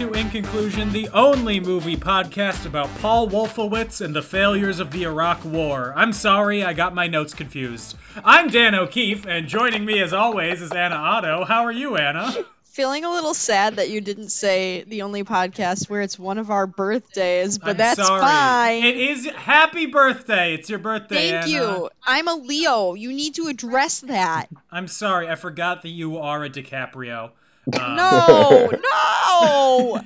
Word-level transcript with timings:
to 0.00 0.12
In 0.14 0.30
Conclusion, 0.30 0.92
the 0.92 1.10
only 1.10 1.60
movie 1.60 1.94
podcast 1.94 2.64
about 2.64 2.88
Paul 3.00 3.28
Wolfowitz 3.28 4.00
and 4.00 4.16
the 4.16 4.22
failures 4.22 4.80
of 4.80 4.92
the 4.92 5.02
Iraq 5.02 5.44
War. 5.44 5.92
I'm 5.94 6.14
sorry, 6.14 6.64
I 6.64 6.72
got 6.72 6.94
my 6.94 7.06
notes 7.06 7.34
confused. 7.34 7.98
I'm 8.24 8.48
Dan 8.48 8.74
O'Keefe, 8.74 9.26
and 9.26 9.46
joining 9.46 9.84
me 9.84 10.00
as 10.00 10.14
always 10.14 10.62
is 10.62 10.72
Anna 10.72 10.94
Otto. 10.94 11.44
How 11.44 11.66
are 11.66 11.72
you, 11.72 11.98
Anna? 11.98 12.34
Feeling 12.64 13.04
a 13.04 13.10
little 13.10 13.34
sad 13.34 13.76
that 13.76 13.90
you 13.90 14.00
didn't 14.00 14.30
say 14.30 14.84
the 14.84 15.02
only 15.02 15.22
podcast 15.22 15.90
where 15.90 16.00
it's 16.00 16.18
one 16.18 16.38
of 16.38 16.50
our 16.50 16.66
birthdays, 16.66 17.58
but 17.58 17.70
I'm 17.70 17.76
that's 17.76 18.02
sorry. 18.02 18.22
fine. 18.22 18.82
It 18.82 18.96
is 18.96 19.26
happy 19.26 19.84
birthday. 19.84 20.54
It's 20.54 20.70
your 20.70 20.78
birthday. 20.78 21.32
Thank 21.32 21.44
Anna. 21.44 21.52
you. 21.52 21.90
I'm 22.06 22.26
a 22.26 22.36
Leo. 22.36 22.94
You 22.94 23.12
need 23.12 23.34
to 23.34 23.48
address 23.48 24.00
that. 24.00 24.46
I'm 24.72 24.88
sorry. 24.88 25.28
I 25.28 25.34
forgot 25.34 25.82
that 25.82 25.90
you 25.90 26.16
are 26.16 26.42
a 26.42 26.48
DiCaprio. 26.48 27.32
Um, 27.78 27.96
No, 27.96 28.70
no. 28.82 30.00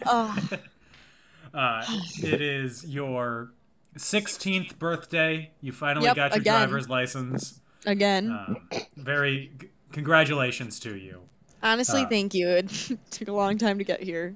Uh, 1.55 1.85
it 2.23 2.41
is 2.43 2.85
your 2.85 3.53
16th 3.97 4.79
birthday. 4.79 5.53
You 5.61 5.73
finally 5.73 6.07
Yep, 6.07 6.17
got 6.17 6.31
your 6.33 6.41
again. 6.41 6.55
driver's 6.69 6.89
license. 6.89 7.61
Again, 7.87 8.31
Uh, 8.31 8.55
very 8.97 9.53
c- 9.61 9.69
congratulations 9.93 10.81
to 10.81 10.97
you. 10.97 11.21
honestly, 11.63 12.03
uh, 12.03 12.09
thank 12.09 12.35
you. 12.35 12.49
It 12.49 12.69
took 13.11 13.29
a 13.29 13.33
long 13.33 13.59
time 13.59 13.79
to 13.79 13.85
get 13.85 14.03
here. 14.03 14.35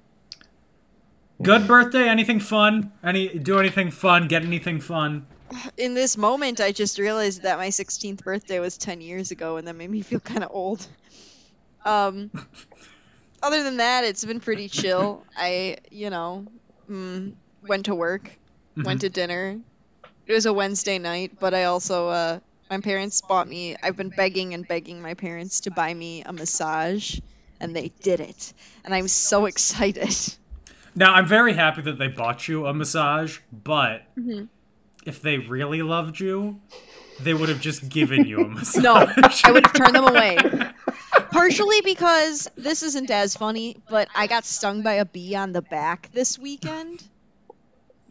Good 1.42 1.66
birthday. 1.66 2.08
Anything 2.08 2.41
fun? 2.41 2.92
Any 3.03 3.38
do 3.38 3.58
anything 3.58 3.91
fun? 3.91 4.28
Get 4.28 4.42
anything 4.44 4.80
fun? 4.80 5.27
In 5.77 5.94
this 5.94 6.16
moment, 6.16 6.60
I 6.60 6.72
just 6.72 6.98
realized 6.98 7.42
that 7.42 7.58
my 7.58 7.69
16th 7.69 8.22
birthday 8.22 8.60
was 8.60 8.77
10 8.78 9.00
years 9.00 9.30
ago, 9.30 9.56
and 9.56 9.66
that 9.66 9.75
made 9.75 9.91
me 9.91 10.03
feel 10.03 10.20
kind 10.20 10.44
of 10.44 10.50
old. 10.53 10.86
Um, 11.84 12.30
other 13.42 13.62
than 13.62 13.78
that, 13.78 14.05
it's 14.05 14.25
been 14.25 14.41
pretty 14.41 14.69
chill. 14.69 15.25
I, 15.36 15.78
you 15.91 16.11
know, 16.11 16.47
mm, 16.91 17.34
went 17.62 17.86
to 17.86 17.94
work, 17.94 18.31
went 18.77 19.00
to 19.03 19.08
dinner. 19.08 19.58
It 20.27 20.33
was 20.33 20.47
a 20.47 20.53
Wednesday 20.53 20.98
night, 20.98 21.33
but 21.41 21.55
I 21.55 21.64
also, 21.64 22.09
uh, 22.09 22.39
my 22.70 22.81
parents 22.81 23.22
bought 23.22 23.48
me, 23.48 23.77
I've 23.83 23.97
been 23.97 24.11
begging 24.11 24.53
and 24.55 24.66
begging 24.69 25.00
my 25.00 25.14
parents 25.14 25.61
to 25.62 25.70
buy 25.70 25.92
me 25.94 26.22
a 26.22 26.33
massage, 26.33 27.19
and 27.61 27.75
they 27.75 27.91
did 28.03 28.20
it. 28.20 28.53
And 28.84 28.94
I'm 28.94 29.09
so 29.09 29.47
excited. 29.53 30.14
Now 30.94 31.14
I'm 31.14 31.27
very 31.27 31.55
happy 31.55 31.83
that 31.83 31.98
they 31.98 32.09
bought 32.09 32.47
you 32.48 32.66
a 32.66 32.75
massage, 32.75 33.39
but 33.53 34.03
Mm-hmm. 34.19 34.44
if 35.06 35.22
they 35.22 35.39
really 35.39 35.81
loved 35.83 36.20
you, 36.20 36.61
they 37.20 37.33
would 37.34 37.48
have 37.48 37.61
just 37.61 37.89
given 37.89 38.27
you 38.27 38.41
a 38.44 38.48
massage. 38.48 38.83
No, 38.84 38.94
I 39.44 39.50
would 39.53 39.64
have 39.64 39.72
turned 39.72 39.94
them 39.94 40.05
away. 40.09 40.36
Partially 41.31 41.81
because 41.83 42.48
this 42.57 42.83
isn't 42.83 43.11
as 43.11 43.37
funny, 43.37 43.77
but 43.89 44.09
I 44.15 44.27
got 44.27 44.45
stung 44.45 44.83
by 44.83 44.95
a 44.95 45.05
bee 45.05 45.34
on 45.34 45.53
the 45.53 45.62
back 45.62 46.11
this 46.12 46.39
weekend. 46.39 47.03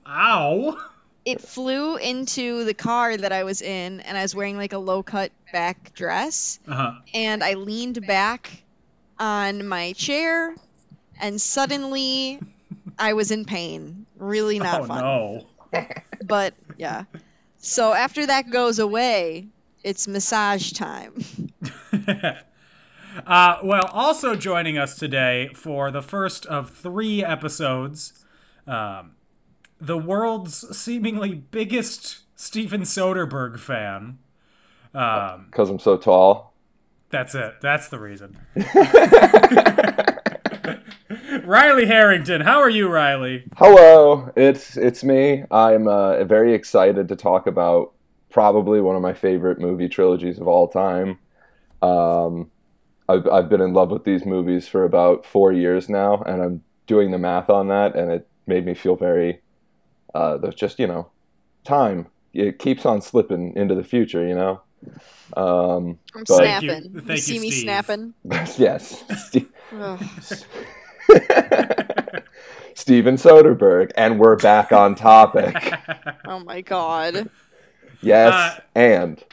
Ow. 0.06 0.78
It 1.26 1.42
flew 1.42 1.98
into 1.98 2.64
the 2.64 2.73
car 2.73 3.18
that 3.18 3.34
I 3.34 3.44
was 3.44 3.62
in, 3.62 4.00
and 4.02 4.18
I 4.18 4.22
was 4.22 4.34
wearing 4.34 4.56
like 4.56 4.73
a 4.73 4.78
low 4.78 5.04
cut 5.04 5.32
back 5.52 5.94
dress. 5.94 6.60
Uh-huh. 6.67 6.94
And 7.14 7.44
I 7.44 7.56
leaned 7.56 8.06
back 8.08 8.64
on 9.20 9.67
my 9.67 9.92
chair, 9.94 10.56
and 11.20 11.42
suddenly 11.42 12.39
I 12.98 13.14
was 13.14 13.32
in 13.32 13.44
pain. 13.45 14.06
Really 14.17 14.60
not 14.60 14.82
Oh 14.82 14.86
fun. 14.86 15.02
no. 15.02 15.45
But 16.23 16.54
yeah. 16.77 17.04
So 17.58 17.92
after 17.94 18.26
that 18.27 18.50
goes 18.50 18.80
away, 18.80 19.48
it's 19.83 20.08
massage 20.08 20.72
time. 20.72 21.23
Uh, 23.26 23.58
well, 23.64 23.89
also 23.94 24.36
joining 24.36 24.78
us 24.78 24.95
today 24.95 25.50
for 25.54 25.92
the 25.92 26.02
first 26.02 26.45
of 26.45 26.70
three 26.70 27.23
episodes, 27.23 28.26
um, 28.67 29.11
the 29.80 29.98
world's 29.98 30.78
seemingly 30.78 31.33
biggest 31.33 32.20
Steven 32.36 32.82
Soderbergh 32.82 33.60
fan. 33.60 34.20
Um, 34.94 35.48
because 35.50 35.70
I'm 35.70 35.80
so 35.80 35.98
tall. 35.98 36.54
that's 37.10 37.36
it. 37.36 37.56
That's 37.61 37.89
the 37.89 38.00
reason. 38.00 38.38
Riley 41.44 41.86
Harrington, 41.86 42.42
how 42.42 42.60
are 42.60 42.70
you, 42.70 42.89
Riley? 42.89 43.45
Hello, 43.58 44.32
it's 44.36 44.76
it's 44.76 45.04
me. 45.04 45.45
I'm 45.50 45.88
uh, 45.88 46.23
very 46.26 46.54
excited 46.54 47.08
to 47.08 47.16
talk 47.16 47.48
about 47.48 47.94
probably 48.30 48.82
one 48.82 48.95
of 48.95 49.02
my 49.02 49.14
favorite 49.14 49.60
movie 49.60 49.88
trilogies 49.88 50.39
of 50.39 50.48
all 50.48 50.67
time. 50.67 51.20
Um, 51.82 52.52
I've 53.10 53.28
I've 53.28 53.50
been 53.50 53.62
in 53.62 53.73
love 53.73 53.90
with 53.92 54.04
these 54.04 54.26
movies 54.26 54.68
for 54.68 54.84
about 54.84 55.26
four 55.26 55.52
years 55.54 55.88
now, 55.90 56.22
and 56.26 56.42
I'm 56.42 56.64
doing 56.88 57.12
the 57.12 57.18
math 57.18 57.50
on 57.50 57.68
that, 57.70 57.95
and 57.95 58.12
it 58.12 58.28
made 58.48 58.66
me 58.66 58.73
feel 58.73 58.95
very. 58.95 59.42
Uh, 60.16 60.38
just 60.52 60.80
you 60.80 60.88
know, 60.88 61.10
time 61.64 62.08
it 62.34 62.60
keeps 62.60 62.86
on 62.86 63.02
slipping 63.02 63.56
into 63.56 63.76
the 63.76 63.84
future, 63.84 64.26
you 64.28 64.36
know. 64.36 64.62
Um, 65.36 65.98
I'm 66.16 66.23
But- 66.28 66.38
Thank 66.38 66.64
you- 66.64 66.70
snapping. 66.70 66.92
You, 66.94 67.02
you, 67.14 67.18
see 67.18 67.40
me 67.40 67.52
snapping? 67.52 68.14
yes, 68.58 69.04
Ste- 69.28 69.48
Ugh. 69.74 70.04
Steven 72.74 73.16
Soderbergh, 73.16 73.92
and 73.98 74.20
we're 74.20 74.36
back 74.38 74.72
on 74.72 74.95
topic. 74.95 75.56
Oh 76.26 76.39
my 76.39 76.62
god. 76.62 77.30
Yes, 78.02 78.34
Uh, 78.34 78.60
and 78.76 79.24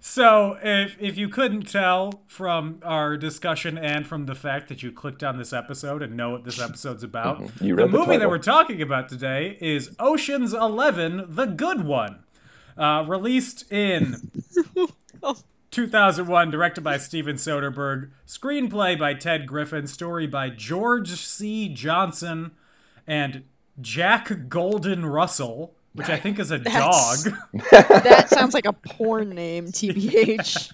So, 0.00 0.58
if 0.62 0.96
if 1.00 1.16
you 1.16 1.28
couldn't 1.28 1.62
tell 1.68 2.22
from 2.26 2.80
our 2.82 3.16
discussion 3.16 3.78
and 3.78 4.06
from 4.06 4.26
the 4.26 4.34
fact 4.34 4.68
that 4.68 4.82
you 4.82 4.92
clicked 4.92 5.22
on 5.22 5.38
this 5.38 5.52
episode 5.52 6.02
and 6.02 6.16
know 6.16 6.30
what 6.30 6.44
this 6.44 6.60
episode's 6.60 7.02
about. 7.02 7.40
You 7.60 7.76
the 7.76 7.84
read 7.84 7.92
the 7.92 7.98
movie 7.98 8.16
that 8.16 8.28
we're 8.28 8.38
talking 8.38 8.82
about 8.82 9.08
today 9.08 9.56
is 9.60 9.94
Ocean's 9.98 10.52
Eleven: 10.52 11.24
The 11.28 11.46
Good 11.46 11.84
One, 11.84 12.24
uh, 12.76 13.04
released 13.06 13.70
in 13.70 14.30
2001, 15.70 16.50
directed 16.50 16.82
by 16.82 16.98
Steven 16.98 17.36
Soderbergh, 17.36 18.10
screenplay 18.26 18.98
by 18.98 19.14
Ted 19.14 19.46
Griffin, 19.46 19.86
story 19.86 20.26
by 20.26 20.50
George 20.50 21.10
C. 21.10 21.68
Johnson 21.68 22.52
and 23.06 23.44
Jack 23.80 24.48
Golden 24.48 25.06
Russell, 25.06 25.74
which 25.94 26.08
I 26.08 26.16
think 26.18 26.38
is 26.38 26.50
a 26.50 26.58
That's- 26.58 27.24
dog. 27.24 27.34
That 27.70 28.28
sounds 28.30 28.54
like 28.54 28.64
a 28.66 28.72
porn 28.72 29.30
name, 29.30 29.66
TBH. 29.68 30.72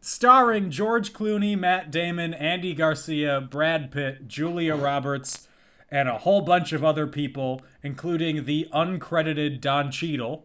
starring 0.00 0.70
George 0.70 1.12
Clooney, 1.12 1.58
Matt 1.58 1.90
Damon, 1.90 2.34
Andy 2.34 2.74
Garcia, 2.74 3.40
Brad 3.40 3.90
Pitt, 3.90 4.28
Julia 4.28 4.74
Roberts, 4.76 5.48
and 5.90 6.08
a 6.08 6.18
whole 6.18 6.40
bunch 6.42 6.72
of 6.72 6.84
other 6.84 7.06
people, 7.06 7.62
including 7.82 8.44
the 8.44 8.68
uncredited 8.74 9.60
Don 9.60 9.90
Cheadle. 9.90 10.44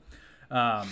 Um, 0.49 0.87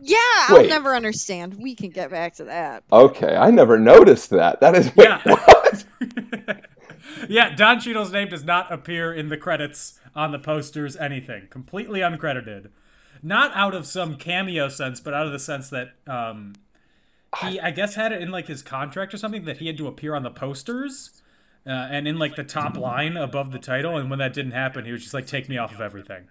Yeah, 0.00 0.16
I'll 0.48 0.56
Wait. 0.56 0.68
never 0.68 0.94
understand. 0.96 1.54
We 1.60 1.74
can 1.76 1.90
get 1.90 2.10
back 2.10 2.34
to 2.36 2.44
that. 2.44 2.82
okay, 2.92 3.36
I 3.36 3.50
never 3.50 3.78
noticed 3.78 4.30
that. 4.30 4.60
That 4.60 4.74
is 4.74 4.90
wait, 4.96 5.08
Yeah. 5.08 6.56
what? 7.18 7.30
yeah, 7.30 7.54
Don 7.54 7.80
Cheadle's 7.80 8.12
name 8.12 8.28
does 8.28 8.44
not 8.44 8.72
appear 8.72 9.12
in 9.12 9.28
the 9.28 9.36
credits, 9.36 10.00
on 10.14 10.32
the 10.32 10.38
posters, 10.38 10.96
anything. 10.96 11.48
Completely 11.50 12.00
uncredited. 12.00 12.70
Not 13.22 13.52
out 13.54 13.74
of 13.74 13.86
some 13.86 14.16
cameo 14.16 14.68
sense, 14.68 15.00
but 15.00 15.14
out 15.14 15.26
of 15.26 15.32
the 15.32 15.38
sense 15.38 15.70
that 15.70 15.92
um, 16.06 16.54
he, 17.40 17.60
I 17.60 17.70
guess, 17.70 17.94
had 17.94 18.12
it 18.12 18.20
in 18.20 18.30
like 18.30 18.48
his 18.48 18.62
contract 18.62 19.14
or 19.14 19.16
something 19.16 19.44
that 19.44 19.58
he 19.58 19.68
had 19.68 19.78
to 19.78 19.86
appear 19.86 20.14
on 20.14 20.22
the 20.22 20.30
posters. 20.30 21.22
Uh, 21.64 21.70
and 21.70 22.08
in 22.08 22.18
like 22.18 22.34
the 22.34 22.42
top 22.42 22.76
line 22.76 23.16
above 23.16 23.52
the 23.52 23.58
title, 23.58 23.96
and 23.96 24.10
when 24.10 24.18
that 24.18 24.32
didn't 24.32 24.50
happen, 24.50 24.84
he 24.84 24.90
was 24.90 25.02
just 25.02 25.14
like, 25.14 25.28
"Take 25.28 25.48
me 25.48 25.56
off 25.58 25.72
of 25.72 25.80
everything." 25.80 26.24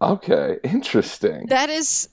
Okay, 0.00 0.58
interesting. 0.64 1.46
That 1.48 1.68
is 1.68 2.08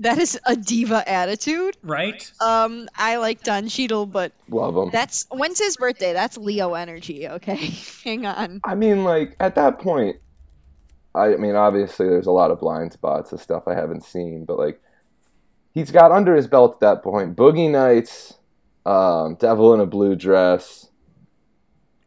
that 0.00 0.18
is 0.18 0.38
a 0.44 0.56
diva 0.56 1.08
attitude. 1.08 1.76
Right? 1.82 2.30
Um, 2.40 2.88
I 2.96 3.16
like 3.16 3.42
Don 3.42 3.68
Cheadle, 3.68 4.06
but 4.06 4.32
Love 4.48 4.76
him. 4.76 4.90
that's 4.90 5.26
when's 5.30 5.58
his 5.58 5.76
birthday? 5.76 6.12
That's 6.12 6.36
Leo 6.36 6.74
energy, 6.74 7.28
okay? 7.28 7.56
Hang 8.04 8.26
on. 8.26 8.60
I 8.64 8.74
mean, 8.74 9.04
like 9.04 9.36
at 9.40 9.54
that 9.54 9.78
point, 9.78 10.16
I 11.14 11.36
mean, 11.36 11.54
obviously 11.54 12.08
there's 12.08 12.26
a 12.26 12.32
lot 12.32 12.50
of 12.50 12.60
blind 12.60 12.92
spots 12.92 13.32
of 13.32 13.40
stuff 13.40 13.68
I 13.68 13.74
haven't 13.74 14.04
seen, 14.04 14.44
but 14.44 14.58
like 14.58 14.80
he's 15.72 15.90
got 15.90 16.10
under 16.10 16.34
his 16.34 16.46
belt 16.48 16.74
at 16.74 16.80
that 16.80 17.02
point 17.02 17.36
Boogie 17.36 17.70
Nights, 17.70 18.34
um, 18.84 19.36
Devil 19.36 19.74
in 19.74 19.80
a 19.80 19.86
Blue 19.86 20.16
Dress, 20.16 20.88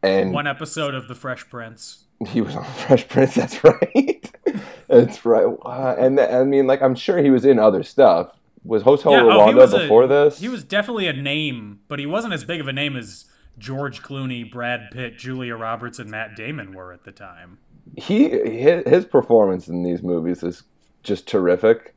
and 0.02 0.32
One 0.32 0.46
episode 0.46 0.94
of 0.94 1.08
The 1.08 1.14
Fresh 1.14 1.48
Prince. 1.48 2.04
He 2.26 2.40
was 2.40 2.56
on 2.56 2.64
Fresh 2.86 3.08
Prince. 3.08 3.34
That's 3.34 3.62
right. 3.64 4.30
that's 4.88 5.24
right. 5.24 5.46
Uh, 5.64 5.94
and 5.98 6.18
I 6.20 6.44
mean, 6.44 6.66
like, 6.66 6.82
I'm 6.82 6.94
sure 6.94 7.18
he 7.18 7.30
was 7.30 7.44
in 7.44 7.58
other 7.58 7.82
stuff. 7.82 8.32
Was 8.64 8.82
Hotel 8.82 9.12
Yeah, 9.12 9.22
oh, 9.22 9.38
Rwanda 9.46 9.72
a- 9.74 9.78
before 9.82 10.06
this? 10.06 10.38
He 10.40 10.48
was 10.48 10.64
definitely 10.64 11.06
a 11.06 11.12
name, 11.12 11.80
but 11.88 11.98
he 11.98 12.06
wasn't 12.06 12.34
as 12.34 12.44
big 12.44 12.60
of 12.60 12.68
a 12.68 12.72
name 12.72 12.96
as 12.96 13.26
George 13.56 14.02
Clooney, 14.02 14.48
Brad 14.50 14.90
Pitt, 14.90 15.16
Julia 15.18 15.56
Roberts, 15.56 15.98
and 15.98 16.10
Matt 16.10 16.36
Damon 16.36 16.72
were 16.74 16.92
at 16.92 17.04
the 17.04 17.12
time. 17.12 17.58
he 17.96 18.28
his, 18.28 18.86
his 18.86 19.04
performance 19.04 19.68
in 19.68 19.82
these 19.84 20.02
movies 20.02 20.42
is 20.42 20.64
just 21.02 21.26
terrific 21.28 21.94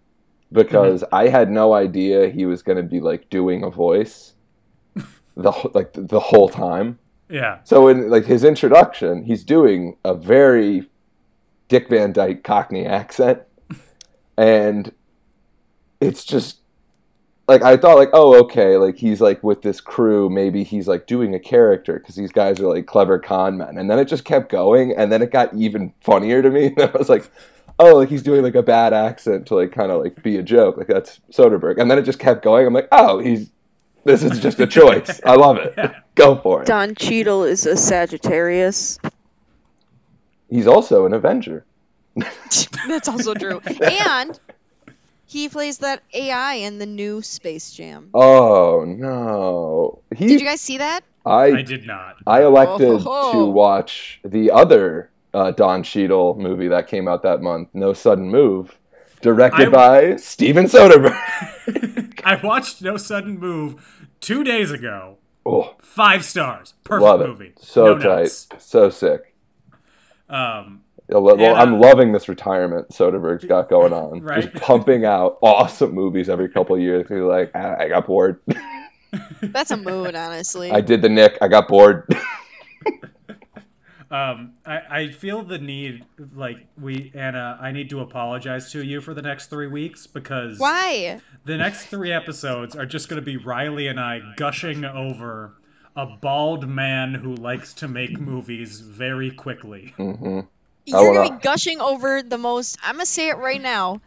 because 0.51 1.01
Mm-hmm. 1.03 1.15
I 1.15 1.27
had 1.29 1.49
no 1.51 1.73
idea 1.73 2.29
he 2.29 2.45
was 2.45 2.61
going 2.61 2.77
to 2.77 2.83
be 2.83 2.99
like 2.99 3.29
doing 3.29 3.63
a 3.63 3.69
voice 3.69 4.33
the 5.35 5.51
like 5.73 5.91
the 5.93 6.19
whole 6.19 6.49
time. 6.49 6.99
Yeah. 7.31 7.59
So 7.63 7.87
in 7.87 8.09
like 8.09 8.25
his 8.25 8.43
introduction, 8.43 9.23
he's 9.23 9.43
doing 9.43 9.97
a 10.03 10.13
very 10.13 10.89
Dick 11.69 11.89
Van 11.89 12.11
Dyke 12.11 12.43
Cockney 12.43 12.85
accent, 12.85 13.41
and 14.37 14.93
it's 16.01 16.25
just 16.25 16.57
like 17.47 17.61
I 17.63 17.77
thought, 17.77 17.97
like, 17.97 18.09
oh, 18.13 18.37
okay, 18.43 18.75
like 18.77 18.97
he's 18.97 19.21
like 19.21 19.41
with 19.43 19.61
this 19.61 19.79
crew, 19.79 20.29
maybe 20.29 20.63
he's 20.63 20.87
like 20.87 21.07
doing 21.07 21.33
a 21.33 21.39
character 21.39 21.99
because 21.99 22.15
these 22.15 22.31
guys 22.31 22.59
are 22.59 22.67
like 22.67 22.85
clever 22.85 23.17
con 23.17 23.57
men, 23.57 23.77
and 23.77 23.89
then 23.89 23.97
it 23.97 24.05
just 24.05 24.25
kept 24.25 24.51
going, 24.51 24.93
and 24.95 25.11
then 25.11 25.21
it 25.21 25.31
got 25.31 25.53
even 25.53 25.93
funnier 26.01 26.41
to 26.41 26.49
me. 26.49 26.73
And 26.77 26.89
I 26.89 26.97
was 26.97 27.09
like, 27.09 27.31
oh, 27.79 27.95
like 27.95 28.09
he's 28.09 28.23
doing 28.23 28.43
like 28.43 28.55
a 28.55 28.63
bad 28.63 28.91
accent 28.93 29.47
to 29.47 29.55
like 29.55 29.71
kind 29.71 29.91
of 29.91 30.01
like 30.03 30.21
be 30.21 30.37
a 30.37 30.43
joke, 30.43 30.77
like 30.77 30.87
that's 30.87 31.21
Soderbergh, 31.31 31.79
and 31.79 31.89
then 31.89 31.97
it 31.97 32.03
just 32.03 32.19
kept 32.19 32.43
going. 32.43 32.67
I'm 32.67 32.73
like, 32.73 32.89
oh, 32.91 33.19
he's 33.19 33.49
this 34.03 34.23
is 34.23 34.39
just 34.39 34.59
a 34.59 34.67
choice. 34.79 35.21
I 35.25 35.35
love 35.35 35.57
it. 35.57 35.77
Go 36.15 36.35
for 36.35 36.61
it. 36.61 36.67
Don 36.67 36.95
Cheadle 36.95 37.43
is 37.43 37.65
a 37.65 37.75
Sagittarius. 37.77 38.99
He's 40.49 40.67
also 40.67 41.05
an 41.05 41.13
Avenger. 41.13 41.65
That's 42.87 43.07
also 43.07 43.33
true. 43.33 43.61
And 43.81 44.37
he 45.25 45.47
plays 45.47 45.77
that 45.77 46.03
AI 46.13 46.55
in 46.55 46.77
the 46.77 46.85
new 46.85 47.21
Space 47.21 47.71
Jam. 47.71 48.09
Oh 48.13 48.83
no! 48.85 50.01
He, 50.15 50.27
Did 50.27 50.41
you 50.41 50.45
guys 50.45 50.59
see 50.59 50.79
that? 50.79 51.05
I, 51.25 51.43
I 51.45 51.61
did 51.61 51.85
not. 51.87 52.17
I 52.27 52.43
elected 52.43 53.03
Oh. 53.05 53.31
to 53.31 53.45
watch 53.45 54.19
the 54.25 54.51
other 54.51 55.09
uh, 55.33 55.51
Don 55.51 55.83
Cheadle 55.83 56.35
movie 56.37 56.67
that 56.67 56.87
came 56.87 57.07
out 57.07 57.23
that 57.23 57.41
month, 57.41 57.69
No 57.73 57.93
Sudden 57.93 58.29
Move, 58.29 58.75
directed 59.21 59.67
I- 59.69 59.71
by 59.71 60.15
Steven 60.17 60.65
Soderbergh. 60.65 62.21
I 62.25 62.39
watched 62.43 62.81
No 62.81 62.97
Sudden 62.97 63.39
Move 63.39 64.03
two 64.19 64.43
days 64.43 64.71
ago. 64.71 65.17
oh, 65.45 65.75
Five 65.81 66.23
stars. 66.25 66.73
Perfect 66.83 67.03
love 67.03 67.21
it! 67.21 67.27
movie. 67.27 67.53
So 67.59 67.95
no 67.95 67.97
tight, 67.97 68.21
notes. 68.21 68.47
so 68.59 68.89
sick. 68.89 69.33
Um, 70.29 70.81
I 71.13 71.17
lo- 71.17 71.33
And, 71.33 71.41
uh, 71.41 71.53
I'm 71.55 71.79
loving 71.79 72.11
this 72.13 72.29
retirement 72.29 72.89
Soderbergh's 72.89 73.43
got 73.45 73.69
going 73.69 73.91
on. 73.93 74.21
Right. 74.23 74.49
Just 74.51 74.63
pumping 74.63 75.03
out 75.05 75.37
awesome 75.41 75.93
movies 75.93 76.29
every 76.29 76.47
couple 76.49 76.75
of 76.75 76.81
years. 76.81 77.05
He's 77.09 77.17
like, 77.19 77.51
"Ah, 77.53 77.57
I, 77.79 77.83
I 77.85 77.87
got 77.89 78.05
bored. 78.07 78.39
That's 79.41 79.71
a 79.71 79.77
mood, 79.89 80.15
honestly. 80.15 80.71
I 80.71 80.79
did 80.81 81.01
the 81.01 81.09
Nick. 81.09 81.37
I 81.41 81.47
got 81.49 81.67
bored. 81.67 82.07
Um, 84.11 84.53
I, 84.65 84.81
I 84.89 85.11
feel 85.11 85.41
the 85.41 85.57
need, 85.57 86.03
like, 86.35 86.67
we, 86.77 87.11
Anna, 87.15 87.57
I 87.61 87.71
need 87.71 87.89
to 87.91 88.01
apologize 88.01 88.71
to 88.73 88.83
you 88.83 88.99
for 88.99 89.13
the 89.13 89.21
next 89.21 89.47
three 89.47 89.67
weeks 89.67 90.05
because 90.05 90.59
Why? 90.59 91.21
the 91.45 91.55
next 91.55 91.85
three 91.85 92.11
episodes 92.11 92.75
are 92.75 92.85
just 92.85 93.07
going 93.07 93.21
to 93.21 93.25
be 93.25 93.37
Riley 93.37 93.87
and 93.87 93.99
I 93.99 94.21
gushing 94.35 94.83
over 94.83 95.53
a 95.95 96.05
bald 96.05 96.67
man 96.67 97.13
who 97.15 97.35
likes 97.35 97.73
to 97.75 97.87
make 97.87 98.19
movies 98.19 98.81
very 98.81 99.31
quickly. 99.31 99.93
I 99.97 100.43
You're 100.85 101.13
gonna 101.13 101.37
be 101.37 101.41
gushing 101.41 101.79
over 101.79 102.23
the 102.23 102.37
most. 102.37 102.77
I'm 102.83 102.95
gonna 102.95 103.05
say 103.05 103.29
it 103.29 103.37
right 103.37 103.61
now. 103.61 104.01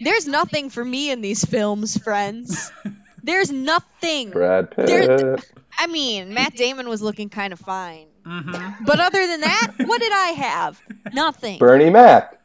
There's 0.00 0.26
nothing 0.26 0.70
for 0.70 0.84
me 0.84 1.10
in 1.10 1.20
these 1.20 1.44
films, 1.44 1.96
friends. 1.98 2.72
There's 3.28 3.52
nothing. 3.52 4.30
Brad 4.30 4.70
Pitt. 4.72 4.86
There- 4.86 5.38
I 5.78 5.86
mean, 5.86 6.34
Matt 6.34 6.56
Damon 6.56 6.88
was 6.88 7.00
looking 7.02 7.28
kind 7.28 7.52
of 7.52 7.60
fine. 7.60 8.06
Mm-hmm. 8.24 8.84
But 8.84 8.98
other 9.00 9.26
than 9.26 9.42
that, 9.42 9.72
what 9.84 10.00
did 10.00 10.12
I 10.12 10.28
have? 10.30 10.80
Nothing. 11.14 11.58
Bernie 11.58 11.90
Mac. 11.90 12.40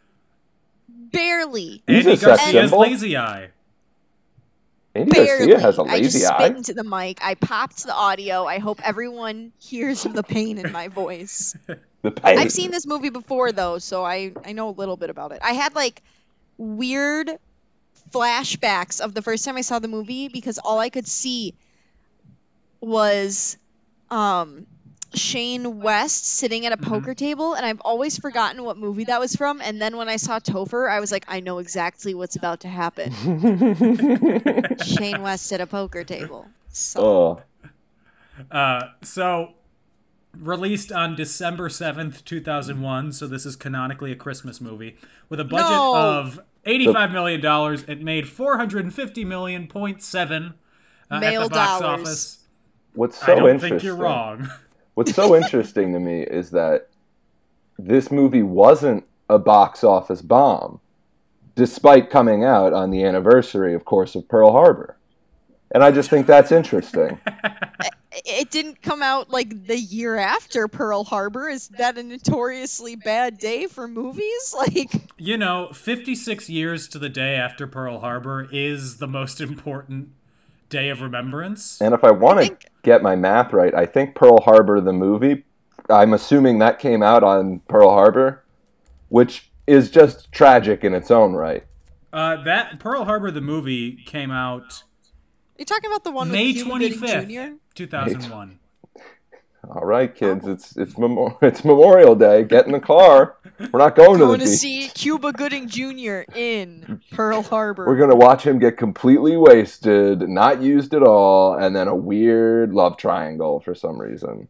Barely. 0.87 1.83
He's 1.87 2.05
Andy 2.05 2.11
a 2.11 2.17
sex 2.17 2.25
Garcia's 2.41 2.51
symbol. 2.69 2.79
lazy 2.79 3.17
eye. 3.17 3.49
Andy 4.95 5.11
Barely. 5.11 5.47
Garcia 5.47 5.59
has 5.59 5.77
a 5.79 5.81
I 5.83 6.01
just 6.01 6.15
lazy 6.15 6.19
spit 6.19 6.31
eye. 6.39 6.47
into 6.47 6.73
the 6.73 6.83
mic. 6.83 7.19
I 7.23 7.35
popped 7.35 7.83
the 7.83 7.93
audio. 7.95 8.45
I 8.45 8.59
hope 8.59 8.79
everyone 8.87 9.51
hears 9.59 10.03
the 10.03 10.21
pain 10.23 10.57
in 10.57 10.71
my 10.71 10.87
voice. 10.89 11.55
The 12.03 12.11
pain. 12.11 12.37
I've 12.37 12.51
seen 12.51 12.69
this 12.69 12.85
movie 12.85 13.11
before 13.11 13.53
though, 13.53 13.77
so 13.77 14.03
I 14.03 14.33
I 14.43 14.51
know 14.51 14.67
a 14.67 14.75
little 14.75 14.97
bit 14.97 15.09
about 15.09 15.31
it. 15.31 15.39
I 15.41 15.53
had 15.53 15.73
like 15.73 16.01
weird 16.57 17.31
flashbacks 18.13 19.01
of 19.01 19.13
the 19.13 19.21
first 19.21 19.43
time 19.45 19.57
I 19.57 19.61
saw 19.61 19.79
the 19.79 19.87
movie 19.87 20.27
because 20.27 20.57
all 20.59 20.79
I 20.79 20.89
could 20.89 21.07
see 21.07 21.55
was 22.81 23.57
um 24.11 24.65
Shane 25.15 25.79
West 25.79 26.25
sitting 26.25 26.65
at 26.65 26.71
a 26.71 26.77
poker 26.77 27.13
table 27.13 27.53
and 27.53 27.65
I've 27.65 27.81
always 27.81 28.17
forgotten 28.17 28.63
what 28.63 28.77
movie 28.77 29.03
that 29.05 29.19
was 29.19 29.35
from 29.35 29.61
and 29.61 29.81
then 29.81 29.95
when 29.95 30.09
I 30.09 30.15
saw 30.17 30.39
Topher 30.39 30.89
I 30.89 30.99
was 30.99 31.11
like 31.11 31.25
I 31.27 31.39
know 31.39 31.59
exactly 31.59 32.13
what's 32.15 32.35
about 32.35 32.61
to 32.61 32.67
happen. 32.67 33.11
Shane 34.79 35.21
West 35.21 35.51
at 35.53 35.61
a 35.61 35.67
poker 35.67 36.03
table. 36.03 36.47
So 36.69 37.01
Oh, 37.01 37.41
Uh, 38.51 38.89
so, 39.03 39.53
released 40.35 40.91
on 40.91 41.15
December 41.15 41.69
7th, 41.69 42.23
2001, 42.25 43.11
so 43.13 43.27
this 43.27 43.45
is 43.45 43.55
canonically 43.55 44.11
a 44.11 44.15
Christmas 44.15 44.59
movie, 44.59 44.97
with 45.29 45.39
a 45.39 45.43
budget 45.43 45.69
No. 45.69 45.93
of 45.93 46.39
$85 46.65 47.11
million. 47.11 47.83
It 47.87 48.01
made 48.01 48.25
$450 48.25 49.25
million, 49.25 49.67
point 49.67 50.01
seven, 50.01 50.53
uh, 51.11 51.15
at 51.15 51.43
the 51.43 51.49
box 51.49 51.81
dollars. 51.81 51.83
office. 51.83 52.47
what's 52.93 53.17
so 53.17 53.31
I 53.31 53.35
don't 53.35 53.49
interesting? 53.49 53.69
think 53.71 53.83
you're 53.83 53.95
wrong. 53.95 54.49
What's 54.95 55.15
so 55.15 55.35
interesting 55.35 55.91
to 55.93 55.99
me 55.99 56.21
is 56.21 56.51
that 56.51 56.87
this 57.79 58.11
movie 58.11 58.43
wasn't 58.43 59.05
a 59.27 59.39
box 59.39 59.83
office 59.83 60.21
bomb, 60.21 60.79
despite 61.55 62.11
coming 62.11 62.43
out 62.43 62.73
on 62.73 62.91
the 62.91 63.03
anniversary, 63.03 63.73
of 63.73 63.85
course, 63.85 64.13
of 64.13 64.27
Pearl 64.27 64.51
Harbor. 64.51 64.95
And 65.71 65.83
I 65.83 65.89
just 65.89 66.11
think 66.11 66.27
that's 66.27 66.51
interesting. 66.51 67.19
it 68.25 68.51
didn't 68.51 68.81
come 68.81 69.01
out 69.01 69.29
like 69.29 69.67
the 69.67 69.77
year 69.77 70.15
after 70.15 70.67
Pearl 70.67 71.03
Harbor. 71.03 71.49
Is 71.49 71.67
that 71.69 71.97
a 71.97 72.03
notoriously 72.03 72.95
bad 72.95 73.37
day 73.37 73.67
for 73.67 73.87
movies? 73.87 74.55
Like, 74.63 74.91
You 75.17 75.37
know, 75.37 75.69
56 75.73 76.49
years 76.49 76.87
to 76.89 76.99
the 76.99 77.09
day 77.09 77.35
after 77.35 77.67
Pearl 77.67 77.99
Harbor 77.99 78.47
is 78.51 78.97
the 78.97 79.07
most 79.07 79.41
important 79.41 80.09
day 80.69 80.89
of 80.89 81.01
remembrance. 81.01 81.81
And 81.81 81.93
if 81.93 82.03
I 82.03 82.11
want 82.11 82.39
to 82.39 82.45
think- 82.45 82.65
get 82.83 83.01
my 83.01 83.15
math 83.15 83.51
right, 83.53 83.73
I 83.73 83.85
think 83.85 84.15
Pearl 84.15 84.41
Harbor, 84.41 84.79
the 84.79 84.93
movie, 84.93 85.43
I'm 85.89 86.13
assuming 86.13 86.59
that 86.59 86.79
came 86.79 87.03
out 87.03 87.23
on 87.23 87.59
Pearl 87.67 87.89
Harbor, 87.89 88.43
which 89.09 89.49
is 89.67 89.89
just 89.91 90.31
tragic 90.31 90.83
in 90.83 90.93
its 90.93 91.11
own 91.11 91.33
right. 91.33 91.63
Uh, 92.11 92.41
that 92.43 92.79
Pearl 92.79 93.05
Harbor, 93.05 93.31
the 93.31 93.41
movie, 93.41 93.97
came 94.05 94.31
out 94.31 94.83
you 95.57 95.65
talking 95.65 95.89
about 95.89 96.03
the 96.03 96.11
one 96.11 96.31
May 96.31 96.47
with 96.47 96.55
Cuba 96.63 96.79
Gooding 96.79 96.99
25th, 96.99 97.27
Jr.? 97.51 97.55
2001. 97.75 98.59
All 99.69 99.85
right, 99.85 100.13
kids, 100.13 100.45
it's 100.45 100.75
it's 100.75 100.97
Memo- 100.97 101.37
it's 101.41 101.63
Memorial 101.63 102.15
Day. 102.15 102.43
Get 102.43 102.65
in 102.65 102.73
the 102.73 102.81
car. 102.81 103.37
We're 103.71 103.79
not 103.79 103.95
going, 103.95 104.19
Going 104.19 104.39
to 104.39 104.45
to 104.45 104.51
the 104.51 104.51
beach. 104.51 104.59
see 104.59 104.89
Cuba 104.93 105.31
Gooding 105.31 105.69
Jr. 105.69 106.23
in 106.35 107.01
Pearl 107.13 107.41
Harbor. 107.43 107.85
We're 107.85 107.97
gonna 107.97 108.15
watch 108.15 108.45
him 108.45 108.59
get 108.59 108.77
completely 108.77 109.37
wasted, 109.37 110.27
not 110.27 110.61
used 110.61 110.93
at 110.93 111.01
all, 111.01 111.55
and 111.55 111.73
then 111.73 111.87
a 111.87 111.95
weird 111.95 112.73
love 112.73 112.97
triangle 112.97 113.61
for 113.61 113.73
some 113.73 114.01
reason. 114.01 114.49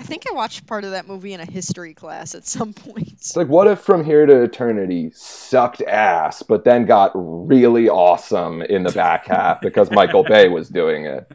I 0.00 0.02
think 0.02 0.24
I 0.26 0.32
watched 0.32 0.66
part 0.66 0.84
of 0.84 0.92
that 0.92 1.06
movie 1.06 1.34
in 1.34 1.40
a 1.40 1.44
history 1.44 1.92
class 1.92 2.34
at 2.34 2.46
some 2.46 2.72
point. 2.74 3.12
It's 3.12 3.36
like, 3.36 3.48
what 3.48 3.66
if 3.66 3.80
From 3.80 4.02
Here 4.02 4.24
to 4.24 4.42
Eternity 4.42 5.10
sucked 5.14 5.82
ass, 5.82 6.42
but 6.42 6.64
then 6.64 6.86
got 6.86 7.12
really 7.14 7.90
awesome 7.90 8.62
in 8.62 8.82
the 8.82 8.92
back 8.92 9.26
half 9.26 9.60
because 9.60 9.90
Michael 9.90 10.24
Bay 10.24 10.48
was 10.48 10.70
doing 10.70 11.04
it? 11.04 11.30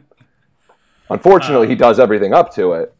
Unfortunately, 1.08 1.68
he 1.68 1.74
um, 1.74 1.78
does 1.78 2.00
everything 2.00 2.34
up 2.34 2.52
to 2.54 2.72
it, 2.72 2.92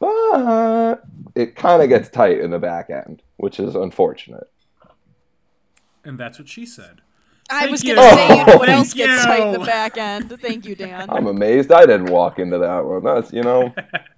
but 0.00 1.04
it 1.36 1.54
kind 1.54 1.80
of 1.80 1.88
gets 1.88 2.08
tight 2.08 2.40
in 2.40 2.50
the 2.50 2.58
back 2.58 2.90
end, 2.90 3.22
which 3.36 3.60
is 3.60 3.76
unfortunate. 3.76 4.50
And 6.02 6.18
that's 6.18 6.40
what 6.40 6.48
she 6.48 6.66
said. 6.66 7.02
I 7.50 7.60
Thank 7.60 7.70
was 7.70 7.82
gonna 7.84 8.02
say, 8.02 8.38
you 8.38 8.46
know 8.46 8.56
what 8.56 8.68
oh, 8.68 8.72
else 8.72 8.94
gets 8.94 9.24
tight 9.24 9.46
in 9.46 9.52
the 9.52 9.58
back 9.60 9.96
end? 9.96 10.40
Thank 10.40 10.64
you, 10.64 10.74
Dan. 10.74 11.08
I'm 11.08 11.26
amazed 11.26 11.70
I 11.70 11.86
didn't 11.86 12.06
walk 12.06 12.40
into 12.40 12.58
that 12.58 12.84
one. 12.84 13.04
That's 13.04 13.32
you 13.32 13.42
know, 13.42 13.72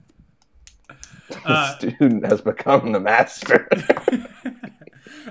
the 1.44 1.50
Uh, 1.52 1.78
student 1.78 2.26
has 2.26 2.40
become 2.40 2.92
the 2.92 3.00
master. 3.00 3.68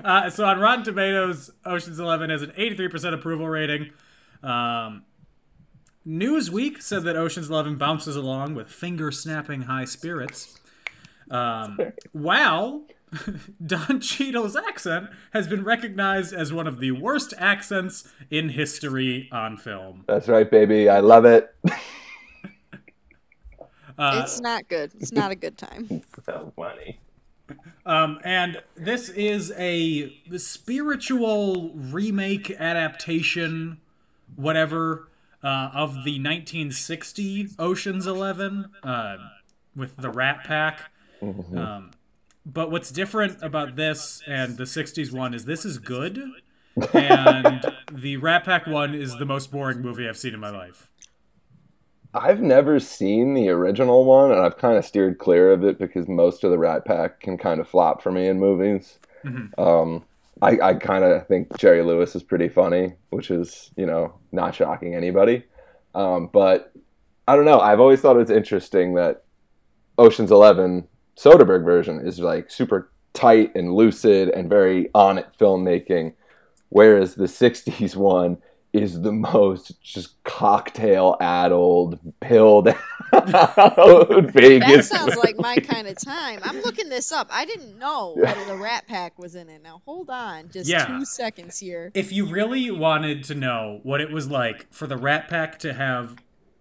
Uh, 0.04 0.28
so 0.30 0.44
on 0.44 0.58
Rotten 0.58 0.84
Tomatoes, 0.84 1.50
Ocean's 1.64 1.98
Eleven 1.98 2.28
has 2.30 2.42
an 2.42 2.50
83% 2.50 3.14
approval 3.14 3.48
rating. 3.48 3.90
Um, 4.42 5.04
Newsweek 6.06 6.82
said 6.82 7.02
that 7.04 7.16
Ocean's 7.16 7.48
Eleven 7.50 7.76
bounces 7.76 8.14
along 8.14 8.54
with 8.54 8.68
finger 8.70 9.10
snapping 9.10 9.62
high 9.62 9.84
spirits. 9.86 10.60
Um, 11.30 11.78
wow, 12.12 12.82
Don 13.66 14.00
Cheadle's 14.00 14.54
accent 14.54 15.08
has 15.32 15.48
been 15.48 15.64
recognized 15.64 16.32
as 16.34 16.52
one 16.52 16.66
of 16.66 16.78
the 16.78 16.92
worst 16.92 17.32
accents 17.38 18.06
in 18.30 18.50
history 18.50 19.28
on 19.32 19.56
film. 19.56 20.04
That's 20.06 20.28
right, 20.28 20.48
baby. 20.50 20.88
I 20.88 21.00
love 21.00 21.24
it. 21.24 21.54
Uh, 23.98 24.22
it's 24.24 24.40
not 24.40 24.68
good. 24.68 24.92
It's 25.00 25.12
not 25.12 25.30
a 25.30 25.34
good 25.34 25.56
time. 25.56 26.02
so 26.24 26.52
funny. 26.56 26.98
Um, 27.84 28.18
and 28.24 28.60
this 28.76 29.08
is 29.08 29.52
a 29.56 30.12
spiritual 30.36 31.70
remake 31.74 32.50
adaptation, 32.50 33.78
whatever, 34.34 35.08
uh, 35.44 35.70
of 35.72 35.92
the 35.92 36.18
1960 36.18 37.50
Ocean's 37.58 38.06
Eleven 38.06 38.70
uh, 38.82 39.16
with 39.76 39.96
the 39.96 40.10
Rat 40.10 40.42
Pack. 40.44 40.90
Um, 41.22 41.92
but 42.44 42.70
what's 42.70 42.90
different 42.90 43.38
about 43.42 43.76
this 43.76 44.22
and 44.26 44.56
the 44.56 44.64
60s 44.64 45.12
one 45.12 45.34
is 45.34 45.44
this 45.44 45.64
is 45.64 45.78
good, 45.78 46.20
and 46.92 47.64
the 47.92 48.16
Rat 48.16 48.44
Pack 48.44 48.66
one 48.66 48.94
is 48.94 49.16
the 49.18 49.24
most 49.24 49.50
boring 49.50 49.80
movie 49.80 50.08
I've 50.08 50.16
seen 50.16 50.34
in 50.34 50.40
my 50.40 50.50
life. 50.50 50.90
I've 52.16 52.40
never 52.40 52.80
seen 52.80 53.34
the 53.34 53.50
original 53.50 54.04
one, 54.04 54.32
and 54.32 54.40
I've 54.40 54.56
kind 54.56 54.78
of 54.78 54.84
steered 54.84 55.18
clear 55.18 55.52
of 55.52 55.64
it 55.64 55.78
because 55.78 56.08
most 56.08 56.44
of 56.44 56.50
the 56.50 56.58
Rat 56.58 56.84
Pack 56.84 57.20
can 57.20 57.36
kind 57.36 57.60
of 57.60 57.68
flop 57.68 58.02
for 58.02 58.10
me 58.10 58.26
in 58.28 58.40
movies. 58.40 58.98
Um, 59.58 60.04
I, 60.42 60.58
I 60.60 60.74
kind 60.74 61.04
of 61.04 61.26
think 61.26 61.56
Jerry 61.58 61.82
Lewis 61.82 62.14
is 62.14 62.22
pretty 62.22 62.48
funny, 62.48 62.94
which 63.10 63.30
is, 63.30 63.70
you 63.76 63.86
know, 63.86 64.14
not 64.32 64.54
shocking 64.54 64.94
anybody. 64.94 65.44
Um, 65.94 66.28
but 66.32 66.72
I 67.26 67.36
don't 67.36 67.44
know. 67.44 67.60
I've 67.60 67.80
always 67.80 68.00
thought 68.00 68.18
it's 68.18 68.30
interesting 68.30 68.94
that 68.94 69.24
Ocean's 69.98 70.30
Eleven 70.30 70.86
Soderbergh 71.16 71.64
version 71.64 72.06
is 72.06 72.18
like 72.18 72.50
super 72.50 72.90
tight 73.14 73.54
and 73.54 73.74
lucid 73.74 74.28
and 74.28 74.48
very 74.48 74.90
on 74.94 75.18
it 75.18 75.26
filmmaking, 75.40 76.12
whereas 76.68 77.14
the 77.14 77.24
'60s 77.24 77.96
one 77.96 78.38
is 78.76 79.00
the 79.00 79.12
most 79.12 79.80
just 79.82 80.22
cocktail 80.24 81.16
addled, 81.20 81.98
pilled 82.20 82.68
out 83.12 84.08
Vegas. 84.08 84.32
That 84.32 84.32
Vegas. 84.32 84.88
sounds 84.88 85.16
like 85.16 85.36
my 85.38 85.56
kind 85.56 85.88
of 85.88 85.96
time. 85.98 86.40
I'm 86.42 86.60
looking 86.60 86.88
this 86.88 87.12
up. 87.12 87.28
I 87.30 87.44
didn't 87.44 87.78
know 87.78 88.14
whether 88.16 88.44
the 88.44 88.56
Rat 88.56 88.86
Pack 88.86 89.18
was 89.18 89.34
in 89.34 89.48
it. 89.48 89.62
Now 89.62 89.82
hold 89.84 90.10
on, 90.10 90.50
just 90.50 90.68
Yeah. 90.68 90.86
two 90.86 91.04
seconds 91.04 91.58
here. 91.58 91.90
if 91.94 92.12
you 92.12 92.26
really 92.26 92.70
wanted 92.70 93.24
to 93.24 93.34
know 93.34 93.80
what 93.82 94.00
it 94.00 94.10
was 94.10 94.28
like 94.28 94.72
for 94.72 94.86
the 94.86 94.96
Rat 94.96 95.28
Pack 95.28 95.58
to 95.60 95.74
have 95.74 96.16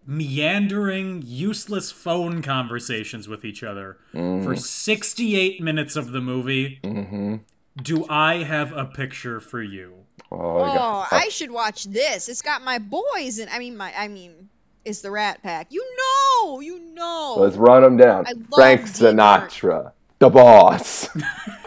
meandering, 0.07 1.23
useless 1.25 1.91
phone 1.91 2.41
conversations 2.41 3.27
with 3.27 3.43
each 3.43 3.63
other 3.63 3.97
for 4.11 4.53
mm. 4.53 4.59
68 4.59 5.61
minutes 5.61 5.95
of 5.95 6.11
the 6.11 6.21
movie, 6.21 6.79
mm-hmm. 6.83 7.37
do 7.81 8.05
I 8.07 8.43
have 8.43 8.71
a 8.71 8.85
picture 8.85 9.39
for 9.39 9.61
you? 9.63 10.04
Oh, 10.31 10.61
I 10.63 10.75
got- 10.75 11.07
Oh, 11.11 11.15
I 11.17 11.29
should 11.29 11.51
watch 11.51 11.83
this. 11.85 12.29
It's 12.29 12.41
got 12.41 12.63
my 12.63 12.79
boys 12.79 13.39
and 13.39 13.49
I 13.49 13.59
mean 13.59 13.77
my 13.77 13.93
I 13.97 14.07
mean 14.07 14.49
it's 14.83 15.01
the 15.01 15.11
Rat 15.11 15.41
Pack. 15.43 15.67
You 15.71 15.83
know, 15.97 16.59
you 16.59 16.79
know. 16.93 17.35
Let's 17.39 17.55
run 17.55 17.81
them 17.83 17.97
down. 17.97 18.25
I 18.27 18.31
love 18.33 18.45
Frank 18.53 18.93
Dean 18.93 19.15
Martin. 19.15 19.49
Sinatra, 19.49 19.91
the 20.19 20.29
boss. 20.29 21.09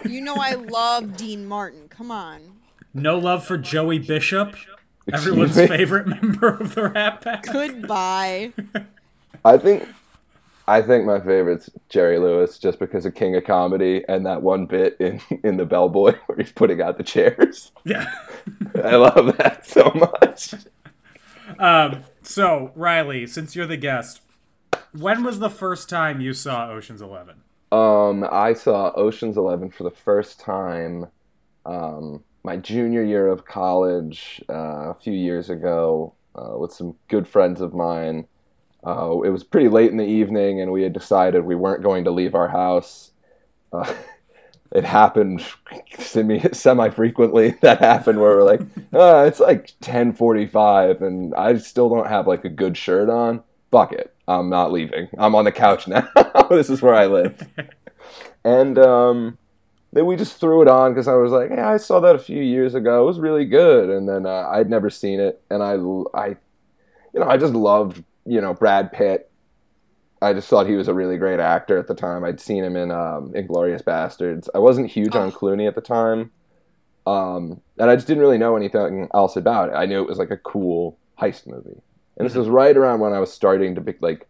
You 0.05 0.21
know 0.23 0.37
I 0.37 0.53
love 0.55 1.17
Dean 1.17 1.47
Martin. 1.47 1.89
Come 1.89 2.11
on. 2.13 2.41
No 2.95 3.19
love 3.19 3.45
for 3.45 3.59
Joey 3.59 3.99
Bishop, 3.99 4.55
everyone's 5.13 5.57
me? 5.57 5.67
favorite 5.67 6.07
member 6.23 6.49
of 6.49 6.75
the 6.75 6.89
Rat 6.89 7.21
Pack. 7.21 7.43
Goodbye. 7.43 8.53
I 9.45 9.59
think 9.59 9.87
I 10.69 10.83
think 10.83 11.07
my 11.07 11.19
favorite's 11.19 11.71
Jerry 11.89 12.19
Lewis 12.19 12.59
just 12.59 12.79
because 12.79 13.07
of 13.07 13.15
King 13.15 13.35
of 13.37 13.45
Comedy 13.45 14.05
and 14.07 14.27
that 14.27 14.43
one 14.43 14.67
bit 14.67 14.99
in 15.01 15.19
in 15.43 15.57
the 15.57 15.65
Bellboy 15.65 16.15
where 16.27 16.39
he's 16.39 16.53
putting 16.53 16.83
out 16.83 16.99
the 16.99 17.05
chairs. 17.05 17.73
Yeah. 17.85 18.13
I 18.85 18.97
love 18.97 19.39
that 19.39 19.67
so 19.67 19.91
much. 19.95 20.55
Um, 21.59 22.05
so, 22.23 22.73
Riley, 22.75 23.27
since 23.27 23.57
you're 23.57 23.67
the 23.67 23.79
guest, 23.79 24.21
when 24.93 25.25
was 25.25 25.39
the 25.39 25.49
first 25.49 25.89
time 25.89 26.21
you 26.21 26.35
saw 26.35 26.69
Ocean's 26.71 27.01
Eleven? 27.01 27.37
Um, 27.73 28.27
I 28.31 28.53
saw 28.53 28.93
Ocean's 28.95 29.39
Eleven 29.39 29.71
for 29.71 29.85
the 29.85 29.91
first 29.91 30.39
time 30.39 31.07
um, 31.65 32.23
my 32.45 32.59
junior 32.59 33.03
year 33.03 33.29
of 33.29 33.47
college 33.47 34.43
uh, 34.51 34.91
a 34.91 34.95
few 34.95 35.15
years 35.15 35.49
ago 35.49 36.13
uh, 36.35 36.59
with 36.59 36.73
some 36.73 36.95
good 37.09 37.27
friends 37.27 37.63
of 37.63 37.73
mine. 37.73 38.27
Uh, 38.87 39.21
it 39.23 39.31
was 39.31 39.45
pretty 39.45 39.69
late 39.69 39.91
in 39.91 39.97
the 39.97 40.05
evening, 40.05 40.61
and 40.61 40.73
we 40.73 40.83
had 40.83 40.93
decided 40.93 41.45
we 41.45 41.55
weren't 41.55 41.83
going 41.83 42.05
to 42.05 42.11
leave 42.11 42.35
our 42.35 42.49
house. 42.49 43.11
Uh, 43.73 43.93
it 44.73 44.85
happened 44.85 45.45
semi 45.99 46.41
semi 46.53 46.91
frequently. 46.91 47.51
That 47.61 47.81
happened 47.81 48.21
where 48.21 48.37
we're 48.37 48.45
like, 48.45 48.61
uh, 48.93 49.25
it's 49.27 49.41
like 49.41 49.73
ten 49.81 50.13
forty 50.13 50.47
five, 50.47 51.03
and 51.03 51.35
I 51.35 51.57
still 51.59 51.89
don't 51.89 52.09
have 52.09 52.27
like 52.27 52.45
a 52.45 52.51
good 52.51 52.77
shirt 52.77 53.11
on. 53.11 53.43
Fuck 53.71 53.93
it, 53.93 54.15
I'm 54.27 54.49
not 54.49 54.73
leaving. 54.73 55.09
I'm 55.19 55.35
on 55.35 55.45
the 55.45 55.53
couch 55.53 55.89
now. 55.89 56.09
this 56.51 56.71
is 56.71 56.81
where 56.81 56.95
I 56.95 57.07
live. 57.07 57.47
And 58.45 58.79
um, 58.79 59.39
then 59.93 60.07
we 60.07 60.17
just 60.17 60.41
threw 60.41 60.63
it 60.63 60.69
on 60.69 60.93
because 60.93 61.09
I 61.09 61.15
was 61.15 61.33
like, 61.33 61.51
hey, 61.51 61.61
I 61.61 61.77
saw 61.77 62.01
that 62.01 62.15
a 62.15 62.19
few 62.19 62.43
years 62.43 62.75
ago. 62.75 63.03
It 63.03 63.07
was 63.07 63.19
really 63.19 63.45
good. 63.45 63.91
And 63.91 64.09
then 64.09 64.25
uh, 64.25 64.49
I'd 64.51 64.71
never 64.71 64.89
seen 64.89 65.21
it, 65.21 65.43
and 65.51 65.63
I, 65.63 65.73
I, 66.19 66.29
you 67.13 67.21
know, 67.21 67.29
I 67.29 67.37
just 67.37 67.53
loved 67.53 68.05
you 68.29 68.41
know 68.41 68.55
Brad 68.55 68.93
Pitt. 68.93 69.31
I 70.21 70.33
just 70.33 70.49
thought 70.49 70.67
he 70.67 70.75
was 70.75 70.89
a 70.89 70.95
really 70.95 71.17
great 71.17 71.39
actor 71.39 71.79
at 71.79 71.87
the 71.87 71.95
time. 71.95 72.25
I'd 72.25 72.41
seen 72.41 72.65
him 72.65 72.75
in 72.77 72.91
um, 72.91 73.33
Inglourious 73.35 73.83
Basterds. 73.83 74.49
I 74.55 74.59
wasn't 74.59 74.91
huge 74.91 75.15
on 75.15 75.29
Oh. 75.29 75.31
Clooney 75.31 75.69
at 75.69 75.77
the 75.77 75.81
time, 75.81 76.33
um, 77.07 77.61
and 77.79 77.89
I 77.91 77.95
just 77.95 78.07
didn't 78.09 78.23
really 78.23 78.39
know 78.39 78.57
anything 78.57 79.09
else 79.15 79.37
about 79.37 79.71
it. 79.71 79.75
I 79.77 79.87
knew 79.87 80.03
it 80.03 80.09
was 80.09 80.19
like 80.19 80.31
a 80.33 80.37
cool 80.37 80.99
heist 81.21 81.47
movie, 81.47 81.81
and 82.17 82.27
this 82.27 82.35
was 82.35 82.49
right 82.49 82.77
around 82.77 83.01
when 83.01 83.13
I 83.13 83.21
was 83.21 83.33
starting 83.33 83.75
to 83.77 83.81
be, 83.81 83.95
like 84.01 84.27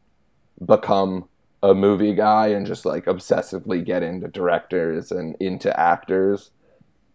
become 0.65 1.29
a 1.63 1.75
movie 1.75 2.15
guy 2.15 2.49
and 2.49 2.67
just 2.67 2.85
like 2.85 3.07
obsessively 3.07 3.85
get 3.85 4.03
into 4.03 4.29
directors 4.29 5.11
and 5.11 5.37
into 5.41 5.79
actors. 5.79 6.51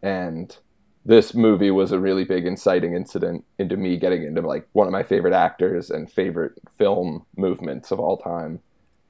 And 0.01 0.55
this 1.05 1.33
movie 1.33 1.72
was 1.72 1.91
a 1.91 2.00
really 2.00 2.24
big 2.24 2.45
inciting 2.45 2.95
incident 2.95 3.43
into 3.60 3.75
me 3.75 3.98
getting 3.98 4.24
into 4.24 4.41
like 4.41 4.67
one 4.72 4.88
of 4.88 4.93
my 4.93 5.03
favorite 5.03 5.33
actors 5.33 5.89
and 5.89 6.10
favorite 6.12 6.53
film 6.77 7.25
movements 7.36 7.91
of 7.91 8.00
all 8.00 8.17
time. 8.17 8.60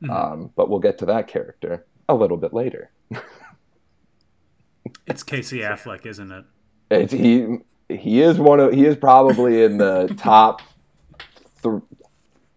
Um, 0.09 0.51
but 0.57 0.69
we'll 0.69 0.79
get 0.79 0.97
to 0.97 1.05
that 1.05 1.27
character 1.27 1.85
a 2.09 2.15
little 2.15 2.35
bit 2.35 2.53
later. 2.53 2.91
It's 5.07 5.23
Casey 5.23 5.59
Affleck, 5.59 6.05
isn't 6.05 6.31
it? 6.31 6.45
It's, 6.91 7.13
he 7.13 7.57
he 7.89 8.21
is 8.21 8.37
one 8.37 8.59
of 8.59 8.73
he 8.73 8.85
is 8.85 8.95
probably 8.95 9.63
in 9.63 9.77
the 9.77 10.13
top 10.17 10.61
th- 11.61 11.81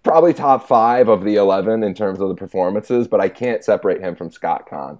probably 0.02 0.34
top 0.34 0.66
five 0.66 1.08
of 1.08 1.24
the 1.24 1.36
eleven 1.36 1.82
in 1.82 1.94
terms 1.94 2.20
of 2.20 2.28
the 2.28 2.34
performances, 2.34 3.08
but 3.08 3.20
I 3.20 3.28
can't 3.28 3.64
separate 3.64 4.00
him 4.00 4.14
from 4.16 4.30
Scott 4.30 4.68
Caan. 4.68 4.98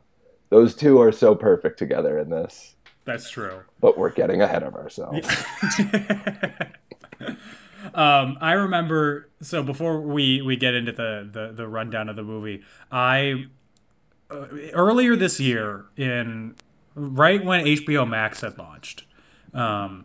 Those 0.51 0.75
two 0.75 1.01
are 1.01 1.13
so 1.13 1.35
perfect 1.35 1.79
together 1.79 2.19
in 2.19 2.31
this. 2.31 2.76
That's 3.07 3.31
true. 3.31 3.63
But 3.81 3.97
we're 3.97 4.11
getting 4.11 4.43
ahead 4.43 4.63
of 4.63 4.75
ourselves. 4.75 5.27
Um, 7.95 8.37
I 8.41 8.53
remember. 8.53 9.29
So 9.41 9.63
before 9.63 10.01
we 10.01 10.43
we 10.43 10.57
get 10.57 10.75
into 10.75 10.93
the 10.93 11.29
the, 11.31 11.53
the 11.53 11.69
rundown 11.69 12.09
of 12.09 12.17
the 12.17 12.23
movie, 12.23 12.63
I 12.91 13.47
uh, 14.31 14.47
earlier 14.73 15.17
this 15.17 15.41
year 15.41 15.87
in 15.97 16.57
right 16.95 17.45
when 17.45 17.65
HBO 17.65 18.07
Max 18.09 18.41
had 18.41 18.59
launched, 18.59 19.05
um, 19.55 20.05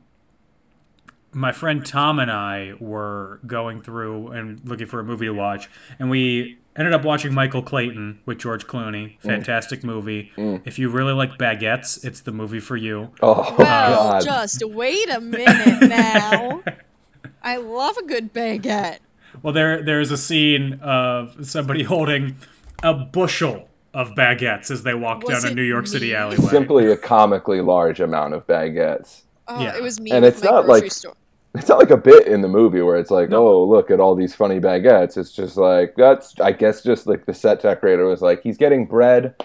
my 1.33 1.51
friend 1.51 1.85
Tom 1.85 2.19
and 2.19 2.29
I 2.31 2.73
were 2.79 3.39
going 3.45 3.81
through 3.81 4.29
and 4.29 4.59
looking 4.65 4.87
for 4.87 4.99
a 4.99 5.03
movie 5.03 5.25
to 5.27 5.31
watch, 5.33 5.69
and 5.99 6.09
we 6.09 6.57
ended 6.75 6.93
up 6.93 7.03
watching 7.03 7.33
Michael 7.33 7.61
Clayton 7.61 8.19
with 8.25 8.37
George 8.39 8.65
Clooney. 8.67 9.17
Mm. 9.19 9.21
Fantastic 9.21 9.83
movie. 9.83 10.31
Mm. 10.37 10.61
If 10.65 10.79
you 10.79 10.89
really 10.89 11.13
like 11.13 11.37
baguettes, 11.37 12.03
it's 12.05 12.21
the 12.21 12.31
movie 12.31 12.59
for 12.59 12.75
you. 12.77 13.11
Oh 13.21 13.55
Well, 13.57 13.57
God! 13.57 14.23
just 14.23 14.63
wait 14.65 15.09
a 15.09 15.19
minute 15.21 15.87
now. 15.87 16.63
I 17.43 17.57
love 17.57 17.97
a 17.97 18.03
good 18.05 18.33
baguette. 18.33 18.99
Well, 19.41 19.53
there 19.53 19.81
there's 19.83 20.11
a 20.11 20.17
scene 20.17 20.79
of 20.81 21.45
somebody 21.47 21.83
holding 21.83 22.37
a 22.83 22.93
bushel 22.93 23.67
of 23.93 24.09
baguettes 24.11 24.69
as 24.71 24.83
they 24.83 24.93
walk 24.93 25.23
Was 25.23 25.43
down 25.43 25.51
a 25.51 25.55
New 25.55 25.61
York 25.63 25.87
City 25.87 26.07
me? 26.09 26.15
alleyway. 26.15 26.47
Simply 26.49 26.91
a 26.91 26.97
comically 26.97 27.61
large 27.61 27.99
amount 27.99 28.33
of 28.33 28.45
baguettes. 28.47 29.21
Oh, 29.47 29.59
Yeah. 29.61 29.75
it 29.75 29.81
was 29.81 29.99
me 29.99 30.11
And 30.11 30.23
with 30.23 30.35
it's 30.35 30.43
my 30.43 30.51
not 30.51 30.65
grocery 30.65 30.81
like- 30.83 30.91
store. 30.91 31.13
It's 31.53 31.67
not 31.67 31.79
like 31.79 31.89
a 31.89 31.97
bit 31.97 32.27
in 32.27 32.41
the 32.41 32.47
movie 32.47 32.81
where 32.81 32.97
it's 32.97 33.11
like, 33.11 33.31
oh, 33.31 33.65
look 33.65 33.91
at 33.91 33.99
all 33.99 34.15
these 34.15 34.33
funny 34.33 34.59
baguettes. 34.59 35.17
It's 35.17 35.33
just 35.33 35.57
like 35.57 35.95
that's, 35.95 36.39
I 36.39 36.53
guess, 36.53 36.81
just 36.81 37.07
like 37.07 37.25
the 37.25 37.33
set 37.33 37.61
decorator 37.61 38.05
was 38.05 38.21
like, 38.21 38.41
he's 38.41 38.57
getting 38.57 38.85
bread. 38.85 39.35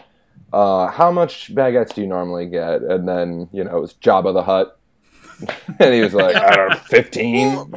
Uh, 0.52 0.86
how 0.88 1.10
much 1.10 1.52
baguettes 1.54 1.94
do 1.94 2.02
you 2.02 2.06
normally 2.06 2.46
get? 2.46 2.82
And 2.82 3.08
then 3.08 3.48
you 3.52 3.64
know 3.64 3.76
it 3.76 3.80
was 3.80 3.94
Jabba 3.94 4.32
the 4.32 4.44
Hutt, 4.44 4.78
and 5.80 5.94
he 5.94 6.00
was 6.00 6.14
like, 6.14 6.36
I 6.36 6.54
don't 6.54 6.70
know, 6.70 6.76
fifteen. 6.76 7.74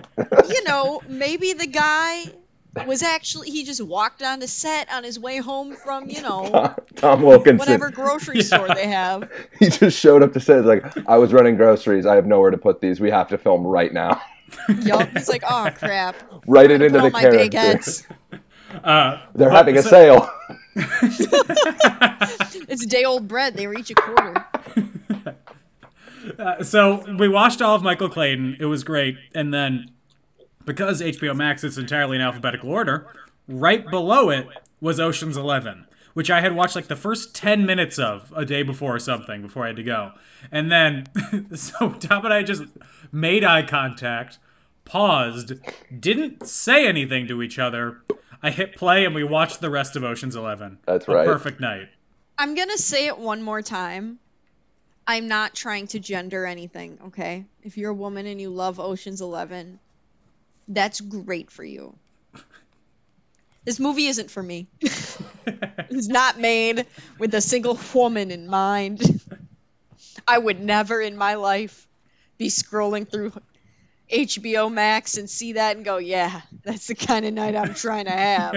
you 0.49 0.63
know, 0.65 1.01
maybe 1.07 1.53
the 1.53 1.67
guy 1.67 2.25
was 2.87 3.03
actually 3.03 3.49
he 3.49 3.63
just 3.63 3.81
walked 3.83 4.21
on 4.21 4.39
the 4.39 4.47
set 4.47 4.91
on 4.91 5.03
his 5.03 5.19
way 5.19 5.37
home 5.37 5.75
from 5.75 6.09
you 6.09 6.21
know 6.21 6.49
Tom, 6.51 6.75
Tom 6.95 7.21
Wilkinson. 7.21 7.57
whatever 7.57 7.89
grocery 7.89 8.41
store 8.41 8.67
they 8.73 8.87
have. 8.87 9.29
He 9.59 9.69
just 9.69 9.99
showed 9.99 10.23
up 10.23 10.33
to 10.33 10.39
say, 10.39 10.59
like, 10.61 10.83
I 11.07 11.17
was 11.17 11.33
running 11.33 11.55
groceries. 11.57 12.05
I 12.05 12.15
have 12.15 12.25
nowhere 12.25 12.51
to 12.51 12.57
put 12.57 12.79
these. 12.81 12.99
We 12.99 13.09
have 13.11 13.27
to 13.29 13.37
film 13.37 13.65
right 13.67 13.91
now. 13.93 14.21
Yup. 14.81 15.09
He's 15.09 15.27
like, 15.29 15.43
oh 15.49 15.69
crap. 15.75 16.15
Write 16.47 16.71
it 16.71 16.81
into 16.81 16.99
the 16.99 17.09
my 17.11 17.21
character. 17.21 18.05
Uh, 18.83 19.21
They're 19.35 19.47
Well, 19.49 19.57
having 19.57 19.77
a 19.77 19.81
so- 19.81 19.89
sale. 19.89 20.29
It's 22.67 22.85
day 22.85 23.03
old 23.03 23.27
bread. 23.27 23.55
They 23.55 23.67
were 23.67 23.77
each 23.77 23.91
a 23.91 23.95
quarter. 23.95 24.45
so 26.63 27.03
we 27.17 27.27
watched 27.27 27.61
all 27.61 27.75
of 27.75 27.83
Michael 27.83 28.09
Clayton. 28.09 28.57
It 28.59 28.65
was 28.65 28.83
great. 28.83 29.17
And 29.33 29.53
then 29.53 29.91
because 30.69 31.01
HBO 31.01 31.35
Max 31.35 31.63
is 31.63 31.79
entirely 31.79 32.15
in 32.15 32.21
alphabetical 32.21 32.69
order, 32.69 33.07
right 33.47 33.83
below 33.89 34.29
it 34.29 34.47
was 34.79 34.99
Ocean's 34.99 35.35
11, 35.35 35.87
which 36.13 36.29
I 36.29 36.41
had 36.41 36.55
watched 36.55 36.75
like 36.75 36.87
the 36.87 36.95
first 36.95 37.33
10 37.35 37.65
minutes 37.65 37.97
of 37.97 38.31
a 38.35 38.45
day 38.45 38.61
before 38.61 38.95
or 38.95 38.99
something 38.99 39.41
before 39.41 39.63
I 39.63 39.67
had 39.67 39.75
to 39.77 39.83
go. 39.83 40.11
And 40.51 40.71
then 40.71 41.05
so 41.55 41.89
Tom 41.93 42.23
and 42.25 42.33
I 42.33 42.43
just 42.43 42.63
made 43.11 43.43
eye 43.43 43.63
contact, 43.63 44.37
paused, 44.85 45.53
didn't 45.99 46.45
say 46.47 46.87
anything 46.87 47.27
to 47.27 47.41
each 47.41 47.57
other. 47.57 48.01
I 48.43 48.51
hit 48.51 48.75
play 48.75 49.05
and 49.05 49.15
we 49.15 49.23
watched 49.23 49.61
the 49.61 49.71
rest 49.71 49.95
of 49.95 50.03
Ocean's 50.03 50.35
11. 50.35 50.77
That's 50.85 51.07
A 51.07 51.11
right. 51.11 51.25
perfect 51.25 51.59
night. 51.59 51.89
I'm 52.37 52.53
gonna 52.55 52.77
say 52.77 53.07
it 53.07 53.17
one 53.17 53.41
more 53.41 53.61
time. 53.63 54.19
I'm 55.07 55.27
not 55.27 55.55
trying 55.55 55.87
to 55.87 55.99
gender 55.99 56.45
anything, 56.45 56.99
okay? 57.07 57.45
If 57.63 57.77
you're 57.77 57.89
a 57.89 57.95
woman 57.95 58.27
and 58.27 58.39
you 58.39 58.51
love 58.51 58.79
Ocean's 58.79 59.21
Eleven, 59.21 59.79
that's 60.69 61.01
great 61.01 61.51
for 61.51 61.63
you. 61.63 61.95
This 63.65 63.79
movie 63.79 64.07
isn't 64.07 64.31
for 64.31 64.41
me. 64.41 64.67
it's 64.81 66.07
not 66.07 66.39
made 66.39 66.85
with 67.17 67.33
a 67.33 67.41
single 67.41 67.77
woman 67.93 68.31
in 68.31 68.47
mind. 68.47 69.21
I 70.27 70.37
would 70.37 70.61
never 70.61 71.01
in 71.01 71.17
my 71.17 71.35
life 71.35 71.87
be 72.37 72.47
scrolling 72.47 73.09
through 73.09 73.33
HBO 74.11 74.71
Max 74.71 75.17
and 75.17 75.29
see 75.29 75.53
that 75.53 75.75
and 75.75 75.83
go, 75.83 75.97
yeah, 75.97 76.41
that's 76.63 76.87
the 76.87 76.95
kind 76.95 77.25
of 77.25 77.33
night 77.33 77.55
I'm 77.55 77.73
trying 77.73 78.05
to 78.05 78.11
have. 78.11 78.53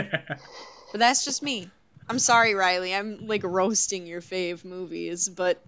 But 0.93 0.99
that's 0.99 1.25
just 1.25 1.43
me. 1.43 1.69
I'm 2.09 2.19
sorry, 2.19 2.55
Riley. 2.55 2.95
I'm 2.95 3.27
like 3.27 3.43
roasting 3.45 4.07
your 4.07 4.21
fave 4.21 4.65
movies, 4.65 5.29
but 5.29 5.63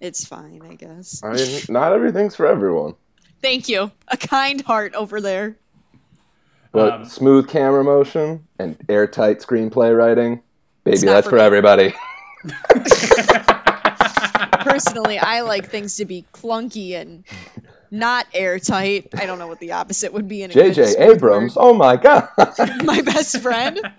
it's 0.00 0.24
fine, 0.24 0.62
I 0.68 0.74
guess. 0.74 1.22
I 1.22 1.34
mean, 1.34 1.60
not 1.68 1.92
everything's 1.92 2.36
for 2.36 2.46
everyone. 2.46 2.94
Thank 3.44 3.68
you. 3.68 3.92
A 4.08 4.16
kind 4.16 4.62
heart 4.62 4.94
over 4.94 5.20
there. 5.20 5.58
But 6.72 6.92
Um, 6.94 7.04
smooth 7.04 7.46
camera 7.46 7.84
motion 7.84 8.48
and 8.58 8.74
airtight 8.88 9.40
screenplay 9.40 9.94
writing, 9.94 10.40
baby, 10.82 10.96
that's 11.00 11.26
for 11.26 11.32
for 11.32 11.38
everybody. 11.38 11.94
Personally, 14.64 15.18
I 15.18 15.42
like 15.42 15.68
things 15.68 15.96
to 15.96 16.06
be 16.06 16.24
clunky 16.32 16.92
and 16.92 17.24
not 17.90 18.26
airtight. 18.32 19.08
I 19.14 19.26
don't 19.26 19.38
know 19.38 19.48
what 19.48 19.60
the 19.60 19.72
opposite 19.72 20.14
would 20.14 20.26
be 20.26 20.42
in 20.42 20.50
a 20.50 20.54
good 20.54 20.72
J.J. 20.72 20.92
smooth 20.92 21.16
Abrams, 21.16 21.52
oh 21.58 21.74
my 21.74 21.96
god. 21.96 22.30
My 22.82 23.02
best 23.02 23.42
friend. 23.42 23.78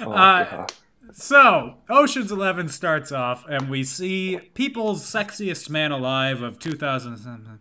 Oh, 0.00 0.10
Uh, 0.10 0.44
God. 0.44 0.72
So, 1.16 1.76
Ocean's 1.88 2.32
Eleven 2.32 2.68
starts 2.68 3.12
off, 3.12 3.46
and 3.48 3.70
we 3.70 3.84
see 3.84 4.50
people's 4.54 5.04
sexiest 5.04 5.70
man 5.70 5.92
alive 5.92 6.42
of 6.42 6.58
2007 6.58 7.60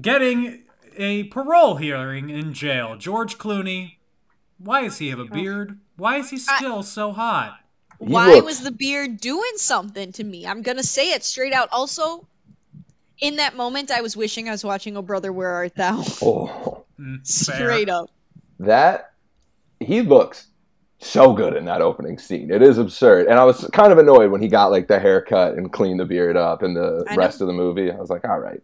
getting 0.00 0.64
a 0.96 1.24
parole 1.24 1.76
hearing 1.76 2.30
in 2.30 2.52
jail. 2.52 2.96
George 2.96 3.36
Clooney. 3.38 3.96
Why 4.58 4.82
does 4.82 4.98
he 4.98 5.08
have 5.10 5.18
a 5.18 5.22
oh. 5.22 5.26
beard? 5.26 5.78
Why 5.96 6.16
is 6.16 6.30
he 6.30 6.38
still 6.38 6.82
so 6.82 7.12
hot? 7.12 7.58
He 7.98 8.06
Why 8.06 8.34
looks- 8.34 8.46
was 8.46 8.60
the 8.62 8.70
beard 8.70 9.20
doing 9.20 9.52
something 9.56 10.12
to 10.12 10.24
me? 10.24 10.46
I'm 10.46 10.62
gonna 10.62 10.82
say 10.82 11.12
it 11.12 11.22
straight 11.22 11.52
out. 11.52 11.68
Also, 11.72 12.26
in 13.18 13.36
that 13.36 13.56
moment, 13.56 13.90
I 13.90 14.00
was 14.00 14.16
wishing 14.16 14.48
I 14.48 14.52
was 14.52 14.64
watching 14.64 14.96
Oh 14.96 15.02
Brother, 15.02 15.32
Where 15.32 15.50
Art 15.50 15.74
Thou? 15.74 16.02
Oh, 16.22 16.84
mm, 16.98 17.26
Straight 17.26 17.90
up. 17.90 18.10
that 18.58 19.12
he 19.80 20.00
looks 20.00 20.46
so 21.00 21.32
good 21.32 21.56
in 21.56 21.64
that 21.64 21.80
opening 21.80 22.18
scene. 22.18 22.50
It 22.50 22.62
is 22.62 22.78
absurd, 22.78 23.26
and 23.26 23.38
I 23.38 23.44
was 23.44 23.68
kind 23.72 23.92
of 23.92 23.98
annoyed 23.98 24.30
when 24.30 24.40
he 24.40 24.48
got 24.48 24.70
like 24.70 24.88
the 24.88 24.98
haircut 24.98 25.54
and 25.54 25.72
cleaned 25.72 26.00
the 26.00 26.04
beard 26.04 26.36
up 26.36 26.62
in 26.62 26.74
the 26.74 27.04
rest 27.16 27.40
of 27.40 27.46
the 27.46 27.52
movie. 27.52 27.90
I 27.90 27.96
was 27.96 28.10
like, 28.10 28.24
all 28.24 28.38
right, 28.38 28.62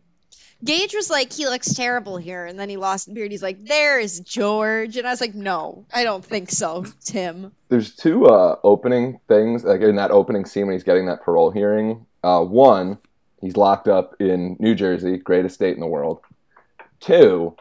Gage 0.65 0.95
was 0.95 1.11
like, 1.11 1.33
he 1.33 1.47
looks 1.47 1.75
terrible 1.75 2.17
here, 2.17 2.47
and 2.47 2.59
then 2.59 2.69
he 2.69 2.77
lost 2.77 3.07
the 3.07 3.13
beard. 3.13 3.31
He's 3.31 3.43
like, 3.43 3.65
there's 3.65 4.21
George, 4.21 4.97
and 4.97 5.07
I 5.07 5.11
was 5.11 5.21
like, 5.21 5.35
no, 5.35 5.85
I 5.93 6.05
don't 6.05 6.25
think 6.25 6.51
so, 6.51 6.87
Tim. 7.05 7.53
there's 7.69 7.95
two 7.95 8.27
uh, 8.27 8.59
opening 8.63 9.21
things 9.29 9.65
like 9.65 9.83
in 9.83 9.97
that 9.97 10.11
opening 10.11 10.47
scene 10.47 10.67
when 10.67 10.75
he's 10.75 10.85
getting 10.85 11.07
that 11.07 11.23
parole 11.23 11.51
hearing. 11.51 12.07
Uh, 12.23 12.43
one, 12.43 12.99
he's 13.41 13.57
locked 13.57 13.87
up 13.87 14.15
in 14.21 14.57
New 14.59 14.75
Jersey, 14.75 15.19
greatest 15.19 15.57
state 15.57 15.75
in 15.75 15.81
the 15.81 15.87
world. 15.87 16.21
Two, 17.01 17.55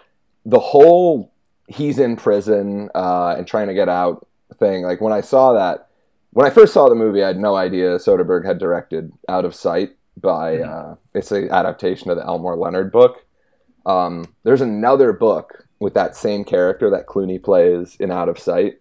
the 0.45 0.59
whole 0.59 1.33
he's 1.67 1.99
in 1.99 2.15
prison 2.15 2.89
uh, 2.95 3.35
and 3.37 3.45
trying 3.47 3.67
to 3.67 3.73
get 3.73 3.89
out 3.89 4.25
thing. 4.57 4.83
Like 4.83 5.01
when 5.01 5.13
I 5.13 5.21
saw 5.21 5.53
that, 5.53 5.89
when 6.31 6.45
I 6.45 6.49
first 6.49 6.73
saw 6.73 6.89
the 6.89 6.95
movie, 6.95 7.23
I 7.23 7.27
had 7.27 7.39
no 7.39 7.55
idea 7.55 7.97
Soderbergh 7.97 8.45
had 8.45 8.57
directed 8.57 9.11
Out 9.29 9.45
of 9.45 9.55
Sight 9.55 9.91
by 10.17 10.59
uh, 10.59 10.95
it's 11.13 11.31
an 11.31 11.49
adaptation 11.49 12.09
of 12.09 12.17
the 12.17 12.25
Elmore 12.25 12.57
Leonard 12.57 12.91
book. 12.91 13.25
Um, 13.85 14.33
there's 14.43 14.61
another 14.61 15.13
book 15.13 15.65
with 15.79 15.93
that 15.93 16.15
same 16.15 16.43
character 16.43 16.89
that 16.89 17.05
Clooney 17.05 17.41
plays 17.41 17.95
in 17.99 18.11
Out 18.11 18.29
of 18.29 18.39
Sight 18.39 18.79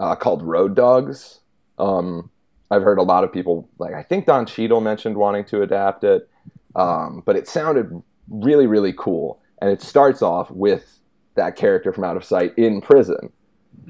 uh, 0.00 0.16
called 0.16 0.42
Road 0.42 0.74
Dogs. 0.74 1.40
Um, 1.78 2.30
I've 2.70 2.82
heard 2.82 2.98
a 2.98 3.02
lot 3.02 3.24
of 3.24 3.32
people 3.32 3.68
like 3.78 3.94
I 3.94 4.02
think 4.02 4.26
Don 4.26 4.46
Cheadle 4.46 4.80
mentioned 4.80 5.16
wanting 5.16 5.44
to 5.46 5.62
adapt 5.62 6.04
it, 6.04 6.28
um, 6.74 7.22
but 7.24 7.36
it 7.36 7.46
sounded 7.46 8.02
really 8.28 8.66
really 8.66 8.94
cool. 8.96 9.40
And 9.60 9.70
it 9.70 9.80
starts 9.80 10.22
off 10.22 10.50
with 10.50 10.98
that 11.36 11.56
character 11.56 11.92
from 11.92 12.04
Out 12.04 12.16
of 12.16 12.24
Sight 12.24 12.56
in 12.58 12.80
prison, 12.80 13.32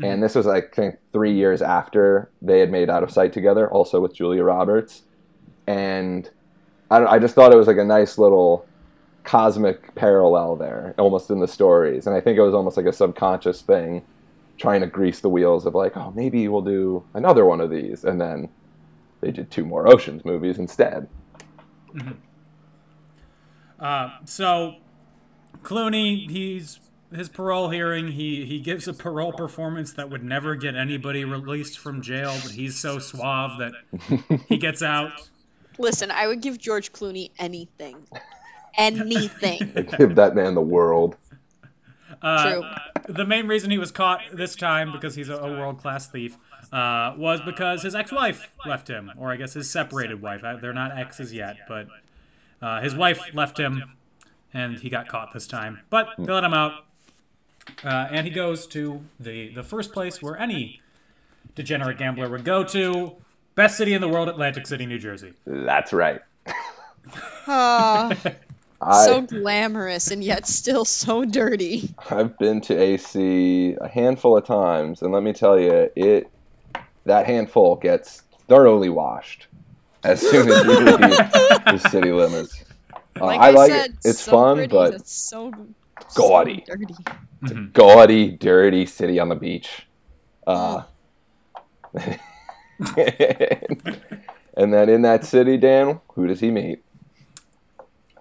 and 0.03 0.23
this 0.23 0.35
was 0.35 0.47
I 0.47 0.62
think 0.62 0.97
three 1.12 1.33
years 1.33 1.62
after 1.62 2.31
they 2.40 2.61
had 2.61 2.71
made 2.71 2.88
Out 2.90 3.03
of 3.03 3.11
Sight 3.11 3.33
together, 3.33 3.71
also 3.71 4.01
with 4.01 4.14
Julia 4.14 4.42
Roberts, 4.42 5.03
and 5.66 6.29
I, 6.90 7.05
I 7.05 7.18
just 7.18 7.35
thought 7.35 7.53
it 7.53 7.57
was 7.57 7.66
like 7.66 7.77
a 7.77 7.85
nice 7.85 8.18
little 8.18 8.66
cosmic 9.25 9.95
parallel 9.95 10.57
there, 10.57 10.95
almost 10.99 11.31
in 11.31 11.40
the 11.40 11.49
stories, 11.49 12.07
and 12.07 12.16
I 12.16 12.21
think 12.21 12.38
it 12.38 12.42
was 12.42 12.55
almost 12.55 12.77
like 12.77 12.87
a 12.87 12.92
subconscious 12.92 13.62
thing 13.62 14.03
trying 14.59 14.81
to 14.81 14.87
grease 14.87 15.21
the 15.21 15.29
wheels 15.29 15.66
of 15.66 15.75
like, 15.75 15.97
oh, 15.97 16.12
maybe 16.12 16.47
we'll 16.49 16.62
do 16.62 17.05
another 17.14 17.45
one 17.45 17.61
of 17.61 17.71
these, 17.71 18.05
and 18.05 18.21
then 18.21 18.49
they 19.21 19.31
did 19.31 19.51
two 19.51 19.64
more 19.64 19.88
Ocean's 19.88 20.25
movies 20.25 20.59
instead. 20.59 21.09
Uh, 23.79 24.11
so, 24.25 24.77
Clooney, 25.62 26.31
he's 26.31 26.79
his 27.14 27.29
parole 27.29 27.70
hearing. 27.70 28.09
He 28.09 28.44
he 28.44 28.61
gives 28.61 28.88
a 28.88 28.92
parole 28.92 29.33
performance 29.33 29.92
that 29.94 30.11
would 30.11 30.25
never 30.25 30.57
get 30.57 30.75
anybody 30.75 31.25
released 31.25 31.79
from 31.79 32.03
jail, 32.03 32.37
but 32.42 32.53
he's 32.53 32.79
so 32.79 32.98
suave 32.98 33.59
that 33.59 33.72
he 34.48 34.57
gets 34.57 34.83
out. 34.83 35.29
Listen, 35.79 36.11
I 36.11 36.27
would 36.27 36.40
give 36.40 36.59
George 36.59 36.92
Clooney 36.92 37.31
anything. 37.38 38.07
Anything. 38.77 39.87
Give 39.98 40.14
that 40.14 40.35
man 40.35 40.55
the 40.55 40.62
world. 40.62 41.16
True. 42.22 42.62
The 43.09 43.25
main 43.27 43.46
reason 43.46 43.70
he 43.70 43.79
was 43.79 43.90
caught 43.90 44.20
this 44.33 44.55
time 44.55 44.92
because 44.92 45.14
he's 45.14 45.29
a, 45.29 45.37
a 45.37 45.51
world 45.51 45.79
class 45.79 46.09
thief 46.09 46.38
uh, 46.72 47.14
was 47.16 47.40
because 47.40 47.83
his 47.83 47.94
ex 47.94 48.12
wife 48.12 48.55
left 48.64 48.88
him, 48.88 49.11
or 49.18 49.33
I 49.33 49.37
guess 49.37 49.55
his 49.55 49.70
separated 49.70 50.22
wife. 50.22 50.44
Uh, 50.44 50.57
They're 50.57 50.72
not 50.72 50.96
exes 50.96 51.33
yet, 51.33 51.57
but 51.68 51.88
uh, 52.61 52.81
his 52.81 52.94
wife 52.94 53.20
left 53.35 53.59
him, 53.59 53.96
and 54.55 54.79
he 54.79 54.88
got 54.88 55.09
caught 55.09 55.33
this 55.33 55.46
time. 55.46 55.81
But 55.90 56.09
they 56.18 56.33
let 56.33 56.44
him 56.44 56.55
out, 56.55 56.87
uh, 57.85 58.09
and 58.11 58.27
he 58.27 58.33
goes 58.33 58.67
to 58.69 59.03
the 59.19 59.49
the 59.55 59.63
first 59.63 59.93
place 59.93 60.23
where 60.23 60.37
any 60.39 60.81
degenerate 61.55 61.99
gambler 61.99 62.29
would 62.29 62.45
go 62.45 62.65
to. 62.65 63.17
Best 63.55 63.77
city 63.77 63.93
in 63.93 64.01
the 64.01 64.09
world, 64.09 64.29
Atlantic 64.29 64.67
City, 64.67 64.87
New 64.87 64.99
Jersey. 64.99 65.35
That's 65.47 65.93
right. 65.93 66.21
Ah, 67.47 68.11
so 69.05 69.21
glamorous 69.23 70.11
and 70.11 70.25
yet 70.25 70.47
still 70.47 70.85
so 70.85 71.25
dirty. 71.25 71.91
I've 72.11 72.39
been 72.39 72.61
to 72.63 72.75
AC 72.81 73.77
a 73.81 73.89
handful 73.89 74.37
of 74.37 74.45
times, 74.47 75.03
and 75.03 75.13
let 75.13 75.23
me 75.23 75.33
tell 75.33 75.59
you, 75.59 75.91
it 75.97 76.31
that 77.05 77.27
handful 77.27 77.77
gets 77.77 78.23
thoroughly 78.49 78.89
washed 78.89 79.47
as 80.05 80.21
soon 80.31 80.49
as 80.49 80.65
you 80.65 80.79
leave 80.79 80.99
the 80.99 81.79
city 81.91 82.13
limits. 82.13 82.65
Uh, 83.21 83.27
Like 83.27 83.41
I 83.41 83.49
I, 83.49 83.51
like 83.51 83.71
said, 83.71 83.91
it. 83.91 83.97
It's 84.05 84.21
so 84.21 84.33
fun, 84.33 84.57
pretty, 84.57 84.73
but 84.73 84.95
it's 84.95 85.13
so 85.13 85.53
gaudy. 86.15 86.65
So 86.67 86.75
dirty. 86.75 86.95
It's 87.43 87.53
a 87.53 87.55
gaudy, 87.55 88.31
dirty 88.31 88.87
city 88.87 89.19
on 89.19 89.29
the 89.29 89.35
beach. 89.35 89.87
Uh, 90.47 90.83
and 94.57 94.73
then 94.73 94.89
in 94.89 95.03
that 95.03 95.25
city, 95.25 95.57
Dan, 95.57 96.01
who 96.15 96.27
does 96.27 96.41
he 96.41 96.51
meet? 96.51 96.83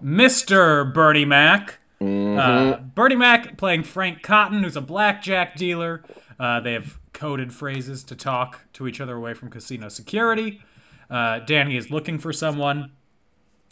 Mr. 0.02 0.92
Bernie 0.92 1.24
Mac, 1.24 1.78
Uh, 2.00 2.78
Bernie 2.78 3.14
Mac 3.16 3.56
playing 3.56 3.84
Frank 3.84 4.22
Catton, 4.22 4.64
who's 4.64 4.76
a 4.76 4.80
blackjack 4.80 5.54
dealer. 5.54 6.02
Uh, 6.38 6.58
they 6.58 6.72
have 6.72 6.98
coded 7.12 7.52
phrases 7.54 8.02
to 8.04 8.16
talk 8.16 8.64
to 8.72 8.88
each 8.88 9.00
other 9.00 9.14
away 9.14 9.34
from 9.34 9.48
casino 9.50 9.88
security. 9.88 10.60
Uh, 11.08 11.38
Danny 11.38 11.76
is 11.76 11.90
looking 11.92 12.18
for 12.18 12.32
someone, 12.32 12.90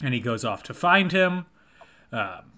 and 0.01 0.13
he 0.13 0.21
goes 0.21 0.45
off 0.45 0.63
to 0.63 0.73
find 0.73 1.11
him. 1.11 1.45
Um, 2.13 2.50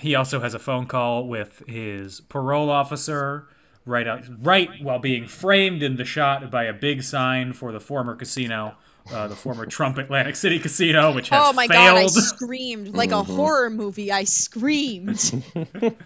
he 0.00 0.14
also 0.14 0.40
has 0.40 0.54
a 0.54 0.58
phone 0.58 0.86
call 0.86 1.26
with 1.26 1.62
his 1.66 2.20
parole 2.22 2.70
officer 2.70 3.48
right 3.84 4.06
out, 4.06 4.24
right 4.40 4.70
while 4.80 4.98
being 4.98 5.26
framed 5.26 5.82
in 5.82 5.96
the 5.96 6.04
shot 6.04 6.50
by 6.50 6.64
a 6.64 6.72
big 6.72 7.02
sign 7.02 7.52
for 7.52 7.72
the 7.72 7.80
former 7.80 8.14
casino, 8.14 8.76
uh, 9.12 9.26
the 9.26 9.36
former 9.36 9.66
Trump 9.66 9.98
Atlantic 9.98 10.36
City 10.36 10.58
Casino, 10.58 11.12
which 11.14 11.28
has 11.30 11.42
Oh 11.44 11.52
my 11.52 11.66
god, 11.66 11.96
I 11.96 12.06
screamed 12.06 12.94
like 12.94 13.10
a 13.10 13.22
horror 13.22 13.70
movie. 13.70 14.12
I 14.12 14.24
screamed. 14.24 15.44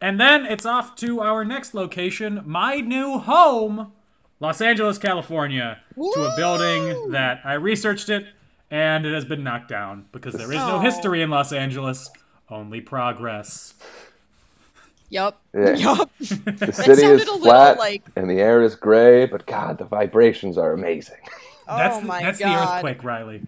And 0.00 0.20
then 0.20 0.46
it's 0.46 0.64
off 0.64 0.94
to 0.96 1.20
our 1.20 1.44
next 1.44 1.74
location, 1.74 2.42
my 2.46 2.76
new 2.76 3.18
home, 3.18 3.92
Los 4.38 4.60
Angeles, 4.60 4.96
California, 4.96 5.80
to 5.96 6.20
a 6.22 6.36
building 6.36 7.10
that 7.10 7.40
I 7.44 7.54
researched 7.54 8.08
it 8.08 8.26
and 8.70 9.06
it 9.06 9.14
has 9.14 9.24
been 9.24 9.42
knocked 9.44 9.68
down 9.68 10.06
because 10.12 10.34
there 10.34 10.50
is 10.50 10.58
no 10.58 10.76
Oh. 10.76 10.80
history 10.80 11.22
in 11.22 11.30
Los 11.30 11.52
Angeles, 11.52 12.10
only 12.50 12.80
progress. 12.80 13.74
yup. 15.10 15.40
Yeah. 15.54 15.72
Yup. 15.76 16.10
The 16.18 16.26
city 16.26 16.72
sounded 16.72 16.92
is 16.92 17.02
a 17.02 17.32
little 17.32 17.38
flat 17.38 17.78
like- 17.78 18.02
and 18.16 18.28
the 18.28 18.40
air 18.40 18.62
is 18.62 18.74
gray, 18.76 19.24
but 19.26 19.46
God, 19.46 19.78
the 19.78 19.84
vibrations 19.84 20.58
are 20.58 20.72
amazing. 20.72 21.16
That's 21.66 21.96
oh 21.96 22.00
the, 22.00 22.06
my 22.06 22.22
that's 22.22 22.38
god. 22.38 22.48
the 22.68 22.74
earthquake, 22.76 23.04
Riley. 23.04 23.42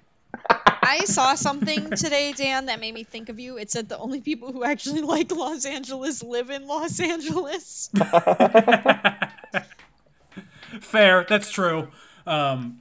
I 0.83 1.04
saw 1.04 1.35
something 1.35 1.90
today, 1.90 2.33
Dan, 2.33 2.66
that 2.66 2.80
made 2.80 2.94
me 2.94 3.04
think 3.04 3.28
of 3.28 3.38
you. 3.38 3.59
It 3.59 3.70
said 3.70 3.88
the 3.88 3.98
only 3.98 4.20
people 4.20 4.52
who 4.52 4.64
actually 4.64 5.02
like 5.02 5.30
Los 5.30 5.64
Angeles 5.66 6.22
live 6.22 6.50
in 6.50 6.66
Los 6.66 6.98
Angeles. 7.00 7.90
Fair, 10.80 11.26
that's 11.28 11.50
true. 11.50 11.88
Um, 12.26 12.80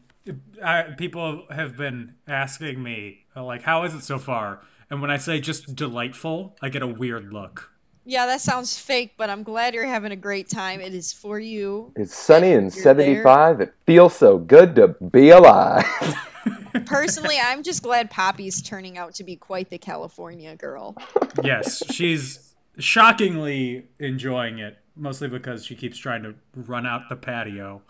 I, 0.64 0.84
people 0.98 1.46
have 1.50 1.78
been 1.78 2.16
asking 2.28 2.82
me, 2.82 3.26
uh, 3.36 3.44
like, 3.44 3.64
how 3.64 3.84
is 3.84 3.94
it 3.94 4.04
so 4.04 4.18
far? 4.20 4.62
And 4.90 5.02
when 5.02 5.12
I 5.12 5.18
say 5.18 5.40
just 5.40 5.76
delightful, 5.76 6.56
I 6.62 6.70
get 6.70 6.82
a 6.82 6.88
weird 6.88 7.32
look. 7.32 7.72
yeah, 8.06 8.26
that 8.26 8.42
sounds 8.42 8.78
fake, 8.78 9.14
but 9.18 9.30
I'm 9.30 9.44
glad 9.44 9.74
you're 9.76 9.86
having 9.86 10.12
a 10.12 10.16
great 10.16 10.50
time. 10.50 10.82
It 10.82 10.94
is 10.96 11.14
for 11.14 11.40
you. 11.40 11.94
It's 11.96 12.16
sunny 12.16 12.54
and 12.54 12.74
You're 12.74 12.84
75. 12.84 13.62
It 13.62 13.74
feels 13.86 14.16
so 14.16 14.38
good 14.40 14.76
to 14.76 14.90
be 15.12 15.30
alive. 15.30 15.86
Personally, 16.86 17.38
I'm 17.42 17.64
just 17.64 17.84
glad 17.84 18.10
Poppy's 18.10 18.62
turning 18.62 18.98
out 18.98 19.16
to 19.16 19.24
be 19.24 19.36
quite 19.36 19.70
the 19.70 19.78
California 19.78 20.56
girl. 20.56 20.96
Yes, 21.44 21.84
she's 21.92 22.56
shockingly 22.78 23.88
enjoying 24.00 24.60
it, 24.60 24.78
mostly 24.96 25.28
because 25.28 25.66
she 25.66 25.76
keeps 25.76 25.98
trying 25.98 26.24
to 26.24 26.36
run 26.56 26.86
out 26.86 27.10
the 27.10 27.16
patio. 27.16 27.82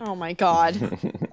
Oh 0.00 0.14
my 0.14 0.32
god. 0.32 0.98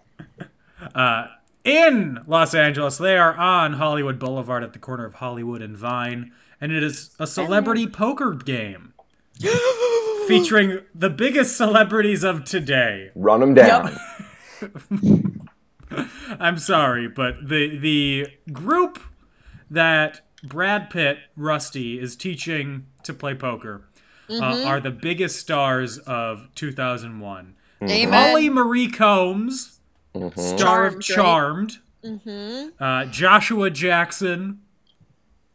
In 0.95 2.19
Los 2.27 2.53
Angeles, 2.53 2.97
they 2.97 3.17
are 3.17 3.35
on 3.35 3.73
Hollywood 3.73 4.19
Boulevard 4.19 4.63
at 4.63 4.73
the 4.73 4.79
corner 4.79 5.05
of 5.05 5.15
Hollywood 5.15 5.61
and 5.61 5.75
Vine, 5.75 6.31
and 6.61 6.71
it 6.71 6.83
is 6.83 7.15
a 7.19 7.25
celebrity 7.25 7.87
poker 7.87 8.33
game 8.33 8.93
featuring 10.27 10.81
the 10.93 11.09
biggest 11.09 11.57
celebrities 11.57 12.23
of 12.23 12.45
today. 12.45 13.09
Run 13.15 13.39
them 13.39 13.53
down. 13.55 13.97
I'm 16.39 16.59
sorry, 16.59 17.07
but 17.07 17.47
the 17.49 17.77
the 17.77 18.27
group 18.51 18.99
that 19.69 20.21
Brad 20.43 20.89
Pitt, 20.89 21.17
Rusty, 21.35 21.99
is 21.99 22.15
teaching 22.15 22.85
to 23.03 23.13
play 23.13 23.33
poker 23.33 23.87
uh, 24.29 24.63
are 24.65 24.79
the 24.79 24.91
biggest 24.91 25.39
stars 25.39 25.97
of 25.99 26.47
2001. 26.55 27.55
Amen. 27.81 28.13
Holly 28.13 28.49
Marie 28.49 28.89
Combs, 28.89 29.74
star 30.35 30.85
of 30.85 30.99
Charmed, 31.01 31.77
Charmed. 32.03 32.71
Uh, 32.79 33.05
Joshua 33.05 33.69
Jackson 33.69 34.61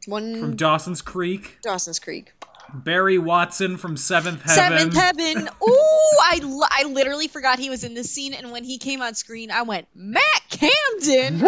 One 0.07 0.41
from 0.41 0.57
Dawson's 0.57 1.03
Creek. 1.03 1.59
Dawson's 1.63 1.99
Creek. 1.99 2.33
Barry 2.73 3.19
Watson 3.19 3.77
from 3.77 3.97
Seventh 3.97 4.43
Heaven. 4.43 4.93
Seventh 4.93 4.95
Heaven. 4.95 5.49
Ooh, 5.49 6.17
I, 6.21 6.69
I 6.71 6.85
literally 6.89 7.29
forgot 7.29 7.59
he 7.59 7.69
was 7.71 7.83
in 7.85 7.95
this 7.95 8.11
scene, 8.11 8.33
and 8.33 8.53
when 8.53 8.65
he 8.65 8.79
came 8.79 9.03
on 9.03 9.15
screen, 9.15 9.51
I 9.51 9.63
went 9.63 9.89
Matt 9.95 10.23
Camden, 10.51 11.35
and 11.35 11.43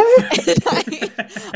I, 0.66 1.10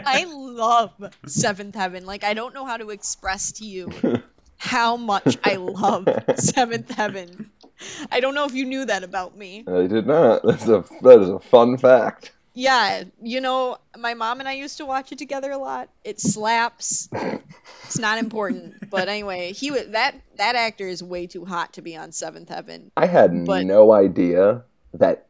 I 0.04 0.24
love 0.28 0.92
Seventh 1.26 1.74
Heaven. 1.74 2.06
Like 2.06 2.24
I 2.24 2.34
don't 2.34 2.54
know 2.54 2.64
how 2.64 2.76
to 2.76 2.90
express 2.90 3.52
to 3.52 3.64
you 3.64 3.90
how 4.56 4.96
much 4.96 5.36
I 5.44 5.56
love 5.56 6.08
Seventh 6.36 6.90
Heaven. 6.90 7.50
I 8.12 8.20
don't 8.20 8.34
know 8.34 8.44
if 8.44 8.54
you 8.54 8.64
knew 8.64 8.84
that 8.86 9.02
about 9.04 9.36
me. 9.36 9.64
I 9.66 9.86
did 9.86 10.06
not. 10.06 10.42
That's 10.44 10.66
a 10.68 10.84
that 11.02 11.20
is 11.22 11.28
a 11.28 11.38
fun 11.40 11.76
fact. 11.76 12.32
Yeah, 12.58 13.04
you 13.20 13.42
know, 13.42 13.76
my 13.98 14.14
mom 14.14 14.40
and 14.40 14.48
I 14.48 14.54
used 14.54 14.78
to 14.78 14.86
watch 14.86 15.12
it 15.12 15.18
together 15.18 15.50
a 15.50 15.58
lot. 15.58 15.90
It 16.04 16.18
slaps. 16.20 17.06
It's 17.84 17.98
not 17.98 18.16
important, 18.18 18.88
but 18.90 19.08
anyway, 19.10 19.52
he 19.52 19.70
was 19.70 19.88
that 19.88 20.14
that 20.36 20.56
actor 20.56 20.88
is 20.88 21.02
way 21.02 21.26
too 21.26 21.44
hot 21.44 21.74
to 21.74 21.82
be 21.82 21.96
on 21.96 22.12
Seventh 22.12 22.48
Heaven. 22.48 22.90
I 22.96 23.06
had 23.06 23.44
But- 23.44 23.66
no 23.66 23.92
idea 23.92 24.64
that 24.94 25.26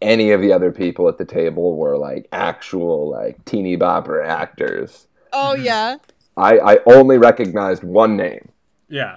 any 0.00 0.30
of 0.30 0.40
the 0.40 0.52
other 0.52 0.70
people 0.70 1.08
at 1.08 1.18
the 1.18 1.24
table 1.24 1.76
were 1.76 1.98
like 1.98 2.28
actual 2.30 3.10
like 3.10 3.44
teeny 3.44 3.76
bopper 3.76 4.24
actors. 4.24 5.08
Oh 5.32 5.56
yeah. 5.56 5.96
I, 6.36 6.58
I 6.60 6.78
only 6.86 7.18
recognized 7.18 7.82
one 7.82 8.16
name. 8.16 8.50
Yeah. 8.88 9.16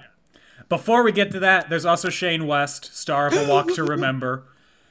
Before 0.72 1.02
we 1.02 1.12
get 1.12 1.30
to 1.32 1.40
that, 1.40 1.68
there's 1.68 1.84
also 1.84 2.08
Shane 2.08 2.46
West, 2.46 2.96
star 2.96 3.26
of 3.26 3.34
A 3.34 3.46
Walk 3.46 3.74
to 3.74 3.84
Remember. 3.94 4.44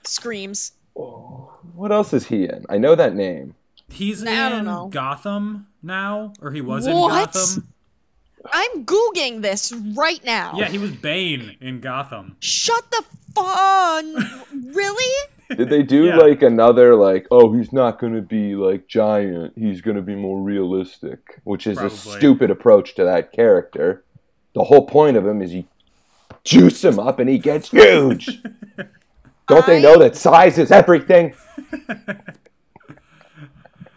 Screams. 0.03 0.73
Oh, 0.95 1.51
what 1.73 1.91
else 1.91 2.13
is 2.13 2.27
he 2.27 2.43
in? 2.43 2.67
I 2.69 2.77
know 2.77 2.93
that 2.93 3.15
name. 3.15 3.55
He's 3.89 4.21
I 4.23 4.49
don't 4.49 4.59
in 4.59 4.65
know. 4.65 4.89
Gotham 4.91 5.65
now, 5.81 6.33
or 6.39 6.51
he 6.51 6.61
was 6.61 6.85
What? 6.85 6.91
in 6.91 7.25
Gotham. 7.25 7.67
I'm 8.53 8.85
googling 8.85 9.41
this 9.41 9.71
right 9.95 10.23
now. 10.23 10.53
Yeah, 10.55 10.67
he 10.69 10.77
was 10.77 10.91
Bane 10.91 11.57
in 11.59 11.79
Gotham. 11.81 12.35
Shut 12.41 12.83
the 12.91 13.03
fun. 13.33 14.73
really? 14.75 15.27
Did 15.49 15.69
they 15.71 15.81
do 15.81 16.05
Yeah. 16.05 16.17
like 16.17 16.43
another 16.43 16.95
like 16.95 17.25
oh 17.31 17.53
he's 17.57 17.73
not 17.73 17.99
gonna 17.99 18.21
be 18.21 18.53
like 18.55 18.87
giant 18.87 19.53
he's 19.57 19.81
gonna 19.81 20.01
be 20.03 20.15
more 20.15 20.39
realistic 20.41 21.41
which 21.43 21.65
is 21.65 21.79
a 21.79 21.89
stupid 21.89 22.51
approach 22.51 22.93
to 22.95 23.03
that 23.05 23.31
character. 23.31 24.03
The 24.53 24.63
whole 24.63 24.85
point 24.85 25.17
of 25.17 25.25
him 25.25 25.41
is 25.41 25.53
you 25.53 25.65
juice 26.43 26.83
him 26.83 26.99
up 26.99 27.19
and 27.19 27.29
he 27.29 27.37
gets 27.37 27.69
huge. 27.71 28.41
Don't 29.47 29.65
they 29.65 29.81
know 29.81 29.97
that 29.99 30.15
size 30.15 30.57
is 30.57 30.71
everything? 30.71 31.33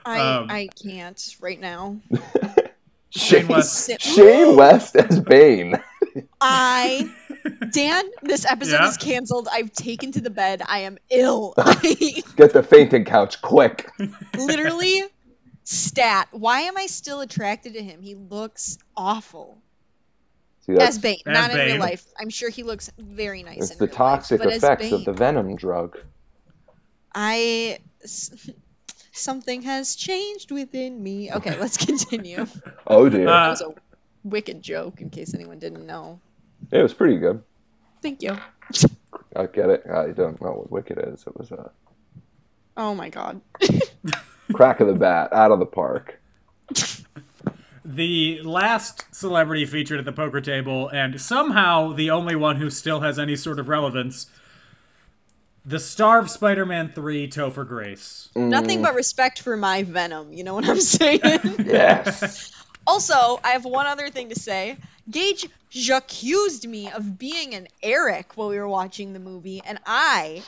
I 0.04 0.18
Um, 0.20 0.46
I 0.50 0.68
can't 0.82 1.36
right 1.40 1.60
now. 1.60 1.96
Shane 3.10 3.46
West. 3.48 4.00
Shane 4.00 4.56
West 4.56 4.96
as 4.96 5.20
Bane. 5.20 5.80
I 6.40 7.08
Dan, 7.72 8.04
this 8.22 8.44
episode 8.44 8.76
Yeah? 8.80 8.88
is 8.88 8.96
canceled. 8.96 9.48
I've 9.50 9.72
taken 9.72 10.12
to 10.12 10.20
the 10.20 10.30
bed. 10.30 10.62
I 10.66 10.80
am 10.80 10.98
ill. 11.10 11.54
I 11.56 12.22
Get 12.36 12.52
the 12.52 12.62
fainting 12.62 13.04
couch 13.04 13.40
quick. 13.40 13.88
literally 14.36 15.02
stat. 15.62 16.28
Why 16.32 16.62
am 16.62 16.76
I 16.76 16.86
still 16.86 17.20
attracted 17.20 17.74
to 17.74 17.82
him? 17.82 18.02
He 18.02 18.14
looks 18.16 18.78
awful. 18.96 19.58
See, 20.66 20.72
that's, 20.72 20.96
As 20.96 20.98
Bane, 20.98 21.18
As 21.26 21.34
not 21.34 21.50
in 21.50 21.66
real 21.66 21.78
life. 21.78 22.04
I'm 22.18 22.30
sure 22.30 22.48
he 22.48 22.62
looks 22.62 22.90
very 22.98 23.42
nice. 23.42 23.58
it's 23.58 23.70
in 23.72 23.78
the 23.78 23.84
real 23.86 23.90
life, 23.90 23.96
toxic 23.96 24.38
but 24.40 24.48
as 24.50 24.62
effects 24.64 24.92
of 24.92 25.04
the 25.04 25.12
venom 25.12 25.56
drug. 25.56 25.98
I 27.14 27.78
s- 28.02 28.50
something 29.12 29.62
has 29.62 29.94
changed 29.94 30.50
within 30.50 31.02
me. 31.02 31.30
Okay, 31.32 31.58
let's 31.60 31.76
continue. 31.76 32.46
Oh 32.86 33.08
dear. 33.08 33.28
Uh, 33.28 33.32
That 33.32 33.48
was 33.50 33.60
a 33.60 33.74
wicked 34.24 34.62
joke, 34.62 35.00
in 35.02 35.10
case 35.10 35.34
anyone 35.34 35.58
didn't 35.58 35.86
know. 35.86 36.18
it 36.70 36.82
was 36.82 36.94
pretty 36.94 37.18
good. 37.18 37.42
Thank 38.02 38.22
you. 38.22 38.36
I 39.36 39.46
get 39.46 39.68
it. 39.70 39.84
I 39.86 40.08
don't 40.12 40.40
know 40.40 40.52
what 40.52 40.70
Wicked 40.70 40.98
is. 41.12 41.24
It 41.26 41.36
was 41.36 41.50
a 41.52 41.70
Oh 42.76 42.94
my 42.94 43.08
god. 43.10 43.40
crack 44.52 44.80
of 44.80 44.86
the 44.88 44.94
bat, 44.94 45.32
out 45.32 45.50
of 45.50 45.58
the 45.58 45.66
park. 45.66 46.18
The 47.84 48.40
last 48.42 49.14
celebrity 49.14 49.66
featured 49.66 49.98
at 49.98 50.06
the 50.06 50.12
poker 50.12 50.40
table, 50.40 50.88
and 50.88 51.20
somehow 51.20 51.92
the 51.92 52.10
only 52.10 52.34
one 52.34 52.56
who 52.56 52.70
still 52.70 53.00
has 53.00 53.18
any 53.18 53.36
sort 53.36 53.58
of 53.58 53.68
relevance, 53.68 54.26
the 55.66 55.78
star 55.78 56.18
of 56.18 56.30
Spider 56.30 56.64
Man 56.64 56.88
3, 56.88 57.28
Topher 57.28 57.66
Grace. 57.66 58.30
Nothing 58.34 58.80
but 58.80 58.94
respect 58.94 59.40
for 59.40 59.56
my 59.56 59.82
Venom. 59.82 60.32
You 60.32 60.44
know 60.44 60.54
what 60.54 60.68
I'm 60.68 60.80
saying? 60.80 61.20
Yes. 61.64 62.52
also, 62.86 63.38
I 63.44 63.50
have 63.50 63.64
one 63.64 63.86
other 63.86 64.08
thing 64.08 64.30
to 64.30 64.38
say. 64.38 64.76
Gage 65.10 65.46
accused 65.92 66.66
me 66.66 66.90
of 66.90 67.18
being 67.18 67.54
an 67.54 67.68
Eric 67.82 68.36
while 68.36 68.48
we 68.48 68.58
were 68.58 68.68
watching 68.68 69.12
the 69.12 69.18
movie, 69.18 69.60
and 69.64 69.78
I 69.84 70.42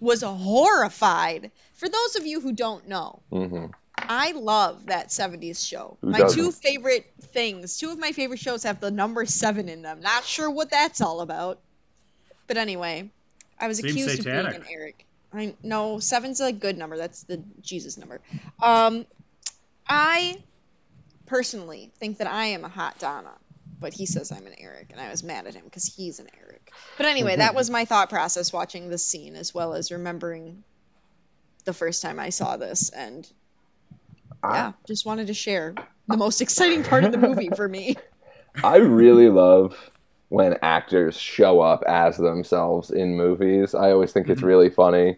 was 0.00 0.22
horrified. 0.22 1.52
For 1.74 1.88
those 1.88 2.16
of 2.16 2.26
you 2.26 2.40
who 2.40 2.52
don't 2.52 2.88
know, 2.88 3.20
hmm 3.30 3.66
I 4.08 4.32
love 4.32 4.86
that 4.86 5.08
70s 5.08 5.66
show. 5.66 5.96
Who 6.00 6.10
my 6.10 6.18
doesn't? 6.18 6.38
two 6.38 6.50
favorite 6.52 7.10
things, 7.20 7.78
two 7.78 7.90
of 7.90 7.98
my 7.98 8.12
favorite 8.12 8.40
shows 8.40 8.62
have 8.64 8.80
the 8.80 8.90
number 8.90 9.24
seven 9.26 9.68
in 9.68 9.82
them. 9.82 10.00
Not 10.00 10.24
sure 10.24 10.50
what 10.50 10.70
that's 10.70 11.00
all 11.00 11.20
about. 11.20 11.58
But 12.46 12.56
anyway, 12.56 13.10
I 13.58 13.68
was 13.68 13.78
Seems 13.78 13.92
accused 13.92 14.18
of 14.20 14.24
being 14.24 14.36
an 14.36 14.64
Eric. 14.70 15.06
I 15.32 15.54
no, 15.62 15.98
seven's 15.98 16.40
a 16.40 16.52
good 16.52 16.78
number. 16.78 16.96
That's 16.96 17.24
the 17.24 17.42
Jesus 17.60 17.98
number. 17.98 18.20
Um, 18.62 19.06
I 19.88 20.38
personally 21.26 21.90
think 21.98 22.18
that 22.18 22.26
I 22.26 22.46
am 22.46 22.64
a 22.64 22.68
hot 22.68 22.98
Donna, 22.98 23.32
but 23.80 23.92
he 23.92 24.06
says 24.06 24.30
I'm 24.30 24.46
an 24.46 24.54
Eric, 24.58 24.88
and 24.92 25.00
I 25.00 25.10
was 25.10 25.22
mad 25.22 25.46
at 25.46 25.54
him 25.54 25.64
because 25.64 25.84
he's 25.86 26.20
an 26.20 26.28
Eric. 26.40 26.70
But 26.96 27.06
anyway, 27.06 27.36
that 27.36 27.54
was 27.54 27.70
my 27.70 27.84
thought 27.84 28.10
process 28.10 28.52
watching 28.52 28.88
this 28.88 29.04
scene, 29.04 29.34
as 29.34 29.52
well 29.52 29.74
as 29.74 29.90
remembering 29.90 30.62
the 31.64 31.72
first 31.72 32.02
time 32.02 32.20
I 32.20 32.28
saw 32.28 32.56
this, 32.56 32.90
and 32.90 33.28
yeah, 34.52 34.72
just 34.86 35.06
wanted 35.06 35.28
to 35.28 35.34
share 35.34 35.74
the 36.08 36.16
most 36.16 36.40
exciting 36.40 36.82
part 36.82 37.04
of 37.04 37.12
the 37.12 37.18
movie 37.18 37.50
for 37.54 37.68
me. 37.68 37.96
I 38.64 38.76
really 38.76 39.28
love 39.28 39.90
when 40.28 40.56
actors 40.62 41.16
show 41.16 41.60
up 41.60 41.82
as 41.86 42.16
themselves 42.16 42.90
in 42.90 43.16
movies. 43.16 43.74
I 43.74 43.90
always 43.90 44.12
think 44.12 44.28
it's 44.28 44.42
really 44.42 44.70
funny. 44.70 45.16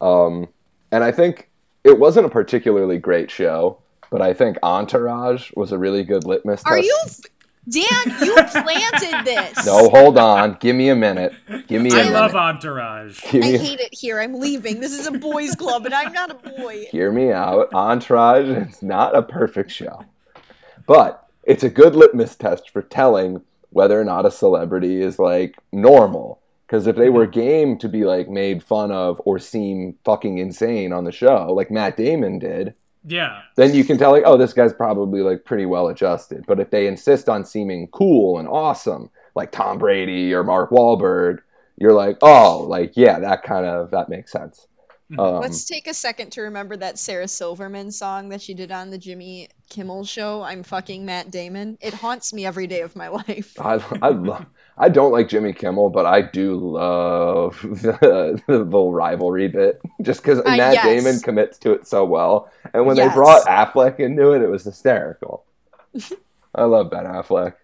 Um, 0.00 0.48
and 0.90 1.04
I 1.04 1.12
think 1.12 1.48
it 1.84 1.98
wasn't 1.98 2.26
a 2.26 2.30
particularly 2.30 2.98
great 2.98 3.30
show, 3.30 3.78
but 4.10 4.22
I 4.22 4.34
think 4.34 4.58
Entourage 4.62 5.50
was 5.54 5.72
a 5.72 5.78
really 5.78 6.04
good 6.04 6.24
litmus 6.24 6.62
test. 6.62 6.72
Are 6.72 6.78
you, 6.78 6.98
Dan? 7.70 8.16
You 8.24 8.34
planted 8.34 9.24
this. 9.24 9.66
No, 9.66 9.88
hold 9.88 10.18
on. 10.18 10.56
Give 10.60 10.74
me 10.74 10.88
a 10.88 10.96
minute. 10.96 11.32
Give 11.66 11.82
me 11.82 11.90
a 11.90 11.94
I 11.94 11.96
minute. 11.96 12.12
love 12.12 12.34
Entourage. 12.34 13.20
Give 13.30 13.44
I 13.44 13.52
me- 13.52 13.58
hate 13.58 13.80
it 13.80 13.92
here. 13.92 14.20
I'm 14.20 14.34
leaving. 14.34 14.80
This 14.80 14.92
is 14.92 15.06
a 15.06 15.12
boys' 15.12 15.54
club, 15.54 15.84
and 15.84 15.94
I'm 15.94 16.12
not 16.12 16.30
a 16.30 16.34
boy. 16.34 16.86
hear 16.90 17.12
me 17.12 17.32
out. 17.32 17.72
Entourage 17.74 18.48
is 18.48 18.82
not 18.82 19.16
a 19.16 19.22
perfect 19.22 19.70
show, 19.70 20.04
but 20.86 21.28
it's 21.44 21.62
a 21.62 21.70
good 21.70 21.94
litmus 21.94 22.36
test 22.36 22.70
for 22.70 22.82
telling 22.82 23.42
whether 23.70 24.00
or 24.00 24.04
not 24.04 24.26
a 24.26 24.30
celebrity 24.30 25.02
is 25.02 25.18
like 25.18 25.56
normal. 25.72 26.40
Because 26.66 26.86
if 26.86 26.96
they 26.96 27.06
mm-hmm. 27.06 27.16
were 27.16 27.26
game 27.26 27.78
to 27.78 27.88
be 27.88 28.04
like 28.04 28.28
made 28.28 28.62
fun 28.62 28.92
of 28.92 29.20
or 29.24 29.38
seem 29.38 29.96
fucking 30.04 30.38
insane 30.38 30.92
on 30.92 31.04
the 31.04 31.12
show, 31.12 31.52
like 31.52 31.70
Matt 31.70 31.96
Damon 31.96 32.38
did, 32.38 32.74
Yeah. 33.08 33.42
then 33.56 33.74
you 33.74 33.84
can 33.84 33.98
tell 33.98 34.10
like, 34.10 34.24
oh, 34.26 34.36
this 34.36 34.52
guy's 34.52 34.72
probably 34.72 35.20
like 35.20 35.44
pretty 35.44 35.66
well 35.66 35.88
adjusted. 35.88 36.44
But 36.46 36.60
if 36.60 36.70
they 36.70 36.86
insist 36.86 37.28
on 37.28 37.44
seeming 37.44 37.88
cool 37.88 38.38
and 38.38 38.48
awesome, 38.48 39.10
like 39.34 39.52
Tom 39.52 39.78
Brady 39.78 40.34
or 40.34 40.44
Mark 40.44 40.70
Wahlberg, 40.70 41.38
you're 41.76 41.92
like, 41.92 42.18
oh, 42.22 42.66
like 42.68 42.92
yeah, 42.96 43.20
that 43.20 43.42
kind 43.42 43.66
of 43.66 43.90
that 43.92 44.08
makes 44.08 44.32
sense. 44.32 44.66
Um, 45.16 45.40
Let's 45.40 45.64
take 45.64 45.86
a 45.86 45.94
second 45.94 46.32
to 46.32 46.42
remember 46.42 46.76
that 46.76 46.98
Sarah 46.98 47.28
Silverman 47.28 47.92
song 47.92 48.28
that 48.28 48.42
she 48.42 48.52
did 48.52 48.70
on 48.70 48.90
the 48.90 48.98
Jimmy 48.98 49.48
Kimmel 49.70 50.04
show. 50.04 50.42
I'm 50.42 50.62
fucking 50.62 51.06
Matt 51.06 51.30
Damon. 51.30 51.78
It 51.80 51.94
haunts 51.94 52.34
me 52.34 52.44
every 52.44 52.66
day 52.66 52.82
of 52.82 52.94
my 52.94 53.08
life. 53.08 53.58
I 53.58 53.82
I 54.02 54.10
love. 54.10 54.44
I 54.80 54.88
don't 54.88 55.10
like 55.12 55.28
Jimmy 55.28 55.52
Kimmel, 55.52 55.90
but 55.90 56.06
I 56.06 56.22
do 56.22 56.54
love 56.54 57.60
the, 57.62 58.40
the 58.46 58.52
little 58.54 58.92
rivalry 58.92 59.48
bit, 59.48 59.80
just 60.02 60.22
because 60.22 60.38
Uh, 60.38 60.56
Matt 60.56 60.74
yes. 60.74 60.84
Damon 60.84 61.20
commits 61.20 61.58
to 61.58 61.72
it 61.72 61.86
so 61.86 62.04
well. 62.04 62.50
And 62.72 62.86
when 62.86 62.96
Yes. 62.96 63.10
they 63.10 63.14
brought 63.14 63.44
Affleck 63.46 63.98
into 63.98 64.32
it, 64.32 64.42
it 64.42 64.48
was 64.48 64.62
hysterical. 64.64 65.44
I 66.54 66.64
love 66.64 66.90
Ben 66.90 67.04
Affleck. 67.04 67.54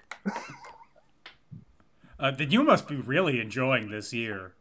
Uh, 2.18 2.30
then 2.30 2.50
you 2.50 2.62
must 2.62 2.88
be 2.88 2.96
really 2.96 3.40
enjoying 3.40 3.90
this 3.90 4.12
year. 4.12 4.54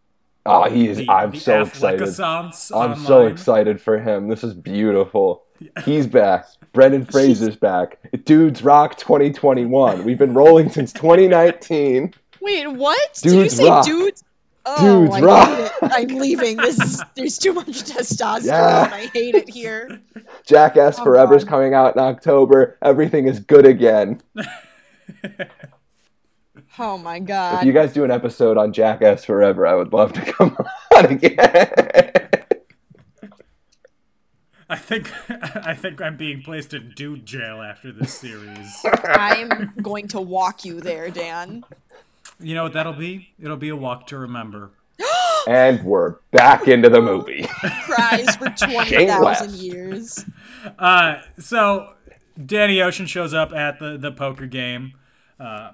Oh, 0.46 0.70
he 0.70 0.90
is. 0.90 0.98
The- 0.98 1.10
I'm 1.10 1.32
the 1.32 1.40
so 1.40 1.62
excited. 1.62 2.20
I'm 2.20 2.52
so 2.52 3.28
excited 3.28 3.80
for 3.82 4.00
him. 4.00 4.28
This 4.28 4.44
is 4.44 4.54
beautiful. 4.54 5.44
He's 5.86 6.08
back. 6.08 6.46
Brendan 6.74 7.06
Fraser's 7.12 7.56
back. 7.56 7.98
Dudes 8.26 8.62
Rock 8.64 8.98
2021. 8.98 10.04
We've 10.04 10.18
been 10.18 10.34
rolling 10.34 10.70
since 10.70 10.92
2019. 10.92 12.14
Wait, 12.44 12.68
what? 12.68 13.20
Did 13.24 13.34
you 13.34 13.50
say 13.50 13.66
rock. 13.70 13.86
dudes? 13.86 14.24
Oh, 14.66 15.02
Dudes 15.02 15.16
I 15.16 15.22
rock. 15.22 15.50
hate 15.50 15.66
it. 15.66 15.72
I'm 15.82 16.18
leaving. 16.20 16.58
This 16.58 16.80
is 16.80 17.04
there's 17.16 17.38
too 17.38 17.54
much 17.54 17.68
testosterone. 17.68 18.46
Yeah. 18.46 18.90
I 18.94 19.08
hate 19.14 19.36
it 19.36 19.50
here. 19.50 20.00
Jackass 20.46 21.00
Oh, 21.00 21.04
Forever's 21.04 21.44
God. 21.44 21.50
coming 21.50 21.74
out 21.74 21.96
in 21.96 22.02
October. 22.02 22.78
Everything 22.82 23.28
is 23.28 23.40
good 23.40 23.66
again. 23.66 24.22
Oh 26.80 26.98
my 26.98 27.20
god! 27.20 27.60
If 27.60 27.66
you 27.68 27.74
guys 27.74 27.94
do 27.94 28.04
an 28.04 28.10
episode 28.10 28.58
on 28.58 28.74
Jackass 28.74 29.24
Forever, 29.26 29.68
I 29.68 29.76
would 29.76 29.94
love 29.94 30.12
to 30.14 30.22
come 30.34 30.58
on 30.96 31.06
again. 31.06 31.70
I 34.68 34.76
think 34.78 35.12
I 35.30 35.76
think 35.76 36.02
I'm 36.02 36.18
being 36.18 36.42
placed 36.42 36.74
in 36.74 36.90
dude 36.96 37.28
jail 37.28 37.62
after 37.62 37.92
this 37.92 38.12
series. 38.16 38.84
I'm 39.04 39.72
going 39.84 40.08
to 40.10 40.22
walk 40.22 40.66
you 40.66 40.82
there, 40.82 41.12
Dan. 41.12 41.64
You 42.44 42.56
know 42.56 42.64
what 42.64 42.74
that'll 42.74 42.94
be? 42.94 43.34
It'll 43.40 43.58
be 43.58 43.70
a 43.70 43.76
walk 43.76 44.08
to 44.08 44.18
remember. 44.18 44.72
and 45.48 45.84
we're 45.84 46.16
back 46.32 46.68
into 46.68 46.90
the 46.90 47.02
movie. 47.02 47.46
Cries 47.84 48.36
for 48.36 48.50
twenty 48.58 49.08
thousand 49.08 49.54
years. 49.56 50.24
Uh, 50.78 51.22
so 51.40 51.94
Danny 52.44 52.82
Ocean 52.82 53.06
shows 53.06 53.34
up 53.34 53.52
at 53.54 53.80
the, 53.80 53.98
the 53.98 54.12
poker 54.12 54.46
game. 54.48 54.94
Uh, 55.40 55.72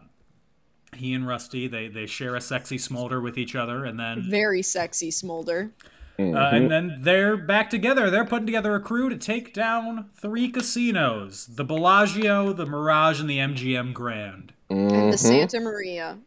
he 0.96 1.14
and 1.14 1.28
Rusty 1.28 1.68
they, 1.68 1.88
they 1.88 2.06
share 2.06 2.36
a 2.36 2.42
sexy 2.42 2.78
smolder 2.78 3.22
with 3.22 3.38
each 3.38 3.56
other, 3.56 3.86
and 3.86 4.00
then 4.00 4.26
Very 4.30 4.62
sexy 4.62 5.12
Smolder. 5.12 5.72
uh, 6.18 6.24
and 6.24 6.70
then 6.70 6.98
they're 7.02 7.38
back 7.38 7.70
together. 7.70 8.10
They're 8.10 8.26
putting 8.26 8.46
together 8.46 8.76
a 8.76 8.80
crew 8.80 9.10
to 9.10 9.18
take 9.18 9.54
down 9.54 10.10
three 10.20 10.50
casinos: 10.50 11.46
the 11.46 11.64
Bellagio, 11.64 12.54
the 12.54 12.66
Mirage, 12.66 13.20
and 13.22 13.30
the 13.30 13.38
MGM 13.38 13.94
Grand. 13.94 14.54
And 14.70 15.12
the 15.14 15.18
Santa 15.18 15.60
Maria. 15.60 16.20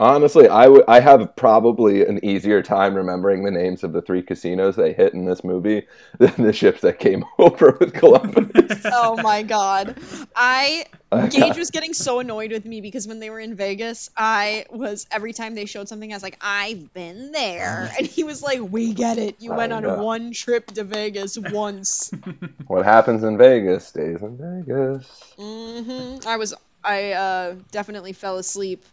Honestly, 0.00 0.48
I 0.48 0.66
would 0.66 0.84
I 0.88 1.00
have 1.00 1.36
probably 1.36 2.04
an 2.06 2.24
easier 2.24 2.62
time 2.62 2.94
remembering 2.94 3.44
the 3.44 3.50
names 3.50 3.84
of 3.84 3.92
the 3.92 4.00
three 4.00 4.22
casinos 4.22 4.74
they 4.74 4.94
hit 4.94 5.12
in 5.12 5.26
this 5.26 5.44
movie 5.44 5.86
than 6.18 6.32
the 6.38 6.54
ships 6.54 6.80
that 6.80 6.98
came 6.98 7.24
over 7.38 7.76
with 7.78 7.92
Columbus. 7.92 8.88
Oh 8.92 9.16
my 9.16 9.42
god. 9.42 9.96
I 10.34 10.84
I 11.12 11.28
Gage 11.28 11.56
was 11.58 11.70
getting 11.70 11.92
so 11.92 12.20
annoyed 12.20 12.52
with 12.52 12.64
me 12.64 12.80
because 12.80 13.06
when 13.06 13.18
they 13.20 13.30
were 13.30 13.40
in 13.40 13.54
Vegas, 13.56 14.10
I 14.16 14.66
was 14.70 15.06
every 15.10 15.32
time 15.32 15.54
they 15.54 15.66
showed 15.66 15.88
something, 15.88 16.12
I 16.12 16.16
was 16.16 16.22
like, 16.22 16.38
I've 16.40 16.92
been 16.94 17.32
there. 17.32 17.90
And 17.98 18.06
he 18.06 18.24
was 18.24 18.42
like, 18.42 18.60
We 18.60 18.94
get 18.94 19.18
it. 19.18 19.40
You 19.40 19.52
went 19.52 19.72
I 19.72 19.74
on 19.74 19.94
one 19.94 20.32
trip 20.32 20.66
to 20.74 20.84
Vegas 20.84 21.36
once. 21.38 22.12
what 22.66 22.84
happens 22.84 23.22
in 23.22 23.36
Vegas 23.36 23.86
stays 23.86 24.22
in 24.22 24.38
Vegas. 24.38 25.36
hmm 25.38 26.18
I 26.26 26.36
was 26.36 26.54
I 26.84 27.12
uh 27.12 27.56
definitely 27.70 28.12
fell 28.12 28.36
asleep 28.38 28.84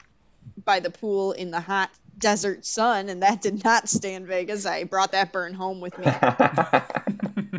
by 0.67 0.79
the 0.79 0.91
pool 0.91 1.31
in 1.31 1.49
the 1.49 1.59
hot 1.59 1.89
desert 2.19 2.63
sun, 2.63 3.09
and 3.09 3.23
that 3.23 3.41
did 3.41 3.63
not 3.63 3.89
stay 3.89 4.13
in 4.13 4.27
Vegas. 4.27 4.67
I 4.67 4.83
brought 4.83 5.13
that 5.13 5.31
burn 5.31 5.55
home 5.55 5.81
with 5.81 5.97
me. 5.97 6.05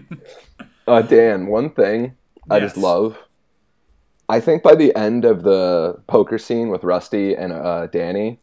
Uh, 0.88 1.03
Dan, 1.03 1.49
one 1.49 1.68
thing 1.68 2.14
I 2.51 2.61
just 2.61 2.79
love. 2.79 3.18
I 4.27 4.40
think 4.40 4.62
by 4.62 4.75
the 4.75 4.97
end 4.97 5.27
of 5.27 5.42
the 5.42 6.01
poker 6.07 6.38
scene 6.38 6.71
with 6.71 6.83
Rusty 6.83 7.37
and 7.37 7.53
uh, 7.53 7.88
Danny, 7.88 8.38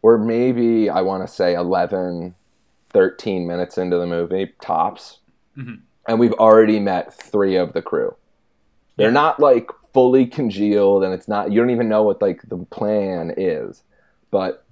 or 0.00 0.16
maybe 0.16 0.88
I 0.88 1.02
want 1.02 1.26
to 1.26 1.30
say 1.30 1.54
11, 1.54 2.34
13 2.90 3.46
minutes 3.46 3.76
into 3.76 3.98
the 3.98 4.06
movie, 4.06 4.54
tops, 4.62 5.18
and 6.08 6.18
we've 6.18 6.32
already 6.32 6.80
met 6.80 7.12
three 7.12 7.56
of 7.56 7.74
the 7.74 7.82
crew. 7.82 8.16
They're 8.96 9.12
not 9.12 9.38
like 9.38 9.70
fully 9.96 10.26
congealed, 10.26 11.02
and 11.04 11.14
it's 11.14 11.26
not, 11.26 11.50
you 11.50 11.60
don't 11.60 11.70
even 11.70 11.88
know 11.88 12.02
what 12.02 12.20
like 12.20 12.42
the 12.48 12.58
plan 12.66 13.32
is. 13.36 13.82
But 14.30 14.64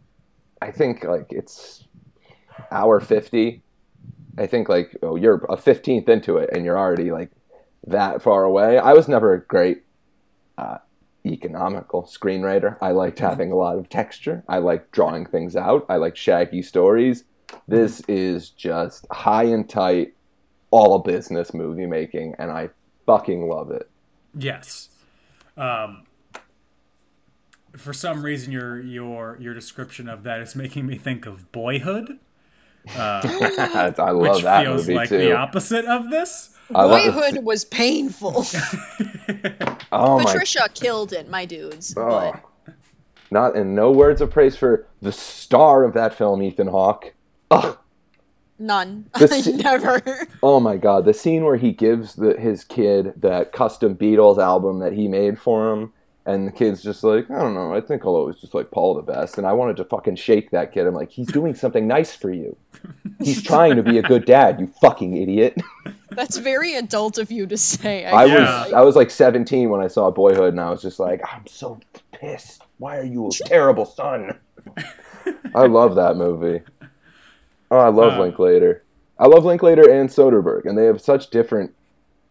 I 0.60 0.70
think 0.70 1.04
like 1.04 1.26
it's 1.30 1.84
hour 2.70 3.00
50 3.00 3.62
I 4.38 4.46
think 4.46 4.68
like 4.68 4.96
oh 5.02 5.16
you're 5.16 5.44
a 5.48 5.56
fifteenth 5.56 6.08
into 6.08 6.36
it 6.38 6.50
and 6.52 6.64
you're 6.64 6.78
already 6.78 7.10
like 7.10 7.30
that 7.86 8.22
far 8.22 8.44
away. 8.44 8.78
I 8.78 8.92
was 8.92 9.08
never 9.08 9.34
a 9.34 9.40
great 9.40 9.82
uh, 10.56 10.78
economical 11.26 12.04
screenwriter. 12.04 12.76
I 12.80 12.92
liked 12.92 13.18
having 13.18 13.52
a 13.52 13.56
lot 13.56 13.78
of 13.78 13.88
texture. 13.88 14.42
I 14.48 14.58
like 14.58 14.90
drawing 14.90 15.26
things 15.26 15.54
out. 15.54 15.84
I 15.88 15.96
like 15.96 16.16
shaggy 16.16 16.62
stories. 16.62 17.24
This 17.68 18.00
is 18.08 18.50
just 18.50 19.06
high 19.10 19.44
and 19.44 19.68
tight, 19.68 20.14
all 20.70 20.98
business 20.98 21.52
movie 21.52 21.86
making, 21.86 22.34
and 22.38 22.50
I 22.50 22.70
fucking 23.06 23.48
love 23.48 23.70
it. 23.70 23.88
Yes. 24.36 24.88
Um, 25.56 26.04
for 27.76 27.92
some 27.92 28.24
reason, 28.24 28.52
your 28.52 28.80
your 28.80 29.36
your 29.40 29.54
description 29.54 30.08
of 30.08 30.22
that 30.24 30.40
is 30.40 30.54
making 30.54 30.86
me 30.86 30.96
think 30.96 31.26
of 31.26 31.50
Boyhood, 31.52 32.18
I 32.96 33.92
love 33.96 34.16
which 34.16 34.42
that 34.42 34.64
feels 34.64 34.82
movie 34.82 34.94
like 34.94 35.08
too. 35.08 35.18
the 35.18 35.32
opposite 35.32 35.84
of 35.84 36.10
this. 36.10 36.50
I 36.74 36.86
Boyhood 36.86 37.44
was 37.44 37.64
painful. 37.64 38.44
oh 39.92 40.18
my 40.18 40.24
Patricia 40.24 40.68
killed 40.72 41.12
it, 41.12 41.28
my 41.28 41.44
dudes. 41.44 41.94
But 41.94 42.02
Oh. 42.02 42.32
Not 43.30 43.56
in 43.56 43.74
no 43.74 43.90
words 43.90 44.20
of 44.20 44.30
praise 44.30 44.56
for 44.56 44.86
the 45.02 45.10
star 45.10 45.82
of 45.82 45.94
that 45.94 46.14
film, 46.14 46.42
Ethan 46.42 46.68
Hawke. 46.68 47.14
Ugh. 47.50 47.76
None. 48.58 49.06
The 49.18 49.24
s- 49.32 49.46
Never. 49.46 50.02
Oh 50.42 50.60
my 50.60 50.76
god, 50.76 51.04
the 51.04 51.14
scene 51.14 51.44
where 51.44 51.56
he 51.56 51.72
gives 51.72 52.14
the, 52.14 52.34
his 52.38 52.64
kid 52.64 53.12
that 53.20 53.52
custom 53.52 53.94
Beatles 53.96 54.38
album 54.38 54.78
that 54.78 54.92
he 54.92 55.08
made 55.08 55.38
for 55.38 55.72
him, 55.72 55.92
and 56.24 56.46
the 56.46 56.52
kid's 56.52 56.82
just 56.82 57.02
like, 57.04 57.30
I 57.30 57.38
don't 57.38 57.54
know, 57.54 57.74
I 57.74 57.80
think 57.80 58.04
I'll 58.04 58.14
always 58.14 58.36
just 58.36 58.54
like 58.54 58.70
Paul 58.70 58.94
the 58.94 59.02
best. 59.02 59.36
And 59.38 59.46
I 59.46 59.52
wanted 59.52 59.76
to 59.78 59.84
fucking 59.84 60.16
shake 60.16 60.50
that 60.52 60.72
kid. 60.72 60.86
I'm 60.86 60.94
like, 60.94 61.10
he's 61.10 61.26
doing 61.26 61.54
something 61.54 61.86
nice 61.86 62.14
for 62.14 62.32
you. 62.32 62.56
He's 63.20 63.42
trying 63.50 63.76
to 63.76 63.82
be 63.82 63.98
a 63.98 64.02
good 64.02 64.24
dad, 64.24 64.60
you 64.60 64.68
fucking 64.80 65.16
idiot. 65.16 65.60
That's 66.10 66.36
very 66.38 66.76
adult 66.76 67.18
of 67.18 67.32
you 67.32 67.46
to 67.48 67.56
say. 67.56 68.04
I 68.06 68.24
Yeah. 68.26 68.34
was 68.64 68.72
I 68.72 68.80
was 68.82 68.94
like 68.96 69.10
17 69.10 69.68
when 69.68 69.80
I 69.80 69.88
saw 69.88 70.10
Boyhood, 70.12 70.50
and 70.54 70.60
I 70.60 70.70
was 70.70 70.80
just 70.80 71.00
like, 71.00 71.20
I'm 71.30 71.46
so 71.48 71.80
pissed. 72.12 72.62
Why 72.78 72.98
are 72.98 73.04
you 73.04 73.26
a 73.26 73.30
terrible 73.30 73.84
son? 73.84 74.38
I 75.54 75.66
love 75.66 75.96
that 75.96 76.16
movie. 76.16 76.62
Oh, 77.74 77.78
I 77.80 77.88
love 77.88 78.12
Uh, 78.14 78.22
Linklater. 78.22 78.84
I 79.18 79.26
love 79.26 79.44
Linklater 79.44 79.90
and 79.90 80.08
Soderbergh, 80.08 80.64
and 80.64 80.78
they 80.78 80.84
have 80.84 81.00
such 81.00 81.30
different 81.30 81.74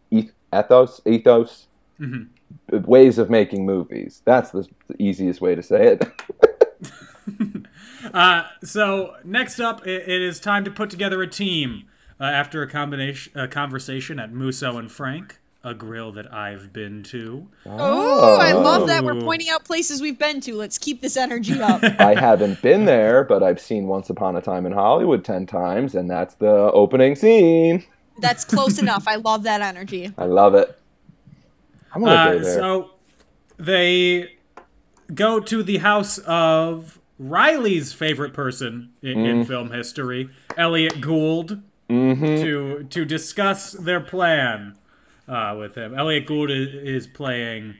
eth- 0.10 0.32
ethos, 0.54 1.02
ethos, 1.06 1.68
ways 2.72 3.18
of 3.18 3.30
making 3.30 3.66
movies. 3.66 4.22
That's 4.24 4.52
the, 4.52 4.66
the 4.88 4.96
easiest 5.04 5.42
way 5.42 5.54
to 5.56 5.62
say 5.62 5.88
it. 5.88 6.06
Uh, 8.14 8.44
so 8.64 9.16
next 9.24 9.62
up, 9.62 9.88
it, 9.88 10.04
it 10.10 10.22
is 10.22 10.38
time 10.40 10.66
to 10.66 10.70
put 10.70 10.90
together 10.90 11.22
a 11.22 11.28
team. 11.28 11.86
Uh, 12.20 12.26
after 12.26 12.62
a 12.62 12.70
combination, 12.70 13.32
a 13.40 13.48
conversation 13.48 14.20
at 14.20 14.32
Musso 14.32 14.78
and 14.78 14.92
Frank, 14.92 15.40
a 15.66 15.74
grill 15.74 16.12
that 16.14 16.34
I've 16.34 16.74
been 16.74 17.04
to. 17.04 17.48
Oh, 17.66 18.36
I 18.38 18.52
love 18.52 18.88
that. 18.88 19.04
We're 19.04 19.22
pointing 19.22 19.50
out 19.50 19.64
places 19.64 20.02
we've 20.02 20.20
been 20.20 20.42
to. 20.42 20.56
Let's 20.56 20.78
keep 20.78 21.02
this 21.02 21.16
energy 21.16 21.62
up. 21.62 21.82
I 22.00 22.16
haven't 22.16 22.62
been 22.62 22.84
there, 22.86 23.24
but 23.24 23.42
I've 23.44 23.62
seen 23.62 23.88
Once 23.88 24.10
Upon 24.10 24.36
a 24.36 24.42
Time 24.42 24.66
in 24.66 24.74
Hollywood 24.74 25.24
10 25.24 25.46
times, 25.46 25.96
and 25.96 26.10
that's 26.10 26.36
the 26.36 26.50
opening 26.74 27.16
scene. 27.16 27.86
That's 28.20 28.44
close 28.44 28.78
enough. 28.78 29.08
I 29.08 29.16
love 29.16 29.44
that 29.44 29.62
energy. 29.62 30.12
I 30.18 30.26
love 30.26 30.54
it. 30.56 30.78
I'm 31.96 32.04
gonna 32.04 32.14
Uh, 32.16 32.34
go 32.34 32.40
there. 32.40 32.54
so 32.54 32.92
they 33.58 34.34
go 35.14 35.40
to 35.40 35.64
the 35.64 35.78
house 35.78 36.18
of 36.20 37.00
Riley's 37.20 37.94
favorite 37.94 38.34
person 38.34 38.90
in, 39.02 39.20
Mm. 39.20 39.30
in 39.30 39.46
film 39.46 39.72
history, 39.72 40.30
Elliot 40.58 41.00
Gould, 41.00 41.62
Mm-hmm. 41.90 42.24
to 42.42 42.84
to 42.90 43.06
discuss 43.06 43.74
their 43.74 44.00
plan 44.00 44.76
uh, 45.28 45.56
with 45.58 45.76
him. 45.76 45.94
Elliot 45.98 46.26
Gould 46.26 46.52
is, 46.52 46.74
is 46.74 47.08
playing 47.08 47.76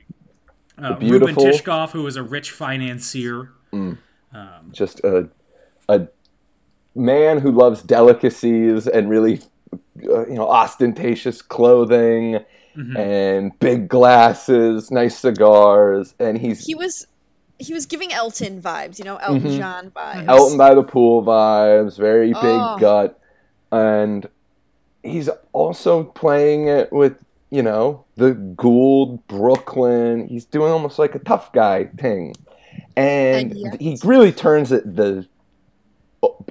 uh, 0.82 0.90
Ruben 0.94 1.08
beautiful- 1.08 1.44
Tishkoff, 1.44 1.90
who 1.92 2.06
is 2.06 2.16
a 2.16 2.22
rich 2.22 2.50
financier. 2.50 3.50
just 4.72 5.00
a 5.04 5.28
a 5.88 6.08
man 6.94 7.38
who 7.40 7.50
loves 7.50 7.82
delicacies 7.82 8.86
and 8.86 9.08
really 9.10 9.40
uh, 10.08 10.26
you 10.26 10.34
know 10.34 10.48
ostentatious 10.48 11.42
clothing 11.42 12.38
and 12.96 13.56
big 13.60 13.86
glasses, 13.88 14.90
nice 14.90 15.16
cigars, 15.16 16.12
and 16.18 16.36
he's 16.38 16.66
He 16.66 16.74
was 16.74 17.06
he 17.60 17.72
was 17.72 17.86
giving 17.86 18.12
Elton 18.12 18.60
vibes, 18.60 18.98
you 18.98 19.04
know, 19.04 19.16
Elton 19.16 19.56
John 19.56 19.90
vibes. 19.92 20.14
Mm-hmm. 20.16 20.28
Elton 20.28 20.58
by 20.58 20.74
the 20.74 20.82
pool 20.82 21.22
vibes, 21.22 21.96
very 21.96 22.28
big 22.32 22.36
Oh. 22.42 22.76
gut, 22.80 23.20
and 23.70 24.28
he's 25.04 25.28
also 25.52 26.02
playing 26.02 26.66
it 26.66 26.92
with 26.92 27.24
you 27.54 27.62
know 27.62 28.04
the 28.16 28.32
Gould 28.32 29.24
Brooklyn. 29.28 30.26
He's 30.26 30.44
doing 30.44 30.72
almost 30.72 30.98
like 30.98 31.14
a 31.14 31.20
tough 31.20 31.52
guy 31.52 31.84
thing, 31.84 32.34
and 32.96 33.52
And 33.52 33.56
yet- 33.56 33.80
he 33.80 33.96
really 34.04 34.32
turns 34.32 34.72
it 34.72 34.96
the 34.96 35.26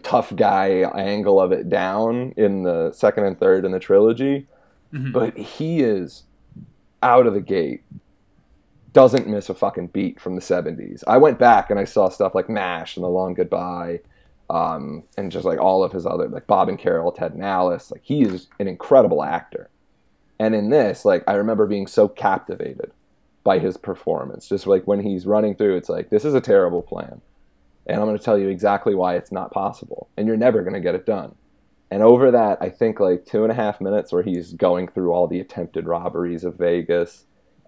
tough 0.01 0.33
guy 0.35 0.67
angle 0.95 1.41
of 1.41 1.51
it 1.51 1.67
down 1.67 2.33
in 2.37 2.63
the 2.63 2.93
second 2.93 3.25
and 3.25 3.37
third 3.37 3.65
in 3.65 3.71
the 3.71 3.79
trilogy. 3.79 4.47
But 4.93 5.35
he 5.37 5.81
is 5.81 6.23
out 7.01 7.25
of 7.27 7.33
the 7.33 7.41
gate 7.41 7.81
doesn't 8.93 9.27
miss 9.27 9.49
a 9.49 9.55
fucking 9.55 9.87
beat 9.87 10.19
from 10.21 10.35
the 10.35 10.41
70s. 10.41 11.03
I 11.07 11.17
went 11.17 11.39
back 11.39 11.71
and 11.71 11.79
I 11.79 11.83
saw 11.83 12.09
stuff 12.09 12.35
like 12.35 12.47
MASH 12.47 12.95
and 12.95 13.03
The 13.03 13.09
Long 13.09 13.33
Goodbye, 13.33 14.01
um, 14.51 15.01
and 15.17 15.31
just 15.31 15.45
like 15.45 15.59
all 15.59 15.83
of 15.83 15.91
his 15.91 16.05
other, 16.05 16.29
like 16.29 16.45
Bob 16.45 16.69
and 16.69 16.77
Carol, 16.77 17.11
Ted 17.11 17.33
and 17.33 17.43
Alice. 17.43 17.89
Like, 17.91 18.01
he 18.03 18.21
is 18.21 18.49
an 18.59 18.67
incredible 18.67 19.23
actor. 19.23 19.71
And 20.43 20.53
in 20.53 20.69
this, 20.69 21.06
like, 21.06 21.23
I 21.25 21.36
remember 21.36 21.65
being 21.65 21.88
so 21.88 22.10
captivated 22.10 22.91
by 23.45 23.60
his 23.60 23.77
performance. 23.77 24.49
Just 24.49 24.67
like 24.67 24.86
when 24.86 24.99
he's 24.99 25.25
running 25.25 25.56
through, 25.56 25.77
it's 25.77 25.88
like, 25.88 26.10
this 26.10 26.25
is 26.25 26.34
a 26.34 26.41
terrible 26.41 26.82
plan. 26.82 27.21
And 27.88 28.01
I'm 28.01 28.08
going 28.08 28.17
to 28.17 28.23
tell 28.23 28.38
you 28.38 28.49
exactly 28.49 28.93
why 28.93 29.15
it's 29.15 29.32
not 29.32 29.53
possible. 29.53 30.10
And 30.17 30.27
you're 30.27 30.36
never 30.36 30.62
going 30.62 30.73
to 30.73 30.82
get 30.82 30.95
it 30.95 31.06
done. 31.06 31.36
And 31.91 32.03
over 32.03 32.29
that, 32.32 32.58
I 32.60 32.69
think 32.69 32.99
like 32.99 33.25
two 33.25 33.43
and 33.43 33.53
a 33.53 33.56
half 33.56 33.79
minutes 33.79 34.12
where 34.12 34.21
he's 34.21 34.51
going 34.51 34.89
through 34.89 35.13
all 35.13 35.27
the 35.27 35.39
attempted 35.39 35.88
robberies 35.88 36.43
of 36.43 36.56
Vegas, 36.56 37.23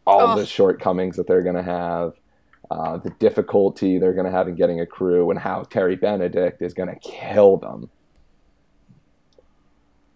all 0.05 0.33
Oh. 0.33 0.35
the 0.35 0.45
shortcomings 0.45 1.15
that 1.15 1.27
they're 1.27 1.43
going 1.43 1.55
to 1.55 1.63
have, 1.63 2.19
uh, 2.71 2.97
the 2.97 3.11
difficulty 3.11 3.99
they're 3.99 4.13
going 4.13 4.25
to 4.25 4.31
have 4.31 4.49
in 4.49 4.55
getting 4.55 4.81
a 4.81 4.85
crew, 4.85 5.29
and 5.29 5.39
how 5.39 5.63
Terry 5.63 5.95
Benedict 5.95 6.61
is 6.61 6.73
going 6.73 6.89
to 6.89 6.99
kill 6.99 7.55
them. 7.55 7.89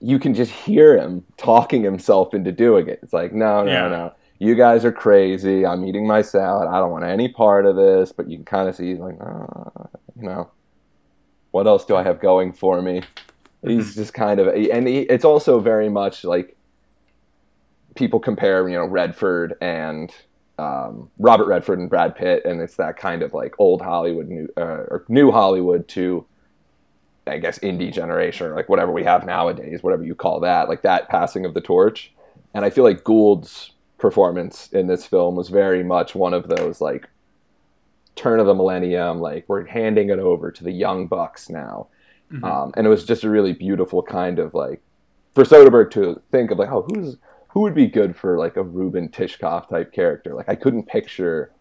You 0.02 0.20
can 0.20 0.34
just 0.34 0.52
hear 0.52 0.98
him 0.98 1.24
talking 1.38 1.84
himself 1.84 2.34
into 2.34 2.52
doing 2.52 2.88
it. 2.88 3.00
It's 3.04 3.14
like, 3.14 3.34
no, 3.34 3.64
no, 3.64 3.72
Yeah. 3.72 3.88
no. 3.90 4.14
You 4.42 4.56
guys 4.56 4.86
are 4.86 4.92
crazy. 4.92 5.66
I'm 5.66 5.84
eating 5.86 6.08
my 6.08 6.22
salad. 6.22 6.70
I 6.70 6.80
don't 6.80 6.92
want 6.92 7.04
any 7.04 7.28
part 7.28 7.66
of 7.66 7.76
this. 7.76 8.14
But 8.14 8.30
you 8.30 8.38
can 8.38 8.46
kind 8.46 8.70
of 8.70 8.76
see 8.76 8.92
he's 8.92 9.00
like, 9.00 9.18
ah, 9.22 9.88
you 10.16 10.24
know, 10.24 10.50
what 11.52 11.68
else 11.68 11.84
do 11.84 11.96
I 11.98 12.04
have 12.04 12.22
going 12.22 12.54
for 12.54 12.82
me? 12.82 13.02
He's 13.62 13.96
just 13.96 14.14
kind 14.14 14.40
of, 14.40 14.48
and 14.48 14.88
he, 14.88 15.00
it's 15.00 15.26
also 15.26 15.60
very 15.60 15.90
much 15.90 16.24
like 16.24 16.56
people 17.96 18.20
compare, 18.22 18.70
you 18.70 18.76
know, 18.78 18.86
Redford 18.86 19.56
and 19.60 20.14
um, 20.58 21.10
Robert 21.20 21.48
Redford 21.48 21.80
and 21.80 21.90
Brad 21.90 22.16
Pitt, 22.16 22.46
and 22.46 22.62
it's 22.62 22.76
that 22.76 22.96
kind 22.98 23.22
of 23.22 23.34
like 23.34 23.56
old 23.60 23.82
Hollywood, 23.82 24.28
new 24.30 24.48
uh, 24.58 24.86
or 24.90 25.04
new 25.10 25.32
Hollywood 25.32 25.88
to, 25.90 26.26
I 27.30 27.38
guess, 27.38 27.60
indie 27.60 27.92
generation 27.92 28.48
or 28.48 28.56
like 28.56 28.70
whatever 28.70 28.92
we 28.92 29.04
have 29.04 29.26
nowadays, 29.26 29.84
whatever 29.84 30.04
you 30.04 30.16
call 30.16 30.40
that, 30.42 30.70
like 30.70 30.82
that 30.82 31.10
passing 31.10 31.46
of 31.46 31.54
the 31.54 31.62
torch. 31.62 32.12
And 32.54 32.66
I 32.66 32.70
feel 32.70 32.84
like 32.84 33.04
Gould's 33.04 33.72
performance 33.98 34.70
in 34.72 34.88
this 34.88 35.06
film 35.06 35.36
was 35.36 35.50
very 35.50 35.84
much 35.84 36.16
one 36.16 36.34
of 36.34 36.48
those 36.48 36.82
like 36.82 37.08
turn 38.16 38.40
of 38.40 38.48
the 38.48 38.54
millennium, 38.54 39.20
like 39.20 39.46
we're 39.48 39.66
handing 39.66 40.10
it 40.10 40.20
over 40.20 40.52
to 40.52 40.64
the 40.64 40.72
young 40.72 41.08
bucks 41.08 41.50
now. 41.50 41.88
Um, 42.44 42.74
and 42.78 42.86
it 42.86 42.90
was 42.90 43.06
just 43.06 43.24
a 43.24 43.30
really 43.30 43.54
beautiful 43.54 44.04
kind 44.04 44.40
of 44.40 44.54
like 44.54 44.82
for 45.36 45.44
Soderbergh 45.44 45.92
to 45.92 46.22
think 46.32 46.52
of 46.52 46.60
like, 46.60 46.70
oh, 46.70 46.86
who's 46.88 47.18
who 47.50 47.62
would 47.62 47.74
be 47.74 47.88
good 47.88 48.16
for 48.16 48.38
like 48.38 48.56
a 48.56 48.64
Ruben 48.64 49.10
Tishkoff 49.10 49.70
type 49.70 49.92
character? 49.92 50.36
Like 50.36 50.50
I 50.50 50.56
couldn't 50.56 50.88
picture 50.88 51.52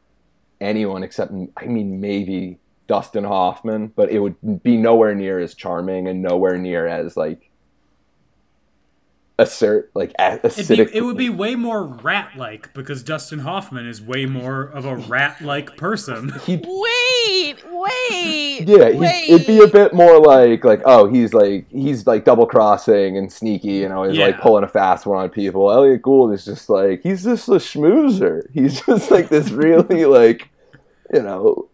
anyone 0.60 1.02
except 1.02 1.32
I 1.56 1.66
mean 1.66 2.00
maybe 2.00 2.58
Dustin 2.88 3.24
Hoffman, 3.24 3.92
but 3.94 4.10
it 4.10 4.18
would 4.18 4.62
be 4.62 4.76
nowhere 4.76 5.14
near 5.14 5.38
as 5.38 5.54
charming 5.54 6.08
and 6.08 6.22
nowhere 6.22 6.58
near 6.58 6.86
as 6.86 7.16
like 7.16 7.48
assert 9.38 9.90
like 9.94 10.12
It'd 10.18 10.42
acidic. 10.42 10.90
be, 10.90 10.96
it 10.96 11.02
would 11.02 11.16
be 11.16 11.30
way 11.30 11.54
more 11.54 11.84
rat-like 11.84 12.74
because 12.74 13.04
Dustin 13.04 13.40
Hoffman 13.40 13.86
is 13.86 14.02
way 14.02 14.26
more 14.26 14.62
of 14.62 14.84
a 14.84 14.96
rat-like 14.96 15.76
person. 15.76 16.32
Wait, 16.48 17.62
wait. 17.70 18.64
Yeah, 18.66 18.90
he, 18.90 18.98
wait. 18.98 19.28
it'd 19.28 19.46
be 19.46 19.60
a 19.62 19.68
bit 19.68 19.94
more 19.94 20.18
like 20.20 20.64
like 20.64 20.80
oh 20.84 21.08
he's 21.08 21.32
like 21.32 21.70
he's 21.70 22.06
like 22.06 22.24
double 22.24 22.46
crossing 22.46 23.16
and 23.16 23.32
sneaky, 23.32 23.74
you 23.74 23.88
know, 23.88 24.02
he's 24.02 24.18
like 24.18 24.40
pulling 24.40 24.64
a 24.64 24.68
fast 24.68 25.06
one 25.06 25.22
on 25.22 25.30
people. 25.30 25.70
Elliot 25.70 26.02
Gould 26.02 26.32
is 26.32 26.44
just 26.44 26.68
like 26.68 27.02
he's 27.02 27.22
just 27.24 27.48
a 27.48 27.52
schmoozer. 27.52 28.42
He's 28.52 28.80
just 28.86 29.10
like 29.10 29.28
this 29.28 29.50
really 29.50 30.04
like 30.06 30.48
you 31.12 31.22
know 31.22 31.68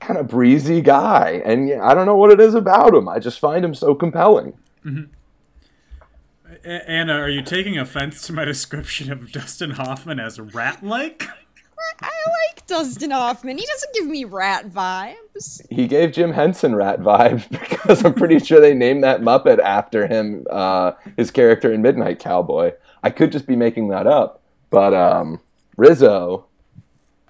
kind 0.00 0.18
of 0.18 0.28
breezy 0.28 0.80
guy, 0.80 1.42
and 1.44 1.72
I 1.80 1.94
don't 1.94 2.06
know 2.06 2.16
what 2.16 2.30
it 2.30 2.40
is 2.40 2.54
about 2.54 2.94
him. 2.94 3.08
I 3.08 3.18
just 3.18 3.38
find 3.38 3.64
him 3.64 3.74
so 3.74 3.94
compelling. 3.94 4.54
A- 6.64 6.90
Anna, 6.90 7.14
are 7.14 7.28
you 7.28 7.42
taking 7.42 7.78
offense 7.78 8.26
to 8.26 8.32
my 8.32 8.44
description 8.44 9.12
of 9.12 9.30
Dustin 9.32 9.72
Hoffman 9.72 10.18
as 10.18 10.40
rat-like? 10.40 11.28
I 12.02 12.10
like 12.52 12.66
Dustin 12.66 13.10
Hoffman. 13.10 13.58
He 13.58 13.66
doesn't 13.66 13.94
give 13.94 14.06
me 14.06 14.24
rat 14.24 14.70
vibes. 14.70 15.60
He 15.70 15.86
gave 15.86 16.12
Jim 16.12 16.32
Henson 16.32 16.74
rat 16.74 17.00
vibes 17.00 17.48
because 17.50 18.04
I'm 18.04 18.14
pretty 18.14 18.38
sure 18.38 18.60
they 18.60 18.74
named 18.74 19.04
that 19.04 19.20
Muppet 19.20 19.58
after 19.58 20.06
him, 20.06 20.46
uh, 20.50 20.92
his 21.16 21.30
character 21.30 21.72
in 21.72 21.82
Midnight 21.82 22.18
Cowboy. 22.18 22.72
I 23.02 23.10
could 23.10 23.32
just 23.32 23.46
be 23.46 23.56
making 23.56 23.88
that 23.88 24.06
up, 24.06 24.42
but 24.70 24.92
um, 24.92 25.40
Rizzo, 25.76 26.46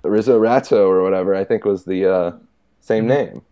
Rizzo 0.03 0.39
Ratto 0.39 0.89
or 0.89 1.03
whatever, 1.03 1.35
I 1.35 1.45
think 1.45 1.65
was 1.65 1.85
the 1.85 2.13
uh, 2.13 2.33
same 2.81 3.07
mm-hmm. 3.07 3.35
name. 3.35 3.43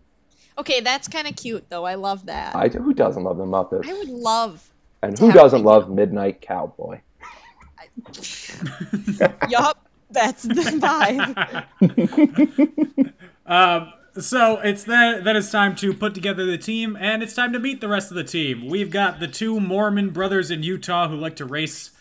Okay, 0.57 0.81
that's 0.81 1.07
kind 1.07 1.27
of 1.27 1.35
cute 1.35 1.69
though. 1.69 1.85
I 1.85 1.95
love 1.95 2.25
that. 2.25 2.55
I, 2.55 2.67
who 2.67 2.93
doesn't 2.93 3.23
love 3.23 3.37
the 3.37 3.45
Muppets? 3.45 3.87
I 3.87 3.93
would 3.93 4.09
love. 4.09 4.69
and 5.01 5.17
who 5.17 5.31
doesn't 5.31 5.59
them. 5.59 5.65
love 5.65 5.89
Midnight 5.89 6.41
Cowboy? 6.41 6.99
yup, 9.49 9.87
that's 10.11 10.43
the 10.43 11.65
vibe. 11.81 13.13
Um, 13.49 13.91
so 14.17 14.59
it's 14.59 14.83
then 14.83 15.23
then 15.23 15.35
it's 15.35 15.51
time 15.51 15.75
to 15.77 15.91
put 15.93 16.13
together 16.13 16.45
the 16.45 16.57
team, 16.57 16.95
and 16.99 17.23
it's 17.23 17.33
time 17.33 17.51
to 17.53 17.59
meet 17.59 17.81
the 17.81 17.87
rest 17.87 18.11
of 18.11 18.15
the 18.15 18.23
team. 18.23 18.67
We've 18.67 18.91
got 18.91 19.19
the 19.19 19.27
two 19.27 19.59
Mormon 19.59 20.11
brothers 20.11 20.51
in 20.51 20.61
Utah 20.61 21.09
who 21.09 21.15
like 21.15 21.35
to 21.37 21.45
race 21.45 21.91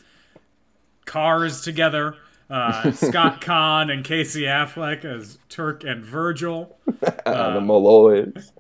cars 1.07 1.63
together. 1.63 2.17
Uh, 2.51 2.91
Scott 2.93 3.41
Caan 3.41 3.93
and 3.93 4.05
Casey 4.05 4.43
Affleck 4.43 5.05
as 5.05 5.39
Turk 5.49 5.85
and 5.85 6.05
Virgil. 6.05 6.77
Uh, 7.27 7.55
the 7.55 7.61
Malloys. 7.61 8.53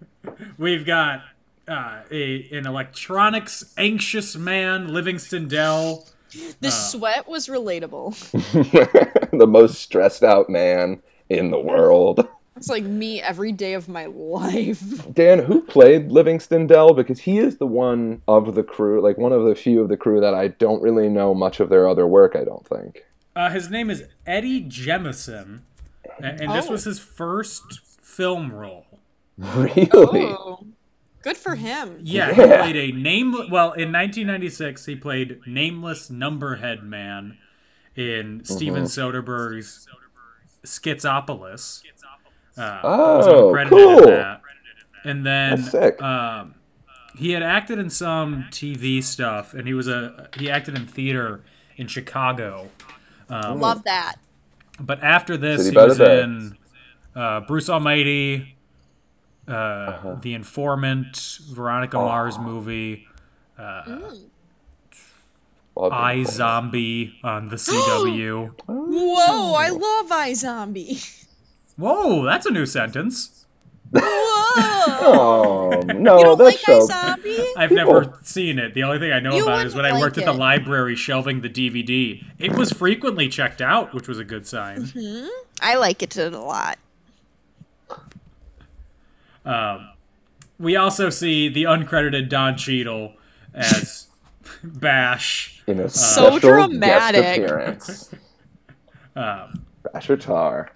We've 0.59 0.85
got 0.85 1.23
uh, 1.67 2.03
a 2.11 2.49
an 2.53 2.67
electronics 2.67 3.73
anxious 3.79 4.37
man, 4.37 4.93
Livingston 4.93 5.49
Dell. 5.49 6.07
The 6.61 6.71
sweat 6.71 7.27
was 7.27 7.49
relatable. 7.49 8.15
the 9.39 9.47
most 9.47 9.81
stressed 9.81 10.23
out 10.23 10.51
man 10.51 11.03
in 11.31 11.51
the 11.51 11.59
world. 11.59 12.29
It's 12.57 12.69
like 12.69 12.85
me 12.85 13.23
every 13.23 13.53
day 13.53 13.75
of 13.75 13.89
my 13.89 14.07
life. 14.07 15.13
Dan, 15.15 15.39
who 15.39 15.63
played 15.63 16.13
Livingston 16.13 16.67
Dell? 16.67 16.93
Because 16.93 17.21
he 17.21 17.39
is 17.39 17.57
the 17.57 17.67
one 17.67 18.21
of 18.29 18.55
the 18.55 18.63
crew, 18.63 19.01
like 19.01 19.17
one 19.17 19.33
of 19.33 19.45
the 19.45 19.55
few 19.55 19.81
of 19.81 19.89
the 19.89 19.97
crew 19.97 20.21
that 20.21 20.35
I 20.35 20.49
don't 20.49 20.83
really 20.83 21.09
know 21.09 21.35
much 21.35 21.61
of 21.61 21.71
their 21.71 21.89
other 21.89 22.07
work, 22.07 22.37
I 22.37 22.45
don't 22.45 22.67
think. 22.67 23.05
Uh, 23.37 23.51
his 23.51 23.71
name 23.71 23.89
is 23.91 24.05
Eddie 24.27 24.63
Jemison, 24.65 25.61
a- 26.21 26.25
and 26.25 26.53
this 26.53 26.67
Oh. 26.69 26.73
was 26.73 26.85
his 26.85 26.99
first 26.99 27.81
film 28.03 28.53
role. 28.53 28.87
Really? 29.37 29.87
Oh, 29.93 30.67
good 31.23 31.37
for 31.37 31.55
him. 31.55 31.99
Yeah, 32.03 32.33
he 32.35 32.41
Yeah. 32.43 32.63
played 32.63 32.77
a 32.77 32.91
name. 32.97 33.33
Well, 33.51 33.73
in 33.73 33.93
1996, 33.93 34.87
he 34.87 34.97
played 34.97 35.41
nameless 35.47 36.11
numberhead 36.11 36.83
man 36.83 37.39
in 37.95 38.45
Steven 38.45 38.85
Soderbergh's 38.85 39.87
Schizopolis. 40.65 41.83
Uh, 42.57 42.81
was 42.83 43.27
Oh, 43.29 43.55
in 43.55 43.69
cool. 43.69 44.07
that. 44.07 44.41
And 45.05 45.25
then 45.25 45.65
um, 46.03 46.55
he 47.17 47.31
had 47.31 47.43
acted 47.45 47.79
in 47.79 47.89
some 47.91 48.47
TV 48.51 49.01
stuff, 49.03 49.55
and 49.55 49.69
he 49.69 49.75
was 49.75 49.87
a 49.87 50.29
he 50.37 50.51
acted 50.51 50.75
in 50.77 50.87
theater 50.87 51.43
in 51.77 51.87
Chicago. 51.87 52.71
Love 53.31 53.85
that. 53.85 54.17
But 54.81 55.03
after 55.03 55.37
this, 55.37 55.65
City 55.65 55.79
he 55.79 55.87
was 55.87 56.01
in 56.01 56.57
uh, 57.17 57.41
Bruce 57.41 57.69
Almighty, 57.69 58.57
uh, 59.49 59.53
Uh-huh. 59.53 60.17
The 60.21 60.35
Informant, 60.35 61.39
Veronica 61.53 61.97
Mars 61.97 62.39
movie, 62.39 63.07
Love 63.59 64.19
I. 65.93 66.23
Zombie 66.25 67.19
on 67.23 67.49
the 67.49 67.57
CW. 67.57 68.53
Whoa, 68.67 69.55
I 69.55 69.69
love 69.71 70.11
iZombie. 70.11 71.25
Whoa, 71.77 72.25
that's 72.25 72.47
a 72.47 72.51
new 72.51 72.67
sentence. 72.67 73.47
Whoa. 73.91 74.35
Oh, 75.01 75.81
no, 75.87 76.19
you 76.19 76.25
don't 76.25 76.39
like 76.41 76.59
so. 76.59 76.87
iZombie? 76.87 77.47
I've 77.57 77.69
People- 77.71 78.01
never 78.01 78.19
seen 78.23 78.59
it. 78.59 78.75
The 78.75 78.83
only 78.83 78.99
thing 78.99 79.13
I 79.13 79.21
know 79.21 79.37
You 79.37 79.45
about 79.45 79.61
it 79.61 79.67
is 79.69 79.75
when 79.75 79.85
I 79.85 79.99
worked 80.01 80.17
like 80.17 80.27
at 80.27 80.33
the 80.33 80.39
library 80.39 80.97
shelving 80.97 81.41
the 81.41 81.49
DVD. 81.49 82.25
It 82.39 82.53
was 82.57 82.73
frequently 82.73 83.29
checked 83.29 83.61
out, 83.61 83.95
which 83.95 84.09
was 84.09 84.19
a 84.19 84.25
good 84.25 84.47
sign. 84.47 84.83
Mm-hmm. 84.85 85.29
I 85.61 85.77
like 85.77 86.03
it 86.03 86.17
a 86.17 86.31
lot. 86.31 86.79
We 90.59 90.75
also 90.77 91.11
see 91.11 91.49
the 91.49 91.65
uncredited 91.65 92.29
Don 92.29 92.57
Cheadle 92.57 93.15
as 93.55 94.09
Bash. 94.65 95.63
In 95.67 95.81
a 95.81 95.89
So 95.89 96.39
dramatic. 96.39 97.21
Guest 97.23 97.39
appearance. 97.39 98.11
Um, 99.17 99.65
Basher 99.93 100.17
Tarr. 100.17 100.71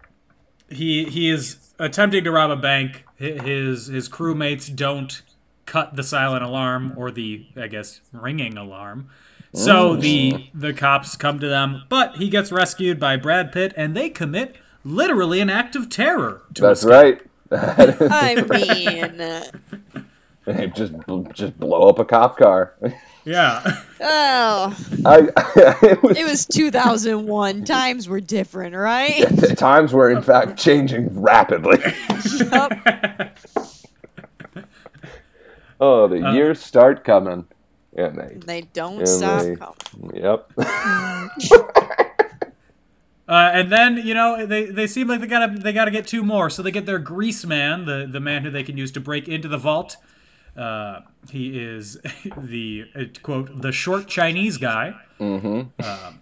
he 0.69 1.05
he 1.05 1.31
is 1.31 1.62
attempting 1.79 2.25
to 2.25 2.31
rob 2.31 2.51
a 2.51 2.57
bank. 2.57 3.05
His 3.16 3.87
his 3.87 4.09
crewmates 4.09 4.75
don't 4.75 5.23
cut 5.66 5.97
the 5.97 6.03
silent 6.03 6.45
alarm 6.45 6.95
or 6.97 7.11
the 7.11 7.47
I 7.57 7.68
guess 7.68 8.01
ringing 8.12 8.57
alarm. 8.57 9.09
So 9.55 9.91
oh. 9.91 9.97
the 9.97 10.49
the 10.55 10.73
cops 10.73 11.16
come 11.16 11.39
to 11.41 11.49
them, 11.49 11.85
but 11.89 12.16
he 12.16 12.29
gets 12.29 12.51
rescued 12.51 12.99
by 12.99 13.16
Brad 13.16 13.53
Pitt, 13.53 13.75
and 13.77 13.95
they 13.95 14.09
commit 14.09 14.57
literally 14.85 15.41
an 15.41 15.51
act 15.51 15.77
of 15.77 15.91
terror. 15.91 16.43
To 16.55 16.62
That's 16.62 16.81
escape. 16.85 16.93
right. 16.93 17.23
That 17.51 18.01
is- 18.01 18.11
I 18.11 19.43
mean, 19.95 20.07
They 20.45 20.66
just 20.68 20.95
just 21.35 21.59
blow 21.61 21.89
up 21.89 21.99
a 21.99 22.05
cop 22.05 22.37
car. 22.37 22.75
Yeah, 23.25 23.62
oh, 24.01 24.77
I, 25.07 25.18
it 25.83 26.03
was, 26.03 26.18
it 26.18 26.25
was 26.25 26.47
2001. 26.47 27.64
Times 27.64 28.09
were 28.09 28.20
different, 28.20 28.75
right? 28.75 29.29
the 29.29 29.55
times 29.57 29.93
were 29.93 30.11
in 30.11 30.23
fact 30.33 30.59
changing 30.59 31.20
rapidly. 31.20 31.79
Yup. 32.51 32.73
Oh, 35.85 36.07
the 36.07 36.25
Uh, 36.25 36.33
years 36.33 36.61
start 36.61 37.03
coming. 37.03 37.47
And 37.97 38.16
they, 38.16 38.37
They 38.47 38.61
don't 38.73 38.99
And 39.01 39.09
stop 39.09 39.43
they- 39.43 39.57
coming. 39.57 40.14
yep. 40.14 40.49
uh, 43.29 43.51
and 43.53 43.70
then 43.73 43.97
you 43.97 44.14
know 44.14 44.47
they, 44.47 44.66
they 44.66 44.87
seem 44.87 45.09
like 45.09 45.20
they 45.20 45.27
gotta 45.27 45.59
they 45.59 45.73
gotta 45.73 45.91
get 45.91 46.07
two 46.07 46.23
more. 46.23 46.49
So 46.51 46.62
they 46.62 46.70
get 46.70 46.87
their 46.87 46.99
grease 47.01 47.45
man, 47.45 47.85
the 47.87 48.09
the 48.11 48.20
man 48.20 48.45
who 48.45 48.51
they 48.51 48.62
can 48.62 48.77
use 48.77 48.93
to 48.93 49.01
break 49.01 49.27
into 49.29 49.49
the 49.49 49.59
vault. 49.59 49.97
Uh, 50.57 51.00
he 51.30 51.59
is 51.59 51.98
the 52.36 52.84
uh, 52.94 53.05
quote 53.22 53.62
the 53.62 53.72
short 53.72 54.07
Chinese 54.07 54.59
guy. 54.59 54.94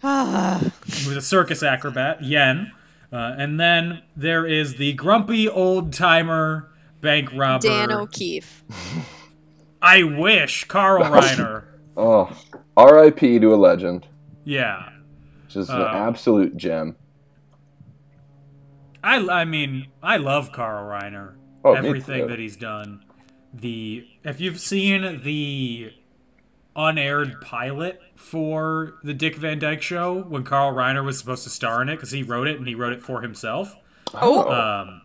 Ah, 0.02 0.60
who's 0.84 1.16
a 1.16 1.20
circus 1.22 1.62
acrobat, 1.62 2.22
Yen. 2.22 2.72
Uh, 3.12 3.34
and 3.36 3.58
then 3.58 4.02
there 4.14 4.46
is 4.46 4.76
the 4.76 4.92
grumpy 4.92 5.48
old 5.48 5.92
timer 5.92 6.68
bank 7.00 7.30
robber. 7.34 7.66
Dan 7.66 7.90
O'Keefe. 7.90 8.62
I 9.82 10.02
wish 10.04 10.64
Carl 10.66 11.02
Reiner. 11.04 11.64
Oh, 11.96 12.30
R.I.P. 12.76 13.38
to 13.40 13.54
a 13.54 13.56
legend. 13.56 14.06
yeah, 14.44 14.90
Just 15.48 15.70
an 15.70 15.80
Uh, 15.80 15.86
absolute 15.86 16.56
gem. 16.56 16.94
I 19.02 19.16
I 19.16 19.44
mean 19.44 19.88
I 20.02 20.18
love 20.18 20.52
Carl 20.52 20.84
Reiner. 20.88 21.34
Oh, 21.64 21.72
me 21.72 21.78
Everything 21.78 22.22
too. 22.22 22.28
that 22.28 22.38
he's 22.38 22.56
done. 22.56 23.02
The 23.52 24.06
if 24.24 24.40
you've 24.40 24.60
seen 24.60 25.22
the 25.22 25.92
unaired 26.76 27.40
pilot 27.40 28.00
for 28.14 28.94
the 29.02 29.12
Dick 29.14 29.36
Van 29.36 29.58
Dyke 29.58 29.82
Show 29.82 30.22
when 30.22 30.44
Carl 30.44 30.72
Reiner 30.74 31.04
was 31.04 31.18
supposed 31.18 31.44
to 31.44 31.50
star 31.50 31.82
in 31.82 31.88
it 31.88 31.96
because 31.96 32.10
he 32.12 32.22
wrote 32.22 32.46
it 32.48 32.58
and 32.58 32.66
he 32.68 32.74
wrote 32.74 32.92
it 32.92 33.02
for 33.02 33.22
himself. 33.22 33.76
Oh, 34.14 34.48
Um, 34.50 35.02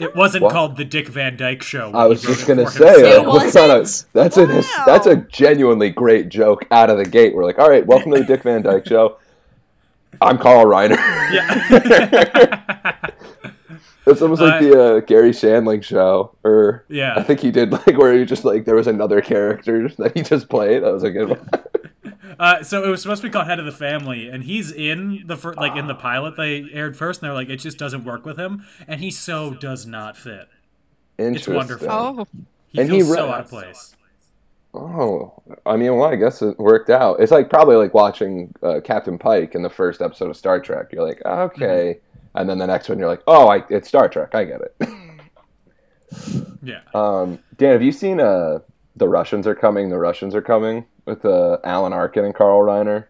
it 0.00 0.16
wasn't 0.16 0.42
What? 0.44 0.52
called 0.52 0.76
the 0.76 0.84
Dick 0.84 1.08
Van 1.08 1.36
Dyke 1.36 1.62
Show. 1.62 1.92
I 1.94 2.06
was 2.06 2.20
just 2.22 2.46
gonna 2.46 2.68
say, 2.68 3.00
himself. 3.00 3.26
like, 3.26 3.34
what 3.44 3.54
kind 3.54 3.72
of, 3.72 3.78
wasn't? 3.80 4.12
that's 4.12 4.36
a 4.36 4.46
that's 4.86 5.06
a 5.06 5.16
genuinely 5.16 5.90
great 5.90 6.28
joke 6.30 6.64
out 6.70 6.90
of 6.90 6.96
the 6.98 7.04
gate. 7.04 7.34
We're 7.34 7.44
like, 7.44 7.58
all 7.58 7.68
right, 7.68 7.86
welcome 7.86 8.10
to 8.12 8.18
the 8.18 8.24
Dick 8.24 8.42
Van 8.42 8.62
Dyke 8.62 8.86
Show. 8.86 9.18
I'm 10.20 10.36
Carl 10.38 10.64
Reiner. 10.64 10.96
Yeah. 11.32 12.96
It's 14.08 14.22
almost 14.22 14.40
like 14.40 14.62
Uh, 14.62 14.64
the 14.64 14.80
uh, 14.82 15.00
Garry 15.00 15.30
Shandling 15.30 15.82
show, 15.82 16.34
or 16.44 16.84
Yeah. 16.88 17.14
I 17.16 17.22
think 17.22 17.40
he 17.40 17.50
did 17.50 17.72
like 17.72 17.96
where 17.98 18.16
he 18.18 18.24
just 18.24 18.44
like 18.44 18.64
there 18.64 18.74
was 18.74 18.86
another 18.86 19.20
character 19.20 19.88
that 19.98 20.16
he 20.16 20.22
just 20.22 20.48
played. 20.48 20.82
That 20.82 20.92
was 20.92 21.02
a 21.02 21.10
good 21.10 21.28
one. 21.30 21.48
Uh, 22.38 22.62
so 22.62 22.84
it 22.84 22.88
was 22.88 23.02
supposed 23.02 23.20
to 23.20 23.26
be 23.26 23.32
called 23.32 23.46
Head 23.48 23.58
of 23.58 23.64
the 23.64 23.72
Family, 23.72 24.28
and 24.28 24.44
he's 24.44 24.70
in 24.70 25.24
the 25.26 25.36
fir- 25.36 25.54
like 25.54 25.74
in 25.76 25.88
the 25.88 25.94
pilot 25.94 26.36
they 26.36 26.68
aired 26.72 26.96
first, 26.96 27.20
and 27.20 27.26
they're 27.26 27.34
like, 27.34 27.48
it 27.48 27.56
just 27.56 27.78
doesn't 27.78 28.04
work 28.04 28.24
with 28.24 28.36
him, 28.38 28.64
and 28.86 29.00
he 29.00 29.10
so 29.10 29.54
does 29.54 29.86
not 29.86 30.16
fit. 30.16 30.46
Interesting. 31.18 31.54
wonderful. 31.54 31.88
oh, 31.90 32.26
He 32.68 32.80
And 32.80 32.92
he 32.92 32.98
feels 33.00 33.14
so 33.14 33.28
out 33.28 33.40
of 33.40 33.48
place. 33.50 33.96
Oh, 34.74 35.32
I 35.66 35.76
mean, 35.76 35.96
well, 35.96 36.08
I 36.08 36.14
guess 36.16 36.40
it 36.42 36.58
worked 36.58 36.90
out. 36.90 37.18
It's 37.20 37.32
like 37.32 37.50
probably 37.50 37.74
like 37.76 37.94
watching 37.94 38.54
uh, 38.62 38.80
Captain 38.84 39.18
Pike 39.18 39.54
in 39.56 39.62
the 39.62 39.70
first 39.70 40.00
episode 40.00 40.30
of 40.30 40.36
Star 40.36 40.60
Trek. 40.60 40.92
You're 40.92 41.04
like, 41.04 41.20
okay, 41.24 41.98
and 42.38 42.48
then 42.48 42.58
the 42.58 42.66
next 42.66 42.88
one 42.88 42.98
you're 42.98 43.08
like, 43.08 43.22
oh, 43.26 43.48
I, 43.48 43.64
it's 43.68 43.88
Star 43.88 44.08
Trek. 44.08 44.34
I 44.34 44.44
get 44.44 44.60
it. 44.60 44.88
Yeah. 46.62 46.80
um, 46.94 47.38
Dan, 47.58 47.72
have 47.72 47.82
you 47.82 47.92
seen 47.92 48.18
uh, 48.18 48.60
the 48.96 49.08
Russians 49.08 49.46
are 49.46 49.54
coming? 49.54 49.90
The 49.90 49.98
Russians 49.98 50.34
are 50.34 50.40
coming 50.42 50.86
with 51.04 51.24
uh, 51.24 51.58
Alan 51.64 51.92
Arkin 51.92 52.24
and 52.24 52.34
Carl 52.34 52.60
Reiner. 52.62 53.06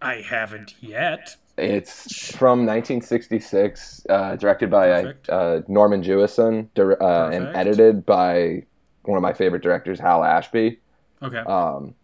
I 0.00 0.22
haven't 0.22 0.74
yet. 0.80 1.36
It's 1.58 2.34
from 2.34 2.60
1966, 2.60 4.06
uh, 4.08 4.36
directed 4.36 4.70
by 4.70 5.12
uh, 5.28 5.60
Norman 5.68 6.02
Jewison, 6.02 6.68
dir- 6.74 7.00
uh, 7.02 7.28
and 7.30 7.48
edited 7.54 8.06
by 8.06 8.64
one 9.02 9.16
of 9.16 9.22
my 9.22 9.34
favorite 9.34 9.62
directors, 9.62 10.00
Hal 10.00 10.24
Ashby. 10.24 10.80
Okay. 11.22 11.38
um, 11.38 11.94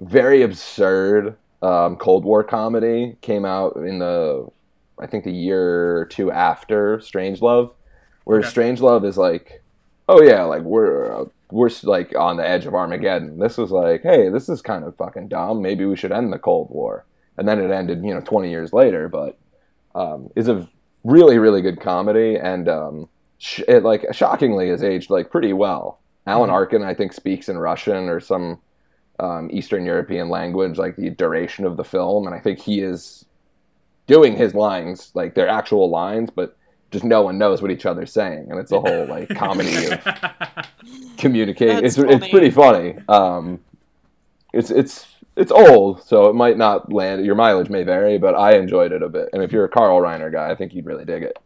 very 0.00 0.40
absurd 0.42 1.36
um, 1.60 1.96
Cold 1.96 2.24
War 2.24 2.42
comedy 2.42 3.16
came 3.20 3.44
out 3.44 3.76
in 3.76 3.98
the 3.98 4.48
I 5.00 5.06
think 5.06 5.24
the 5.24 5.32
year 5.32 5.96
or 5.96 6.04
two 6.06 6.30
after 6.30 6.98
Strangelove, 6.98 7.72
where 8.24 8.40
Okay. 8.40 8.48
Strangelove 8.48 9.04
is 9.04 9.16
like, 9.16 9.62
oh 10.08 10.22
yeah, 10.22 10.44
like 10.44 10.62
we're 10.62 11.22
uh, 11.22 11.24
we're 11.50 11.70
like 11.82 12.14
on 12.16 12.36
the 12.36 12.46
edge 12.48 12.66
of 12.66 12.74
Armageddon. 12.74 13.38
This 13.38 13.58
was 13.58 13.70
like, 13.70 14.02
hey, 14.02 14.28
this 14.28 14.48
is 14.48 14.62
kind 14.62 14.84
of 14.84 14.96
fucking 14.96 15.28
dumb. 15.28 15.62
Maybe 15.62 15.84
we 15.84 15.96
should 15.96 16.12
end 16.12 16.32
the 16.32 16.38
Cold 16.38 16.68
War, 16.70 17.04
and 17.38 17.48
then 17.48 17.60
it 17.60 17.70
ended, 17.70 18.04
you 18.04 18.14
know, 18.14 18.20
twenty 18.20 18.50
years 18.50 18.72
later. 18.72 19.08
But 19.08 19.38
um, 19.94 20.30
is 20.36 20.48
a 20.48 20.68
really 21.04 21.38
really 21.38 21.62
good 21.62 21.80
comedy, 21.80 22.36
and 22.36 22.68
um, 22.68 23.08
sh- 23.38 23.62
it 23.66 23.82
like 23.82 24.04
shockingly 24.12 24.68
has 24.68 24.82
aged 24.84 25.10
like 25.10 25.30
pretty 25.30 25.52
well. 25.52 25.98
Alan 26.26 26.48
Mm-hmm. 26.50 26.54
Arkin, 26.54 26.82
I 26.82 26.94
think, 26.94 27.12
speaks 27.12 27.48
in 27.48 27.58
Russian 27.58 28.08
or 28.08 28.20
some 28.20 28.58
um, 29.18 29.48
Eastern 29.52 29.84
European 29.84 30.28
language, 30.28 30.78
like 30.78 30.96
the 30.96 31.10
duration 31.10 31.64
of 31.66 31.76
the 31.76 31.84
film, 31.84 32.26
and 32.26 32.34
I 32.34 32.38
think 32.40 32.58
he 32.60 32.80
is 32.80 33.24
doing 34.10 34.36
his 34.36 34.54
lines, 34.54 35.12
like 35.14 35.34
their 35.34 35.48
actual 35.48 35.88
lines, 35.88 36.30
but 36.34 36.56
just 36.90 37.04
no 37.04 37.22
one 37.22 37.38
knows 37.38 37.62
what 37.62 37.70
each 37.70 37.86
other's 37.86 38.12
saying, 38.12 38.50
and 38.50 38.58
it's 38.58 38.72
a 38.72 38.80
whole 38.80 39.06
like 39.06 39.28
comedy 39.36 39.86
of 39.86 40.00
communicating. 41.16 41.76
That's 41.82 41.96
It's 41.96 42.12
it's 42.24 42.28
pretty 42.28 42.50
funny. 42.50 42.96
Um, 43.08 43.60
it's 44.52 44.70
it's 44.70 45.06
it's 45.36 45.52
old, 45.52 46.02
so 46.02 46.28
it 46.28 46.34
might 46.34 46.58
not 46.58 46.92
land. 46.92 47.24
Your 47.24 47.36
mileage 47.36 47.70
may 47.70 47.84
vary, 47.84 48.18
but 48.18 48.34
I 48.34 48.56
enjoyed 48.56 48.90
it 48.90 49.02
a 49.02 49.08
bit. 49.08 49.28
And 49.32 49.42
if 49.44 49.52
you're 49.52 49.64
a 49.64 49.68
Carl 49.68 50.00
Reiner 50.00 50.32
guy, 50.32 50.50
I 50.50 50.56
think 50.56 50.74
you'd 50.74 50.86
really 50.86 51.04
dig 51.04 51.22
it. 51.22 51.38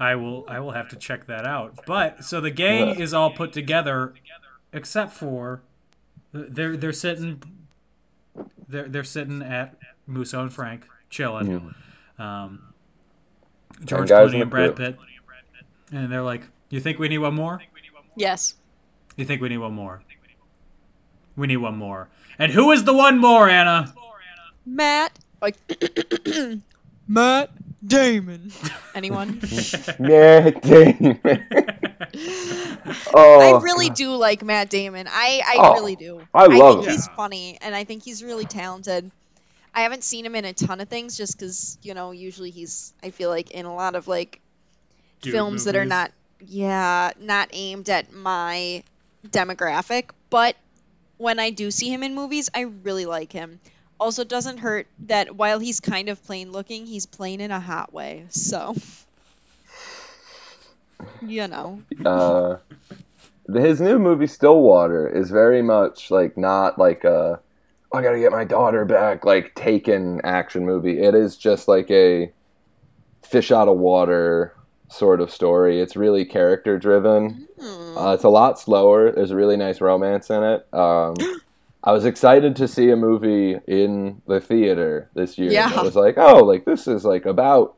I 0.00 0.16
will 0.16 0.44
I 0.48 0.58
will 0.58 0.72
have 0.72 0.88
to 0.88 0.96
check 0.96 1.26
that 1.28 1.46
out. 1.46 1.86
But 1.86 2.24
so 2.24 2.40
the 2.40 2.50
gang 2.50 2.88
Yeah. 2.88 3.04
is 3.04 3.14
all 3.14 3.30
put 3.30 3.52
together 3.52 4.14
except 4.72 5.12
for 5.12 5.62
they're 6.32 6.76
they're 6.76 6.92
sitting 6.92 7.40
they're 8.68 8.88
they're 8.88 9.04
sitting 9.04 9.42
at 9.42 9.76
Musso 10.06 10.42
and 10.42 10.52
Frank 10.52 10.86
chilling. 11.12 11.74
Um, 12.18 12.72
George 13.84 14.08
guys 14.08 14.30
Clooney 14.30 14.42
and 14.42 14.50
Brad 14.50 14.74
crew. 14.74 14.86
Pitt. 14.86 14.98
And 15.92 16.10
they're 16.10 16.22
like, 16.22 16.42
"You 16.70 16.80
think 16.80 16.98
we 16.98 17.08
need 17.08 17.18
one 17.18 17.34
more? 17.34 17.60
Yes. 18.16 18.54
You 19.16 19.24
think 19.24 19.40
we 19.42 19.48
need 19.50 19.58
one 19.58 19.74
more? 19.74 20.02
We 21.36 21.46
need 21.46 21.58
one 21.58 21.76
more." 21.76 22.08
And 22.38 22.50
who 22.50 22.72
is 22.72 22.84
the 22.84 22.94
one 22.94 23.18
more, 23.18 23.48
Anna? 23.48 23.94
Matt. 24.66 25.18
Like 25.40 25.56
Matt 27.08 27.50
Damon. 27.86 28.52
Anyone? 28.94 29.40
Matt 29.98 30.62
Damon. 30.62 31.20
oh, 33.14 33.58
I 33.58 33.60
really 33.62 33.90
do 33.90 34.14
like 34.14 34.42
Matt 34.42 34.70
Damon. 34.70 35.06
I, 35.10 35.42
I 35.46 35.56
Oh, 35.58 35.72
really 35.74 35.96
do. 35.96 36.20
I 36.32 36.46
love 36.46 36.52
I 36.52 36.74
think 36.80 36.86
him. 36.86 36.92
he's 36.92 37.06
funny, 37.08 37.58
and 37.60 37.74
I 37.74 37.84
think 37.84 38.02
he's 38.04 38.22
really 38.22 38.44
talented. 38.44 39.10
I 39.74 39.82
haven't 39.82 40.04
seen 40.04 40.26
him 40.26 40.34
in 40.34 40.44
a 40.44 40.52
ton 40.52 40.80
of 40.80 40.88
things, 40.88 41.16
just 41.16 41.38
because 41.38 41.78
you 41.82 41.94
know 41.94 42.10
usually 42.10 42.50
he's 42.50 42.92
I 43.02 43.10
feel 43.10 43.30
like 43.30 43.50
in 43.50 43.66
a 43.66 43.74
lot 43.74 43.94
of 43.94 44.08
like 44.08 44.40
Dude 45.20 45.32
films 45.32 45.64
that 45.64 45.76
are 45.76 45.84
not 45.84 46.12
yeah 46.46 47.12
not 47.20 47.48
aimed 47.52 47.88
at 47.88 48.12
my 48.12 48.82
demographic. 49.26 50.10
But 50.30 50.56
when 51.18 51.38
I 51.38 51.50
do 51.50 51.70
see 51.70 51.92
him 51.92 52.02
in 52.02 52.14
movies, 52.14 52.50
I 52.54 52.62
really 52.62 53.06
like 53.06 53.32
him. 53.32 53.60
Also, 53.98 54.22
it 54.22 54.28
doesn't 54.28 54.58
hurt 54.58 54.88
that 55.06 55.36
while 55.36 55.60
he's 55.60 55.78
kind 55.78 56.08
of 56.08 56.22
plain 56.24 56.50
looking, 56.50 56.86
he's 56.86 57.06
plain 57.06 57.40
in 57.40 57.52
a 57.52 57.60
hot 57.60 57.92
way. 57.92 58.26
So, 58.30 58.74
you 61.22 61.46
know. 61.46 61.82
uh, 62.04 62.56
his 63.54 63.80
new 63.80 64.00
movie 64.00 64.26
Stillwater 64.26 65.08
is 65.08 65.30
very 65.30 65.62
much 65.62 66.10
like 66.10 66.36
not 66.36 66.78
like 66.78 67.04
a 67.04 67.38
I 67.94 68.02
gotta 68.02 68.18
get 68.18 68.32
my 68.32 68.44
daughter 68.44 68.84
back 68.84 69.24
like 69.24 69.54
taken 69.54 70.20
action 70.24 70.64
movie. 70.64 71.00
It 71.00 71.14
is 71.14 71.36
just 71.36 71.68
like 71.68 71.90
a 71.90 72.32
fish 73.22 73.50
out 73.52 73.68
of 73.68 73.78
water 73.78 74.54
sort 74.88 75.20
of 75.20 75.30
story. 75.30 75.80
It's 75.80 75.96
really 75.96 76.24
character 76.24 76.78
driven. 76.78 77.48
Hmm. 77.60 77.98
Uh, 77.98 78.14
it's 78.14 78.24
a 78.24 78.28
lot 78.28 78.58
slower. 78.58 79.12
There's 79.12 79.30
a 79.30 79.36
really 79.36 79.56
nice 79.56 79.80
romance 79.80 80.30
in 80.30 80.42
it. 80.42 80.66
Um, 80.72 81.14
I 81.84 81.92
was 81.92 82.04
excited 82.04 82.54
to 82.56 82.68
see 82.68 82.90
a 82.90 82.96
movie 82.96 83.58
in 83.66 84.22
the 84.28 84.40
theater 84.40 85.10
this 85.14 85.36
year. 85.36 85.50
Yeah. 85.50 85.68
That 85.70 85.84
was 85.84 85.96
like, 85.96 86.16
oh, 86.16 86.44
like 86.44 86.64
this 86.64 86.86
is 86.86 87.04
like 87.04 87.26
about 87.26 87.74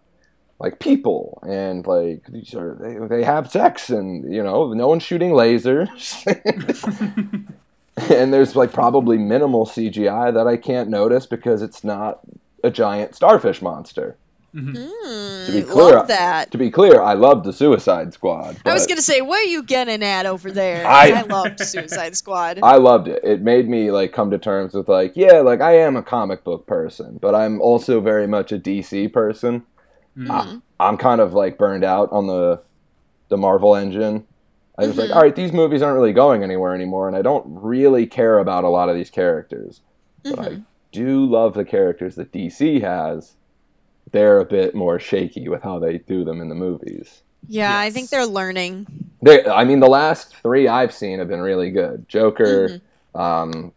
like 0.60 0.78
people 0.78 1.42
and 1.46 1.86
like 1.86 2.24
these 2.28 2.54
are 2.54 2.76
they, 2.80 3.16
they 3.16 3.24
have 3.24 3.50
sex 3.50 3.90
and 3.90 4.32
you 4.32 4.42
know 4.42 4.72
no 4.72 4.86
one's 4.86 5.02
shooting 5.02 5.32
lasers 5.32 5.90
and 8.10 8.32
there's 8.32 8.56
like 8.56 8.72
probably 8.72 9.18
minimal 9.18 9.66
CGI 9.66 10.32
that 10.34 10.46
I 10.46 10.56
can't 10.56 10.88
notice 10.88 11.26
because 11.26 11.62
it's 11.62 11.84
not 11.84 12.20
a 12.62 12.70
giant 12.70 13.14
starfish 13.14 13.60
monster. 13.62 14.16
Hmm, 14.52 14.72
To 14.74 15.48
be 15.52 15.62
clear, 15.62 15.96
love 15.96 16.06
that. 16.08 16.52
To 16.52 16.58
be 16.58 16.70
clear, 16.70 17.00
I 17.02 17.14
love 17.14 17.42
the 17.42 17.52
Suicide 17.52 18.14
Squad. 18.14 18.56
I 18.64 18.72
was 18.72 18.86
gonna 18.86 19.02
say, 19.02 19.20
what 19.20 19.40
are 19.40 19.50
you 19.50 19.64
getting 19.64 20.02
at 20.04 20.26
over 20.26 20.52
there? 20.52 20.86
I- 20.86 21.10
I, 21.10 21.22
loved 21.22 21.58
Suicide 21.58 22.16
Squad. 22.16 22.60
I 22.62 22.76
loved 22.76 23.08
it. 23.08 23.24
It 23.24 23.42
made 23.42 23.68
me 23.68 23.90
like 23.90 24.12
come 24.12 24.30
to 24.30 24.38
terms 24.38 24.72
with 24.74 24.88
like, 24.88 25.14
yeah, 25.16 25.40
like 25.40 25.60
I 25.60 25.78
am 25.78 25.96
a 25.96 26.04
comic 26.04 26.44
book 26.44 26.68
person, 26.68 27.18
but 27.20 27.34
I'm 27.34 27.60
also 27.60 28.00
very 28.00 28.28
much 28.28 28.52
a 28.52 28.58
DC 28.58 29.12
person. 29.12 29.64
I, 30.30 30.60
I'm 30.78 30.96
kind 30.98 31.20
of 31.20 31.34
like 31.34 31.58
burned 31.58 31.82
out 31.82 32.10
on 32.12 32.28
the 32.28 32.62
the 33.30 33.36
Marvel 33.36 33.74
engine. 33.74 34.24
I 34.76 34.86
was 34.86 34.96
like, 34.96 35.08
mm-hmm. 35.08 35.16
all 35.16 35.22
right, 35.22 35.36
these 35.36 35.52
movies 35.52 35.82
aren't 35.82 35.96
really 35.96 36.12
going 36.12 36.42
anywhere 36.42 36.74
anymore, 36.74 37.06
and 37.06 37.16
I 37.16 37.22
don't 37.22 37.44
really 37.46 38.06
care 38.06 38.38
about 38.38 38.64
a 38.64 38.68
lot 38.68 38.88
of 38.88 38.96
these 38.96 39.10
characters. 39.10 39.80
But 40.24 40.38
I 40.38 40.48
mm-hmm. 40.48 40.62
do 40.90 41.26
love 41.26 41.54
the 41.54 41.64
characters 41.64 42.16
that 42.16 42.32
DC 42.32 42.80
has. 42.80 43.34
They're 44.10 44.40
a 44.40 44.44
bit 44.44 44.74
more 44.74 44.98
shaky 44.98 45.48
with 45.48 45.62
how 45.62 45.78
they 45.78 45.98
do 45.98 46.24
them 46.24 46.40
in 46.40 46.48
the 46.48 46.54
movies. 46.54 47.22
yeah, 47.46 47.78
I 47.78 47.90
think 47.90 48.10
they're 48.10 48.26
learning. 48.26 48.86
They, 49.22 49.46
I 49.46 49.64
mean, 49.64 49.80
the 49.80 49.88
last 49.88 50.34
three 50.36 50.66
I've 50.66 50.92
seen 50.92 51.18
have 51.18 51.28
been 51.28 51.40
really 51.40 51.70
good. 51.70 52.08
Joker, 52.08 52.80
mm-hmm. 53.14 53.20
um, 53.20 53.72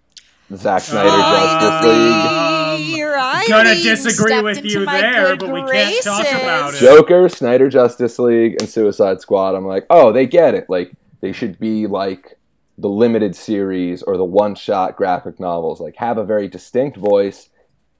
Zack 0.56 0.82
Snyder 0.82 1.10
Justice 1.10 1.86
League, 1.90 2.98
Your 2.98 3.18
eye 3.18 3.44
Gonna 3.50 3.76
disagree 3.76 4.42
with 4.42 4.64
you 4.64 4.86
there, 4.86 5.36
but 5.36 5.52
we 5.52 5.62
can't 5.64 6.02
talk 6.02 6.26
about 6.26 6.74
it. 6.74 6.78
Joker, 6.78 7.28
Snyder 7.28 7.68
Justice 7.68 8.18
League, 8.18 8.56
and 8.60 8.70
Suicide 8.70 9.20
Squad. 9.20 9.56
I'm 9.56 9.66
like, 9.66 9.86
oh, 9.90 10.14
they 10.14 10.26
get 10.26 10.56
it. 10.56 10.70
Like 10.70 10.94
they 11.20 11.34
should 11.34 11.60
be 11.60 11.86
like 11.86 12.38
the 12.78 12.88
limited 12.88 13.36
series 13.36 14.04
or 14.04 14.16
the 14.16 14.24
one-shot 14.24 14.96
graphic 14.96 15.38
novels. 15.38 15.82
Like 15.82 15.98
have 15.98 16.18
a 16.18 16.24
very 16.24 16.48
distinct 16.48 16.96
voice. 16.96 17.50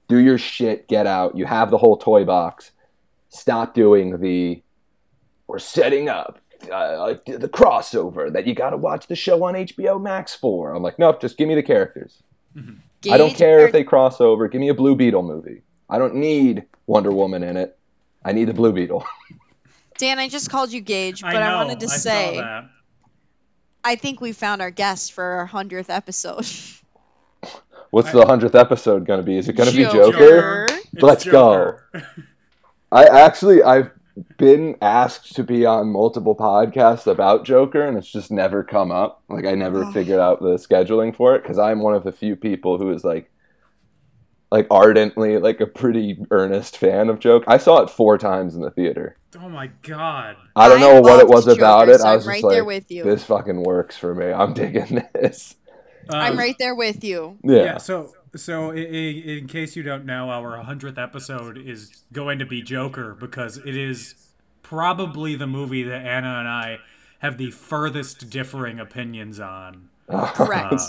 Do 0.08 0.16
your 0.16 0.38
shit. 0.38 0.88
Get 0.88 1.06
out. 1.06 1.36
You 1.36 1.44
have 1.44 1.70
the 1.70 1.78
whole 1.78 1.98
toy 1.98 2.24
box. 2.24 2.70
Stop 3.28 3.74
doing 3.74 4.20
the. 4.20 4.62
We're 5.48 5.58
setting 5.58 6.08
up 6.08 6.40
uh, 6.72 6.98
like 6.98 7.26
the 7.26 7.48
crossover 7.48 8.32
that 8.32 8.46
you 8.46 8.54
got 8.54 8.70
to 8.70 8.78
watch 8.78 9.06
the 9.06 9.16
show 9.16 9.44
on 9.44 9.52
HBO 9.52 10.00
Max 10.00 10.34
for. 10.34 10.74
I'm 10.74 10.82
like, 10.82 10.98
nope. 10.98 11.20
Just 11.20 11.36
give 11.36 11.46
me 11.46 11.54
the 11.54 11.62
characters. 11.62 12.22
I 12.56 13.16
don't 13.16 13.34
care 13.34 13.60
or- 13.60 13.66
if 13.66 13.72
they 13.72 13.84
cross 13.84 14.20
over. 14.20 14.48
Give 14.48 14.60
me 14.60 14.68
a 14.68 14.74
Blue 14.74 14.96
Beetle 14.96 15.22
movie. 15.22 15.62
I 15.88 15.98
don't 15.98 16.16
need 16.16 16.64
Wonder 16.86 17.10
Woman 17.10 17.42
in 17.42 17.56
it. 17.56 17.78
I 18.24 18.32
need 18.32 18.44
the 18.46 18.54
Blue 18.54 18.72
Beetle. 18.72 19.04
Dan, 19.98 20.18
I 20.18 20.28
just 20.28 20.50
called 20.50 20.72
you 20.72 20.80
Gage, 20.80 21.22
but 21.22 21.34
I 21.34 21.52
I, 21.52 21.54
wanted 21.56 21.80
to 21.80 21.86
I 21.86 21.96
say 21.96 22.36
saw 22.36 22.42
that. 22.42 22.70
I 23.84 23.96
think 23.96 24.20
we 24.20 24.32
found 24.32 24.60
our 24.60 24.70
guest 24.70 25.12
for 25.12 25.24
our 25.24 25.46
hundredth 25.46 25.90
episode. 25.90 26.46
What's 27.90 28.12
the 28.12 28.26
hundredth 28.26 28.54
episode 28.54 29.06
going 29.06 29.20
to 29.20 29.24
be? 29.24 29.38
Is 29.38 29.48
it 29.48 29.54
going 29.54 29.70
to 29.70 29.74
be 29.76 29.84
Joker. 29.84 30.66
Joker? 30.68 30.80
Let's 31.00 31.24
Joker. 31.24 31.90
I 32.92 33.06
actually 33.06 33.62
I've 33.62 33.90
been 34.38 34.76
asked 34.80 35.34
to 35.36 35.42
be 35.44 35.66
on 35.66 35.90
multiple 35.92 36.34
podcasts 36.34 37.06
about 37.06 37.44
Joker, 37.44 37.82
and 37.86 37.98
it's 37.98 38.10
just 38.10 38.30
never 38.30 38.64
come 38.64 38.90
up. 38.90 39.22
Like 39.28 39.44
I 39.44 39.54
never 39.54 39.84
Oh. 39.84 39.92
figured 39.92 40.18
out 40.20 40.40
the 40.40 40.54
scheduling 40.56 41.14
for 41.14 41.34
it 41.36 41.42
because 41.42 41.58
I'm 41.58 41.80
one 41.80 41.94
of 41.94 42.04
the 42.04 42.12
few 42.12 42.36
people 42.36 42.78
who 42.78 42.90
is 42.92 43.04
like, 43.04 43.30
like 44.50 44.66
ardently 44.70 45.36
like 45.38 45.60
a 45.60 45.66
pretty 45.66 46.18
earnest 46.30 46.78
fan 46.78 47.08
of 47.10 47.18
Joker. 47.18 47.44
I 47.50 47.58
saw 47.58 47.82
it 47.82 47.90
four 47.90 48.16
times 48.16 48.54
in 48.54 48.62
the 48.62 48.70
theater. 48.70 49.16
Oh 49.38 49.48
my 49.48 49.66
god. 49.82 50.36
I 50.56 50.68
don't 50.68 50.78
I 50.78 50.80
know 50.80 51.00
what 51.02 51.20
it 51.20 51.28
loved 51.28 51.46
was 51.46 51.56
about 51.56 51.88
it. 51.90 52.00
so 52.00 52.06
I 52.06 52.10
I'm 52.12 52.14
was 52.16 52.24
just 52.24 52.28
right 52.28 52.42
like, 52.44 52.52
there 52.54 52.64
with 52.64 52.90
you. 52.90 53.04
this 53.04 53.24
fucking 53.24 53.62
works 53.62 53.96
for 53.98 54.14
me. 54.14 54.26
I'm 54.32 54.54
digging 54.54 55.04
this. 55.14 55.56
I'm 56.08 56.32
Um, 56.32 56.38
right 56.38 56.56
there 56.58 56.74
with 56.74 57.04
you. 57.04 57.36
Yeah. 57.42 57.56
Yeah. 57.64 57.76
So, 57.78 58.14
so 58.34 58.70
in, 58.70 58.84
in 58.86 59.46
case 59.48 59.76
you 59.76 59.82
don't 59.82 60.06
know, 60.06 60.30
our 60.30 60.56
hundredth 60.62 60.96
episode 60.96 61.58
is 61.58 62.04
going 62.12 62.38
to 62.38 62.46
be 62.46 62.62
Joker 62.62 63.14
because 63.18 63.58
it 63.58 63.76
is 63.76 64.14
probably 64.62 65.34
the 65.34 65.46
movie 65.46 65.82
that 65.84 66.04
Anna 66.06 66.38
and 66.38 66.48
I 66.48 66.78
have 67.20 67.38
the 67.38 67.50
furthest 67.50 68.30
differing 68.30 68.78
opinions 68.78 69.40
on. 69.40 69.88
Correct. 70.08 70.82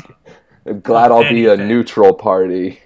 Uh, 0.65 0.74
glad 0.74 1.11
I'll 1.11 1.28
be 1.28 1.45
a 1.47 1.57
neutral 1.57 2.13
party. 2.13 2.80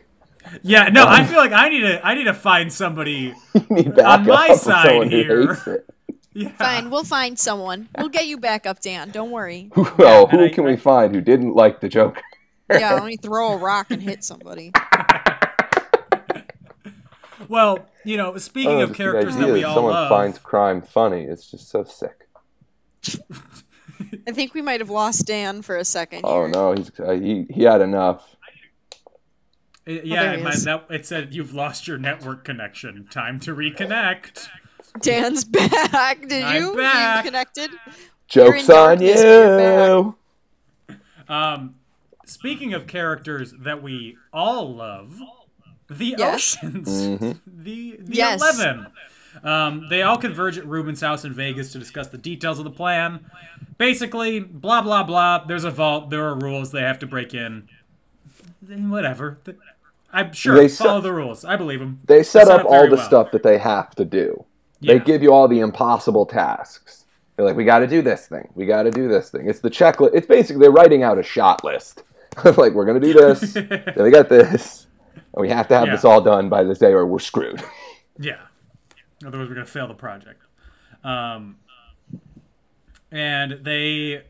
Yeah. 0.61 0.89
No, 0.89 1.03
I 1.05 1.21
um, 1.21 1.27
feel 1.27 1.38
like 1.38 1.51
I 1.51 1.69
need 1.69 1.81
to. 1.81 2.05
I 2.05 2.15
need 2.15 2.25
to 2.25 2.34
find 2.34 2.71
somebody. 2.71 3.34
On 3.69 4.25
my 4.25 4.55
side 4.55 5.11
here. 5.11 5.86
Yeah. 6.36 6.49
Fine, 6.53 6.89
we'll 6.89 7.03
find 7.03 7.38
someone. 7.38 7.88
We'll 7.95 8.09
get 8.09 8.25
you 8.25 8.39
back 8.39 8.65
up, 8.65 8.79
Dan. 8.79 9.11
Don't 9.11 9.29
worry. 9.29 9.69
Well, 9.99 10.27
and 10.29 10.39
who 10.39 10.45
I- 10.47 10.49
can 10.49 10.63
I- 10.63 10.71
we 10.71 10.77
find 10.77 11.13
who 11.13 11.21
didn't 11.21 11.53
like 11.53 11.79
the 11.79 11.88
Joker? 11.88 12.23
Yeah, 12.71 12.95
let 12.95 13.05
me 13.05 13.17
throw 13.17 13.49
a 13.53 13.57
rock 13.57 13.91
and 13.91 14.01
hit 14.01 14.23
somebody. 14.23 14.71
Well, 17.47 17.86
you 18.06 18.18
know, 18.18 18.38
speaking 18.38 18.72
Oh, 18.80 18.82
of 18.82 18.93
characters 18.93 19.36
idea 19.36 19.47
that 19.47 19.54
we 19.54 19.62
that 19.62 19.68
all 19.68 19.76
someone 19.76 19.93
love, 19.93 20.10
finds 20.10 20.39
crime 20.39 20.82
funny. 20.82 21.24
It's 21.24 21.49
just 21.49 21.70
so 21.70 21.84
sick. 21.84 22.28
I 24.28 24.32
think 24.32 24.54
we 24.54 24.62
might 24.62 24.80
have 24.80 24.89
lost 24.89 25.28
Dan 25.28 25.62
for 25.62 25.76
a 25.78 25.86
second. 25.86 26.22
Oh 26.24 26.47
no, 26.47 26.74
he's 26.74 26.91
uh, 26.99 27.12
he 27.12 27.45
he 27.49 27.64
had 27.64 27.82
enough. 27.82 28.36
It- 29.86 30.06
yeah, 30.06 30.24
there 30.24 30.38
he 30.38 30.43
my, 30.43 30.56
that, 30.56 30.86
it 30.89 31.06
said 31.06 31.34
you've 31.34 31.54
lost 31.54 31.88
your 31.88 31.97
network 31.97 32.45
connection. 32.45 33.08
Time 33.12 33.39
to 33.41 33.54
reconnect. 33.54 34.47
Dan's 35.01 35.43
back. 35.45 36.28
Did 36.28 36.43
I'm 36.43 36.62
you? 36.64 36.76
back. 36.78 37.26
You 37.26 37.32
connected? 37.32 37.72
Jokes 38.28 38.70
on 38.70 39.01
you're 39.01 40.10
you. 40.10 40.16
Um, 41.28 41.76
speaking 42.26 42.74
of 42.74 42.88
characters 42.88 43.54
that 43.60 43.84
we 43.84 44.18
all 44.32 44.74
love, 44.74 45.20
the 45.89 46.15
Yes. 46.17 46.57
Oceans, 46.63 46.89
Mhm. 46.89 47.39
the 47.47 47.97
the 47.99 48.15
Yes. 48.15 48.41
Eleven. 48.41 48.88
Um, 49.43 49.88
they 49.89 50.03
all 50.03 50.17
converge 50.17 50.57
at 50.59 50.65
Ruben's 50.67 51.01
house 51.01 51.25
in 51.25 51.34
Vegas 51.34 51.71
to 51.71 51.79
discuss 51.79 52.07
the 52.07 52.17
details 52.19 52.59
of 52.59 52.65
the 52.65 52.71
plan. 52.71 53.25
Basically, 53.77 54.39
blah 54.39 54.81
blah 54.81 55.03
blah. 55.03 55.43
There's 55.45 55.63
a 55.63 55.71
vault. 55.71 56.09
There 56.09 56.23
are 56.27 56.36
rules 56.36 56.71
they 56.71 56.81
have 56.81 56.99
to 56.99 57.07
break 57.07 57.34
in. 57.34 57.67
Then 58.61 58.89
whatever. 58.89 59.39
I'm 60.13 60.31
sure. 60.34 60.55
They 60.55 60.67
set- 60.67 60.86
follow 60.86 61.01
the 61.01 61.13
rules. 61.13 61.43
I 61.43 61.55
believe 61.55 61.79
them. 61.79 61.99
They 62.05 62.21
set 62.23 62.47
set 62.47 62.53
up 62.53 62.61
up 62.61 62.65
all 62.71 62.88
the 62.88 62.95
well. 62.95 63.05
stuff 63.05 63.31
that 63.31 63.41
they 63.43 63.57
have 63.57 63.95
to 63.95 64.05
do. 64.05 64.45
Yeah. 64.79 64.93
They 64.93 64.99
give 64.99 65.23
you 65.23 65.34
all 65.34 65.47
the 65.47 65.59
impossible 65.59 66.25
tasks. 66.25 67.05
They're 67.36 67.45
like, 67.45 67.55
we 67.55 67.63
got 67.65 67.79
to 67.79 67.88
do 67.88 68.03
this 68.03 68.27
thing. 68.27 68.47
We 68.53 68.67
got 68.67 68.84
to 68.84 68.91
do 68.91 69.07
this 69.07 69.31
thing. 69.31 69.49
It's 69.49 69.59
the 69.59 69.71
checklist. 69.71 70.11
It's 70.13 70.27
basically 70.27 70.61
they're 70.61 70.71
writing 70.71 71.01
out 71.01 71.17
a 71.17 71.23
shot 71.23 71.63
list. 71.63 72.03
like, 72.43 72.73
we're 72.73 72.86
gonna 72.86 72.99
do 72.99 73.13
this. 73.13 73.53
then 73.53 73.93
we 73.97 74.11
got 74.11 74.29
this. 74.29 74.82
And 75.34 75.41
we 75.41 75.49
have 75.49 75.67
to 75.69 75.75
have 75.75 75.88
Yeah. 75.88 75.93
this 75.93 76.05
all 76.05 76.21
done 76.21 76.49
by 76.49 76.63
this 76.63 76.79
day, 76.79 76.91
or 76.93 77.05
we're 77.05 77.19
screwed. 77.19 77.61
Yeah. 78.19 78.38
Otherwise, 79.25 79.49
we're 79.49 79.55
gonna 79.55 79.65
fail 79.65 79.88
the 79.88 79.95
project. 79.95 80.39
Um, 81.03 81.55
and 83.11 83.63
they 83.63 84.21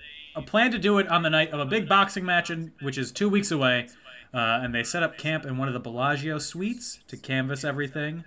plan 0.45 0.71
to 0.71 0.77
do 0.79 0.97
it 0.99 1.07
on 1.09 1.21
the 1.21 1.29
night 1.29 1.51
of 1.51 1.59
a 1.59 1.65
big 1.65 1.87
boxing 1.89 2.25
match, 2.25 2.49
in, 2.49 2.71
which 2.81 2.97
is 2.97 3.11
two 3.11 3.27
weeks 3.29 3.51
away. 3.51 3.87
Uh, 4.33 4.61
and 4.63 4.73
they 4.73 4.83
set 4.83 5.03
up 5.03 5.17
camp 5.17 5.45
in 5.45 5.57
one 5.57 5.67
of 5.67 5.73
the 5.73 5.79
Bellagio 5.79 6.39
suites 6.39 6.99
to 7.07 7.17
canvass 7.17 7.63
everything. 7.63 8.23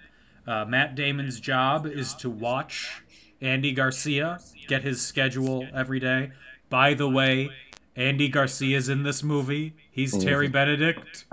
Uh, 0.47 0.65
Matt 0.67 0.95
Damon's 0.95 1.41
job 1.41 1.87
is 1.87 2.15
to 2.17 2.29
watch 2.31 3.03
Andy 3.41 3.73
Garcia 3.73 4.39
get 4.69 4.83
his 4.83 5.01
schedule 5.01 5.67
every 5.75 5.99
day. 5.99 6.31
By 6.71 6.95
the 6.95 7.09
way, 7.09 7.51
Andy 7.97 8.29
Garcia's 8.29 8.89
in 8.89 9.03
this 9.03 9.23
movie. 9.23 9.75
He's 9.91 10.17
Terry 10.17 10.49
Benedict. 10.49 11.25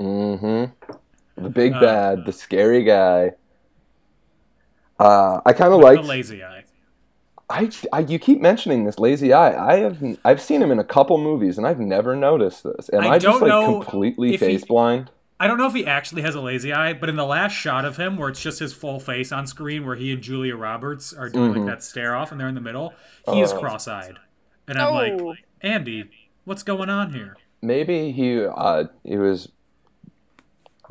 Mm-hmm. 0.00 1.42
The 1.42 1.50
big 1.50 1.72
Uh, 1.74 1.80
bad, 1.80 2.24
the 2.26 2.32
scary 2.32 2.84
guy. 2.84 3.32
Uh, 4.98 5.40
I 5.44 5.52
kind 5.52 5.72
of 5.72 5.80
like. 5.80 6.00
the 6.00 6.06
lazy 6.06 6.42
eye. 6.42 6.64
I, 7.48 7.70
I, 7.92 8.00
you 8.00 8.18
keep 8.18 8.40
mentioning 8.40 8.84
this 8.84 8.98
lazy 8.98 9.32
eye. 9.32 9.74
I 9.74 9.76
have 9.76 10.02
I've 10.24 10.40
seen 10.40 10.60
him 10.60 10.70
in 10.72 10.78
a 10.80 10.84
couple 10.84 11.16
movies, 11.18 11.58
and 11.58 11.66
I've 11.66 11.78
never 11.78 12.16
noticed 12.16 12.64
this. 12.64 12.90
Am 12.92 13.02
I 13.04 13.10
I, 13.10 13.18
just 13.18 13.24
don't 13.38 13.40
like 13.42 13.48
know 13.48 13.80
completely 13.80 14.34
if 14.34 14.40
he- 14.40 14.46
face 14.46 14.64
blind? 14.64 15.10
I 15.38 15.46
don't 15.46 15.58
know 15.58 15.66
if 15.66 15.74
he 15.74 15.84
actually 15.86 16.22
has 16.22 16.34
a 16.34 16.40
lazy 16.40 16.72
eye, 16.72 16.94
but 16.94 17.10
in 17.10 17.16
the 17.16 17.26
last 17.26 17.52
shot 17.52 17.84
of 17.84 17.98
him, 17.98 18.16
where 18.16 18.30
it's 18.30 18.40
just 18.40 18.58
his 18.58 18.72
full 18.72 18.98
face 18.98 19.30
on 19.32 19.46
screen, 19.46 19.84
where 19.84 19.94
he 19.94 20.10
and 20.10 20.22
Julia 20.22 20.56
Roberts 20.56 21.12
are 21.12 21.28
doing 21.28 21.52
like 21.54 21.66
that 21.66 21.82
stare 21.84 22.16
off 22.16 22.32
and 22.32 22.40
they're 22.40 22.48
in 22.48 22.54
the 22.54 22.60
middle, 22.62 22.94
he 23.30 23.42
is 23.42 23.52
Oh. 23.52 23.60
cross-eyed, 23.60 24.16
and 24.66 24.78
I'm 24.78 24.94
Oh. 25.20 25.26
like, 25.26 25.44
Andy, 25.60 26.08
what's 26.46 26.62
going 26.62 26.88
on 26.88 27.12
here? 27.12 27.36
Maybe 27.60 28.12
he 28.12 28.46
uh, 28.46 28.84
he 29.04 29.18
was 29.18 29.50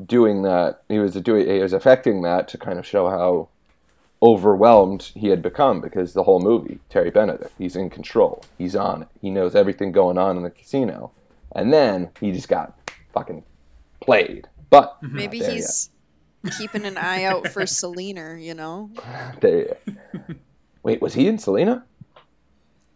doing 0.03 0.41
that. 0.43 0.81
He 0.89 0.99
was 0.99 1.13
doing. 1.13 1.47
He 1.47 1.59
was 1.59 1.73
affecting 1.73 2.21
that 2.23 2.47
to 2.49 2.57
kind 2.57 2.79
of 2.79 2.85
show 2.85 3.09
how 3.09 3.49
overwhelmed 4.23 5.11
he 5.13 5.27
had 5.29 5.41
become 5.41 5.81
because 5.81 6.13
the 6.13 6.23
whole 6.23 6.39
movie, 6.39 6.79
Terry 6.89 7.11
Benedict, 7.11 7.51
he's 7.57 7.75
in 7.75 7.89
control. 7.89 8.43
He's 8.57 8.75
on 8.75 9.03
it. 9.03 9.07
He 9.21 9.29
knows 9.29 9.55
everything 9.55 9.91
going 9.91 10.17
on 10.17 10.37
in 10.37 10.43
the 10.43 10.49
casino, 10.49 11.11
and 11.53 11.71
then 11.73 12.09
he 12.19 12.31
just 12.31 12.47
got 12.47 12.77
fucking 13.13 13.43
played. 14.01 14.47
But 14.69 14.97
Mm-hmm. 15.01 15.15
Maybe 15.15 15.39
not 15.39 15.45
there 15.47 15.55
he's 15.55 15.89
keeping 16.57 16.85
an 16.85 16.97
eye 16.97 17.23
out 17.25 17.47
for 17.49 17.65
Selena, 17.65 18.35
you 18.39 18.53
know? 18.53 18.89
yet. 18.95 19.41
There- 19.41 19.77
Wait, 20.83 21.01
was 21.01 21.15
he 21.15 21.27
in 21.27 21.39
Selena? 21.39 21.83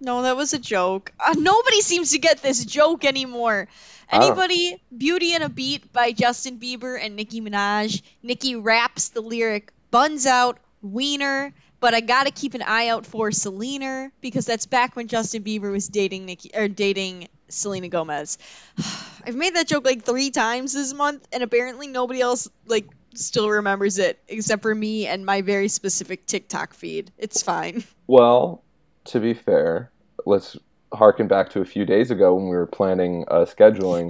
No, 0.01 0.21
that 0.21 0.37
was 0.37 0.53
a 0.53 0.59
joke. 0.59 1.11
Uh, 1.19 1.35
nobody 1.37 1.81
seems 1.81 2.11
to 2.11 2.19
get 2.19 2.41
this 2.41 2.63
joke 2.63 3.03
anymore. 3.05 3.67
Anybody? 4.11 4.81
Beauty 4.95 5.33
and 5.33 5.43
a 5.43 5.49
Beat 5.49 5.91
by 5.91 6.11
Justin 6.11 6.57
Bieber 6.57 6.97
and 6.99 7.15
Nicki 7.15 7.41
Minaj. 7.41 8.01
Nicki 8.23 8.55
raps 8.55 9.09
the 9.09 9.21
lyric 9.21 9.71
Buns 9.91 10.25
Out, 10.25 10.59
Wiener, 10.81 11.53
but 11.79 11.93
I 11.93 12.01
gotta 12.01 12.31
keep 12.31 12.53
an 12.53 12.61
eye 12.61 12.87
out 12.87 13.05
for 13.05 13.31
Selena 13.31 14.11
because 14.21 14.45
that's 14.45 14.65
back 14.65 14.95
when 14.95 15.07
Justin 15.07 15.43
Bieber 15.43 15.71
was 15.71 15.87
dating 15.87 16.25
Nicki 16.25 16.51
or 16.55 16.67
dating 16.67 17.27
Selena 17.49 17.87
Gomez. 17.89 18.37
I've 19.25 19.35
made 19.35 19.55
that 19.55 19.67
joke 19.67 19.85
like 19.85 20.03
three 20.03 20.31
times 20.31 20.73
this 20.73 20.93
month, 20.93 21.27
and 21.31 21.43
apparently 21.43 21.87
nobody 21.87 22.21
else 22.21 22.49
like 22.67 22.87
still 23.15 23.49
remembers 23.49 23.97
it 23.97 24.19
except 24.27 24.61
for 24.61 24.73
me 24.73 25.07
and 25.07 25.25
my 25.25 25.41
very 25.41 25.67
specific 25.67 26.25
TikTok 26.25 26.73
feed. 26.73 27.11
It's 27.17 27.43
fine. 27.43 27.83
Well, 28.07 28.63
to 29.09 29.19
be 29.19 29.33
fair, 29.33 29.91
let's 30.25 30.57
harken 30.93 31.27
back 31.27 31.49
to 31.51 31.61
a 31.61 31.65
few 31.65 31.85
days 31.85 32.11
ago 32.11 32.33
when 32.33 32.45
we 32.45 32.55
were 32.55 32.65
planning 32.65 33.25
uh, 33.29 33.45
scheduling, 33.45 34.09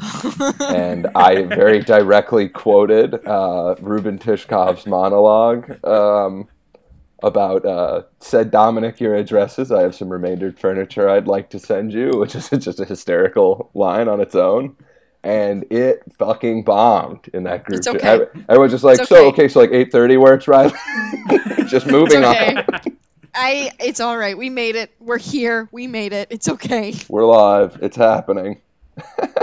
and 0.69 1.07
I 1.15 1.43
very 1.43 1.79
directly 1.79 2.47
quoted 2.47 3.25
uh, 3.25 3.75
Ruben 3.81 4.17
Tishkoff's 4.17 4.85
monologue 4.85 5.83
um, 5.85 6.47
about 7.23 7.65
uh, 7.65 8.03
said 8.19 8.51
Dominic 8.51 8.99
your 8.99 9.15
addresses. 9.15 9.71
I 9.71 9.81
have 9.81 9.95
some 9.95 10.09
remaindered 10.09 10.59
furniture 10.59 11.09
I'd 11.09 11.27
like 11.27 11.49
to 11.51 11.59
send 11.59 11.93
you, 11.93 12.11
which 12.11 12.35
is 12.35 12.49
just 12.57 12.79
a 12.79 12.85
hysterical 12.85 13.71
line 13.73 14.07
on 14.07 14.21
its 14.21 14.35
own. 14.35 14.75
And 15.21 15.65
it 15.69 16.01
fucking 16.17 16.63
bombed 16.63 17.29
in 17.33 17.43
that 17.43 17.65
group. 17.65 17.79
It's 17.79 17.87
okay. 17.89 18.07
Every- 18.07 18.27
Everyone's 18.47 18.71
just 18.71 18.85
like, 18.85 18.99
It's 18.99 19.09
so 19.09 19.27
okay. 19.27 19.43
okay, 19.43 19.47
so 19.49 19.59
like 19.59 19.71
eight 19.73 19.91
thirty 19.91 20.15
works, 20.15 20.47
right? 20.47 20.73
just 21.67 21.87
moving 21.87 22.23
okay. 22.23 22.55
on. 22.55 22.97
I 23.36 23.71
it's 23.80 23.99
all 23.99 24.17
right. 24.17 24.38
We 24.38 24.49
made 24.49 24.75
it. 24.75 24.91
We're 24.99 25.17
here. 25.17 25.67
We 25.71 25.88
made 25.88 26.13
it. 26.13 26.27
It's 26.32 26.49
okay. 26.49 26.93
We're 27.07 27.25
live. 27.25 27.80
It's 27.82 27.97
happening. 27.97 28.61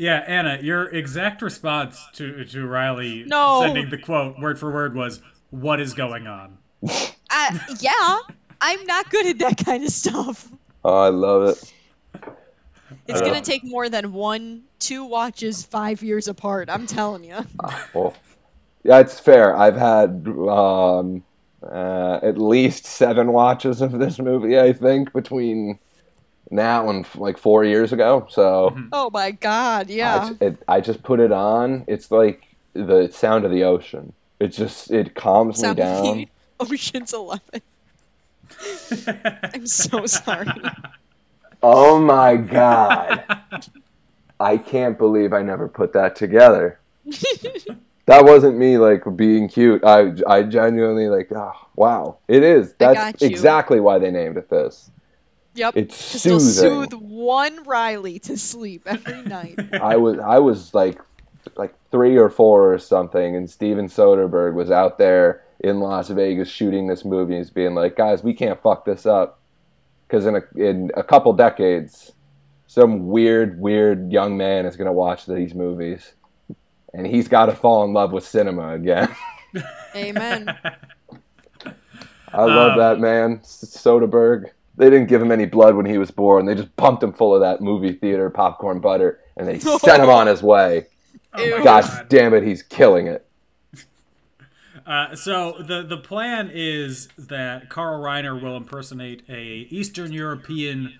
Yeah, 0.00 0.22
Anna, 0.28 0.60
your 0.62 0.88
exact 0.88 1.42
response 1.42 2.00
to 2.14 2.44
to 2.44 2.64
Riley 2.68 3.24
No. 3.26 3.62
sending 3.62 3.90
the 3.90 3.98
quote 3.98 4.38
word 4.38 4.56
for 4.60 4.72
word 4.72 4.94
was, 4.94 5.20
"What 5.50 5.80
is 5.80 5.92
going 5.92 6.26
on?" 6.28 6.58
Uh, 7.30 7.58
yeah, 7.80 8.18
I'm 8.58 8.86
not 8.86 9.10
good 9.10 9.26
at 9.26 9.38
that 9.40 9.62
kind 9.62 9.84
of 9.84 9.90
stuff. 9.90 10.48
Oh, 10.82 10.96
I 10.96 11.08
love 11.10 11.48
it. 11.50 11.74
It's 13.06 13.20
gonna 13.20 13.42
take 13.42 13.62
more 13.64 13.90
than 13.90 14.14
one, 14.14 14.62
two 14.78 15.04
watches 15.04 15.62
five 15.62 16.02
years 16.02 16.28
apart. 16.28 16.70
I'm 16.70 16.86
telling 16.86 17.24
you. 17.24 17.36
Well, 17.92 18.14
yeah, 18.82 19.00
it's 19.00 19.20
fair. 19.20 19.54
I've 19.54 19.76
had 19.76 20.26
um, 20.26 21.22
uh, 21.70 22.20
at 22.22 22.38
least 22.38 22.84
seven 22.86 23.32
watches 23.32 23.80
of 23.80 23.92
this 23.92 24.18
movie, 24.18 24.58
I 24.58 24.72
think, 24.72 25.12
between 25.12 25.78
now 26.50 26.88
and 26.88 27.06
like 27.14 27.36
four 27.38 27.64
years 27.64 27.92
ago. 27.92 28.26
So 28.30 28.76
Oh 28.92 29.10
my 29.10 29.32
god, 29.32 29.90
yeah. 29.90 30.30
I, 30.40 30.44
it, 30.44 30.62
I 30.66 30.80
just 30.80 31.02
put 31.02 31.20
it 31.20 31.32
on. 31.32 31.84
It's 31.86 32.10
like 32.10 32.42
the 32.74 33.08
sound 33.08 33.44
of 33.44 33.50
the 33.50 33.64
ocean. 33.64 34.12
It 34.40 34.48
just 34.48 34.90
it 34.90 35.14
calms 35.14 35.58
Sound 35.60 35.78
me 35.78 35.82
of 35.82 35.88
down. 35.88 36.16
the 36.16 36.28
Ocean's 36.72 37.12
Eleven. 37.12 37.60
I'm 39.54 39.66
so 39.66 40.06
sorry. 40.06 40.48
Oh 41.62 41.98
my 42.00 42.36
god! 42.36 43.24
I 44.40 44.56
can't 44.56 44.96
believe 44.96 45.32
I 45.32 45.42
never 45.42 45.68
put 45.68 45.92
that 45.94 46.14
together. 46.16 46.78
That 48.08 48.24
wasn't 48.24 48.56
me 48.56 48.78
like 48.78 49.02
being 49.16 49.48
cute. 49.48 49.84
I 49.84 50.12
I 50.26 50.42
genuinely 50.42 51.08
like 51.08 51.30
oh, 51.30 51.52
wow. 51.76 52.18
It 52.26 52.42
is. 52.42 52.72
That's 52.78 53.22
exactly 53.22 53.80
why 53.80 53.98
they 53.98 54.10
named 54.10 54.38
it 54.38 54.48
this. 54.48 54.90
Yep. 55.54 55.76
It's 55.76 55.96
soothing. 55.96 56.40
soothe 56.40 56.92
one 56.94 57.64
Riley 57.64 58.18
to 58.20 58.38
sleep 58.38 58.84
every 58.86 59.22
night. 59.24 59.58
I 59.74 59.96
was 59.96 60.18
I 60.18 60.38
was 60.38 60.72
like 60.72 61.00
like 61.56 61.74
three 61.90 62.16
or 62.16 62.30
four 62.30 62.72
or 62.72 62.78
something, 62.78 63.36
and 63.36 63.48
Steven 63.48 63.88
Soderbergh 63.88 64.54
was 64.54 64.70
out 64.70 64.96
there 64.96 65.44
in 65.60 65.80
Las 65.80 66.08
Vegas 66.08 66.48
shooting 66.48 66.86
this 66.86 67.04
movie. 67.04 67.36
He's 67.36 67.50
being 67.50 67.74
like, 67.74 67.96
guys, 67.96 68.22
we 68.22 68.32
can't 68.32 68.60
fuck 68.62 68.86
this 68.86 69.04
up 69.04 69.40
because 70.06 70.24
in 70.24 70.36
a 70.36 70.42
in 70.56 70.90
a 70.96 71.02
couple 71.02 71.34
decades, 71.34 72.12
some 72.66 73.08
weird 73.08 73.60
weird 73.60 74.10
young 74.10 74.38
man 74.38 74.64
is 74.64 74.76
gonna 74.76 74.92
watch 74.92 75.26
these 75.26 75.54
movies, 75.54 76.14
and 76.94 77.06
he's 77.06 77.28
got 77.28 77.46
to 77.46 77.52
fall 77.54 77.84
in 77.84 77.92
love 77.92 78.12
with 78.12 78.24
cinema 78.26 78.74
again. 78.74 79.14
Amen. 79.94 80.56
I 82.32 82.44
love 82.44 82.72
Um, 82.72 82.78
that 82.78 83.00
man, 83.00 83.40
S- 83.42 83.64
Soderbergh. 83.82 84.50
They 84.76 84.90
didn't 84.90 85.08
give 85.08 85.20
him 85.20 85.32
any 85.32 85.46
blood 85.46 85.74
when 85.74 85.86
he 85.86 85.98
was 85.98 86.10
born. 86.10 86.46
They 86.46 86.54
just 86.54 86.74
pumped 86.76 87.02
him 87.02 87.12
full 87.12 87.34
of 87.34 87.40
that 87.40 87.60
movie 87.60 87.92
theater 87.94 88.30
popcorn 88.30 88.80
butter, 88.80 89.20
and 89.36 89.48
they 89.48 89.58
sent 89.58 90.02
him 90.02 90.10
on 90.10 90.26
his 90.26 90.42
way. 90.42 90.86
Oh 91.34 91.50
my 91.58 91.62
God 91.64 91.82
God. 91.84 92.08
damn 92.08 92.34
it, 92.34 92.42
he's 92.44 92.62
killing 92.62 93.06
it. 93.06 93.26
Uh, 94.86 95.14
so 95.14 95.52
the 95.60 95.82
the 95.82 95.98
plan 95.98 96.50
is 96.50 97.08
that 97.18 97.68
Carl 97.68 98.02
Reiner 98.02 98.40
will 98.40 98.56
impersonate 98.56 99.22
a 99.28 99.66
Eastern 99.68 100.12
European 100.14 100.96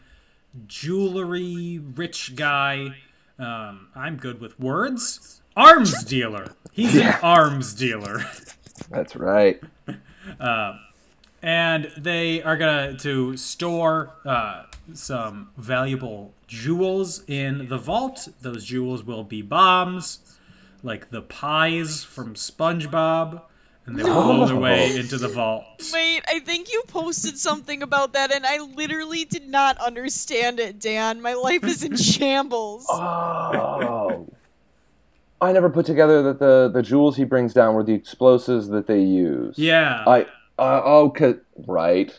jewelry 0.67 1.79
rich 1.79 2.35
guy. 2.37 2.97
Um, 3.39 3.89
I'm 3.95 4.17
good 4.17 4.41
with 4.43 4.61
words. 4.61 5.38
Arms 5.57 6.05
dealer. 6.05 6.55
He's 6.73 6.97
an 6.97 7.15
arms 7.23 7.75
dealer. 7.75 8.25
That's 8.91 9.17
right. 9.17 9.61
and 11.43 11.91
they 11.97 12.43
are 12.43 12.57
gonna 12.57 12.97
to 12.99 13.37
store 13.37 14.15
uh, 14.25 14.65
some 14.95 15.51
valuable 15.57 16.35
jewels 16.47 17.23
in 17.27 17.69
the 17.69 17.79
vault. 17.79 18.29
Those 18.41 18.65
jewels 18.65 19.03
will 19.03 19.25
be 19.25 19.43
bombs, 19.43 20.39
like 20.83 21.11
the 21.11 21.23
pies 21.23 22.05
from 22.05 22.35
SpongeBob, 22.35 23.43
and 23.87 23.99
they 23.99 24.03
will 24.03 24.23
blow 24.23 24.47
their 24.47 24.57
way 24.57 24.97
into 24.97 25.17
the 25.17 25.29
vault. 25.29 25.65
Wait, 25.93 26.23
I 26.29 26.41
think 26.41 26.73
you 26.73 26.83
posted 26.89 27.39
something 27.39 27.83
about 27.83 28.13
that, 28.15 28.33
and 28.35 28.45
I 28.45 28.59
literally 28.61 29.25
did 29.25 29.49
not 29.49 29.79
understand 29.79 30.61
it, 30.61 30.79
Dan. 30.79 31.23
My 31.23 31.35
life 31.35 31.65
is 31.65 31.83
in 31.83 31.97
shambles. 31.97 32.87
Oh. 32.89 34.29
I 35.41 35.53
never 35.53 35.71
put 35.71 35.87
together 35.87 36.23
that 36.25 36.39
the, 36.41 36.71
the 36.73 36.83
jewels 36.83 37.17
he 37.17 37.25
brings 37.25 37.55
down 37.55 37.75
were 37.75 37.85
the 37.85 37.95
explosives 37.95 38.69
that 38.69 38.87
they 38.87 39.01
use. 39.01 39.57
Yeah. 39.59 40.03
I 40.07 40.23
uh, 40.59 40.83
oh, 40.85 41.11
'cause- 41.11 41.37
right, 41.67 42.13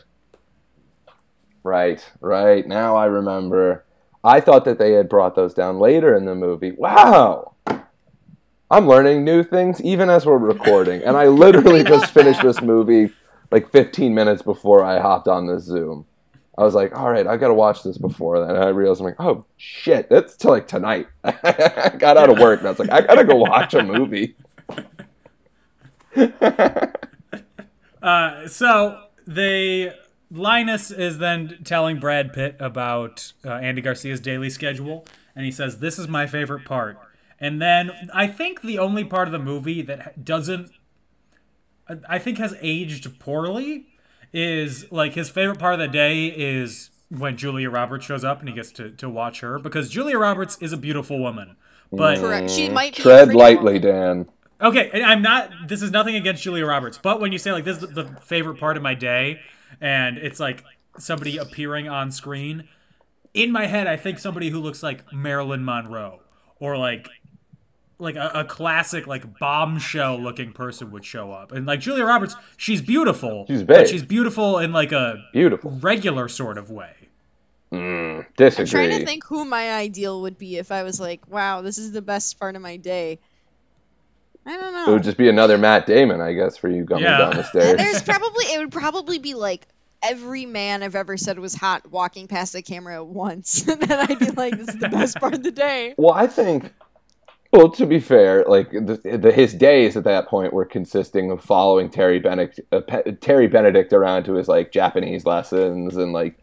right, 1.62 2.04
right. 2.20 2.66
Now 2.66 2.96
I 2.96 3.06
remember. 3.06 3.84
I 4.22 4.40
thought 4.40 4.64
that 4.66 4.78
they 4.78 4.92
had 4.92 5.08
brought 5.08 5.34
those 5.34 5.54
down 5.54 5.78
later 5.78 6.14
in 6.14 6.26
the 6.26 6.34
movie. 6.34 6.72
Wow, 6.72 7.54
I'm 8.70 8.86
learning 8.86 9.24
new 9.24 9.42
things 9.42 9.80
even 9.82 10.10
as 10.10 10.26
we're 10.26 10.36
recording, 10.38 11.02
and 11.02 11.16
I 11.16 11.26
literally 11.28 11.82
just 11.94 12.12
finished 12.12 12.42
this 12.42 12.60
movie 12.60 13.10
like 13.50 13.70
15 13.72 14.14
minutes 14.14 14.42
before 14.42 14.84
I 14.84 15.00
hopped 15.00 15.26
on 15.26 15.46
this 15.46 15.64
Zoom. 15.64 16.06
I 16.60 16.64
was 16.64 16.74
like, 16.74 16.94
all 16.94 17.10
right, 17.10 17.26
I 17.26 17.38
gotta 17.38 17.54
watch 17.54 17.82
this 17.82 17.96
before 17.96 18.38
then. 18.38 18.50
And 18.54 18.62
I 18.62 18.68
realized 18.68 19.00
I'm 19.00 19.06
like, 19.06 19.18
oh 19.18 19.46
shit, 19.56 20.10
that's 20.10 20.36
till 20.36 20.50
like 20.50 20.68
tonight. 20.68 21.06
I 21.24 21.94
got 21.96 22.18
out 22.18 22.28
of 22.28 22.38
work 22.38 22.58
and 22.58 22.68
I 22.68 22.70
was 22.72 22.78
like, 22.78 22.90
I 22.90 23.00
gotta 23.00 23.24
go 23.24 23.36
watch 23.36 23.74
a 23.74 23.82
movie. 23.82 24.36
Uh, 28.02 28.48
so 28.48 28.98
they 29.26 29.92
Linus 30.30 30.90
is 30.90 31.18
then 31.18 31.58
telling 31.64 32.00
Brad 32.00 32.32
Pitt 32.32 32.56
about 32.58 33.34
uh, 33.44 33.50
Andy 33.50 33.82
Garcia's 33.82 34.20
daily 34.20 34.48
schedule, 34.48 35.04
and 35.36 35.44
he 35.44 35.52
says, 35.52 35.80
"This 35.80 35.98
is 35.98 36.08
my 36.08 36.26
favorite 36.26 36.64
part." 36.64 36.98
And 37.38 37.60
then 37.60 37.90
I 38.14 38.26
think 38.26 38.62
the 38.62 38.78
only 38.78 39.04
part 39.04 39.28
of 39.28 39.32
the 39.32 39.38
movie 39.38 39.82
that 39.82 40.24
doesn't, 40.24 40.70
I 42.08 42.18
think, 42.18 42.38
has 42.38 42.54
aged 42.62 43.18
poorly 43.18 43.89
is 44.32 44.90
like 44.90 45.14
his 45.14 45.28
favorite 45.28 45.58
part 45.58 45.74
of 45.74 45.80
the 45.80 45.88
day 45.88 46.26
is 46.26 46.90
when 47.08 47.36
Julia 47.36 47.70
Roberts 47.70 48.06
shows 48.06 48.24
up 48.24 48.40
and 48.40 48.48
he 48.48 48.54
gets 48.54 48.70
to, 48.72 48.90
to 48.90 49.08
watch 49.08 49.40
her 49.40 49.58
because 49.58 49.90
Julia 49.90 50.18
Roberts 50.18 50.56
is 50.60 50.72
a 50.72 50.76
beautiful 50.76 51.18
woman. 51.18 51.56
But 51.92 52.18
mm. 52.18 52.20
Correct. 52.20 52.50
She 52.50 52.68
might 52.68 52.96
be 52.96 53.02
Tread 53.02 53.34
lightly, 53.34 53.78
woman. 53.78 53.82
Dan. 53.82 54.28
Okay, 54.62 54.90
and 54.92 55.04
I'm 55.04 55.22
not. 55.22 55.50
This 55.68 55.82
is 55.82 55.90
nothing 55.90 56.14
against 56.14 56.42
Julia 56.42 56.66
Roberts, 56.66 56.98
but 56.98 57.20
when 57.20 57.32
you 57.32 57.38
say 57.38 57.50
like 57.50 57.64
this 57.64 57.82
is 57.82 57.94
the 57.94 58.04
favorite 58.22 58.58
part 58.58 58.76
of 58.76 58.82
my 58.82 58.94
day, 58.94 59.40
and 59.80 60.18
it's 60.18 60.38
like 60.38 60.64
somebody 60.98 61.38
appearing 61.38 61.88
on 61.88 62.10
screen, 62.10 62.68
in 63.32 63.50
my 63.50 63.66
head 63.66 63.86
I 63.86 63.96
think 63.96 64.18
somebody 64.18 64.50
who 64.50 64.60
looks 64.60 64.82
like 64.82 65.10
Marilyn 65.12 65.64
Monroe 65.64 66.20
or 66.58 66.76
like 66.76 67.08
like 68.00 68.16
a, 68.16 68.30
a 68.34 68.44
classic 68.44 69.06
like 69.06 69.38
bombshell 69.38 70.18
looking 70.20 70.52
person 70.52 70.90
would 70.90 71.04
show 71.04 71.32
up, 71.32 71.52
and 71.52 71.66
like 71.66 71.80
Julia 71.80 72.04
Roberts, 72.04 72.34
she's 72.56 72.80
beautiful. 72.82 73.44
She's 73.48 73.62
but 73.62 73.76
big. 73.78 73.88
she's 73.88 74.02
beautiful 74.02 74.58
in 74.58 74.72
like 74.72 74.92
a 74.92 75.22
Beautiful. 75.32 75.70
regular 75.80 76.28
sort 76.28 76.58
of 76.58 76.70
way. 76.70 76.94
Mm, 77.72 78.26
disagree. 78.36 78.62
I'm 78.64 78.88
trying 78.90 78.98
to 79.00 79.06
think 79.06 79.24
who 79.24 79.44
my 79.44 79.72
ideal 79.72 80.22
would 80.22 80.38
be 80.38 80.56
if 80.56 80.72
I 80.72 80.82
was 80.82 80.98
like, 80.98 81.28
wow, 81.28 81.62
this 81.62 81.78
is 81.78 81.92
the 81.92 82.02
best 82.02 82.38
part 82.40 82.56
of 82.56 82.62
my 82.62 82.76
day. 82.76 83.20
I 84.46 84.56
don't 84.58 84.72
know. 84.72 84.86
It 84.88 84.92
would 84.94 85.02
just 85.04 85.16
be 85.18 85.28
another 85.28 85.58
Matt 85.58 85.86
Damon, 85.86 86.20
I 86.20 86.32
guess, 86.32 86.56
for 86.56 86.68
you 86.68 86.84
coming 86.86 87.04
Yeah. 87.04 87.18
down 87.18 87.36
the 87.36 87.44
stairs. 87.48 87.76
There's 87.76 88.02
probably 88.02 88.44
it 88.46 88.58
would 88.58 88.72
probably 88.72 89.18
be 89.18 89.34
like 89.34 89.66
every 90.02 90.46
man 90.46 90.82
I've 90.82 90.94
ever 90.96 91.16
said 91.18 91.38
was 91.38 91.54
hot 91.54 91.90
walking 91.90 92.26
past 92.26 92.54
the 92.54 92.62
camera 92.62 92.94
at 92.96 93.06
once, 93.06 93.68
and 93.68 93.80
then 93.82 94.00
I'd 94.00 94.18
be 94.18 94.30
like, 94.30 94.56
"This 94.56 94.68
is 94.68 94.78
the 94.78 94.88
best 94.88 95.18
part 95.20 95.34
of 95.34 95.42
the 95.42 95.50
day." 95.52 95.94
Well, 95.98 96.14
I 96.14 96.26
think. 96.26 96.72
Well, 97.52 97.68
to 97.70 97.86
be 97.86 97.98
fair, 97.98 98.44
like 98.44 98.70
the, 98.70 99.18
the, 99.20 99.32
his 99.32 99.54
days 99.54 99.96
at 99.96 100.04
that 100.04 100.28
point 100.28 100.52
were 100.52 100.64
consisting 100.64 101.32
of 101.32 101.42
following 101.42 101.90
Terry 101.90 102.20
Benedict, 102.20 102.60
uh, 102.70 102.80
Pe- 102.80 103.16
Terry 103.16 103.48
Benedict 103.48 103.92
around 103.92 104.22
to 104.24 104.34
his 104.34 104.46
like 104.46 104.70
Japanese 104.70 105.26
lessons 105.26 105.96
and 105.96 106.12
like 106.12 106.38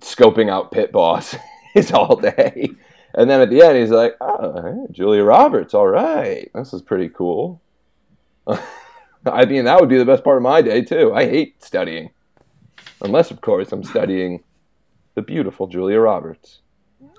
scoping 0.00 0.50
out 0.50 0.72
pit 0.72 0.90
boss 0.90 1.36
his 1.74 1.92
all 1.92 2.16
day, 2.16 2.68
and 3.14 3.30
then 3.30 3.40
at 3.40 3.50
the 3.50 3.62
end 3.62 3.78
he's 3.78 3.90
like, 3.90 4.16
"Oh, 4.20 4.60
hey, 4.60 4.92
Julia 4.92 5.22
Roberts, 5.22 5.72
all 5.72 5.86
right, 5.86 6.50
this 6.52 6.72
is 6.72 6.82
pretty 6.82 7.10
cool." 7.10 7.62
I 9.26 9.44
mean, 9.44 9.66
that 9.66 9.78
would 9.78 9.88
be 9.88 9.98
the 9.98 10.04
best 10.04 10.24
part 10.24 10.38
of 10.38 10.42
my 10.42 10.62
day 10.62 10.82
too. 10.82 11.12
I 11.14 11.26
hate 11.26 11.62
studying, 11.62 12.10
unless 13.02 13.30
of 13.30 13.40
course 13.40 13.70
I'm 13.70 13.84
studying 13.84 14.42
the 15.14 15.22
beautiful 15.22 15.68
Julia 15.68 16.00
Roberts. 16.00 16.60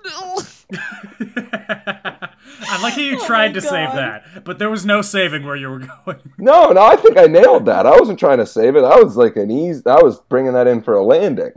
I 0.72 2.78
like 2.82 2.94
how 2.94 3.00
you 3.00 3.16
Oh 3.20 3.26
tried 3.26 3.48
my 3.48 3.52
to 3.54 3.60
save 3.60 3.92
that, 3.92 4.44
but 4.44 4.58
there 4.58 4.70
was 4.70 4.84
no 4.84 5.02
saving 5.02 5.44
where 5.44 5.56
you 5.56 5.68
were 5.68 5.78
going. 6.06 6.32
No, 6.38 6.70
no, 6.70 6.82
I 6.82 6.96
think 6.96 7.18
I 7.18 7.26
nailed 7.26 7.66
that. 7.66 7.86
I 7.86 7.98
wasn't 7.98 8.18
trying 8.18 8.38
to 8.38 8.46
save 8.46 8.76
it. 8.76 8.84
I 8.84 9.00
was 9.00 9.16
like 9.16 9.36
an 9.36 9.50
ease. 9.50 9.82
I 9.86 10.02
was 10.02 10.20
bringing 10.20 10.52
that 10.54 10.66
in 10.66 10.82
for 10.82 10.94
a 10.94 11.04
landing. 11.04 11.52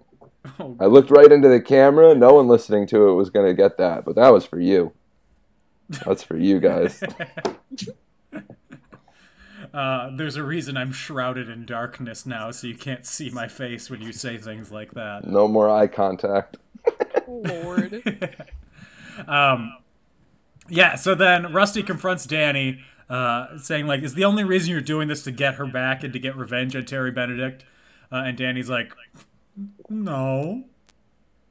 Oh. 0.59 0.78
I 0.80 0.86
looked 0.86 1.09
right 1.09 1.32
into 1.32 1.49
the 1.49 1.61
camera. 1.61 2.13
No 2.13 2.36
one 2.36 2.47
listening 2.47 2.86
to 2.88 3.09
it 3.09 3.16
was 3.16 3.30
going 3.30 3.47
to 3.47 3.53
get 3.53 3.78
that, 3.78 4.05
but 4.05 4.16
that 4.16 4.32
was 4.32 4.45
for 4.45 4.59
you. 4.59 4.93
That's 6.05 6.24
for 6.24 6.38
you 6.38 6.59
guys. 6.59 7.01
Uh, 9.74 10.09
there's 10.16 10.38
a 10.38 10.43
reason 10.43 10.78
I'm 10.78 10.93
shrouded 10.93 11.49
in 11.49 11.66
darkness 11.66 12.26
now, 12.26 12.49
so 12.51 12.66
you 12.66 12.76
can't 12.76 13.05
see 13.05 13.30
my 13.30 13.49
face 13.49 13.89
when 13.89 14.01
you 14.01 14.13
say 14.13 14.38
things 14.38 14.72
like 14.72 14.93
that. 14.93 15.28
No 15.28 15.49
more 15.49 15.70
eye 15.70 15.88
contact. 15.88 16.55
Lord. 17.28 18.01
Um, 19.28 19.78
yeah. 20.70 20.95
So 20.95 21.16
then 21.16 21.53
Rusty 21.53 21.84
confronts 21.84 22.26
Danny, 22.26 22.80
uh, 23.09 23.57
saying 23.57 23.88
like, 23.88 24.03
"Is 24.03 24.13
the 24.13 24.26
only 24.26 24.43
reason 24.43 24.72
you're 24.72 24.82
doing 24.82 25.07
this 25.07 25.24
to 25.24 25.32
get 25.32 25.55
her 25.55 25.66
back 25.66 26.03
and 26.03 26.11
to 26.13 26.20
get 26.20 26.36
revenge 26.36 26.76
on 26.76 26.86
Terry 26.86 27.11
Benedict?" 27.11 27.66
Uh, 28.11 28.24
and 28.26 28.38
Danny's 28.38 28.70
like, 28.70 28.93
"No, 29.89 30.63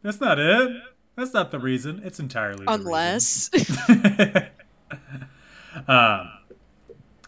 that's 0.03 0.21
not 0.21 0.39
it. 0.39 0.73
That's 1.17 1.33
not 1.33 1.51
the 1.51 1.59
reason. 1.59 2.01
It's 2.05 2.19
entirely 2.19 2.65
the 2.65 2.71
reason." 2.71 2.81
Unless 2.81 3.51
Um, 5.89 6.31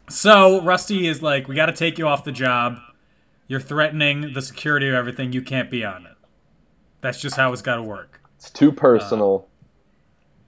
so 0.09 0.63
Rusty 0.63 1.09
is 1.09 1.23
like, 1.23 1.49
"We 1.49 1.55
got 1.55 1.67
to 1.67 1.73
take 1.73 1.99
you 1.99 2.07
off 2.07 2.25
the 2.25 2.33
job. 2.33 2.79
You're 3.49 3.61
threatening 3.61 4.33
the 4.35 4.43
security 4.43 4.89
of 4.89 4.95
everything. 4.95 5.33
You 5.33 5.43
can't 5.43 5.71
be 5.71 5.85
on 5.85 6.07
it. 6.07 6.17
That's 7.01 7.21
just 7.21 7.37
how 7.37 7.53
it's 7.53 7.63
got 7.63 7.77
to 7.77 7.83
work." 7.83 8.21
It's 8.37 8.51
too 8.51 8.71
personal. 8.71 9.49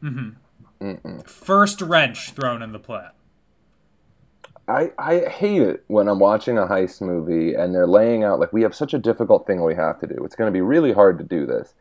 Mm-hmm. 0.03 1.20
First 1.20 1.80
wrench 1.80 2.30
thrown 2.30 2.62
in 2.62 2.72
the 2.72 2.78
play. 2.78 3.09
I, 4.68 4.92
I 4.99 5.20
hate 5.20 5.62
it 5.62 5.84
when 5.86 6.09
I'm 6.09 6.18
watching 6.18 6.59
a 6.59 6.66
heist 6.66 7.01
movie 7.01 7.55
and 7.55 7.74
they're 7.74 7.86
laying 7.86 8.22
out 8.22 8.38
like 8.38 8.53
we 8.53 8.62
have 8.62 8.74
such 8.74 8.92
a 8.92 8.99
difficult 8.99 9.46
thing 9.46 9.64
we 9.64 9.74
have 9.74 9.99
to 10.01 10.07
do. 10.07 10.22
It's 10.24 10.36
going 10.36 10.49
to 10.49 10.57
be 10.57 10.61
really 10.61 10.92
hard 10.92 11.18
to 11.18 11.24
do 11.24 11.46
this. 11.46 11.74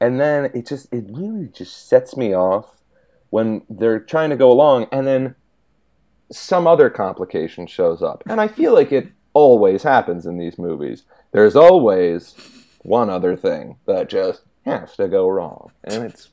And 0.00 0.20
then 0.20 0.50
it 0.54 0.66
just 0.66 0.92
it 0.92 1.04
really 1.08 1.48
just 1.48 1.88
sets 1.88 2.16
me 2.16 2.34
off 2.34 2.82
when 3.30 3.62
they're 3.70 3.98
trying 3.98 4.30
to 4.30 4.36
go 4.36 4.52
along 4.52 4.88
and 4.92 5.06
then 5.06 5.34
some 6.30 6.66
other 6.66 6.90
complication 6.90 7.66
shows 7.66 8.02
up. 8.02 8.22
And 8.28 8.40
I 8.40 8.48
feel 8.48 8.74
like 8.74 8.92
it 8.92 9.08
always 9.32 9.82
happens 9.82 10.26
in 10.26 10.36
these 10.36 10.58
movies. 10.58 11.04
There's 11.32 11.56
always 11.56 12.34
one 12.82 13.08
other 13.08 13.36
thing 13.36 13.78
that 13.86 14.10
just 14.10 14.42
has 14.66 14.94
to 14.96 15.08
go 15.08 15.28
wrong. 15.28 15.72
And 15.84 16.04
it's 16.04 16.28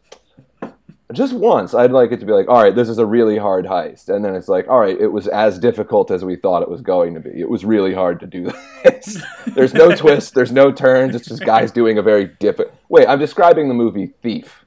just 1.11 1.33
once 1.33 1.73
i'd 1.73 1.91
like 1.91 2.11
it 2.11 2.19
to 2.19 2.25
be 2.25 2.31
like 2.31 2.47
all 2.47 2.61
right 2.61 2.75
this 2.75 2.89
is 2.89 2.97
a 2.97 3.05
really 3.05 3.37
hard 3.37 3.65
heist. 3.65 4.09
And 4.09 4.23
then 4.23 4.35
it's 4.35 4.47
like 4.47 4.67
all 4.67 4.79
right 4.79 4.99
it 4.99 5.07
was 5.07 5.27
as 5.27 5.59
difficult 5.59 6.11
as 6.11 6.23
we 6.23 6.35
thought 6.35 6.61
it 6.61 6.69
was 6.69 6.81
going 6.81 7.13
to 7.13 7.19
be. 7.19 7.29
It 7.29 7.49
was 7.49 7.65
really 7.65 7.93
hard 7.93 8.19
to 8.21 8.27
do 8.27 8.51
this. 8.83 9.21
There's 9.47 9.73
no 9.73 9.95
twist 9.95 10.33
there's 10.33 10.51
no 10.51 10.71
turns 10.71 11.15
it's 11.15 11.27
just 11.27 11.43
guys 11.43 11.71
doing 11.71 11.97
a 11.97 12.01
very 12.01 12.25
difficult 12.39 12.75
wait 12.89 13.07
i'm 13.07 13.19
describing 13.19 13.67
the 13.67 13.73
movie 13.73 14.13
thief. 14.21 14.65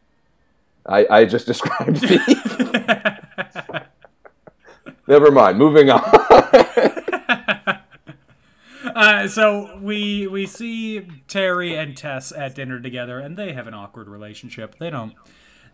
I, 0.87 1.07
I 1.09 1.25
just 1.25 1.47
described 1.53 1.99
thief. 1.99 2.21
Never 5.07 5.31
mind 5.31 5.59
moving 5.59 5.91
on. 5.91 6.03
Uh, 8.95 9.27
so 9.27 9.77
we 9.83 10.27
we 10.27 10.47
see 10.47 11.07
Terry 11.27 11.75
and 11.75 11.97
Tess 11.97 12.31
at 12.33 12.55
dinner 12.55 12.81
together, 12.81 13.19
and 13.19 13.37
they 13.37 13.53
have 13.53 13.67
an 13.67 13.75
awkward 13.75 14.09
relationship. 14.09 14.79
They 14.79 14.89
don't 14.89 15.15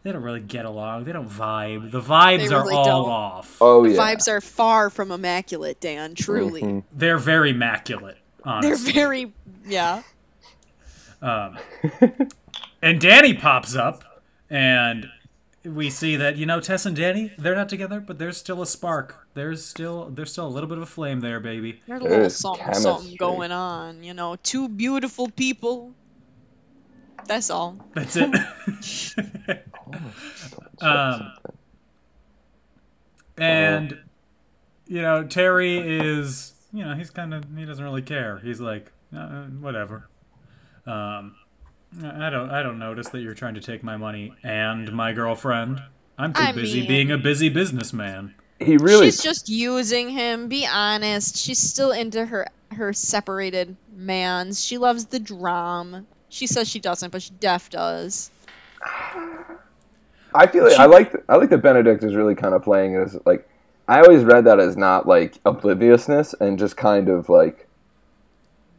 they 0.03 0.13
don't 0.13 0.23
really 0.23 0.41
get 0.41 0.65
along. 0.65 1.05
They 1.05 1.13
don't 1.13 1.29
vibe. 1.29 1.91
The 1.91 2.01
vibes 2.01 2.49
They 2.49 2.55
are 2.55 2.71
all 2.73 2.85
don't. 2.85 3.11
off. 3.11 3.57
oh 3.61 3.85
the 3.85 3.93
yeah 3.93 4.01
vibes 4.01 4.29
are 4.29 4.41
far 4.41 4.91
from 4.91 5.11
immaculate, 5.11 5.81
Dan. 5.81 6.15
Truly, 6.15 6.83
They're 6.93 7.19
very 7.19 7.51
immaculate. 7.51 8.19
Honestly. 8.45 8.93
They're 8.93 8.93
very 8.93 9.33
yeah. 9.67 10.03
Um, 11.21 11.59
and 12.83 13.01
Danny 13.01 13.35
pops 13.35 13.77
up, 13.77 14.23
and 14.49 15.07
we 15.65 15.91
see 15.91 16.17
that 16.17 16.37
you 16.37 16.47
know 16.47 16.61
Tess 16.61 16.87
and 16.87 16.97
Danny 16.97 17.33
they're 17.37 17.55
not 17.55 17.69
together, 17.69 18.01
but 18.01 18.19
there's 18.19 18.39
still 18.39 18.63
a 18.63 18.67
spark 18.67 19.21
there's 19.35 19.65
still 19.65 20.11
there's 20.11 20.33
still 20.33 20.47
a 20.47 20.49
little 20.49 20.69
bit 20.69 20.79
of 20.79 20.83
a 20.83 20.87
flame 20.87 21.21
there, 21.21 21.41
baby. 21.41 21.81
There's 21.87 22.01
a 22.01 22.05
little 22.05 22.19
There's 22.19 22.37
something, 22.37 22.75
something 22.75 23.17
going 23.17 23.53
on, 23.53 24.03
you 24.03 24.15
know. 24.15 24.37
Two 24.43 24.69
beautiful 24.69 25.29
people. 25.29 25.95
That's 27.27 27.51
all. 27.51 27.79
That's 27.95 28.17
it. 28.17 28.35
um, 30.81 31.33
and 33.39 33.99
you 34.87 35.03
know 35.03 35.25
Terry 35.25 35.79
is 35.79 36.55
you 36.73 36.85
know 36.85 36.95
he's 36.95 37.11
kind 37.11 37.33
of 37.35 37.45
he 37.57 37.65
doesn't 37.65 37.85
really 37.85 38.03
care. 38.03 38.39
He's 38.39 38.61
like 38.61 38.93
uh, 39.17 39.45
whatever. 39.45 40.09
Um, 40.87 41.37
I 42.03 42.27
I 42.27 42.31
don't 42.31 42.51
I 42.51 42.63
don't 42.63 42.79
notice 42.79 43.09
that 43.11 43.21
you're 43.21 43.35
trying 43.35 43.55
to 43.55 43.61
take 43.61 43.83
my 43.83 43.97
money 43.97 44.35
and 44.43 44.93
my 44.93 45.13
girlfriend. 45.13 45.83
I'm 46.19 46.33
too 46.33 46.43
I 46.43 46.53
busy 46.53 46.81
mean- 46.81 46.89
being 46.89 47.11
a 47.11 47.19
busy 47.19 47.49
businessman. 47.49 48.35
he 48.59 48.77
really 48.77 49.07
She's 49.07 49.23
just 49.23 49.49
using 49.49 50.11
him. 50.11 50.49
Be 50.49 50.67
honest. 50.67 51.37
She's 51.37 51.59
still 51.59 51.93
into 51.93 52.25
her 52.25 52.47
her 52.73 52.93
separated 52.93 53.77
mans. 53.95 54.63
She 54.65 54.79
loves 54.79 55.07
the 55.07 55.19
drum. 55.19 56.07
She 56.31 56.47
says 56.47 56.69
she 56.69 56.81
doesn't, 56.81 57.11
but 57.11 57.23
she 57.23 57.33
def 57.39 57.69
does. 57.71 58.31
I 60.35 60.47
feel 60.47 60.65
like 60.65 60.79
I 60.79 60.87
like 60.87 61.13
I 61.29 61.37
like 61.37 61.51
that 61.51 61.59
Benedict 61.59 62.03
is 62.05 62.15
really 62.15 62.35
kind 62.35 62.55
of 62.55 62.63
playing 62.63 62.95
it 62.95 63.01
as 63.01 63.19
like 63.27 63.49
I 63.89 64.01
always 64.01 64.25
read 64.25 64.45
that 64.45 64.61
as 64.61 64.77
not 64.77 65.07
like 65.07 65.39
obliviousness 65.45 66.35
and 66.41 66.59
just 66.59 66.77
kind 66.77 67.09
of 67.09 67.29
like 67.29 67.69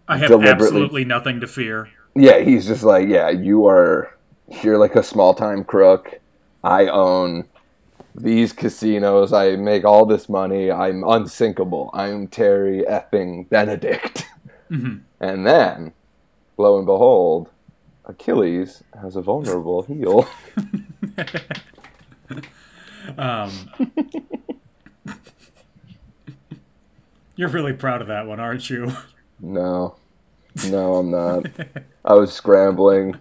I 0.08 0.18
have 0.18 0.32
absolutely 0.32 1.06
nothing 1.06 1.41
to 1.41 1.47
fear. 1.47 1.89
yeah 2.16 2.39
he's 2.39 2.66
just 2.66 2.84
like 2.84 3.08
yeah 3.08 3.30
you 3.30 3.68
are 3.68 4.16
you're 4.64 4.78
like 4.78 4.95
a 4.95 5.04
small 5.04 5.34
time 5.34 5.64
crook. 5.64 6.20
I 6.64 6.88
own 6.88 7.45
these 8.16 8.54
casinos. 8.54 9.34
I 9.34 9.56
make 9.56 9.84
all 9.84 10.06
this 10.06 10.30
money. 10.30 10.72
I'm 10.72 11.04
unsinkable. 11.04 11.89
I'm 11.93 12.28
Terry 12.28 12.84
effing 12.88 13.49
Benedict. 13.49 14.26
Mm-hmm. 14.70 14.99
And 15.20 15.45
then 15.45 15.93
lo 16.62 16.78
and 16.78 16.88
behold 16.88 17.49
Achilles 18.05 18.84
has 19.01 19.18
a 19.18 19.22
vulnerable 19.22 19.84
heel 19.84 20.28
Um, 23.18 23.51
you're 27.36 27.49
really 27.49 27.74
proud 27.74 28.01
of 28.01 28.07
that 28.07 28.28
one, 28.28 28.39
aren't 28.39 28.70
you? 28.70 28.91
No, 29.39 29.95
no, 30.64 30.95
I'm 30.97 31.12
not. 31.12 31.47
I 32.05 32.16
was 32.16 32.34
scrambling. 32.34 33.18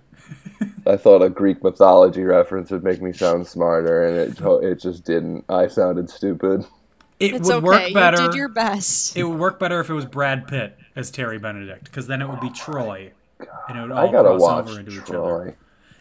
I 0.86 0.96
thought 0.96 1.22
a 1.22 1.30
Greek 1.30 1.62
mythology 1.62 2.24
reference 2.24 2.70
would 2.70 2.84
make 2.84 3.02
me 3.02 3.12
sound 3.12 3.46
smarter, 3.46 4.04
and 4.04 4.16
it 4.18 4.40
it 4.64 4.80
just 4.80 5.04
didn't. 5.04 5.44
I 5.48 5.68
sounded 5.68 6.10
stupid. 6.10 6.64
It 7.20 7.34
It's 7.34 7.46
would 7.46 7.56
okay. 7.56 7.64
work 7.64 7.92
better. 7.92 8.22
You 8.22 8.28
did 8.28 8.34
your 8.34 8.48
best. 8.48 9.16
It 9.16 9.24
would 9.24 9.38
work 9.38 9.58
better 9.58 9.80
if 9.80 9.90
it 9.90 9.94
was 9.94 10.06
Brad 10.06 10.48
Pitt 10.48 10.76
as 10.96 11.10
Terry 11.10 11.38
Benedict, 11.38 11.84
because 11.84 12.06
then 12.06 12.22
it 12.22 12.28
would 12.28 12.40
be 12.40 12.50
Troy, 12.50 13.12
and 13.68 13.78
it 13.78 13.82
would 13.82 13.92
I 13.92 14.10
gotta 14.10 14.28
cross 14.30 14.40
watch 14.40 14.68
over 14.68 14.80
into 14.80 14.92
each 14.92 14.98
other. 15.00 15.12
Troy. 15.12 15.54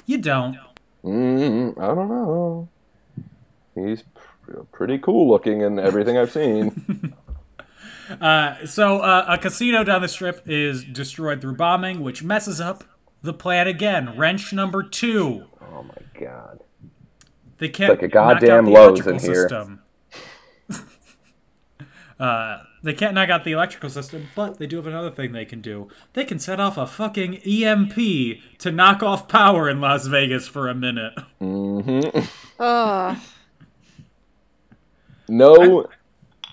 You 0.06 0.18
don't. 0.18 0.58
Mm, 1.04 1.78
I 1.80 1.88
don't 1.96 2.10
know. 2.10 2.68
He's 3.76 4.04
pr- 4.44 4.60
pretty 4.72 4.98
cool 4.98 5.30
looking 5.30 5.62
in 5.62 5.80
everything 5.80 6.18
I've 6.18 6.32
seen. 6.32 7.14
Uh, 8.20 8.66
so 8.66 9.02
uh, 9.02 9.24
a 9.28 9.38
casino 9.38 9.84
down 9.84 10.02
the 10.02 10.08
strip 10.08 10.42
is 10.48 10.84
destroyed 10.84 11.40
through 11.42 11.56
bombing, 11.56 12.02
which 12.02 12.24
messes 12.24 12.60
up 12.60 12.84
the 13.22 13.34
plan 13.34 13.68
again. 13.68 14.18
Wrench 14.18 14.52
number 14.52 14.82
two. 14.82 15.46
oh 15.62 15.84
my 15.84 16.20
god. 16.20 16.60
They 17.60 17.70
can't 17.70 17.92
like 17.92 18.02
a 18.02 18.08
goddamn 18.08 18.66
the 18.66 18.72
Lowe's 18.72 19.06
in 19.06 19.20
here. 19.20 19.48
system. 19.48 19.82
uh, 22.20 22.64
they 22.82 22.94
can't 22.94 23.14
knock 23.14 23.30
out 23.30 23.44
the 23.44 23.52
electrical 23.52 23.90
system, 23.90 24.28
but 24.36 24.58
they 24.58 24.68
do 24.68 24.78
have 24.78 24.88
another 24.88 25.12
thing 25.12 25.32
they 25.32 25.46
can 25.46 25.62
do. 25.62 25.88
They 26.14 26.26
can 26.26 26.40
set 26.40 26.60
off 26.60 26.78
a 26.78 26.88
fucking 26.88 27.36
EMP 27.38 27.96
to 28.60 28.72
knock 28.72 29.04
off 29.04 29.28
power 29.28 29.70
in 29.70 29.82
Las 29.82 30.08
Vegas 30.08 30.48
for 30.48 30.68
a 30.68 30.76
minute. 30.76 31.14
Ugh. 31.18 31.26
Mm-hmm. 32.60 33.20
No, 35.30 35.86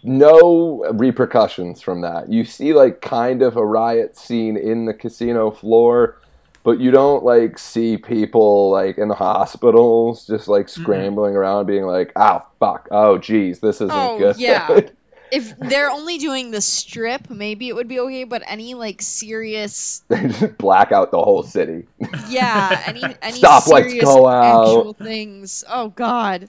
no 0.02 0.84
repercussions 0.92 1.80
from 1.80 2.02
that. 2.02 2.30
You 2.30 2.44
see, 2.44 2.74
like, 2.74 3.00
kind 3.00 3.42
of 3.42 3.56
a 3.56 3.64
riot 3.64 4.16
scene 4.16 4.56
in 4.56 4.84
the 4.84 4.92
casino 4.94 5.50
floor, 5.50 6.20
but 6.62 6.78
you 6.78 6.90
don't 6.90 7.24
like 7.24 7.58
see 7.58 7.96
people 7.96 8.70
like 8.70 8.98
in 8.98 9.08
the 9.08 9.14
hospitals 9.14 10.26
just 10.26 10.48
like 10.48 10.66
mm-hmm. 10.66 10.82
scrambling 10.82 11.36
around, 11.36 11.66
being 11.66 11.84
like, 11.84 12.12
"Oh 12.16 12.44
fuck! 12.60 12.88
Oh 12.90 13.18
geez, 13.18 13.60
this 13.60 13.76
isn't 13.76 13.90
Oh, 13.90 14.18
good." 14.18 14.36
yeah. 14.36 14.80
If 15.32 15.58
they're 15.58 15.90
only 15.90 16.18
doing 16.18 16.50
the 16.50 16.60
strip, 16.60 17.28
maybe 17.30 17.68
it 17.68 17.74
would 17.74 17.88
be 17.88 18.00
okay. 18.00 18.24
But 18.24 18.42
any 18.46 18.74
like 18.74 19.02
serious, 19.02 20.02
they 20.08 20.28
just 20.28 20.58
black 20.58 20.92
out 20.92 21.10
the 21.10 21.22
whole 21.22 21.42
city. 21.42 21.86
yeah, 22.28 22.82
any 22.86 23.02
any 23.22 23.40
Stoplights 23.40 23.90
serious 23.90 24.04
go 24.04 24.26
out. 24.28 24.62
actual 24.62 24.92
things. 24.92 25.64
Oh 25.68 25.88
God. 25.90 26.48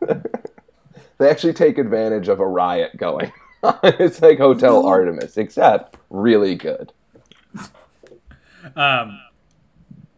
They 1.18 1.28
actually 1.28 1.54
take 1.54 1.78
advantage 1.78 2.28
of 2.28 2.38
a 2.38 2.46
riot 2.46 2.96
going. 2.96 3.32
it's 3.82 4.22
like 4.22 4.38
Hotel 4.38 4.86
Artemis, 4.86 5.36
except 5.36 5.96
really 6.10 6.54
good. 6.54 6.92
Um, 8.76 9.20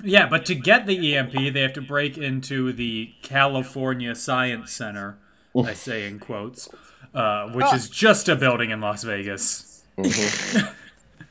yeah, 0.03 0.28
but 0.28 0.44
to 0.46 0.55
get 0.55 0.86
the 0.86 1.16
EMP, 1.16 1.32
they 1.55 1.61
have 1.61 1.72
to 1.74 1.80
break 1.80 2.18
into 2.18 2.72
the 2.72 3.14
California 3.22 4.14
Science 4.14 4.72
Center. 4.72 5.18
I 5.57 5.72
say 5.72 6.07
in 6.07 6.18
quotes, 6.18 6.68
uh, 7.14 7.48
which 7.50 7.72
is 7.74 7.88
just 7.88 8.28
a 8.28 8.36
building 8.36 8.70
in 8.70 8.80
Las 8.80 9.02
Vegas. 9.04 9.82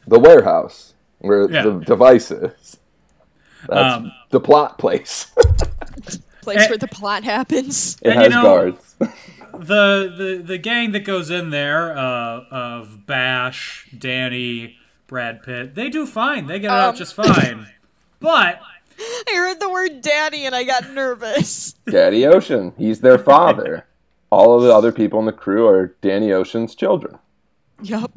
The 0.08 0.18
warehouse 0.20 0.94
where 1.20 1.50
Yeah. 1.52 1.64
the 1.64 1.72
device 1.86 2.32
is. 2.32 2.78
That's 3.68 3.96
Um, 3.96 4.12
the 4.32 4.40
plot 4.40 4.78
place. 4.80 5.28
Place 6.42 6.62
Eh. 6.62 6.70
where 6.70 6.78
the 6.78 6.88
plot 6.88 7.24
happens. 7.24 7.98
it 8.02 8.08
and 8.12 8.16
you 8.16 8.22
has 8.22 8.30
know- 8.34 8.42
guards. 8.42 8.96
the 9.54 10.14
the 10.18 10.42
the 10.44 10.58
gang 10.58 10.94
that 10.94 11.02
goes 11.02 11.30
in 11.30 11.50
there 11.52 11.96
uh, 11.96 12.42
of 12.50 13.06
Bash, 13.06 13.88
Danny, 13.96 14.78
Brad 15.08 15.44
Pitt, 15.44 15.76
they 15.76 15.90
do 15.90 16.06
fine. 16.08 16.48
They 16.48 16.60
get 16.60 16.72
it 16.72 16.72
out 16.72 16.90
Um. 16.90 16.96
just 16.96 17.14
fine. 17.14 17.68
But 18.20 18.60
I 19.28 19.36
heard 19.36 19.60
the 19.60 19.70
word 19.70 20.02
daddy 20.02 20.46
and 20.46 20.56
I 20.56 20.64
got 20.64 20.90
nervous. 20.92 21.74
Daddy 21.86 22.26
Ocean, 22.26 22.74
he's 22.78 23.02
their 23.02 23.20
father. 23.20 23.86
All 24.32 24.56
of 24.56 24.64
the 24.64 24.74
other 24.74 24.92
people 24.92 25.20
in 25.20 25.26
the 25.26 25.32
crew 25.32 25.68
are 25.68 25.96
Danny 26.02 26.32
Ocean's 26.32 26.76
children. 26.76 27.18
Yep. 27.82 28.12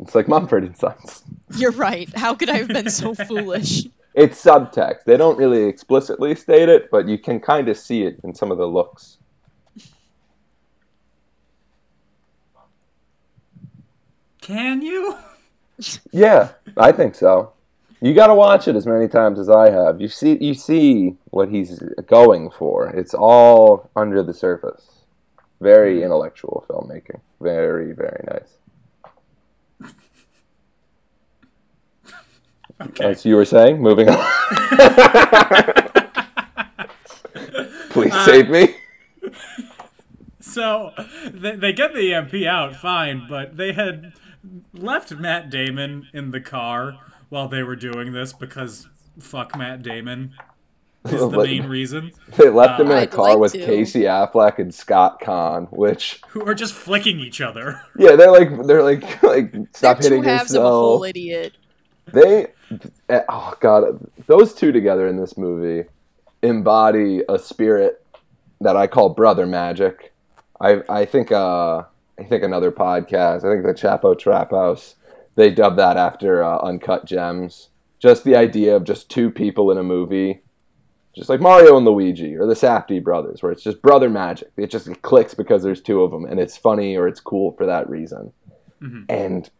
It's 0.00 0.14
like 0.14 0.28
Mumford 0.28 0.64
and 0.64 0.76
Sons. 0.76 1.22
You're 1.56 1.70
right. 1.72 2.08
How 2.16 2.34
could 2.34 2.50
I 2.50 2.58
have 2.58 2.68
been 2.68 2.90
so 2.90 3.14
foolish? 3.28 3.84
It's 4.14 4.42
subtext. 4.42 5.04
They 5.04 5.16
don't 5.16 5.38
really 5.38 5.64
explicitly 5.64 6.34
state 6.34 6.68
it, 6.68 6.90
but 6.90 7.08
you 7.08 7.18
can 7.18 7.40
kind 7.40 7.68
of 7.68 7.76
see 7.76 8.02
it 8.02 8.20
in 8.22 8.34
some 8.34 8.50
of 8.50 8.58
the 8.58 8.66
looks. 8.66 9.18
can 14.44 14.82
you? 14.82 15.16
Yeah, 16.12 16.50
I 16.76 16.92
think 16.92 17.16
so. 17.16 17.52
You 18.00 18.14
got 18.14 18.28
to 18.28 18.34
watch 18.34 18.68
it 18.68 18.76
as 18.76 18.86
many 18.86 19.08
times 19.08 19.40
as 19.40 19.50
I 19.50 19.70
have. 19.70 20.00
You 20.00 20.06
see, 20.06 20.38
you 20.40 20.54
see 20.54 21.16
what 21.30 21.48
he's 21.48 21.82
going 22.06 22.50
for. 22.50 22.90
It's 22.90 23.12
all 23.12 23.90
under 23.96 24.22
the 24.22 24.32
surface. 24.32 24.93
Very 25.64 26.00
mm. 26.00 26.04
intellectual 26.04 26.64
filmmaking. 26.68 27.20
Very, 27.40 27.92
very 27.92 28.22
nice. 28.30 28.58
As 33.00 33.24
you 33.24 33.36
were 33.36 33.46
saying, 33.46 33.80
moving 33.80 34.10
on. 34.10 34.18
Please 37.88 38.12
uh, 38.12 38.26
save 38.26 38.50
me. 38.50 38.76
So 40.40 40.92
they, 41.32 41.56
they 41.56 41.72
get 41.72 41.94
the 41.94 42.12
EMP 42.12 42.34
out 42.46 42.76
fine, 42.76 43.26
but 43.26 43.56
they 43.56 43.72
had 43.72 44.12
left 44.74 45.12
Matt 45.12 45.48
Damon 45.48 46.08
in 46.12 46.30
the 46.30 46.42
car 46.42 46.98
while 47.30 47.48
they 47.48 47.62
were 47.62 47.76
doing 47.76 48.12
this 48.12 48.34
because 48.34 48.86
fuck 49.18 49.56
Matt 49.56 49.82
Damon 49.82 50.34
is 51.04 51.20
the 51.30 51.42
main 51.42 51.66
reason. 51.66 52.12
They 52.36 52.48
left 52.48 52.80
him 52.80 52.90
in 52.90 52.98
a 52.98 53.00
I'd 53.02 53.10
car 53.10 53.30
like 53.30 53.38
with 53.38 53.52
to. 53.52 53.64
Casey 53.64 54.02
Affleck 54.02 54.58
and 54.58 54.74
Scott 54.74 55.20
Caan, 55.20 55.70
which 55.70 56.20
Who 56.28 56.44
are 56.46 56.54
just 56.54 56.74
flicking 56.74 57.20
each 57.20 57.40
other. 57.40 57.80
yeah, 57.98 58.16
they're 58.16 58.30
like 58.30 58.66
they're 58.66 58.82
like 58.82 59.22
like 59.22 59.54
stop 59.74 59.98
They're 59.98 60.10
two 60.10 60.16
hitting 60.16 60.24
halves 60.24 60.52
of 60.54 60.56
a 60.56 60.58
yourself. 60.60 60.72
whole 60.72 61.04
idiot. 61.04 61.52
They, 62.12 62.48
eh, 63.08 63.22
oh 63.28 63.54
god, 63.60 64.10
those 64.26 64.54
two 64.54 64.72
together 64.72 65.06
in 65.08 65.16
this 65.16 65.36
movie 65.36 65.88
embody 66.42 67.22
a 67.28 67.38
spirit 67.38 68.04
that 68.60 68.76
I 68.76 68.86
call 68.86 69.10
brother 69.10 69.46
magic. 69.46 70.12
I 70.60 70.82
I 70.88 71.04
think 71.04 71.32
uh 71.32 71.84
I 72.18 72.22
think 72.22 72.44
another 72.44 72.70
podcast, 72.70 73.38
I 73.44 73.52
think 73.52 73.64
the 73.64 73.74
Chapo 73.74 74.16
Trap 74.16 74.52
House, 74.52 74.94
they 75.34 75.50
dubbed 75.50 75.78
that 75.78 75.96
after 75.96 76.44
uh, 76.44 76.58
Uncut 76.58 77.06
Gems. 77.06 77.70
Just 77.98 78.22
the 78.22 78.36
idea 78.36 78.76
of 78.76 78.84
just 78.84 79.10
two 79.10 79.30
people 79.32 79.72
in 79.72 79.78
a 79.78 79.82
movie 79.82 80.42
just 81.14 81.28
like 81.28 81.40
Mario 81.40 81.76
and 81.76 81.86
Luigi 81.86 82.36
or 82.36 82.46
the 82.46 82.54
Safdie 82.54 83.02
brothers, 83.02 83.42
where 83.42 83.52
it's 83.52 83.62
just 83.62 83.80
brother 83.82 84.08
magic. 84.08 84.50
It 84.56 84.70
just 84.70 84.90
clicks 85.02 85.34
because 85.34 85.62
there's 85.62 85.80
two 85.80 86.02
of 86.02 86.10
them, 86.10 86.24
and 86.24 86.40
it's 86.40 86.56
funny 86.56 86.96
or 86.96 87.06
it's 87.06 87.20
cool 87.20 87.52
for 87.52 87.66
that 87.66 87.88
reason. 87.88 88.32
Mm-hmm. 88.82 89.04
And 89.08 89.50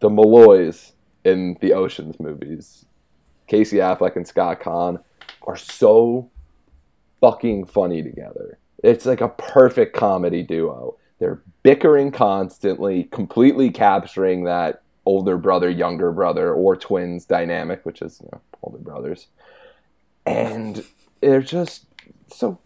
the 0.00 0.10
Malloys 0.10 0.92
in 1.24 1.56
the 1.60 1.72
Ocean's 1.72 2.18
movies, 2.20 2.84
Casey 3.46 3.78
Affleck 3.78 4.16
and 4.16 4.26
Scott 4.26 4.60
Caan, 4.60 5.02
are 5.42 5.56
so 5.56 6.30
fucking 7.20 7.66
funny 7.66 8.02
together. 8.02 8.58
It's 8.82 9.04
like 9.04 9.20
a 9.20 9.28
perfect 9.28 9.94
comedy 9.94 10.42
duo. 10.42 10.96
They're 11.18 11.42
bickering 11.62 12.12
constantly, 12.12 13.04
completely 13.04 13.70
capturing 13.70 14.44
that 14.44 14.82
older 15.04 15.36
brother, 15.36 15.68
younger 15.68 16.12
brother, 16.12 16.54
or 16.54 16.76
twins 16.76 17.26
dynamic, 17.26 17.84
which 17.84 18.00
is 18.00 18.20
you 18.22 18.28
know, 18.32 18.40
older 18.62 18.78
brothers. 18.78 19.26
And 20.24 20.84
they're 21.20 21.42
just 21.42 21.86
so 22.32 22.58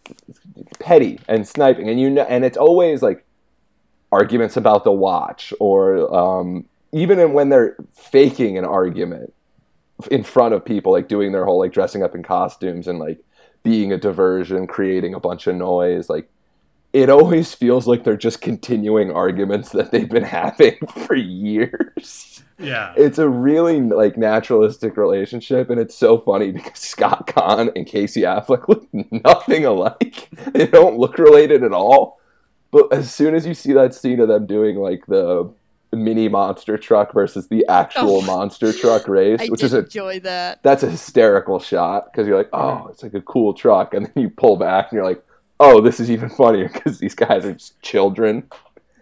petty 0.79 1.19
and 1.29 1.47
sniping, 1.47 1.89
and 1.89 2.01
you 2.01 2.11
know, 2.11 2.23
and 2.23 2.45
it's 2.45 2.57
always 2.57 3.03
like 3.03 3.25
arguments 4.13 4.57
about 4.57 4.85
the 4.85 4.93
watch, 4.93 5.53
or 5.61 6.15
um, 6.15 6.65
even 6.93 7.33
when 7.33 7.49
they're 7.49 7.77
faking 7.95 8.57
an 8.59 8.65
argument 8.65 9.33
in 10.11 10.23
front 10.23 10.55
of 10.55 10.65
people, 10.65 10.93
like 10.93 11.09
doing 11.09 11.33
their 11.33 11.45
whole 11.45 11.59
like 11.59 11.73
dressing 11.73 12.03
up 12.03 12.15
in 12.15 12.23
costumes 12.23 12.87
and 12.87 12.99
like 12.99 13.19
being 13.63 13.93
a 13.93 13.99
diversion, 13.99 14.67
creating 14.67 15.15
a 15.15 15.21
bunch 15.21 15.47
of 15.47 15.57
noise, 15.57 16.09
like 16.09 16.29
it 16.93 17.11
always 17.11 17.53
feels 17.53 17.89
like 17.89 18.05
they're 18.05 18.17
just 18.17 18.41
continuing 18.41 19.11
arguments 19.11 19.71
that 19.71 19.91
they've 19.91 20.09
been 20.09 20.23
having 20.23 20.77
for 21.07 21.17
years. 21.17 22.34
Yeah. 22.59 22.95
It's 22.97 23.19
a 23.19 23.29
really 23.29 23.81
like 23.81 24.17
naturalistic 24.17 24.97
relationship, 24.97 25.71
and 25.71 25.81
it's 25.81 25.95
so 25.95 26.19
funny 26.19 26.53
because 26.53 26.79
Scott 26.79 27.27
Caan 27.27 27.73
and 27.75 27.87
Casey 27.87 28.23
Affleck 28.23 28.69
look 28.69 28.87
nothing 29.25 29.65
alike. 29.65 30.29
They 30.53 30.67
don't 30.67 30.99
look 30.99 31.19
related 31.19 31.63
at 31.65 31.73
all. 31.73 32.21
But 32.71 32.93
as 32.93 33.13
soon 33.15 33.35
as 33.35 33.47
you 33.47 33.55
see 33.55 33.73
that 33.73 33.95
scene 33.95 34.21
of 34.21 34.29
them 34.29 34.47
doing 34.47 34.77
like 34.77 35.07
the 35.07 35.53
mini 35.93 36.29
monster 36.29 36.77
truck 36.77 37.13
versus 37.13 37.47
the 37.49 37.65
actual 37.69 38.17
Oh. 38.19 38.23
monster 38.23 38.73
truck 38.73 39.07
race, 39.09 39.41
I 39.41 39.47
which 39.47 39.63
is 39.63 39.73
a 39.75 39.79
enjoy 39.85 40.21
that. 40.21 40.61
that's 40.65 40.83
a 40.83 40.91
hysterical 40.91 41.61
shot 41.61 42.11
because 42.13 42.27
you're 42.27 42.37
like, 42.37 42.51
oh, 42.53 42.89
it's 42.91 43.03
like 43.05 43.15
a 43.15 43.21
cool 43.21 43.55
truck, 43.55 43.95
and 43.95 44.07
then 44.07 44.23
you 44.25 44.29
pull 44.31 44.57
back 44.57 44.91
and 44.91 44.97
you're 44.97 45.05
like, 45.05 45.23
oh, 45.61 45.81
this 45.81 46.01
is 46.01 46.11
even 46.11 46.29
funnier 46.31 46.69
because 46.69 46.99
these 46.99 47.15
guys 47.15 47.45
are 47.45 47.53
just 47.55 47.81
children. 47.81 48.49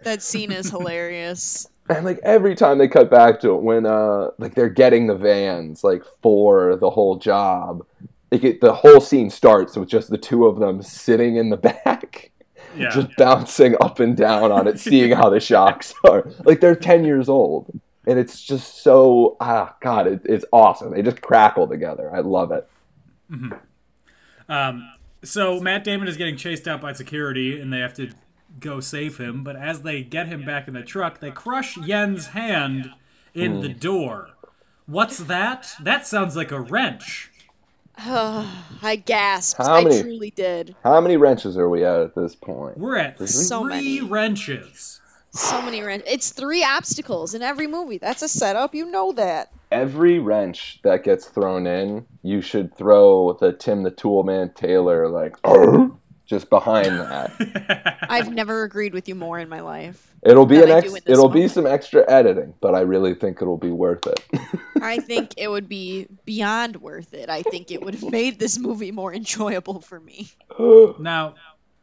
That 0.03 0.21
scene 0.23 0.53
is 0.53 0.69
hilarious. 0.69 1.67
And 1.89 2.05
like 2.05 2.21
every 2.23 2.55
time 2.55 2.79
they 2.79 2.89
cut 2.89 3.11
back 3.11 3.41
to 3.41 3.51
it, 3.55 3.63
when 3.63 3.87
uh 3.87 4.31
like 4.39 4.55
they're 4.55 4.69
getting 4.69 5.07
the 5.09 5.17
vans 5.17 5.83
like 5.85 6.03
for 6.23 6.77
the 6.77 6.91
whole 6.91 7.17
job, 7.17 7.85
like 8.31 8.45
it, 8.45 8.61
the 8.61 8.73
whole 8.73 9.01
scene 9.01 9.29
starts 9.31 9.77
with 9.77 9.89
just 9.89 10.09
the 10.09 10.17
two 10.19 10.47
of 10.47 10.59
them 10.59 10.83
sitting 10.83 11.37
in 11.37 11.51
the 11.51 11.57
back, 11.85 12.31
Yeah. 12.77 12.89
just 12.91 13.09
bouncing 13.17 13.75
up 13.81 14.01
and 14.01 14.17
down 14.17 14.53
on 14.53 14.67
it, 14.69 14.79
seeing 14.79 15.11
how 15.13 15.29
the 15.29 15.41
shocks 15.51 15.93
are. 16.09 16.27
Like 16.45 16.61
they're 16.61 16.77
ten 16.77 17.05
years 17.05 17.29
old, 17.29 17.71
and 18.07 18.19
it's 18.19 18.41
just 18.43 18.83
so 18.83 19.37
ah 19.41 19.75
god, 19.81 20.07
it, 20.07 20.21
it's 20.25 20.45
awesome. 20.53 20.93
They 20.93 21.03
just 21.03 21.21
crackle 21.21 21.67
together. 21.69 22.15
I 22.15 22.21
love 22.21 22.53
it. 22.53 22.67
Um, 24.49 24.89
so 25.25 25.61
Matt 25.61 25.85
Damon 25.85 26.09
is 26.09 26.17
getting 26.17 26.37
chased 26.37 26.67
out 26.69 26.81
by 26.81 26.93
security, 26.93 27.61
and 27.61 27.73
they 27.73 27.79
have 27.81 27.95
to 27.95 28.11
go 28.63 28.81
save 28.81 29.19
him. 29.19 29.45
But 29.45 29.57
as 29.57 29.83
they 29.83 30.03
get 30.03 30.29
him 30.29 30.45
back 30.45 30.69
in 30.69 30.75
the 30.75 30.83
truck, 30.83 31.21
they 31.21 31.31
crush 31.31 31.77
Yen's 31.77 32.29
hand 32.29 32.93
in 33.35 33.61
the 33.61 33.73
hmm. 33.73 33.79
door. 33.79 34.31
What's 34.87 35.19
that? 35.19 35.73
That 35.81 36.07
sounds 36.07 36.37
like 36.37 36.51
a 36.51 36.61
wrench. 36.61 37.31
I 37.99 39.03
gasped. 39.05 39.59
How 39.59 39.77
I 39.77 39.85
truly 39.85 40.31
did. 40.31 40.75
How 40.83 41.01
many 41.01 41.17
wrenches 41.17 41.57
are 41.57 41.69
we 41.69 41.85
at 41.85 42.01
at 42.01 42.15
this 42.15 42.35
point? 42.35 42.79
We're 42.79 42.97
at 42.97 43.29
So 43.29 43.63
three 43.63 44.01
many. 44.01 44.01
wrenches. 44.01 45.01
So 45.31 45.63
many 45.63 45.83
wrenches. 45.83 46.09
It's 46.13 46.31
three 46.31 46.65
obstacles 46.65 47.35
in 47.35 47.43
every 47.43 47.67
movie. 47.67 47.99
That's 47.99 48.23
a 48.23 48.29
setup. 48.29 48.75
You 48.75 48.91
know 48.91 49.13
that. 49.13 49.53
Every 49.71 50.19
wrench 50.19 50.81
that 50.83 51.05
gets 51.05 51.27
thrown 51.27 51.67
in, 51.67 52.07
you 52.23 52.43
should 52.43 52.77
throw 52.77 53.35
the 53.41 53.53
Tim 53.53 53.83
the 53.83 53.91
Toolman 53.91 54.55
Taylor 54.55 55.09
like 55.09 55.37
just 56.27 56.49
behind 56.51 56.87
that. 57.01 57.99
I've 58.09 58.33
never 58.33 58.63
agreed 58.65 58.95
with 58.95 59.09
you 59.09 59.15
more 59.15 59.39
in 59.39 59.49
my 59.49 59.61
life. 59.61 60.09
It'll 60.23 60.47
be 60.47 60.63
an 60.63 60.71
ex- 60.71 60.89
do 60.89 60.95
in 60.95 61.03
this 61.05 61.13
it'll 61.13 61.29
be 61.29 61.49
some 61.49 61.67
extra 61.67 62.09
editing, 62.11 62.55
but 62.61 62.75
I 62.75 62.81
really 62.81 63.15
think 63.15 63.43
it'll 63.43 63.57
be 63.59 63.71
worth 63.73 64.07
it. 64.07 64.25
I 64.83 64.99
think 64.99 65.35
it 65.37 65.49
would 65.49 65.69
be 65.69 66.07
beyond 66.25 66.77
worth 66.77 67.13
it. 67.13 67.29
I 67.29 67.43
think 67.43 67.71
it 67.73 67.83
would 67.83 67.95
have 67.95 68.11
made 68.11 68.39
this 68.39 68.59
movie 68.59 68.93
more 68.93 69.13
enjoyable 69.13 69.81
for 69.81 69.99
me. 70.01 70.31
Now, 70.99 71.35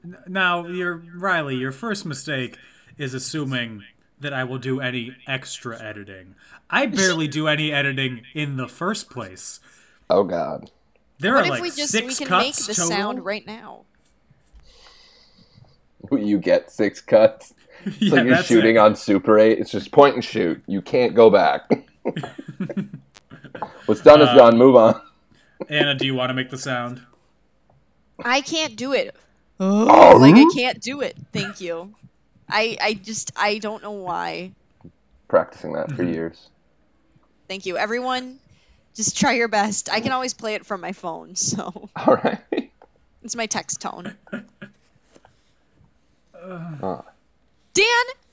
n- 0.04 0.18
now, 0.28 0.66
your 0.68 1.04
Riley, 1.16 1.56
your 1.58 1.72
first 1.74 2.06
mistake 2.06 2.58
is 2.98 3.14
assuming 3.14 3.84
that 4.22 4.34
I 4.34 4.44
will 4.46 4.58
do 4.58 4.80
any 4.80 5.16
extra 5.28 5.82
editing. 5.82 6.36
I 6.70 6.86
barely 6.86 7.28
do 7.28 7.48
any 7.48 7.72
editing 7.72 8.22
in 8.34 8.58
the 8.58 8.68
first 8.68 9.10
place. 9.10 9.60
oh 10.10 10.24
God. 10.24 10.72
There 11.20 11.34
What 11.34 11.42
are 11.42 11.46
if 11.46 11.50
like 11.50 11.62
we 11.62 11.70
just 11.72 11.92
six 11.92 12.20
we 12.20 12.26
can 12.26 12.38
make 12.38 12.54
cuts 12.54 12.68
the 12.68 12.74
total. 12.74 12.90
sound 12.90 13.26
right 13.26 13.46
now? 13.46 13.84
You 16.12 16.38
get 16.40 16.72
six 16.72 17.02
cuts. 17.02 17.54
It's 17.86 18.02
yeah, 18.02 18.14
like 18.16 18.26
you're 18.26 18.44
shooting 18.44 18.76
it. 18.76 18.80
on 18.80 18.94
Super 18.98 19.40
8. 19.40 19.58
It's 19.58 19.72
just 19.72 19.90
point 19.94 20.14
and 20.16 20.24
shoot. 20.24 20.62
You 20.68 20.82
can't 20.82 21.16
go 21.16 21.30
back. 21.30 21.62
What's 23.86 24.02
done 24.02 24.22
is 24.22 24.28
Uh, 24.28 24.36
done. 24.36 24.58
Move 24.58 24.76
on. 24.76 25.02
Anna, 25.70 25.96
do 25.96 26.06
you 26.06 26.14
want 26.14 26.30
to 26.30 26.34
make 26.34 26.50
the 26.50 26.58
sound? 26.58 27.02
I 28.24 28.42
can't 28.42 28.76
do 28.76 28.92
it. 28.92 29.16
Oh, 29.62 30.18
Like 30.20 30.36
I 30.36 30.46
can't 30.54 30.82
do 30.82 31.00
it. 31.02 31.16
Thank 31.32 31.62
you. 31.62 31.94
I 32.50 32.78
I 32.82 32.94
just 32.96 33.32
I 33.38 33.60
don't 33.60 33.82
know 33.82 33.92
why. 33.92 34.52
Practicing 35.30 35.72
that 35.74 35.88
Mm-hmm. 35.88 35.96
for 35.96 36.04
years. 36.04 36.50
Thank 37.48 37.66
you, 37.66 37.78
everyone. 37.78 38.40
Just 38.96 39.18
try 39.18 39.34
your 39.34 39.48
best. 39.48 39.90
I 39.90 40.02
can 40.02 40.12
always 40.12 40.34
play 40.34 40.56
it 40.56 40.66
from 40.66 40.82
my 40.82 40.92
phone, 40.92 41.36
so 41.36 41.90
All 41.96 42.16
right. 42.16 42.72
it's 43.24 43.36
my 43.38 43.46
text 43.46 43.80
tone. 43.82 44.16
Ah. 46.44 47.04
Dan, 47.74 47.86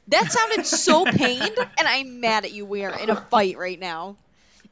that 0.08 0.30
sounded 0.30 0.66
so 0.66 1.04
pained, 1.04 1.56
and 1.78 1.88
I'm 1.88 2.20
mad 2.20 2.44
at 2.44 2.52
you. 2.52 2.64
We 2.64 2.84
are 2.84 2.98
in 2.98 3.10
a 3.10 3.16
fight 3.16 3.58
right 3.58 3.78
now. 3.78 4.16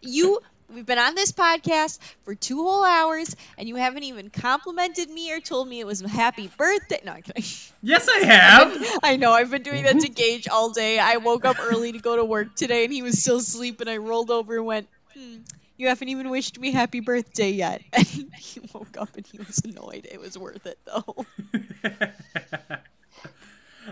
You, 0.01 0.41
we've 0.73 0.87
been 0.87 0.99
on 0.99 1.15
this 1.15 1.33
podcast 1.33 1.99
for 2.23 2.35
two 2.35 2.63
whole 2.63 2.85
hours, 2.85 3.35
and 3.59 3.69
you 3.69 3.77
haven't 3.77 4.05
even 4.05 4.31
complimented 4.31 5.11
me 5.11 5.33
or 5.33 5.41
told 5.41 5.69
me 5.69 5.81
it 5.81 5.87
was 5.87 6.03
a 6.03 6.09
happy 6.09 6.51
birthday. 6.57 7.01
No, 7.05 7.13
I'm 7.13 7.23
kidding. 7.23 7.45
Yes, 7.83 8.09
I 8.09 8.25
have. 8.25 8.99
I 9.03 9.17
know 9.17 9.33
I've 9.33 9.51
been 9.51 9.63
doing 9.63 9.85
that 9.85 10.01
to 10.01 10.09
Gage 10.09 10.49
all 10.49 10.71
day. 10.71 10.99
I 10.99 11.17
woke 11.19 11.45
up 11.45 11.57
early 11.61 11.93
to 11.93 11.99
go 11.99 12.17
to 12.17 12.25
work 12.25 12.55
today, 12.55 12.85
and 12.85 12.93
he 12.93 13.03
was 13.03 13.21
still 13.21 13.37
asleep. 13.37 13.81
And 13.81 13.91
I 13.91 13.99
rolled 13.99 14.31
over 14.31 14.57
and 14.57 14.67
went, 14.67 14.89
hmm, 15.15 15.37
"You 15.77 15.89
haven't 15.89 16.09
even 16.09 16.31
wished 16.31 16.59
me 16.59 16.71
happy 16.71 17.01
birthday 17.01 17.51
yet." 17.51 17.83
And 17.93 18.35
he 18.35 18.61
woke 18.73 18.97
up 18.99 19.17
and 19.17 19.27
he 19.27 19.39
was 19.39 19.61
annoyed. 19.65 20.07
It 20.11 20.21
was 20.21 20.39
worth 20.39 20.67
it 20.67 20.79
though. 20.85 21.27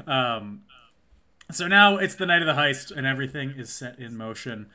Um, 0.06 0.62
so 1.50 1.68
now 1.68 1.96
it's 1.98 2.14
the 2.14 2.26
night 2.26 2.42
of 2.42 2.46
the 2.46 2.60
heist, 2.60 2.90
and 2.90 3.06
everything 3.06 3.50
is 3.50 3.70
set 3.70 3.98
in 3.98 4.16
motion. 4.16 4.66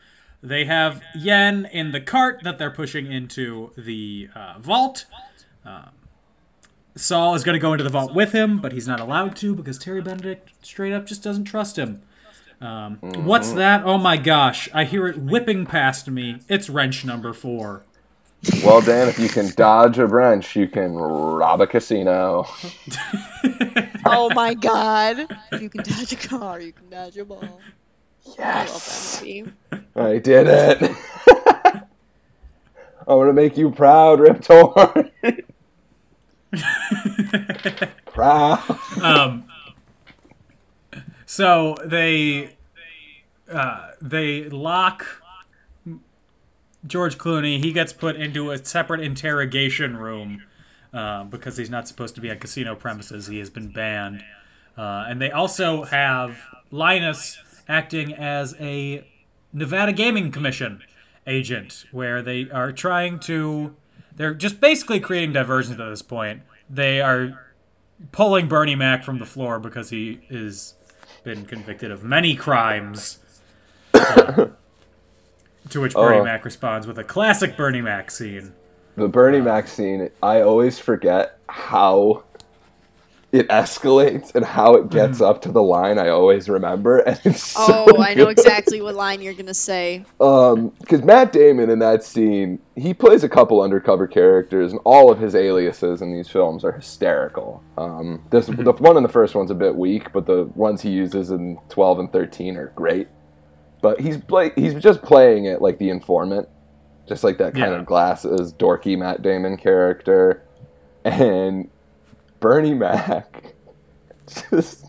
They 0.44 0.66
have 0.66 1.02
Yen 1.16 1.68
in 1.72 1.92
the 1.92 2.02
cart 2.02 2.42
that 2.44 2.60
they're 2.60 2.72
pushing 2.72 3.12
into 3.12 3.72
the 3.76 4.30
uh, 4.36 4.56
vault. 4.60 5.06
Um, 5.66 5.90
Saul 6.96 7.36
is 7.36 7.44
going 7.44 7.54
to 7.54 7.60
go 7.60 7.74
into 7.74 7.84
the 7.84 7.90
vault 7.90 8.14
with 8.14 8.32
him, 8.32 8.60
but 8.60 8.72
he's 8.72 8.88
not 8.88 9.00
allowed 9.00 9.36
to 9.38 9.56
because 9.56 9.78
Terry 9.78 10.02
Benedict 10.02 10.52
straight 10.62 10.94
up 10.94 11.06
just 11.06 11.24
doesn't 11.24 11.46
trust 11.46 11.78
him. 11.78 12.02
Um, 12.60 12.98
What's 13.02 13.52
that? 13.54 13.84
Oh 13.84 14.00
my 14.00 14.18
gosh! 14.18 14.68
I 14.74 14.84
hear 14.84 15.08
it 15.08 15.20
whipping 15.20 15.68
past 15.68 16.10
me. 16.10 16.40
It's 16.50 16.70
wrench 16.70 17.06
number 17.06 17.32
four. 17.34 17.84
Well, 18.64 18.82
Dan, 18.82 19.08
if 19.08 19.20
you 19.20 19.30
can 19.30 19.52
dodge 19.56 20.00
a 20.00 20.08
wrench, 20.08 20.56
you 20.56 20.68
can 20.68 20.94
rob 20.96 21.62
a 21.62 21.68
casino. 21.68 22.48
oh 24.10 24.30
my 24.34 24.54
god! 24.54 25.28
You 25.60 25.70
can 25.70 25.84
dodge 25.84 26.14
a 26.14 26.16
car. 26.16 26.60
You 26.60 26.74
can 26.74 26.90
dodge 26.90 27.18
a 27.18 27.26
ball. 27.26 27.44
I 27.44 28.30
love 28.30 28.38
Yes. 28.38 29.20
that. 29.22 29.84
I 29.96 30.18
did 30.20 30.48
it. 30.48 30.92
I'm 33.10 33.18
gonna 33.20 33.34
make 33.34 33.56
you 33.58 33.72
proud, 33.72 34.20
Rip 34.20 34.42
Torn. 34.42 35.12
proud. 38.08 38.80
um, 39.02 39.46
so 41.26 41.76
they 41.86 42.58
uh, 43.50 43.92
they 44.02 44.50
lock 44.50 45.24
George 46.86 47.18
Clooney. 47.18 47.60
He 47.64 47.72
gets 47.72 47.94
put 47.94 48.16
into 48.18 48.52
a 48.52 48.64
separate 48.64 49.00
interrogation 49.02 49.96
room 49.98 50.44
uh, 50.94 51.24
because 51.26 51.58
he's 51.58 51.70
not 51.70 51.88
supposed 51.88 52.16
to 52.16 52.22
be 52.22 52.30
on 52.32 52.38
casino 52.40 52.76
premises. 52.76 53.28
He 53.28 53.40
has 53.40 53.50
been 53.50 53.70
banned. 53.72 54.24
Uh, 54.78 55.06
and 55.08 55.22
they 55.22 55.32
also 55.32 55.84
have 55.86 56.40
Linus 56.72 57.40
acting 57.68 58.14
as 58.14 58.56
a 58.60 59.06
Nevada 59.54 59.92
Gaming 59.94 60.32
Commission 60.32 60.82
agent, 61.26 61.86
where 61.92 62.22
they 62.22 62.50
are 62.52 62.72
trying 62.72 63.20
to 63.20 63.76
they're 64.16 64.34
just 64.34 64.60
basically 64.60 65.00
creating 65.00 65.34
diversions 65.34 65.80
at 65.80 65.90
this 65.90 66.02
point. 66.02 66.42
They 66.70 67.02
are 67.02 67.48
pulling 68.12 68.48
Bernie 68.48 68.76
Mac 68.76 69.04
from 69.04 69.20
the 69.20 69.26
floor 69.26 69.60
because 69.60 69.90
he 69.90 70.22
is 70.30 70.76
been 71.24 71.46
convicted 71.46 71.92
of 71.92 72.04
many 72.04 72.36
crimes. 72.36 73.20
to 73.94 75.82
which 75.82 75.94
Bernie 75.94 76.20
Oh. 76.20 76.24
Mac 76.24 76.46
responds 76.46 76.88
with 76.88 76.98
a 76.98 77.04
classic 77.04 77.58
Bernie 77.58 77.82
Mac 77.82 78.10
scene. 78.12 78.54
The 78.98 79.08
Bernie 79.08 79.42
Mac 79.42 79.68
scene, 79.68 80.10
I 80.24 80.42
always 80.42 80.80
forget 80.80 81.40
how 81.48 82.24
it 83.32 83.48
escalates 83.50 84.34
and 84.34 84.44
how 84.44 84.74
it 84.76 84.90
gets 84.90 85.22
up 85.22 85.42
to 85.44 85.52
the 85.52 85.62
line 85.62 86.00
I 86.00 86.10
always 86.10 86.50
remember. 86.50 87.00
And 87.06 87.20
it's 87.26 87.44
so 87.44 87.86
Oh, 87.90 88.02
I 88.02 88.16
know 88.16 88.26
good. 88.26 88.40
exactly 88.40 88.82
what 88.82 88.96
line 88.96 89.22
you're 89.22 89.36
gonna 89.36 89.54
say. 89.54 90.04
Um, 90.20 90.70
because 90.80 91.04
Matt 91.04 91.32
Damon 91.32 91.70
in 91.70 91.78
that 91.80 92.04
scene, 92.04 92.58
he 92.76 92.92
plays 92.94 93.24
a 93.24 93.30
couple 93.30 93.62
undercover 93.62 94.08
characters, 94.08 94.72
and 94.72 94.82
all 94.84 95.12
of 95.12 95.20
his 95.20 95.36
aliases 95.36 96.02
in 96.02 96.12
these 96.12 96.28
films 96.30 96.64
are 96.64 96.72
hysterical. 96.72 97.62
Um, 97.78 98.24
this 98.32 98.48
the 98.48 98.72
one 98.72 98.98
in 98.98 99.04
the 99.04 99.10
first 99.10 99.36
one's 99.36 99.52
a 99.52 99.56
bit 99.56 99.76
weak, 99.76 100.12
but 100.12 100.26
the 100.26 100.46
ones 100.56 100.82
he 100.82 100.90
uses 100.90 101.30
in 101.30 101.60
twelve 101.70 102.00
and 102.00 102.12
thirteen 102.12 102.58
are 102.58 102.72
great. 102.76 103.10
But 103.82 104.02
he's 104.02 104.18
play 104.18 104.54
he's 104.56 104.74
just 104.76 105.04
playing 105.04 105.46
it 105.46 105.62
like 105.62 105.78
the 105.78 105.90
informant, 105.92 106.48
just 107.08 107.24
like 107.24 107.38
that 107.38 107.54
kind 107.54 107.72
Yeah. 107.72 107.80
of 107.80 107.86
glasses 107.86 108.54
dorky 108.54 108.98
Matt 108.98 109.22
Damon 109.22 109.58
character, 109.58 110.44
and 111.04 111.70
Bernie 112.40 112.74
Mac 112.74 113.54
just 114.52 114.86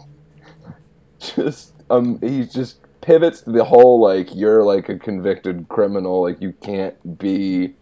just 1.19 1.73
um 1.91 2.19
he 2.21 2.45
just 2.45 2.79
pivots 3.01 3.43
to 3.43 3.51
the 3.51 3.65
whole 3.65 4.01
like 4.01 4.35
you're 4.35 4.63
like 4.65 4.89
a 4.89 4.99
convicted 4.99 5.69
criminal 5.69 6.23
like 6.23 6.41
you 6.41 6.53
can't 6.61 7.19
be 7.19 7.75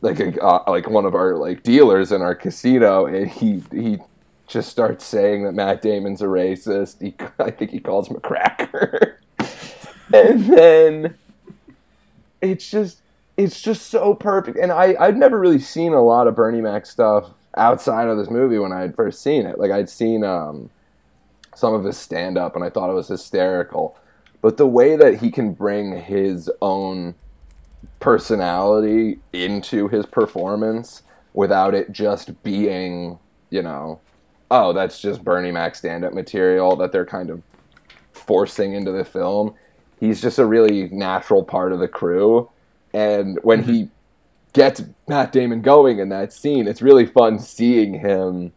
like 0.00 0.20
a 0.20 0.40
uh, 0.42 0.62
like 0.68 0.88
one 0.88 1.04
of 1.04 1.14
our 1.14 1.34
like 1.34 1.62
dealers 1.62 2.12
in 2.12 2.22
our 2.22 2.34
casino 2.34 3.06
and 3.06 3.28
he 3.28 3.62
he 3.72 3.98
just 4.46 4.70
starts 4.70 5.04
saying 5.04 5.44
that 5.44 5.52
Matt 5.52 5.82
Damon's 5.82 6.22
a 6.22 6.26
racist 6.26 7.00
he 7.02 7.14
I 7.44 7.50
think 7.50 7.70
he 7.70 7.80
calls 7.80 8.08
him 8.08 8.16
a 8.16 8.20
cracker 8.20 9.18
and 10.12 10.44
then 10.44 11.14
it's 12.40 12.70
just 12.70 13.00
it's 13.38 13.62
just 13.62 13.86
so 13.86 14.14
perfect 14.14 14.58
and 14.58 14.70
I 14.70 14.94
I'd 15.00 15.16
never 15.16 15.40
really 15.40 15.60
seen 15.60 15.94
a 15.94 16.02
lot 16.02 16.26
of 16.26 16.36
Bernie 16.36 16.60
Mac 16.60 16.84
stuff 16.84 17.30
outside 17.56 18.08
of 18.08 18.18
this 18.18 18.28
movie 18.28 18.58
when 18.58 18.72
I 18.72 18.80
had 18.82 18.94
first 18.94 19.22
seen 19.22 19.46
it 19.46 19.58
like 19.58 19.70
I'd 19.70 19.88
seen 19.88 20.24
um 20.24 20.68
some 21.58 21.74
of 21.74 21.84
his 21.84 21.96
stand 21.96 22.38
up 22.38 22.54
and 22.54 22.64
I 22.64 22.70
thought 22.70 22.88
it 22.88 22.94
was 22.94 23.08
hysterical. 23.08 23.96
But 24.40 24.56
the 24.56 24.66
way 24.66 24.94
that 24.94 25.16
he 25.16 25.30
can 25.30 25.52
bring 25.52 26.00
his 26.00 26.48
own 26.62 27.16
personality 27.98 29.18
into 29.32 29.88
his 29.88 30.06
performance 30.06 31.02
without 31.34 31.74
it 31.74 31.90
just 31.90 32.40
being, 32.44 33.18
you 33.50 33.62
know, 33.62 33.98
oh, 34.52 34.72
that's 34.72 35.00
just 35.00 35.24
Bernie 35.24 35.50
Mac 35.50 35.74
stand 35.74 36.04
up 36.04 36.14
material 36.14 36.76
that 36.76 36.92
they're 36.92 37.04
kind 37.04 37.28
of 37.28 37.42
forcing 38.12 38.74
into 38.74 38.92
the 38.92 39.04
film. 39.04 39.52
He's 39.98 40.20
just 40.20 40.38
a 40.38 40.46
really 40.46 40.88
natural 40.90 41.42
part 41.42 41.72
of 41.72 41.80
the 41.80 41.88
crew. 41.88 42.48
And 42.94 43.38
when 43.42 43.62
he 43.62 43.82
mm-hmm. 43.82 43.92
gets 44.52 44.82
Matt 45.06 45.32
Damon 45.32 45.62
going 45.62 45.98
in 45.98 46.08
that 46.08 46.32
scene, 46.32 46.66
it's 46.66 46.82
really 46.82 47.06
fun 47.06 47.38
seeing 47.38 47.94
him 47.94 48.52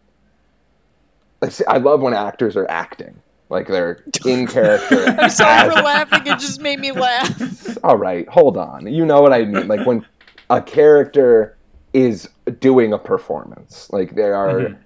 like 1.41 1.51
see, 1.51 1.65
I 1.65 1.77
love 1.77 2.01
when 2.01 2.13
actors 2.13 2.55
are 2.55 2.69
acting 2.69 3.19
like 3.51 3.67
they're 3.67 4.03
in 4.25 4.47
character. 4.47 5.05
I'm 5.05 5.29
sorry 5.29 5.69
for 5.69 5.82
laughing. 5.82 6.25
It 6.25 6.39
just 6.39 6.61
made 6.61 6.79
me 6.79 6.91
laugh. 6.91 7.77
all 7.84 7.97
right, 7.97 8.27
hold 8.29 8.57
on. 8.57 8.88
You 8.88 9.05
know 9.05 9.21
what 9.21 9.34
I 9.34 9.43
mean? 9.43 9.67
Like 9.67 9.86
when 9.86 10.05
a 10.49 10.61
character 10.61 11.57
is 11.93 12.29
doing 12.59 12.93
a 12.93 12.97
performance, 12.97 13.89
like 13.91 14.15
they 14.15 14.32
are 14.32 14.59
mm-hmm. 14.59 14.82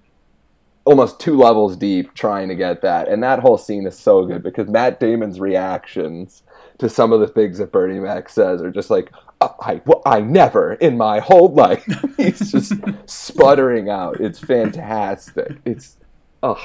almost 0.85 1.19
two 1.19 1.37
levels 1.37 1.77
deep 1.77 2.13
trying 2.15 2.49
to 2.49 2.55
get 2.55 2.81
that, 2.81 3.07
and 3.07 3.21
that 3.21 3.39
whole 3.39 3.57
scene 3.57 3.85
is 3.85 3.97
so 3.97 4.25
good 4.25 4.41
because 4.41 4.67
Matt 4.67 4.99
Damon's 4.99 5.39
reactions 5.39 6.41
to 6.79 6.89
some 6.89 7.13
of 7.13 7.19
the 7.19 7.27
things 7.27 7.59
that 7.59 7.71
Bernie 7.71 7.99
Mac 7.99 8.29
says 8.29 8.61
are 8.61 8.71
just 8.71 8.89
like. 8.89 9.11
"Uh, 9.41 9.49
I, 9.59 9.81
well, 9.85 10.01
I 10.05 10.21
never 10.21 10.73
in 10.73 10.97
my 10.97 11.19
whole 11.19 11.49
life. 11.53 11.85
He's 12.17 12.51
just 12.51 12.73
sputtering 13.05 13.89
out. 13.89 14.19
It's 14.19 14.39
fantastic. 14.39 15.57
It's, 15.65 15.97
ugh. 16.43 16.59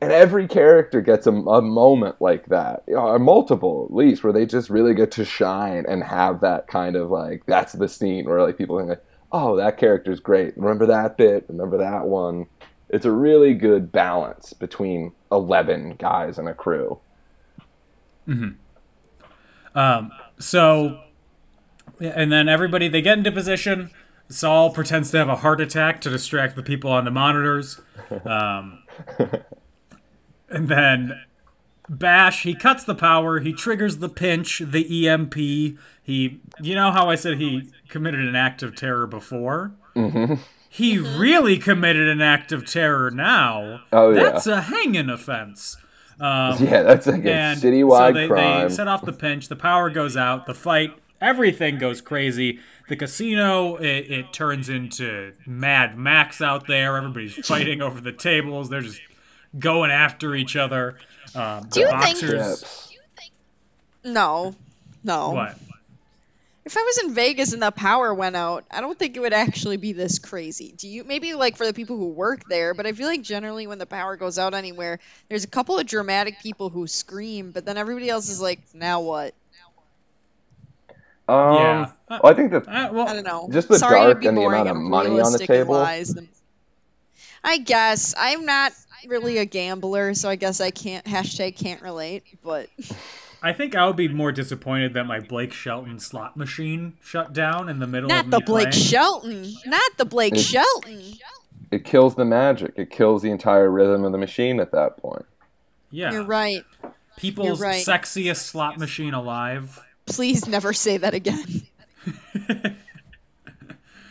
And 0.00 0.12
every 0.12 0.46
character 0.46 1.00
gets 1.00 1.26
a, 1.26 1.30
a 1.32 1.62
moment 1.62 2.16
like 2.20 2.46
that, 2.46 2.84
or 2.88 3.18
multiple 3.18 3.86
at 3.88 3.94
least, 3.94 4.22
where 4.22 4.32
they 4.32 4.44
just 4.44 4.68
really 4.68 4.94
get 4.94 5.10
to 5.12 5.24
shine 5.24 5.86
and 5.88 6.02
have 6.04 6.40
that 6.42 6.66
kind 6.66 6.96
of 6.96 7.10
like 7.10 7.46
that's 7.46 7.72
the 7.72 7.88
scene 7.88 8.26
where 8.26 8.42
like 8.42 8.58
people 8.58 8.78
think 8.78 8.90
like, 8.90 9.04
oh, 9.32 9.56
that 9.56 9.78
character's 9.78 10.20
great. 10.20 10.56
Remember 10.56 10.86
that 10.86 11.16
bit? 11.16 11.46
Remember 11.48 11.78
that 11.78 12.04
one? 12.04 12.46
It's 12.90 13.06
a 13.06 13.10
really 13.10 13.54
good 13.54 13.90
balance 13.90 14.52
between 14.52 15.12
eleven 15.32 15.96
guys 15.96 16.38
and 16.38 16.48
a 16.48 16.54
crew. 16.54 17.00
Hmm. 18.26 18.50
Um, 19.74 20.10
so, 20.38 21.00
and 22.00 22.32
then 22.32 22.48
everybody 22.48 22.88
they 22.88 23.02
get 23.02 23.18
into 23.18 23.32
position. 23.32 23.90
Saul 24.28 24.70
pretends 24.70 25.12
to 25.12 25.18
have 25.18 25.28
a 25.28 25.36
heart 25.36 25.60
attack 25.60 26.00
to 26.00 26.10
distract 26.10 26.56
the 26.56 26.62
people 26.62 26.90
on 26.90 27.04
the 27.04 27.12
monitors. 27.12 27.80
Um, 28.24 28.82
and 30.48 30.68
then 30.68 31.20
Bash 31.88 32.42
he 32.42 32.54
cuts 32.54 32.82
the 32.84 32.94
power. 32.94 33.38
He 33.38 33.52
triggers 33.52 33.98
the 33.98 34.08
pinch, 34.08 34.60
the 34.64 35.08
EMP. 35.08 35.34
He, 35.34 36.40
you 36.60 36.74
know 36.74 36.90
how 36.90 37.08
I 37.08 37.14
said 37.14 37.38
he 37.38 37.70
committed 37.88 38.20
an 38.20 38.34
act 38.34 38.62
of 38.62 38.74
terror 38.74 39.06
before. 39.06 39.72
Mm-hmm. 39.94 40.34
He 40.68 40.98
really 40.98 41.58
committed 41.58 42.08
an 42.08 42.20
act 42.20 42.52
of 42.52 42.66
terror 42.70 43.10
now. 43.10 43.82
Oh, 43.92 44.10
yeah. 44.10 44.24
That's 44.24 44.46
a 44.46 44.62
hanging 44.62 45.08
offense. 45.08 45.76
Um, 46.18 46.62
Yeah, 46.62 46.82
that's 46.82 47.06
like 47.06 47.24
a 47.24 47.32
and 47.32 47.60
citywide 47.60 48.08
so 48.08 48.12
they, 48.12 48.28
crime. 48.28 48.68
they 48.68 48.74
set 48.74 48.88
off 48.88 49.04
the 49.04 49.12
pinch. 49.12 49.48
The 49.48 49.56
power 49.56 49.88
goes 49.88 50.16
out. 50.16 50.46
The 50.46 50.54
fight, 50.54 50.92
everything 51.20 51.78
goes 51.78 52.00
crazy. 52.00 52.60
The 52.88 52.96
casino, 52.96 53.76
it, 53.76 54.10
it 54.10 54.32
turns 54.32 54.68
into 54.68 55.32
Mad 55.46 55.98
Max 55.98 56.40
out 56.40 56.66
there. 56.66 56.96
Everybody's 56.96 57.34
fighting 57.46 57.82
over 57.82 58.00
the 58.00 58.12
tables. 58.12 58.68
They're 58.70 58.80
just 58.82 59.00
going 59.58 59.90
after 59.90 60.34
each 60.34 60.56
other. 60.56 60.98
Um, 61.34 61.64
Do 61.64 61.68
the 61.70 61.80
you 61.80 61.86
think- 61.86 62.00
boxers. 62.00 62.32
Yes. 62.32 62.92
No, 64.04 64.54
no. 65.02 65.30
What? 65.30 65.58
If 66.64 66.76
I 66.76 66.80
was 66.82 66.98
in 67.04 67.14
Vegas 67.14 67.52
and 67.52 67.62
the 67.62 67.70
power 67.70 68.12
went 68.12 68.34
out, 68.34 68.64
I 68.72 68.80
don't 68.80 68.98
think 68.98 69.16
it 69.16 69.20
would 69.20 69.32
actually 69.32 69.76
be 69.76 69.92
this 69.92 70.18
crazy. 70.18 70.74
Do 70.76 70.88
you? 70.88 71.04
Maybe 71.04 71.32
like 71.34 71.56
for 71.56 71.64
the 71.64 71.72
people 71.72 71.96
who 71.96 72.08
work 72.08 72.42
there, 72.48 72.74
but 72.74 72.86
I 72.86 72.92
feel 72.92 73.06
like 73.06 73.22
generally 73.22 73.68
when 73.68 73.78
the 73.78 73.86
power 73.86 74.16
goes 74.16 74.36
out 74.36 74.52
anywhere, 74.52 74.98
there's 75.28 75.44
a 75.44 75.48
couple 75.48 75.78
of 75.78 75.86
dramatic 75.86 76.40
people 76.40 76.68
who 76.68 76.88
scream, 76.88 77.52
but 77.52 77.64
then 77.64 77.76
everybody 77.76 78.08
else 78.10 78.28
is 78.28 78.40
like, 78.40 78.58
now 78.74 79.00
what? 79.00 79.32
Um, 81.28 81.54
Yeah. 81.54 81.90
well, 82.08 82.20
I 82.24 82.34
think 82.34 82.52
that 82.52 82.68
Uh, 82.68 82.90
well, 82.92 83.08
I 83.08 83.14
don't 83.14 83.24
know. 83.24 83.48
Just 83.52 83.68
the 83.68 83.78
Sorry 83.78 84.00
to 84.00 84.06
dark 84.06 84.20
be 84.20 84.26
and 84.28 84.36
the 84.36 84.40
boring 84.42 84.60
amount 84.62 84.76
of 84.76 84.82
money 84.82 85.08
on 85.08 85.14
the 85.16 85.22
realistic 85.22 85.50
and 85.50 85.58
table. 85.58 85.76
and- 85.76 86.28
I 87.44 87.58
guess 87.58 88.14
I'm 88.16 88.44
not 88.44 88.72
really 89.06 89.38
a 89.38 89.44
gambler, 89.44 90.14
so 90.14 90.28
I 90.28 90.36
guess 90.36 90.60
I 90.60 90.70
can't 90.70 91.04
hashtag 91.04 91.56
can't 91.56 91.80
relate. 91.82 92.24
But 92.44 92.68
I 93.42 93.52
think 93.52 93.74
I 93.76 93.86
would 93.86 93.96
be 93.96 94.08
more 94.08 94.32
disappointed 94.32 94.94
that 94.94 95.04
my 95.06 95.20
Blake 95.20 95.52
Shelton 95.52 96.00
slot 96.00 96.36
machine 96.36 96.94
shut 97.02 97.32
down 97.32 97.68
in 97.68 97.78
the 97.78 97.86
middle 97.86 98.10
of 98.10 98.16
the 98.16 98.16
not 98.16 98.26
me 98.26 98.30
the 98.30 98.40
Blake 98.40 98.70
playing. 98.70 98.84
Shelton, 98.84 99.54
not 99.66 99.92
the 99.96 100.04
Blake 100.04 100.34
It- 100.34 100.40
Shelton. 100.40 101.02
it 101.70 101.84
kills 101.84 102.14
the 102.16 102.24
magic. 102.24 102.72
It 102.76 102.90
kills 102.90 103.22
the 103.22 103.30
entire 103.30 103.70
rhythm 103.70 104.04
of 104.04 104.12
the 104.12 104.18
machine 104.18 104.58
at 104.60 104.72
that 104.72 104.96
point. 104.96 105.24
Yeah. 105.90 106.12
You're 106.12 106.24
right. 106.24 106.64
People's 107.16 107.60
You're 107.60 107.68
right. 107.68 107.84
sexiest 107.86 108.38
slot 108.38 108.78
machine 108.78 109.14
alive. 109.14 109.80
Please 110.06 110.46
never 110.46 110.72
say 110.72 110.98
that 110.98 111.14
again. 111.14 111.62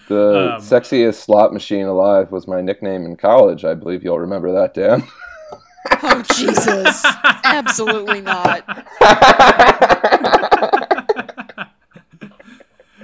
The 0.07 0.57
Um, 0.57 0.61
sexiest 0.61 1.15
slot 1.15 1.51
machine 1.51 1.87
alive 1.87 2.31
was 2.31 2.47
my 2.47 2.61
nickname 2.61 3.05
in 3.05 3.15
college. 3.15 3.65
I 3.65 3.73
believe 3.73 4.03
you'll 4.03 4.19
remember 4.19 4.51
that, 4.51 4.75
Dan. 4.75 5.03
Oh 6.03 6.21
Jesus! 6.35 7.03
Absolutely 7.43 8.21
not. 8.21 8.85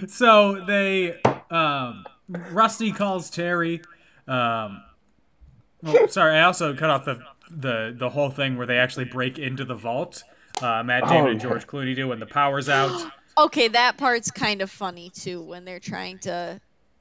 so 0.08 0.64
they 0.66 1.20
um 1.50 2.06
rusty 2.28 2.92
calls 2.92 3.30
terry 3.30 3.82
um 4.28 4.82
well, 5.84 6.08
sorry 6.08 6.38
i 6.38 6.44
also 6.44 6.76
cut 6.76 6.90
off 6.90 7.06
the 7.06 7.20
the 7.50 7.94
the 7.98 8.10
whole 8.10 8.30
thing 8.30 8.58
where 8.58 8.66
they 8.66 8.78
actually 8.78 9.06
break 9.06 9.38
into 9.38 9.66
the 9.66 9.76
vault 9.76 10.24
uh, 10.62 10.84
matt 10.84 11.04
damon 11.08 11.28
Oh, 11.28 11.32
and 11.32 11.40
george 11.40 11.68
clooney 11.68 11.96
do 11.96 12.08
when 12.08 12.20
the 12.20 12.26
power's 12.26 12.70
out 12.70 12.92
Okay, 13.38 13.70
that 13.70 13.98
part's 13.98 14.30
kind 14.30 14.62
of 14.62 14.70
funny 14.70 15.10
too 15.10 15.42
when 15.42 15.64
they're 15.64 15.80
trying 15.80 16.20
to. 16.20 16.60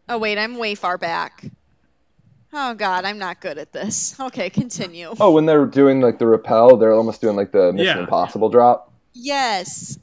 Oh 0.09 0.19
wait, 0.19 0.39
I'm 0.39 0.57
way 0.59 0.77
far 0.77 0.97
back. 0.97 1.45
Oh 2.53 2.75
god, 2.75 3.05
I'm 3.05 3.19
not 3.19 3.41
good 3.41 3.59
at 3.59 3.73
this. 3.73 4.17
Okay, 4.21 4.49
continue. 4.49 5.13
oh, 5.21 5.33
when 5.33 5.47
they're 5.47 5.67
doing 5.67 6.01
like 6.01 6.19
the 6.21 6.27
rappel, 6.29 6.77
they're 6.77 6.95
almost 6.95 7.21
doing 7.21 7.35
like 7.35 7.51
the 7.51 7.73
Mission 7.73 7.97
Yeah. 7.97 8.03
Impossible 8.05 8.49
drop. 8.49 8.93
Yes. 9.13 9.99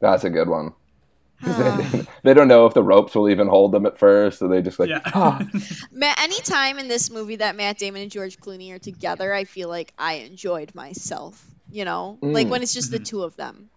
That's 0.00 0.24
a 0.24 0.30
good 0.30 0.48
one. 0.48 0.72
'Cause 1.44 1.56
they, 1.92 2.06
they 2.24 2.34
don't 2.34 2.48
know 2.48 2.66
if 2.66 2.74
the 2.74 2.82
ropes 2.82 3.14
will 3.14 3.28
even 3.30 3.46
hold 3.46 3.70
them 3.70 3.86
at 3.86 3.98
first, 3.98 4.40
so 4.40 4.48
they 4.48 4.60
just 4.62 4.80
like, 4.80 4.88
Yeah. 4.88 5.00
"Ah." 5.06 5.40
Matt, 5.92 6.20
any 6.20 6.40
time 6.40 6.80
in 6.80 6.88
this 6.88 7.08
movie 7.08 7.36
that 7.36 7.54
Matt 7.54 7.78
Damon 7.78 8.02
and 8.02 8.10
George 8.10 8.40
Clooney 8.40 8.72
are 8.74 8.80
together, 8.80 9.32
I 9.32 9.44
feel 9.44 9.68
like 9.68 9.92
I 9.96 10.14
enjoyed 10.14 10.74
myself. 10.74 11.44
You 11.70 11.84
know, 11.84 12.20
like 12.30 12.48
Mm. 12.48 12.50
when 12.50 12.62
it's 12.62 12.74
just 12.74 12.90
Mm-hmm. 12.90 12.96
the 12.96 13.00
two 13.00 13.22
of 13.22 13.36
them. 13.36 13.70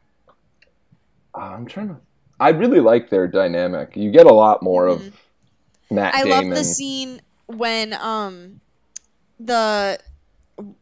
I'm 1.36 1.66
trying 1.66 1.90
to. 1.90 1.98
I 2.40 2.50
really 2.50 2.80
like 2.80 3.10
their 3.10 3.28
dynamic. 3.28 3.96
You 3.96 4.12
get 4.12 4.26
a 4.26 4.34
lot 4.34 4.64
more 4.64 4.88
of 4.88 5.04
Matt 5.92 6.14
Mm-hmm. 6.14 6.20
I 6.20 6.24
Damon. 6.24 6.30
love 6.30 6.50
the 6.50 6.64
scene 6.64 7.22
when 7.48 7.94
um 7.94 8.62
the 9.40 10.00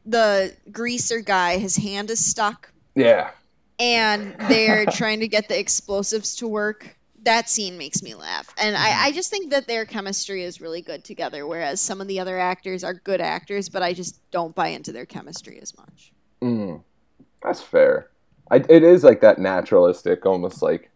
the 0.05 0.57
greaser 0.71 1.21
guy, 1.21 1.57
his 1.57 1.75
hand 1.75 2.09
is 2.11 2.23
stuck, 2.25 2.71
Yeah, 2.95 3.31
and 3.79 4.35
they're 4.39 4.85
trying 4.87 5.21
to 5.21 5.27
get 5.27 5.47
the 5.47 5.59
explosives 5.59 6.37
to 6.37 6.47
work. 6.47 6.95
That 7.23 7.49
scene 7.49 7.77
makes 7.77 8.01
me 8.01 8.15
laugh, 8.15 8.53
and 8.57 8.77
I, 8.77 9.07
I 9.07 9.11
just 9.11 9.29
think 9.29 9.51
that 9.51 9.67
their 9.67 9.85
chemistry 9.85 10.43
is 10.43 10.61
really 10.61 10.81
good 10.81 11.03
together. 11.03 11.45
Whereas 11.45 11.81
some 11.81 11.99
of 11.99 12.07
the 12.07 12.21
other 12.21 12.39
actors 12.39 12.83
are 12.85 12.93
good 12.93 13.19
actors, 13.19 13.67
but 13.69 13.83
I 13.83 13.93
just 13.93 14.19
don't 14.31 14.55
buy 14.55 14.69
into 14.69 14.93
their 14.93 15.05
chemistry 15.05 15.59
as 15.61 15.75
much. 15.77 16.13
mm, 16.41 16.83
that's 17.43 17.61
fair. 17.61 18.09
I, 18.51 18.57
it 18.67 18.83
is 18.83 19.03
like 19.03 19.21
that 19.21 19.39
naturalistic, 19.39 20.25
almost 20.25 20.61
like 20.61 20.89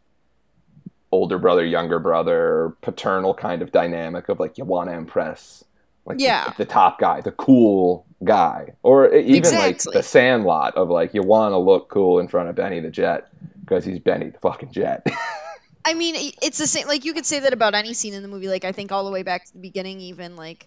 older 1.11 1.37
brother, 1.37 1.63
younger 1.65 1.99
brother, 1.99 2.75
paternal 2.81 3.33
kind 3.33 3.61
of 3.61 3.71
dynamic 3.71 4.29
of 4.29 4.39
like 4.39 4.57
you 4.57 4.65
want 4.65 4.89
to 4.89 4.95
impress, 4.95 5.63
like 6.05 6.17
the- 6.17 6.23
Yeah. 6.23 6.53
the, 6.57 6.65
top 6.65 6.99
guy, 6.99 7.21
the 7.21 7.31
cool 7.33 8.05
guy, 8.23 8.73
or 8.81 9.13
even 9.13 9.43
like 9.53 9.75
Exactly. 9.75 9.93
the 9.93 10.03
Sandlot 10.03 10.75
of 10.75 10.89
like 10.89 11.13
you 11.13 11.21
want 11.21 11.53
to 11.53 11.57
look 11.57 11.89
cool 11.89 12.19
in 12.19 12.27
front 12.27 12.49
of 12.49 12.55
Benny 12.55 12.79
the 12.79 12.89
Jet 12.89 13.27
because 13.61 13.85
he's 13.85 13.99
Benny 13.99 14.29
the 14.29 14.39
fucking 14.39 14.71
Jet. 14.71 15.05
I 15.85 15.93
mean, 15.93 16.15
it's 16.41 16.57
the 16.57 16.65
same. 16.67 16.87
Like 16.87 17.03
you 17.05 17.13
could 17.13 17.25
say 17.25 17.39
that 17.41 17.51
about 17.53 17.75
any 17.75 17.93
scene 17.93 18.13
in 18.13 18.21
the 18.21 18.29
movie. 18.29 18.47
Like 18.47 18.63
I 18.65 18.71
think 18.71 18.91
all 18.91 19.03
the 19.05 19.11
way 19.11 19.21
back 19.21 19.45
to 19.45 19.53
the 19.53 19.59
beginning, 19.59 19.99
even 19.99 20.35
like 20.37 20.65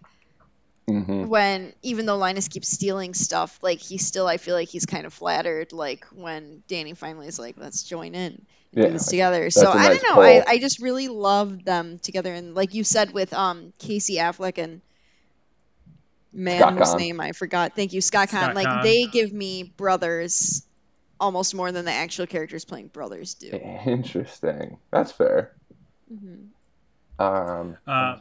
hmm 0.88 1.26
when 1.26 1.74
even 1.82 2.06
though 2.06 2.16
Linus 2.16 2.48
keeps 2.48 2.70
stealing 2.70 3.14
stuff, 3.14 3.58
like 3.62 3.80
he 3.80 3.98
still 3.98 4.26
I 4.26 4.36
feel 4.38 4.54
like 4.54 4.68
he's 4.68 4.86
kind 4.86 5.06
of 5.06 5.14
flattered. 5.14 5.72
Like 5.72 6.04
when 6.12 6.62
Danny 6.68 6.94
finally 6.94 7.26
is 7.28 7.38
like, 7.38 7.56
"Let's 7.58 7.82
join 7.84 8.14
in 8.14 8.32
and 8.34 8.46
Yeah, 8.72 8.82
do 8.82 8.92
this 8.92 9.06
like, 9.06 9.10
together." 9.10 9.50
So 9.50 9.72
a 9.72 9.78
I 9.78 9.88
nice 9.88 10.02
don't 10.02 10.14
know. 10.14 10.20
I. 10.22 10.42
I 10.46 10.58
just 10.58 10.80
really 10.80 11.08
love 11.08 11.64
them 11.64 11.98
together, 11.98 12.32
and 12.32 12.54
like 12.54 12.74
you 12.74 12.84
said 12.84 13.12
with 13.12 13.32
um 13.32 13.72
Casey 13.78 14.16
Affleck 14.16 14.58
and 14.58 14.82
man 16.32 16.68
whose 16.68 16.94
name 16.94 17.20
I 17.20 17.32
forgot. 17.32 17.74
Thank 17.74 17.92
you, 17.92 18.00
Scott 18.00 18.28
Caan. 18.28 18.52
Scott 18.52 18.54
Like 18.54 18.68
Caan. 18.68 18.82
they 18.82 19.06
give 19.06 19.32
me 19.32 19.62
brothers 19.76 20.66
almost 21.20 21.54
more 21.54 21.72
than 21.72 21.84
the 21.84 21.92
actual 21.92 22.26
characters 22.26 22.64
playing 22.64 22.88
brothers 22.88 23.34
do. 23.34 23.60
Interesting. 23.86 24.78
That's 24.92 25.12
fair. 25.12 25.56
Mhm. 26.10 26.54
Um, 27.18 27.78
Uh, 27.86 28.16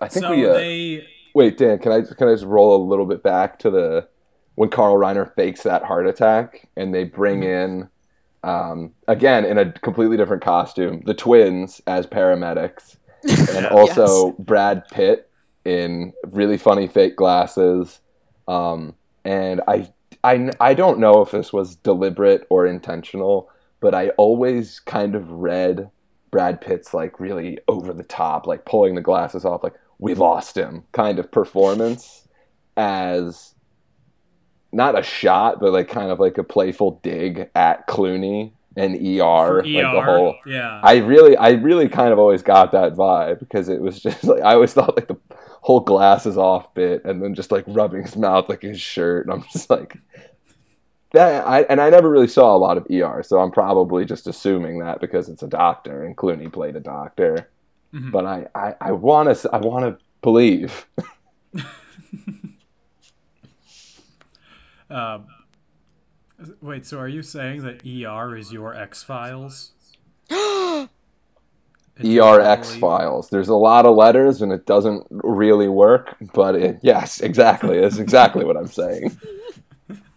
I 0.00 0.08
think 0.08 0.24
so 0.24 0.30
we. 0.30 0.46
Uh, 0.46 0.52
they 0.54 1.06
Wait, 1.34 1.58
Dan, 1.58 1.78
can 1.78 1.92
I 1.92 2.00
can 2.02 2.28
I 2.28 2.32
just 2.32 2.44
roll 2.44 2.76
a 2.76 2.82
little 2.88 3.06
bit 3.06 3.22
back 3.22 3.58
to 3.60 3.70
the 3.70 4.08
when 4.56 4.68
Carl 4.68 4.96
Reiner 4.96 5.32
fakes 5.34 5.62
that 5.62 5.84
heart 5.84 6.06
attack 6.06 6.68
and 6.76 6.92
they 6.92 7.04
bring 7.04 7.42
in 7.44 7.88
um, 8.42 8.92
again 9.06 9.44
in 9.44 9.58
a 9.58 9.72
completely 9.72 10.16
different 10.16 10.42
costume 10.42 11.02
the 11.06 11.14
twins 11.14 11.80
as 11.86 12.06
paramedics. 12.06 12.96
And 13.54 13.66
also 13.70 14.32
Brad 14.32 14.88
Pitt 14.88 15.30
in 15.64 16.12
really 16.26 16.58
funny 16.58 16.88
fake 16.88 17.16
glasses. 17.16 18.00
Um, 18.48 18.94
and 19.24 19.60
I, 19.68 19.92
I 20.24 20.50
I 20.58 20.74
don't 20.74 20.98
know 20.98 21.22
if 21.22 21.30
this 21.30 21.52
was 21.52 21.76
deliberate 21.76 22.46
or 22.50 22.66
intentional 22.66 23.50
but 23.80 23.94
I 23.94 24.10
always 24.10 24.78
kind 24.80 25.14
of 25.14 25.30
read 25.30 25.90
Brad 26.30 26.60
Pitt's 26.60 26.94
like 26.94 27.18
really 27.18 27.58
over 27.66 27.92
the 27.92 28.04
top, 28.04 28.46
like 28.46 28.66
pulling 28.66 28.94
the 28.94 29.00
glasses 29.00 29.44
off, 29.44 29.64
like 29.64 29.74
we 30.00 30.14
lost 30.14 30.56
him 30.56 30.84
kind 30.92 31.18
of 31.18 31.30
performance 31.30 32.26
as 32.76 33.54
not 34.72 34.98
a 34.98 35.02
shot, 35.02 35.60
but 35.60 35.72
like 35.72 35.88
kind 35.88 36.10
of 36.10 36.18
like 36.18 36.38
a 36.38 36.44
playful 36.44 37.00
dig 37.02 37.50
at 37.54 37.86
Clooney 37.86 38.52
and 38.76 38.94
ER, 38.94 39.46
for 39.46 39.56
like 39.56 39.64
the 39.64 39.80
ER, 39.80 40.04
whole. 40.04 40.36
yeah. 40.46 40.80
I 40.82 40.98
really, 40.98 41.36
I 41.36 41.50
really 41.50 41.88
kind 41.88 42.12
of 42.12 42.18
always 42.18 42.42
got 42.42 42.72
that 42.72 42.94
vibe 42.94 43.40
because 43.40 43.68
it 43.68 43.80
was 43.80 44.00
just 44.02 44.24
like 44.24 44.42
I 44.42 44.54
always 44.54 44.72
thought 44.72 44.96
like 44.96 45.08
the 45.08 45.18
whole 45.60 45.80
glasses 45.80 46.38
off 46.38 46.72
bit, 46.74 47.04
and 47.04 47.22
then 47.22 47.34
just 47.34 47.52
like 47.52 47.64
rubbing 47.66 48.02
his 48.02 48.16
mouth 48.16 48.48
like 48.48 48.62
his 48.62 48.80
shirt, 48.80 49.26
and 49.26 49.34
I'm 49.34 49.44
just 49.52 49.68
like 49.68 49.98
that. 51.12 51.46
I 51.46 51.62
and 51.62 51.80
I 51.80 51.90
never 51.90 52.08
really 52.08 52.28
saw 52.28 52.56
a 52.56 52.58
lot 52.58 52.78
of 52.78 52.86
ER, 52.90 53.22
so 53.22 53.40
I'm 53.40 53.50
probably 53.50 54.06
just 54.06 54.26
assuming 54.26 54.78
that 54.78 55.00
because 55.00 55.28
it's 55.28 55.42
a 55.42 55.48
doctor 55.48 56.04
and 56.04 56.16
Clooney 56.16 56.50
played 56.50 56.76
a 56.76 56.80
doctor. 56.80 57.50
Mhm. 57.92 58.12
But 58.12 58.24
I, 58.24 58.46
I, 58.54 58.74
I 58.80 58.92
want 58.92 59.36
to, 59.36 59.50
I 59.52 59.58
want 59.58 59.84
to 59.84 60.04
believe. 60.22 60.86
Um, 64.90 65.26
wait, 66.60 66.84
so 66.84 66.98
are 66.98 67.08
you 67.08 67.22
saying 67.22 67.62
that 67.62 67.86
ER 67.86 68.36
is 68.36 68.52
your 68.52 68.74
X 68.74 69.02
Files? 69.02 69.72
ER 70.32 70.88
X 72.40 72.74
Files. 72.76 73.30
There's 73.30 73.48
a 73.48 73.54
lot 73.54 73.86
of 73.86 73.96
letters 73.96 74.42
and 74.42 74.52
it 74.52 74.66
doesn't 74.66 75.06
really 75.10 75.68
work, 75.68 76.16
but 76.34 76.56
it, 76.56 76.80
yes, 76.82 77.20
exactly. 77.20 77.80
That's 77.80 77.98
exactly 77.98 78.44
what 78.44 78.56
I'm 78.56 78.66
saying. 78.66 79.16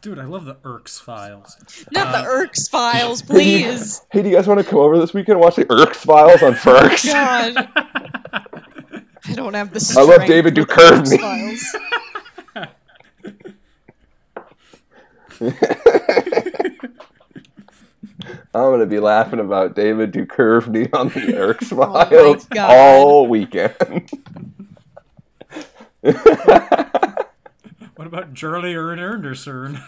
Dude, 0.03 0.19
I 0.19 0.25
love 0.25 0.43
the 0.45 0.55
Erks 0.55 0.99
Files. 0.99 1.55
Not 1.91 2.07
Uh, 2.07 2.21
the 2.21 2.27
Erks 2.27 2.69
files, 2.69 3.21
please. 3.21 4.01
Hey, 4.11 4.21
do 4.21 4.27
you 4.29 4.35
guys 4.35 4.47
want 4.47 4.59
to 4.59 4.65
come 4.65 4.79
over 4.79 4.99
this 4.99 5.13
weekend 5.13 5.35
and 5.37 5.41
watch 5.41 5.55
the 5.55 5.63
Erks 5.65 5.95
Files 5.95 6.43
on 6.43 6.55
Ferks? 6.55 7.05
God. 7.05 7.55
I 9.25 9.33
don't 9.33 9.53
have 9.53 9.73
the 9.73 9.95
I 9.97 10.01
love 10.03 10.25
David 10.27 10.57
with 10.57 10.67
Duchovny. 10.67 11.13
X-Files. 11.53 11.75
I'm 18.55 18.71
gonna 18.71 18.85
be 18.85 18.99
laughing 18.99 19.39
about 19.39 19.75
David 19.75 20.11
Duchovny 20.11 20.93
on 20.93 21.07
the 21.09 21.33
Erks 21.33 21.71
Oh 21.71 21.77
Files 22.09 22.45
God. 22.45 22.69
all 22.71 23.27
weekend. 23.27 24.09
What 27.95 28.07
about 28.07 28.33
Jurley 28.33 28.73
or 28.73 28.91
Anderson? 28.91 29.79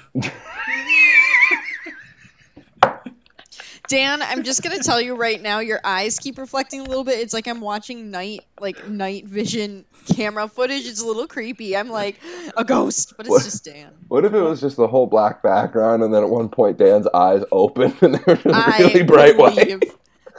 Dan, 3.87 4.23
I'm 4.23 4.41
just 4.43 4.63
gonna 4.63 4.79
tell 4.79 4.99
you 4.99 5.15
right 5.15 5.39
now, 5.39 5.59
your 5.59 5.79
eyes 5.83 6.17
keep 6.17 6.39
reflecting 6.39 6.79
a 6.81 6.83
little 6.85 7.03
bit. 7.03 7.19
It's 7.19 7.33
like 7.35 7.47
I'm 7.47 7.61
watching 7.61 8.09
night, 8.09 8.41
like 8.59 8.87
night 8.87 9.25
vision 9.27 9.85
camera 10.07 10.47
footage. 10.47 10.87
It's 10.87 11.01
a 11.03 11.05
little 11.05 11.27
creepy. 11.27 11.77
I'm 11.77 11.89
like 11.89 12.19
a 12.57 12.63
ghost, 12.63 13.13
but 13.15 13.27
it's 13.27 13.31
What? 13.31 13.43
just 13.43 13.63
Dan. 13.63 13.91
What 14.07 14.25
if 14.25 14.33
it 14.33 14.41
was 14.41 14.59
just 14.59 14.77
the 14.77 14.87
whole 14.87 15.05
black 15.05 15.43
background, 15.43 16.01
and 16.01 16.11
then 16.11 16.23
at 16.23 16.29
one 16.29 16.49
point 16.49 16.79
Dan's 16.79 17.05
eyes 17.13 17.43
open 17.51 17.95
and 18.01 18.15
they're 18.15 18.35
just 18.37 18.47
I 18.55 18.77
really 18.79 19.03
bright 19.03 19.37
would 19.37 19.55
white? 19.55 19.67
leave. 19.67 19.81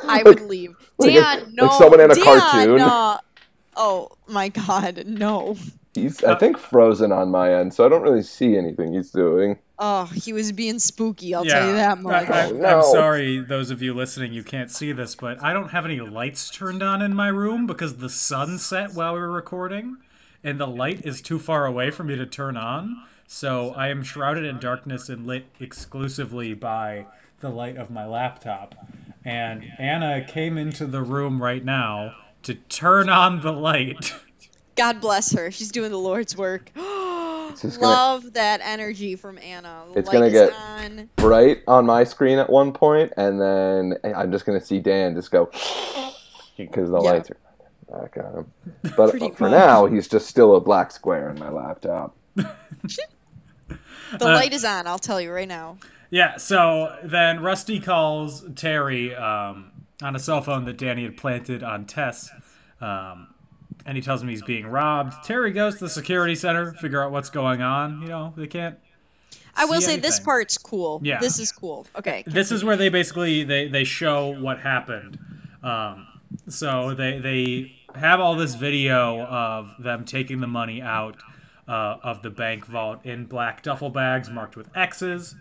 I 0.09 0.23
would 0.25 0.41
leave. 0.41 0.75
like 0.99 1.11
a- 1.13 1.15
Dan, 1.15 1.39
like 1.45 1.53
no. 1.53 1.71
someone 1.79 2.01
in 2.01 2.11
a 2.11 2.15
Dan, 2.17 2.25
cartoon. 2.25 2.77
no. 2.79 3.19
Oh 3.77 4.11
my 4.27 4.49
God, 4.49 5.05
no. 5.07 5.57
He's, 6.03 6.23
I 6.25 6.35
think, 6.37 6.59
frozen 6.59 7.13
on 7.13 7.31
my 7.31 7.55
end, 7.55 7.75
so 7.75 7.85
I 7.85 7.89
don't 7.89 8.03
really 8.03 8.23
see 8.23 8.57
anything 8.57 8.93
he's 8.95 9.11
doing. 9.11 9.59
Oh, 9.79 10.05
he 10.07 10.33
was 10.33 10.53
being 10.53 10.79
spooky. 10.79 11.35
I'll 11.35 11.45
tell 11.45 11.69
you 11.69 11.75
that 11.75 11.99
much. 12.01 12.31
I, 12.31 12.45
I, 12.45 12.47
Oh, 12.47 12.53
no. 12.53 12.67
I'm 12.69 12.83
sorry, 12.83 13.39
those 13.41 13.71
of 13.71 13.83
you 13.83 13.93
listening, 13.93 14.33
you 14.33 14.43
can't 14.43 14.71
see 14.71 14.93
this, 14.93 15.15
but 15.15 15.43
I 15.43 15.53
don't 15.53 15.71
have 15.71 15.85
any 15.85 16.01
lights 16.01 16.49
turned 16.51 16.83
on 16.83 17.03
in 17.03 17.15
my 17.15 17.29
room 17.29 17.67
because 17.67 17.97
the 17.97 18.09
sun 18.09 18.59
set 18.59 18.95
while 18.95 19.15
we 19.15 19.21
were 19.21 19.31
recording, 19.31 19.99
and 20.43 20.59
the 20.59 20.67
light 20.67 21.05
is 21.05 21.21
too 21.21 21.39
far 21.39 21.67
away 21.67 21.91
for 21.91 22.05
me 22.05 22.17
to 22.17 22.25
turn 22.27 22.57
on. 22.57 23.03
So 23.27 23.73
I 23.73 23.89
am 23.89 24.03
shrouded 24.03 24.45
in 24.45 24.59
darkness 24.61 25.09
and 25.09 25.27
lit 25.27 25.47
exclusively 25.61 26.55
by 26.55 27.07
the 27.41 27.51
light 27.51 27.77
of 27.77 27.91
my 27.91 28.07
laptop. 28.07 28.75
And 29.25 29.65
Anna 29.79 30.25
came 30.27 30.57
into 30.57 30.87
the 30.87 31.03
room 31.03 31.43
right 31.43 31.65
now 31.65 32.15
to 32.45 32.55
turn 32.55 33.09
on 33.09 33.43
the 33.43 33.53
light. 33.53 34.15
God 34.77 35.01
bless 35.01 35.33
her. 35.33 35.51
She's 35.51 35.73
doing 35.73 35.91
the 35.91 35.99
Lord's 35.99 36.37
work. 36.37 36.71
just 36.77 37.81
gonna- 37.81 37.87
Love 37.93 38.33
that 38.35 38.61
energy 38.63 39.17
from 39.17 39.39
Anna. 39.39 39.85
The 39.93 39.99
It's 40.01 40.09
gonna 40.11 40.31
get- 40.31 40.53
on. 40.53 41.09
Bright 41.17 41.63
on 41.67 41.87
my 41.87 42.05
screen 42.05 42.39
at 42.39 42.49
one 42.51 42.73
point, 42.73 43.13
and 43.17 43.41
then 43.41 43.99
I'm 44.05 44.31
just 44.31 44.45
gonna 44.47 44.61
see 44.61 44.79
Dan 44.81 45.15
just 45.15 45.31
go 45.31 45.47
because 46.57 46.91
the 46.91 47.01
Yeah. 47.03 47.11
lights 47.11 47.31
are 47.31 47.37
back 48.01 48.17
on 48.25 48.35
him. 48.41 48.53
But 48.97 49.13
for 49.37 49.45
much. 49.45 49.53
now, 49.53 49.87
he's 49.87 50.09
just 50.09 50.27
still 50.29 50.55
a 50.57 50.61
black 50.61 50.91
square 50.91 51.31
in 51.31 51.39
my 51.39 51.49
laptop. 51.51 52.15
The 54.19 54.25
light 54.25 54.53
is 54.53 54.65
on. 54.65 54.87
I'll 54.87 54.99
tell 55.01 55.21
you 55.21 55.33
right 55.33 55.49
now. 55.49 55.79
Yeah, 56.11 56.37
so 56.37 56.97
then 57.03 57.41
Rusty 57.43 57.81
calls 57.81 58.45
Terry 58.55 59.15
um, 59.15 59.73
on 60.01 60.15
a 60.15 60.19
cell 60.21 60.41
phone 60.41 60.65
that 60.67 60.79
Danny 60.79 61.03
had 61.03 61.17
planted 61.17 61.65
on 61.65 61.85
Tess, 61.87 62.31
um, 62.81 63.35
and 63.87 63.97
he 63.97 64.03
tells 64.03 64.23
him 64.23 64.29
he's 64.29 64.43
being 64.43 64.67
robbed. 64.67 65.25
Terry 65.25 65.53
goes 65.53 65.75
to 65.75 65.85
the 65.85 65.91
security 65.91 66.35
center, 66.35 66.73
figure 66.75 67.03
out 67.03 67.13
what's 67.13 67.31
going 67.31 67.63
on. 67.63 68.03
You 68.03 68.09
know, 68.09 68.35
they 68.37 68.47
can't. 68.47 68.79
I 69.55 69.65
will 69.65 69.81
say 69.81 69.97
this 69.97 70.21
part's 70.21 70.59
cool. 70.59 71.01
Yeah. 71.03 71.19
This 71.19 71.39
is 71.39 71.51
cool. 71.51 71.87
Okay. 71.97 72.25
this 72.27 72.53
is 72.53 72.63
where 72.63 72.77
they 72.77 72.91
basically 72.91 73.43
they, 73.43 73.69
they 73.69 73.85
show 73.85 74.29
what 74.39 74.61
happened. 74.61 75.19
Um, 75.63 76.07
so 76.49 76.95
they 76.95 77.19
they 77.19 77.73
have 77.95 78.21
all 78.21 78.35
this 78.35 78.55
video 78.55 79.23
of 79.23 79.75
them 79.79 80.05
taking 80.05 80.41
the 80.41 80.47
money 80.47 80.83
out 80.83 81.17
uh, 81.67 81.97
of 82.03 82.23
the 82.23 82.31
bank 82.31 82.67
vault 82.67 83.01
in 83.05 83.25
black 83.25 83.63
duffel 83.63 83.89
bags 83.89 84.29
marked 84.29 84.57
with 84.57 84.69
X's. 84.77 85.35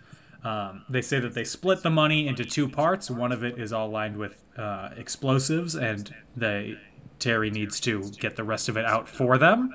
Um, 0.44 0.86
they 0.88 1.02
say 1.02 1.20
that 1.20 1.34
they 1.34 1.44
split 1.44 1.82
the 1.82 1.90
money 1.90 2.28
into 2.28 2.46
two 2.46 2.70
parts. 2.70 3.10
One 3.10 3.32
of 3.32 3.44
it 3.44 3.58
is 3.58 3.74
all 3.74 3.90
lined 3.90 4.16
with 4.16 4.44
uh, 4.58 4.90
explosives, 4.96 5.76
and 5.76 6.14
they 6.38 6.78
Terry 7.20 7.50
needs 7.50 7.80
to 7.82 8.10
get 8.12 8.36
the 8.36 8.44
rest 8.44 8.70
of 8.70 8.78
it 8.78 8.86
out 8.86 9.08
for 9.08 9.38
them. 9.38 9.74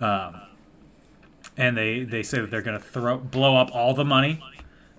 Um, 0.00 0.40
and 1.56 1.76
they, 1.76 2.04
they 2.04 2.22
say 2.22 2.40
that 2.40 2.50
they're 2.50 2.62
going 2.62 2.78
to 2.78 2.84
throw 2.84 3.18
blow 3.18 3.56
up 3.56 3.70
all 3.72 3.94
the 3.94 4.04
money. 4.04 4.42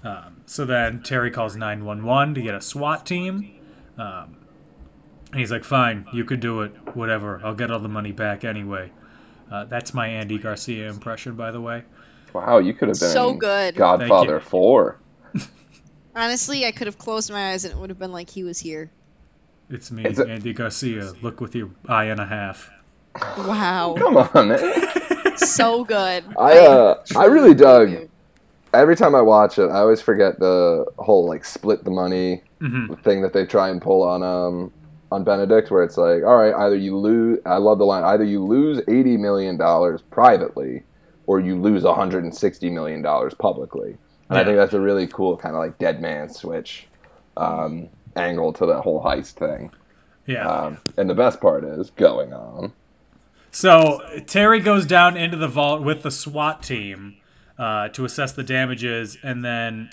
Um, 0.04 0.42
so 0.46 0.66
then 0.66 1.02
Terry 1.02 1.32
calls 1.32 1.56
911 1.56 2.36
to 2.36 2.42
get 2.42 2.54
a 2.54 2.62
SWAT 2.62 3.06
team. 3.06 3.52
Um, 3.98 4.38
and 5.32 5.40
he's 5.40 5.52
like, 5.52 5.64
fine, 5.64 6.08
you 6.14 6.24
could 6.24 6.40
do 6.40 6.62
it. 6.62 6.72
Whatever. 6.96 7.42
I'll 7.44 7.56
get 7.56 7.72
all 7.72 7.80
the 7.80 7.90
money 7.90 8.12
back 8.12 8.44
anyway. 8.44 8.92
Uh, 9.52 9.66
that's 9.66 9.94
my 9.94 10.08
Andy 10.08 10.38
Garcia 10.38 10.88
impression, 10.90 11.36
by 11.36 11.52
the 11.52 11.62
way. 11.62 11.84
Wow, 12.34 12.60
you 12.60 12.74
could 12.74 12.90
have 12.90 13.00
been 13.00 13.10
So 13.10 13.34
good. 13.34 13.76
Godfather 13.76 14.40
4. 14.40 15.00
Honestly, 16.16 16.66
I 16.66 16.72
could 16.72 16.88
have 16.88 16.98
closed 16.98 17.32
my 17.32 17.52
eyes 17.52 17.66
and 17.66 17.74
it 17.74 17.78
would 17.80 17.90
have 17.90 18.00
been 18.00 18.12
like 18.12 18.30
he 18.30 18.44
was 18.44 18.60
here. 18.60 18.90
It's 19.70 19.92
me, 19.92 20.04
It's 20.06 20.20
a- 20.20 20.28
Andy 20.28 20.54
Garcia. 20.54 21.14
Look 21.22 21.42
with 21.42 21.56
your 21.56 21.70
eye 21.88 22.06
and 22.06 22.20
a 22.20 22.26
half. 22.26 22.70
Wow. 23.38 23.96
Come 23.98 24.18
on, 24.18 24.48
man. 24.50 25.38
so 25.38 25.84
good. 25.84 26.24
I 26.38 26.58
uh, 26.60 27.04
I 27.18 27.26
really 27.26 27.54
dug. 27.54 28.10
Every 28.74 28.96
time 28.96 29.16
I 29.16 29.22
watch 29.22 29.58
it, 29.58 29.68
I 29.70 29.80
always 29.80 30.02
forget 30.02 30.38
the 30.40 30.86
whole 31.00 31.28
like 31.28 31.46
split 31.46 31.84
the 31.84 31.92
money 31.92 32.44
Mhm. 32.62 33.02
thing 33.04 33.22
that 33.22 33.32
they 33.34 33.46
try 33.46 33.70
and 33.70 33.82
pull 33.82 34.02
on 34.04 34.22
um 34.24 34.72
on 35.12 35.24
Benedict, 35.24 35.72
where 35.72 35.84
it's 35.84 35.98
like, 35.98 36.24
all 36.24 36.36
right, 36.38 36.54
either 36.54 36.76
you 36.76 36.98
lose. 36.98 37.40
I 37.46 37.58
love 37.58 37.78
the 37.78 37.86
line. 37.86 38.04
Either 38.04 38.24
you 38.24 38.44
lose 38.44 38.82
eighty 38.88 39.18
million 39.18 39.56
dollars 39.58 40.02
privately, 40.12 40.84
or 41.26 41.40
you 41.40 41.56
lose 41.56 41.84
one 41.84 41.96
hundred 41.96 42.24
and 42.24 42.36
sixty 42.36 42.70
million 42.70 43.02
dollars 43.02 43.34
publicly. 43.34 43.98
And 44.30 44.40
I 44.40 44.44
think 44.44 44.58
that's 44.58 44.74
a 44.74 44.82
really 44.82 45.06
cool 45.08 45.38
kind 45.38 45.56
of 45.56 45.60
like 45.60 45.78
dead 45.78 46.02
man 46.02 46.30
switch 46.30 46.88
um, 47.38 47.88
angle 48.16 48.54
to 48.54 48.66
that 48.66 48.82
whole 48.82 49.04
heist 49.04 49.34
thing. 49.34 49.72
Yeah. 50.26 50.48
Um, 50.48 50.78
and 50.98 51.10
the 51.10 51.16
best 51.16 51.40
part 51.40 51.64
is 51.64 51.92
going 51.92 52.34
on. 52.34 52.74
So 53.52 54.02
Terry 54.26 54.60
goes 54.60 54.86
down 54.86 55.16
into 55.16 55.38
the 55.38 55.48
vault 55.48 55.82
with 55.82 56.04
the 56.04 56.12
SWAT 56.12 56.62
team 56.62 57.16
uh, 57.58 57.88
to 57.90 58.04
assess 58.04 58.34
the 58.34 58.44
damages, 58.44 59.18
and 59.24 59.46
then 59.46 59.92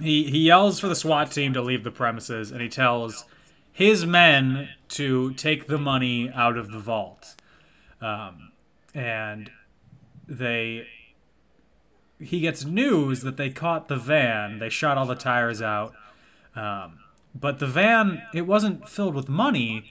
he 0.00 0.24
he 0.24 0.38
yells 0.38 0.80
for 0.80 0.88
the 0.88 0.96
SWAT 0.96 1.30
team 1.30 1.52
to 1.52 1.62
leave 1.62 1.84
the 1.84 1.92
premises, 1.92 2.50
and 2.50 2.60
he 2.60 2.68
tells 2.68 3.24
his 3.72 4.04
men 4.04 4.70
to 4.88 5.32
take 5.34 5.68
the 5.68 5.78
money 5.78 6.30
out 6.34 6.56
of 6.56 6.72
the 6.72 6.80
vault, 6.80 7.36
um, 8.00 8.52
and 8.94 9.50
they. 10.26 10.88
He 12.18 12.40
gets 12.40 12.64
news 12.64 13.20
that 13.20 13.36
they 13.36 13.50
caught 13.50 13.88
the 13.88 13.96
van. 13.96 14.58
They 14.58 14.70
shot 14.70 14.96
all 14.96 15.04
the 15.04 15.14
tires 15.14 15.60
out, 15.60 15.92
um, 16.54 17.00
but 17.40 17.58
the 17.58 17.66
van 17.66 18.22
it 18.34 18.42
wasn't 18.42 18.88
filled 18.88 19.14
with 19.14 19.28
money 19.28 19.84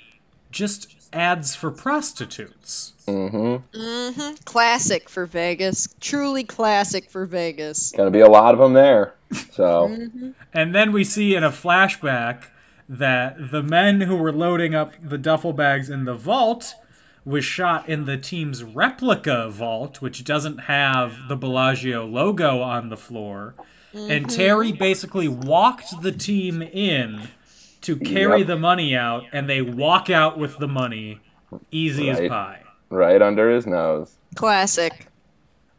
just 0.51 0.95
ads 1.11 1.55
for 1.55 1.72
prostitutes. 1.72 2.93
Mm-hmm. 3.07 3.77
Mm-hmm. 3.77 4.35
Classic 4.45 5.09
for 5.09 5.26
Vegas. 5.26 5.93
Truly 5.99 6.43
classic 6.43 7.09
for 7.09 7.26
Vegas. 7.26 7.91
Gonna 7.91 8.11
be 8.11 8.19
a 8.19 8.27
lot 8.27 8.53
of 8.53 8.59
them 8.59 8.73
there. 8.73 9.13
So 9.51 9.89
mm-hmm. 9.89 10.31
And 10.53 10.73
then 10.73 10.91
we 10.91 11.03
see 11.03 11.35
in 11.35 11.43
a 11.43 11.51
flashback 11.51 12.45
that 12.88 13.51
the 13.51 13.63
men 13.63 14.01
who 14.01 14.15
were 14.15 14.31
loading 14.31 14.76
up 14.76 14.93
the 15.01 15.17
duffel 15.17 15.53
bags 15.53 15.89
in 15.89 16.05
the 16.05 16.13
vault 16.13 16.76
was 17.26 17.43
shot 17.43 17.89
in 17.89 18.05
the 18.05 18.17
team's 18.17 18.63
replica 18.63 19.49
vault, 19.49 19.99
which 19.99 20.23
doesn't 20.23 20.59
have 20.61 21.27
the 21.27 21.35
Bellagio 21.35 22.05
logo 22.05 22.61
on 22.61 22.89
the 22.89 22.97
floor. 22.97 23.55
And 23.95 24.26
mm-hmm. 24.27 24.35
Terry 24.35 24.72
basically 24.72 25.27
walked 25.27 26.01
the 26.01 26.11
team 26.11 26.61
in 26.61 27.30
to 27.81 27.95
carry 27.95 28.39
Yep. 28.39 28.47
the 28.47 28.57
money 28.57 28.95
out, 28.95 29.23
and 29.31 29.47
they 29.49 29.61
walk 29.61 30.09
out 30.09 30.38
with 30.38 30.57
the 30.57 30.67
money 30.67 31.22
easy 31.72 32.09
as 32.09 32.19
Right. 32.19 32.30
pie. 32.30 32.59
right 32.89 33.22
under 33.22 33.49
his 33.49 33.65
nose. 33.65 34.15
Classic. 34.35 35.07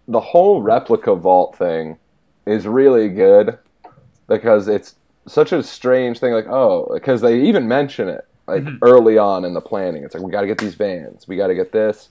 the 0.09 0.21
whole 0.21 0.63
replica 0.63 1.15
vault 1.15 1.57
thing 1.57 1.99
is 2.47 2.67
really 2.67 3.09
good 3.09 3.59
because 4.29 4.69
it's 4.69 4.95
such 5.27 5.51
a 5.53 5.63
strange 5.63 6.21
thing 6.21 6.33
like 6.33 6.47
oh 6.49 6.89
because 6.95 7.21
they 7.21 7.41
even 7.41 7.67
mention 7.67 8.09
it 8.09 8.25
like 8.47 8.63
mm-hmm. 8.63 8.77
early 8.83 9.19
on 9.19 9.45
in 9.45 9.53
the 9.55 9.61
planning 9.61 10.05
it's 10.05 10.15
like 10.15 10.23
we 10.23 10.31
got 10.31 10.43
to 10.43 10.47
get 10.47 10.59
these 10.59 10.77
vans 10.77 11.27
we 11.27 11.37
got 11.37 11.49
to 11.49 11.55
get 11.57 11.73
this 11.73 12.11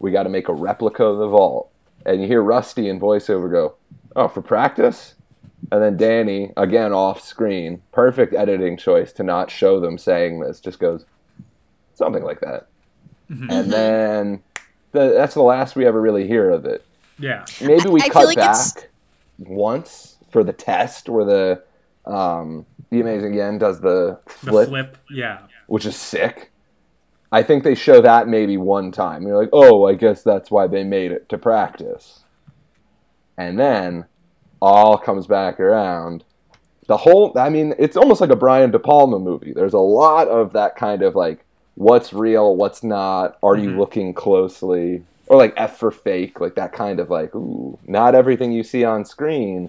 we 0.00 0.10
got 0.10 0.24
to 0.24 0.28
make 0.28 0.48
a 0.48 0.52
replica 0.52 1.04
of 1.04 1.18
the 1.18 1.28
vault 1.28 1.70
and 2.04 2.20
you 2.20 2.26
hear 2.26 2.42
rusty 2.42 2.88
in 2.88 2.98
voiceover 2.98 3.48
go 3.50 3.74
oh 4.16 4.26
for 4.26 4.42
practice 4.42 5.14
and 5.72 5.82
then 5.82 5.96
danny 5.96 6.52
again 6.56 6.92
off 6.92 7.20
screen 7.20 7.80
perfect 7.92 8.34
editing 8.34 8.76
choice 8.76 9.12
to 9.12 9.22
not 9.22 9.50
show 9.50 9.80
them 9.80 9.98
saying 9.98 10.40
this 10.40 10.60
just 10.60 10.78
goes 10.78 11.04
something 11.94 12.22
like 12.22 12.40
that 12.40 12.66
and 13.28 13.72
then 13.72 14.42
the, 14.92 15.12
that's 15.16 15.34
the 15.34 15.42
last 15.42 15.74
we 15.76 15.84
ever 15.86 16.00
really 16.00 16.26
hear 16.26 16.50
of 16.50 16.64
it 16.64 16.84
Yeah. 17.18 17.44
maybe 17.60 17.88
we 17.88 18.00
I 18.00 18.04
feel 18.04 18.12
cut 18.12 18.24
like 18.26 18.38
it's- 18.38 18.72
back 18.74 18.88
once 19.38 20.16
for 20.30 20.44
the 20.44 20.52
test 20.52 21.08
where 21.08 21.24
the 21.24 21.62
um 22.10 22.64
the 22.90 23.00
amazing 23.00 23.34
yen 23.34 23.58
does 23.58 23.80
the 23.80 24.18
The 24.44 24.50
flip, 24.50 24.68
flip. 24.68 24.96
Yeah. 25.10 25.40
which 25.66 25.84
is 25.86 25.96
sick 25.96 26.52
i 27.32 27.42
think 27.42 27.64
they 27.64 27.74
show 27.74 28.00
that 28.00 28.28
maybe 28.28 28.56
one 28.56 28.92
time 28.92 29.26
you're 29.26 29.36
like 29.36 29.50
oh 29.52 29.86
i 29.86 29.94
guess 29.94 30.22
that's 30.22 30.50
why 30.50 30.66
they 30.68 30.84
made 30.84 31.10
it 31.10 31.28
to 31.30 31.36
practice 31.38 32.20
and 33.36 33.58
then 33.58 34.04
all 34.60 34.96
comes 34.98 35.26
back 35.26 35.60
around. 35.60 36.24
The 36.88 36.96
whole 36.96 37.36
i 37.36 37.48
mean 37.48 37.74
it's 37.78 37.96
almost 37.96 38.20
like 38.20 38.30
a 38.30 38.36
brian 38.36 38.70
de 38.70 38.78
palma 38.78 39.18
movie. 39.18 39.52
There's 39.52 39.74
a 39.74 39.78
lot 39.78 40.28
of 40.28 40.52
that 40.52 40.76
kind 40.76 41.02
of 41.02 41.14
like 41.16 41.44
what's 41.74 42.12
real 42.12 42.56
what's 42.56 42.82
not 42.82 43.36
are 43.42 43.56
you 43.56 43.70
mm-hmm. 43.70 43.80
looking 43.80 44.14
closely 44.14 45.02
or 45.26 45.36
like 45.36 45.52
f 45.56 45.78
for 45.78 45.90
fake 45.90 46.40
like 46.40 46.54
that 46.54 46.72
kind 46.72 47.00
of 47.00 47.10
like 47.10 47.34
ooh 47.34 47.78
not 47.86 48.14
everything 48.14 48.50
you 48.50 48.62
see 48.62 48.82
on 48.82 49.04
screen 49.04 49.68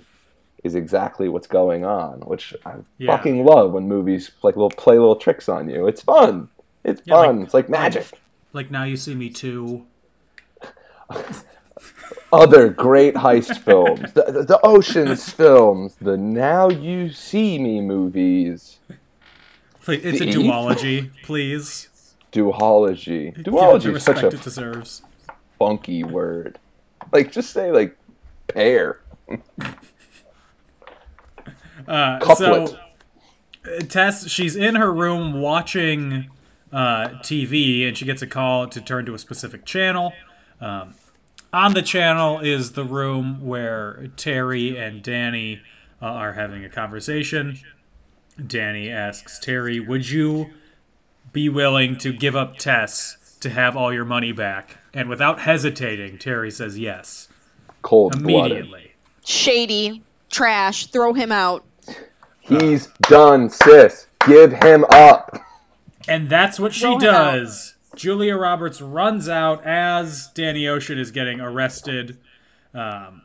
is 0.63 0.73
exactly 0.73 1.27
what's 1.27 1.47
going 1.47 1.83
on 1.83 2.19
which 2.21 2.53
i 2.65 2.75
Yeah. 2.97 3.17
fucking 3.17 3.43
love 3.43 3.71
when 3.73 3.87
movies 3.89 4.31
like 4.41 4.55
will 4.55 4.69
play 4.69 4.97
little 4.97 5.15
tricks 5.17 5.49
on 5.49 5.69
you. 5.69 5.85
It's 5.87 6.01
fun. 6.01 6.47
It's 6.83 7.01
Yeah, 7.05 7.15
like- 7.15 7.27
fun. 7.27 7.41
It's 7.41 7.53
like 7.53 7.67
magic. 7.69 8.07
Like 8.53 8.71
now 8.71 8.83
you 8.83 8.95
see 8.95 9.13
me 9.15 9.29
too. 9.29 9.85
other 12.31 12.69
great 12.69 13.13
heist 13.15 13.59
films, 13.59 14.11
the, 14.13 14.23
the, 14.23 14.43
the 14.43 14.59
Ocean's 14.63 15.29
films, 15.29 15.95
the 16.01 16.17
Now 16.17 16.69
You 16.69 17.11
See 17.11 17.57
Me 17.59 17.81
movies, 17.81 18.79
Please, 19.81 20.01
it's 20.03 20.21
a 20.21 20.31
Steve? 20.31 20.35
duology, 20.35 21.11
please. 21.23 22.15
duology. 22.33 23.33
The 23.35 23.43
Duology 23.49 23.95
is 23.95 24.03
such 24.03 24.21
a 24.23 24.27
it 24.27 24.41
deserves. 24.41 25.01
funky 25.57 26.03
word. 26.03 26.59
Like, 27.13 27.31
just 27.31 27.51
say 27.51 27.71
like 27.71 27.97
pair. 28.47 28.99
Uh, 31.87 32.19
Couplet. 32.19 32.69
so, 32.69 32.77
uh, 33.65 33.79
Tess, 33.87 34.27
she's 34.29 34.55
in 34.55 34.75
her 34.75 34.91
room 34.91 35.39
watching 35.39 36.29
uh, 36.71 37.09
TV, 37.21 37.87
and 37.87 37.97
she 37.97 38.03
gets 38.03 38.21
a 38.21 38.27
call 38.27 38.67
to 38.67 38.81
turn 38.81 39.05
to 39.05 39.13
a 39.13 39.19
specific 39.19 39.63
channel. 39.63 40.11
Um, 40.59 40.95
on 41.53 41.73
the 41.73 41.81
channel 41.81 42.39
is 42.39 42.73
the 42.73 42.83
room 42.83 43.45
where 43.45 44.09
Terry 44.17 44.77
and 44.77 45.01
Danny 45.01 45.61
uh, 46.01 46.05
are 46.05 46.33
having 46.33 46.63
a 46.63 46.69
conversation. 46.69 47.59
Danny 48.45 48.89
asks 48.89 49.39
Terry, 49.39 49.79
"Would 49.79 50.09
you 50.09 50.51
be 51.33 51.49
willing 51.49 51.97
to 51.99 52.13
give 52.13 52.35
up 52.35 52.57
Tess 52.57 53.37
to 53.41 53.49
have 53.49 53.75
all 53.75 53.91
your 53.93 54.05
money 54.05 54.31
back?" 54.31 54.77
And 54.93 55.09
without 55.09 55.39
hesitating, 55.41 56.17
Terry 56.19 56.51
says 56.51 56.77
yes 56.77 57.27
Cold 57.81 58.21
blooded. 58.23 58.51
immediately. 58.57 58.93
Shady. 59.25 60.03
Trash. 60.29 60.87
Throw 60.87 61.13
him 61.13 61.31
out. 61.31 61.63
He's 62.41 62.87
done, 63.03 63.49
sis. 63.49 64.07
Give 64.25 64.53
him 64.53 64.85
up. 64.89 65.37
And 66.07 66.29
that's 66.29 66.59
what 66.59 66.73
she 66.73 66.81
Throw 66.81 66.95
out. 66.95 67.01
does. 67.01 67.75
Julia 67.97 68.35
Roberts 68.37 68.79
runs 68.81 69.27
out 69.27 69.65
as 69.65 70.29
Danny 70.33 70.67
Ocean 70.67 70.97
is 70.97 71.11
getting 71.11 71.41
arrested 71.41 72.17
um, 72.73 73.23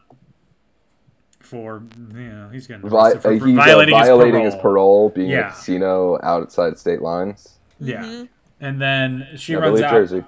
for, 1.41 1.83
you 2.15 2.29
know, 2.29 2.49
he's 2.51 2.67
getting 2.67 2.89
Vi- 2.89 3.13
for, 3.15 3.21
for 3.21 3.33
he's 3.33 3.43
uh, 3.43 3.47
violating, 3.63 3.95
violating 3.95 4.45
his 4.45 4.55
his 4.55 4.63
parole. 4.63 5.11
parole, 5.11 5.11
being 5.11 5.31
Yeah. 5.31 5.39
at 5.41 5.47
a 5.47 5.51
casino 5.51 6.19
outside 6.23 6.79
state 6.79 7.03
lines. 7.03 7.59
Yeah. 7.79 8.25
And 8.61 8.81
then 8.81 9.29
she 9.37 9.55
I 9.55 9.59
runs 9.59 9.73
believe 9.73 9.85
out. 9.85 9.91
Jersey. 9.93 10.25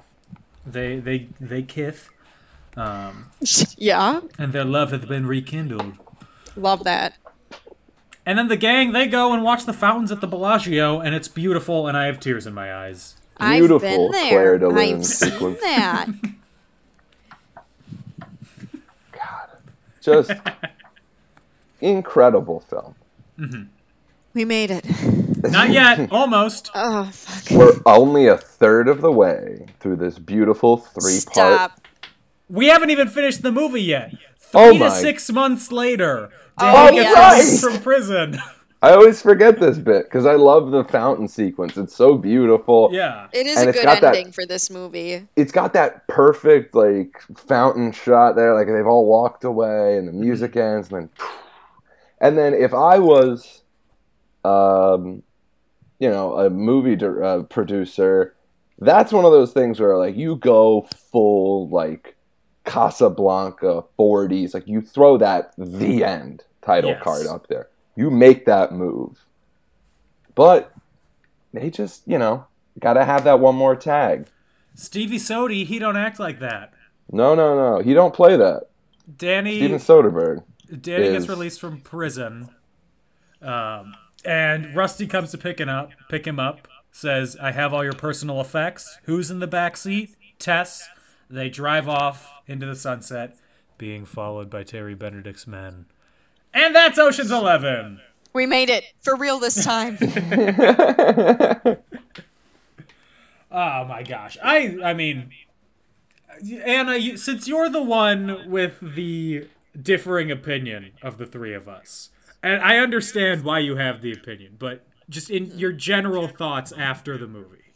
They, 0.67 0.99
they, 0.99 1.29
they 1.41 1.63
kiss. 1.63 2.09
Um, 2.77 3.31
Yeah. 3.77 4.21
and 4.39 4.53
their 4.53 4.65
love 4.65 4.91
hath 4.93 5.09
been 5.09 5.27
rekindled. 5.27 5.95
Love 6.57 6.85
that. 6.85 7.15
And 8.27 8.39
then 8.39 8.49
the 8.49 8.57
gang 8.57 8.93
they 8.93 9.07
go 9.07 9.33
and 9.33 9.43
watch 9.43 9.65
the 9.67 9.73
fountains 9.75 10.11
at 10.11 10.21
the 10.21 10.27
Bellagio, 10.27 10.99
and 11.01 11.15
it's 11.15 11.29
beautiful, 11.29 11.87
and 11.87 11.97
I 11.97 12.07
have 12.07 12.19
tears 12.21 12.47
in 12.47 12.55
my 12.55 12.75
eyes. 12.75 13.17
I've 13.39 13.61
Beautiful 13.61 13.89
been 13.89 14.09
Claire 14.11 14.59
there. 14.59 14.59
de 14.59 14.69
Lune 14.69 14.79
I've 14.97 15.05
seen 15.07 15.31
sequence. 15.31 15.61
that. 15.61 16.07
Just 20.01 20.33
incredible 21.81 22.61
film. 22.61 22.95
Mm-hmm. 23.39 23.63
we 24.35 24.45
made 24.45 24.71
it. 24.71 24.85
Not 25.51 25.71
yet, 25.71 26.09
almost. 26.13 26.71
Oh 26.75 27.05
fuck. 27.11 27.51
We're 27.59 27.81
only 27.87 28.27
a 28.27 28.37
third 28.37 28.89
of 28.89 29.01
the 29.01 29.11
way 29.11 29.67
through 29.81 29.97
this 29.97 30.19
beautiful 30.19 30.77
three 30.77 31.21
part. 31.25 31.71
Stop. 31.71 31.81
We 32.49 32.67
haven't 32.67 32.91
even 32.91 33.09
finished 33.09 33.43
the 33.43 33.51
movie 33.51 33.83
yet. 33.83 34.11
Oh 34.13 34.19
three 34.39 34.61
Oh 34.61 34.73
to 34.75 34.79
my- 34.79 34.89
six 34.91 35.31
months 35.33 35.73
later, 35.73 36.31
Oh, 36.59 36.87
Danny 36.87 36.99
gets 36.99 37.11
yes. 37.11 37.35
released 37.63 37.65
from 37.65 37.83
prison. 37.83 38.39
I 38.85 38.93
always 38.93 39.23
forget 39.23 39.59
this 39.59 39.79
bit 39.79 40.05
because 40.05 40.27
I 40.27 40.35
love 40.35 40.71
the 40.71 40.85
fountain 40.85 41.27
sequence. 41.27 41.77
It's 41.79 41.97
so 41.97 42.19
beautiful. 42.19 42.91
yeah. 42.93 43.29
It 43.33 43.47
is 43.47 43.57
And 43.59 43.71
a 43.71 43.73
good 43.73 43.85
got 43.85 44.01
that- 44.03 44.15
ending 44.15 44.31
for 44.33 44.45
this 44.45 44.69
movie. 44.71 45.27
It's 45.37 45.53
got 45.53 45.73
that 45.73 46.07
perfect 46.07 46.75
like 46.75 47.19
fountain 47.35 47.93
shot 47.93 48.37
there, 48.37 48.53
like 48.55 48.67
they've 48.67 48.87
all 48.87 49.07
walked 49.07 49.45
away 49.45 49.97
and 49.97 50.07
the 50.07 50.13
music 50.13 50.55
ends, 50.57 50.91
and 50.93 51.09
then, 51.09 51.11
and 52.21 52.37
then 52.37 52.53
if 52.53 52.75
I 52.75 52.99
was, 52.99 53.63
um, 54.45 55.23
you 55.99 56.11
know, 56.11 56.35
a 56.39 56.51
movie 56.51 56.97
dir- 56.97 57.25
uh, 57.25 57.43
producer, 57.45 58.35
that's 58.81 59.13
one 59.13 59.25
of 59.25 59.33
those 59.33 59.53
things 59.55 59.81
where 59.81 59.97
like 59.97 60.15
you 60.15 60.37
go 60.37 60.87
full 61.11 61.71
like 61.71 62.17
Casablanca 62.67 63.83
40s, 63.99 64.53
like 64.53 64.69
you 64.69 64.83
throw 64.83 65.17
that 65.19 65.53
the 65.57 66.05
end 66.05 66.45
title 66.61 66.91
Yes. 66.91 67.03
card 67.03 67.27
up 67.27 67.47
there. 67.47 67.69
You 67.97 68.11
make 68.11 68.47
that 68.47 68.73
move. 68.73 69.25
But 70.35 70.73
they 71.53 71.71
just, 71.71 72.03
you 72.07 72.19
know, 72.19 72.47
got 72.79 72.95
to 72.95 73.05
have 73.05 73.25
that 73.25 73.41
one 73.41 73.55
more 73.55 73.77
tag. 73.77 74.27
Stevie 74.75 75.19
Sodi, 75.19 75.65
he 75.65 75.79
don't 75.79 75.97
act 75.97 76.19
like 76.19 76.41
that. 76.41 76.73
No, 77.13 77.35
no, 77.35 77.55
no. 77.55 77.83
He 77.83 77.95
don't 77.95 78.15
play 78.15 78.37
that. 78.37 78.65
Danny 79.17 79.59
Steven 79.59 79.79
Soderbergh. 79.79 80.43
Danny 80.81 81.13
gets 81.13 81.29
released 81.29 81.61
from 81.61 81.81
prison. 81.81 82.49
Um, 83.41 83.95
and 84.25 84.75
Rusty 84.75 85.07
comes 85.07 85.31
to 85.33 85.39
pick 85.39 85.61
him 85.61 85.69
up, 85.69 85.91
pick 86.09 86.27
him 86.27 86.41
up, 86.41 86.67
says, 86.91 87.37
I 87.41 87.53
have 87.53 87.75
all 87.75 87.85
your 87.85 87.93
personal 87.93 88.41
effects. 88.41 88.99
Who's 89.05 89.31
in 89.31 89.39
the 89.39 89.47
back 89.47 89.77
seat? 89.77 90.17
Tess. 90.39 90.89
They 91.29 91.49
drive 91.51 91.89
off 91.89 92.29
into 92.47 92.67
the 92.67 92.77
sunset, 92.77 93.37
being 93.79 94.05
followed 94.05 94.51
by 94.51 94.63
Terry 94.63 94.95
Benedict's 94.95 95.47
men. 95.47 95.87
And 96.55 96.75
that's 96.75 96.99
Ocean's 96.99 97.31
Eleven. 97.31 98.01
We 98.33 98.47
made 98.47 98.71
it 98.71 98.85
for 99.03 99.17
real 99.17 99.39
this 99.39 99.65
time. 99.65 99.99
Oh 103.55 103.85
my 103.85 104.03
gosh. 104.03 104.37
I 104.43 104.79
I 104.83 104.95
mean 104.95 105.31
Anna, 106.65 106.97
you, 106.97 107.17
since 107.17 107.47
you're 107.47 107.69
the 107.69 107.83
one 107.83 108.51
with 108.51 108.81
the 108.81 109.47
differing 109.81 110.33
opinion 110.33 110.91
of 111.03 111.19
the 111.19 111.27
three 111.27 111.55
of 111.55 111.69
us. 111.69 112.11
And 112.43 112.61
I 112.61 112.79
understand 112.79 113.45
why 113.45 113.61
you 113.61 113.77
have 113.77 114.03
the 114.03 114.13
opinion, 114.13 114.57
but 114.59 114.85
just 115.09 115.31
in 115.31 115.57
your 115.57 115.71
general 115.71 116.27
thoughts 116.27 116.73
after 116.73 117.17
the 117.17 117.29
movie. 117.29 117.73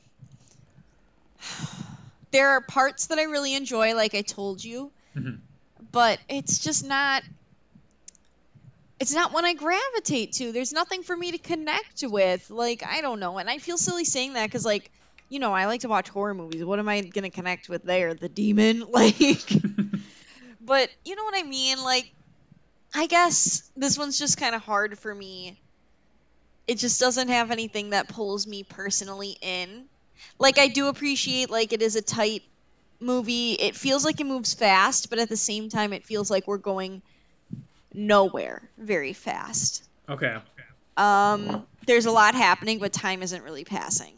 there 2.33 2.49
are 2.51 2.61
parts 2.61 3.07
that 3.07 3.19
I 3.19 3.23
really 3.25 3.55
enjoy, 3.55 3.95
like 3.95 4.17
I 4.17 4.23
told 4.23 4.63
you, 4.65 4.91
mm-hmm. 5.17 5.37
but 5.93 6.19
it's 6.29 6.59
just 6.59 6.85
not. 6.85 7.23
It's 9.01 9.15
not 9.15 9.33
one 9.33 9.45
I 9.45 9.55
gravitate 9.55 10.33
to. 10.35 10.53
There's 10.53 10.73
nothing 10.73 11.03
for 11.03 11.17
me 11.17 11.33
to 11.33 11.39
connect 11.39 12.03
with. 12.03 12.51
Like 12.51 12.83
I 12.87 13.01
don't 13.01 13.21
know, 13.21 13.39
and 13.39 13.49
I 13.49 13.59
feel 13.59 13.79
silly 13.79 14.05
saying 14.05 14.35
that 14.35 14.47
because, 14.47 14.65
like, 14.65 14.91
you 15.29 15.39
know, 15.39 15.53
I 15.53 15.67
like 15.67 15.83
to 15.83 15.89
watch 15.89 16.09
horror 16.09 16.35
movies. 16.35 16.65
What 16.65 16.79
am 16.79 16.89
I 16.89 17.01
gonna 17.03 17.31
connect 17.31 17.69
with 17.69 17.85
there? 17.85 18.15
The 18.15 18.29
demon, 18.29 18.85
like. 18.91 19.49
but 20.61 20.91
you 21.05 21.17
know 21.17 21.25
what 21.25 21.39
I 21.39 21.43
mean. 21.43 21.83
Like, 21.83 22.11
I 22.95 23.07
guess 23.07 23.71
this 23.77 23.99
one's 23.99 24.19
just 24.19 24.39
kind 24.39 24.55
of 24.55 24.63
hard 24.63 24.99
for 24.99 25.15
me. 25.15 25.61
It 26.67 26.79
just 26.79 27.01
doesn't 27.01 27.29
have 27.29 27.51
anything 27.51 27.91
that 27.91 28.09
pulls 28.09 28.47
me 28.47 28.63
personally 28.63 29.39
in 29.41 29.87
like 30.39 30.59
I 30.59 30.69
do 30.69 30.89
appreciate 30.89 31.51
like 31.51 31.73
it 31.73 31.83
is 31.83 31.97
a 31.97 32.03
tight 32.03 32.43
movie. 33.01 33.53
It 33.53 33.77
feels 33.77 34.05
like 34.05 34.21
it 34.21 34.27
moves 34.27 34.55
fast, 34.55 35.11
but 35.11 35.19
at 35.19 35.29
the 35.29 35.37
same 35.37 35.69
time 35.69 35.93
it 35.93 36.05
feels 36.05 36.31
like 36.31 36.47
we're 36.47 36.59
going 36.59 37.03
nowhere 37.95 38.69
very 38.79 39.13
fast. 39.13 39.89
Okay. 40.09 40.37
Um 40.97 41.67
there's 41.87 42.07
a 42.07 42.11
lot 42.11 42.35
happening, 42.35 42.79
but 42.79 42.93
time 42.93 43.23
isn't 43.23 43.43
really 43.43 43.65
passing. 43.65 44.15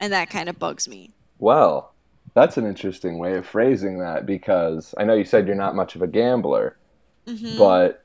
And 0.00 0.12
that 0.12 0.28
kind 0.30 0.48
of 0.48 0.58
bugs 0.58 0.86
me. 0.88 1.12
Well, 1.38 1.92
that's 2.34 2.56
an 2.56 2.66
interesting 2.66 3.18
way 3.18 3.36
of 3.36 3.46
phrasing 3.46 3.98
that 4.00 4.26
because 4.26 4.94
I 4.98 5.04
know 5.04 5.14
you 5.14 5.24
said 5.24 5.46
you're 5.46 5.56
not 5.56 5.74
much 5.74 5.94
of 5.94 6.02
a 6.02 6.06
gambler, 6.06 6.76
Mhm. 7.26 7.56
but 7.58 8.02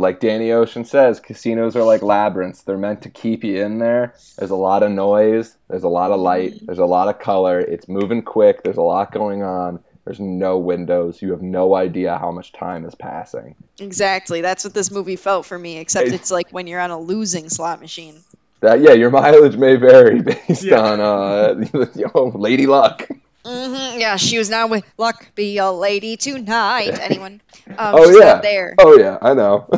like 0.00 0.20
Danny 0.20 0.52
Ocean 0.52 0.84
says, 0.84 1.18
casinos 1.18 1.74
are 1.74 1.82
like 1.82 2.02
labyrinths. 2.02 2.62
They're 2.62 2.78
meant 2.78 3.02
to 3.02 3.10
keep 3.10 3.42
you 3.42 3.60
in 3.64 3.78
there. 3.80 4.14
There's 4.38 4.50
a 4.52 4.56
lot 4.56 4.84
of 4.84 4.92
noise, 4.92 5.56
there's 5.68 5.82
a 5.82 5.88
lot 5.88 6.12
of 6.12 6.20
light, 6.20 6.54
there's 6.64 6.78
a 6.78 6.84
lot 6.86 7.08
of 7.08 7.18
color. 7.18 7.58
It's 7.58 7.88
moving 7.88 8.22
quick, 8.22 8.62
there's 8.62 8.76
a 8.76 8.82
lot 8.82 9.10
going 9.10 9.42
on. 9.42 9.80
There's 10.08 10.20
no 10.20 10.56
windows. 10.56 11.20
You 11.20 11.32
have 11.32 11.42
no 11.42 11.74
idea 11.74 12.16
how 12.16 12.30
much 12.30 12.52
time 12.54 12.86
is 12.86 12.94
passing. 12.94 13.54
Exactly. 13.78 14.40
That's 14.40 14.64
what 14.64 14.72
this 14.72 14.90
movie 14.90 15.16
felt 15.16 15.44
for 15.44 15.58
me, 15.58 15.76
except 15.76 16.06
It's- 16.06 16.18
it's 16.22 16.30
like 16.30 16.48
when 16.50 16.66
you're 16.66 16.80
on 16.80 16.90
a 16.90 16.98
losing 16.98 17.50
slot 17.50 17.78
machine. 17.78 18.14
That 18.60 18.80
yeah, 18.80 18.92
your 18.92 19.10
mileage 19.10 19.58
may 19.58 19.76
vary 19.76 20.22
based 20.48 20.62
Yeah. 20.64 20.80
on 20.80 21.00
uh, 21.00 21.62
you 21.94 22.10
know, 22.14 22.32
Lady 22.34 22.66
Luck. 22.66 23.06
hmm 23.44 23.98
Yeah, 24.00 24.16
she 24.16 24.38
was 24.38 24.48
now 24.48 24.66
with 24.68 24.82
luck 24.96 25.26
be 25.34 25.58
a 25.58 25.70
lady 25.70 26.16
tonight. 26.16 26.98
Anyone? 27.02 27.42
Um, 27.68 27.76
oh 27.78 28.18
yeah, 28.18 28.40
there. 28.40 28.76
oh 28.78 28.96
yeah, 28.98 29.18
I 29.20 29.34
know. 29.34 29.68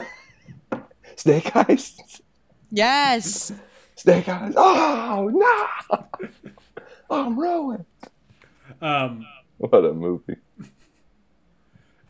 Snake 1.16 1.50
Eyes. 1.56 2.00
Yes. 2.70 3.52
Snake 3.96 4.28
Eyes. 4.28 4.54
Oh 4.56 5.28
no! 5.90 6.28
I'm 7.10 7.36
ruined. 7.36 7.84
Um 8.80 9.26
What 9.68 9.84
a 9.84 9.92
movie. 9.92 10.36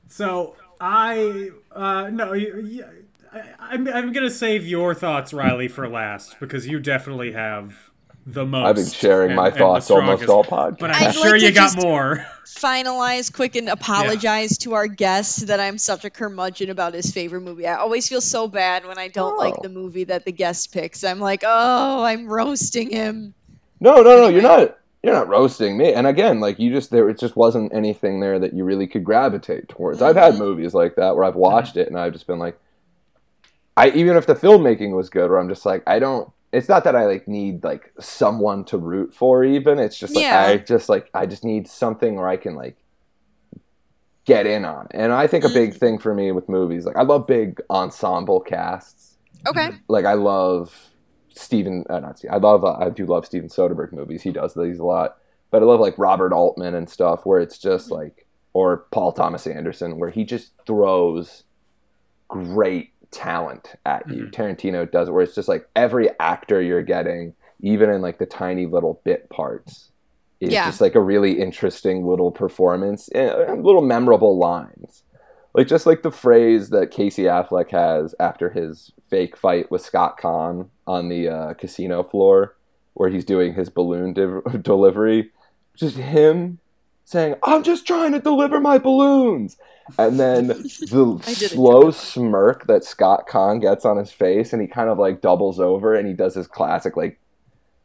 so 0.09 0.57
I 0.81 1.51
uh 1.73 2.09
no, 2.11 2.33
you, 2.33 2.61
you, 2.61 2.85
I, 3.33 3.43
I'm 3.59 3.89
I'm 3.89 4.13
going 4.13 4.27
to 4.29 4.31
save 4.35 4.67
your 4.67 4.95
thoughts 4.95 5.33
Riley 5.33 5.69
for 5.69 5.89
last 5.89 6.39
because 6.41 6.67
you 6.67 6.81
definitely 6.81 7.33
have 7.33 7.91
the 8.27 8.45
most. 8.45 8.67
I've 8.67 8.77
been 8.77 8.87
sharing 8.87 9.31
and- 9.31 9.37
my 9.37 9.49
and 9.49 9.57
thoughts 9.57 9.91
almost 9.91 10.29
all 10.29 10.45
podcast. 10.45 10.79
But 10.79 10.91
I'm 10.95 11.09
I'd 11.09 11.15
sure 11.15 11.33
like 11.33 11.41
you 11.43 11.49
to 11.49 11.55
got 11.55 11.73
just- 11.75 11.79
more. 11.85 12.25
finalize 12.47 13.33
quick 13.33 13.57
and 13.57 13.69
apologize 13.69 14.59
to 14.59 14.75
our 14.75 14.87
guest 14.87 15.47
that 15.47 15.61
I'm 15.61 15.79
such 15.79 16.05
a 16.05 16.11
curmudgeon 16.11 16.69
about 16.71 16.95
his 16.95 17.11
favorite 17.13 17.41
movie. 17.43 17.67
I 17.67 17.77
always 17.77 18.09
feel 18.09 18.21
so 18.21 18.49
bad 18.49 18.85
when 18.87 18.99
I 18.99 19.09
don't 19.09 19.39
like 19.39 19.55
Oh. 19.59 19.63
the 19.63 19.69
movie 19.71 20.05
that 20.05 20.25
the 20.25 20.33
guest 20.33 20.73
picks. 20.73 21.03
I'm 21.05 21.21
like, 21.21 21.43
oh, 21.47 22.03
I'm 22.05 22.27
roasting 22.27 22.91
him. 22.91 23.35
No, 23.81 23.97
no, 24.03 24.17
no. 24.23 24.29
You're 24.29 24.43
not. 24.43 24.77
You're 25.03 25.15
not 25.15 25.29
roasting 25.29 25.79
me. 25.79 25.95
And 25.95 26.07
again, 26.07 26.41
like 26.41 26.59
you 26.59 26.71
just 26.71 26.91
there, 26.91 27.09
it 27.09 27.19
just 27.19 27.37
wasn't 27.37 27.75
anything 27.75 28.21
there 28.21 28.39
that 28.39 28.53
you 28.53 28.65
really 28.65 28.87
could 28.87 29.05
gravitate 29.05 29.69
towards. 29.69 30.03
I've 30.03 30.17
had 30.17 30.35
mm-hmm. 30.35 30.43
movies 30.43 30.75
like 30.75 30.97
that 30.97 31.17
where 31.17 31.25
I've 31.25 31.37
watched 31.37 31.77
it 31.77 31.89
and 31.89 31.99
I've 31.99 32.13
just 32.13 32.27
been 32.27 32.39
like, 32.39 32.59
I 33.77 33.91
even 33.91 34.17
if 34.17 34.27
the 34.27 34.35
filmmaking 34.35 34.95
was 34.95 35.09
good, 35.09 35.31
where 35.31 35.39
I'm 35.39 35.49
just 35.49 35.65
like, 35.65 35.83
I 35.87 35.99
don't. 35.99 36.31
It's 36.53 36.69
not 36.69 36.83
that 36.85 36.97
I 36.97 37.07
like 37.07 37.29
need 37.29 37.63
like 37.63 37.93
someone 38.01 38.65
to 38.65 38.77
root 38.77 39.15
for. 39.15 39.45
Even 39.45 39.79
it's 39.79 39.99
just 39.99 40.15
like 40.15 40.25
Yeah. 40.25 40.41
I 40.41 40.57
just 40.59 40.89
like 40.89 41.09
I 41.15 41.25
just 41.25 41.45
need 41.45 41.69
something 41.69 42.17
where 42.17 42.29
I 42.29 42.37
can 42.37 42.57
like 42.57 42.77
get 44.25 44.47
in 44.47 44.65
on. 44.65 44.87
it. 44.87 44.93
And 44.95 45.13
I 45.13 45.29
think 45.29 45.45
a 45.45 45.49
big 45.49 45.71
mm. 45.71 45.79
thing 45.79 45.99
for 45.99 46.13
me 46.13 46.33
with 46.33 46.49
movies, 46.49 46.85
like 46.85 46.97
I 46.97 47.03
love 47.03 47.27
big 47.27 47.61
ensemble 47.71 48.41
casts 48.41 49.01
Okay. 49.47 49.71
like 49.89 50.05
I 50.05 50.15
love 50.15 50.90
Steven, 51.35 51.85
uh, 51.91 52.01
not 52.01 52.19
Steven, 52.19 52.35
I 52.35 52.39
love, 52.39 52.65
uh, 52.65 52.77
I 52.79 52.91
do 52.91 53.07
love 53.07 53.27
Steven 53.27 53.49
Soderbergh 53.49 53.93
movies. 53.93 54.23
He 54.23 54.33
does 54.33 54.55
these 54.55 54.79
a 54.79 54.85
lot, 54.85 55.19
but 55.51 55.63
I 55.63 55.67
love 55.67 55.81
like 55.81 55.99
Robert 55.99 56.33
Altman 56.33 56.75
and 56.75 56.89
stuff 56.89 57.25
where 57.27 57.41
it's 57.41 57.59
just 57.59 57.91
like, 57.91 58.27
or 58.53 58.79
Paul 58.91 59.13
Thomas 59.13 59.47
Anderson, 59.47 59.99
where 59.99 60.11
he 60.11 60.25
just 60.25 60.53
throws 60.67 61.45
great 62.29 62.91
talent 63.11 63.75
at 63.87 64.09
you. 64.09 64.27
Tarantino 64.27 64.91
does 64.91 65.09
it, 65.09 65.13
where 65.13 65.23
it's 65.23 65.35
just 65.35 65.49
like 65.49 65.69
every 65.77 66.09
actor 66.19 66.61
you're 66.61 66.83
getting, 66.83 67.35
even 67.61 67.91
in 67.91 68.01
like 68.03 68.19
the 68.19 68.27
tiny 68.27 68.67
little 68.67 69.01
bit 69.05 69.29
parts, 69.31 69.91
is 70.41 70.53
Yeah. 70.53 70.65
just 70.67 70.81
like 70.81 70.95
a 70.95 71.01
really 71.01 71.41
interesting 71.41 72.07
little 72.07 72.31
performance, 72.31 73.09
and 73.11 73.65
little 73.65 73.83
memorable 73.83 74.39
lines 74.39 75.03
like 75.55 75.67
just 75.67 75.87
like 75.87 76.03
the 76.03 76.11
phrase 76.11 76.71
that 76.71 76.91
Casey 76.91 77.25
Affleck 77.25 77.71
has 77.71 78.15
after 78.21 78.51
his 78.51 78.93
fake 79.09 79.37
fight 79.37 79.71
with 79.71 79.83
Scott 79.83 80.19
Caan 80.19 80.69
on 80.87 81.09
the 81.09 81.29
uh, 81.29 81.55
casino 81.55 82.03
floor, 82.03 82.57
where 82.95 83.11
he's 83.11 83.25
doing 83.25 83.55
his 83.55 83.69
balloon 83.69 84.13
div- 84.13 84.43
delivery, 84.63 85.31
just 85.75 85.97
him 85.97 86.59
saying, 87.05 87.35
"I'm 87.43 87.63
just 87.63 87.87
trying 87.87 88.13
to 88.13 88.21
deliver 88.21 88.61
my 88.61 88.79
balloons." 88.79 89.57
And 89.99 90.21
then 90.21 90.47
the 90.49 91.21
slow 91.25 91.91
smirk 91.91 92.67
that 92.69 92.85
Scott 92.85 93.27
Caan 93.29 93.61
gets 93.61 93.85
on 93.85 93.97
his 93.97 94.13
face, 94.13 94.53
and 94.53 94.63
he 94.63 94.69
kind 94.69 94.89
of 94.89 94.99
like 94.99 95.21
doubles 95.21 95.59
over 95.59 95.95
and 95.95 96.07
he 96.07 96.15
does 96.15 96.35
his 96.35 96.47
classic 96.47 96.97
like 96.97 97.19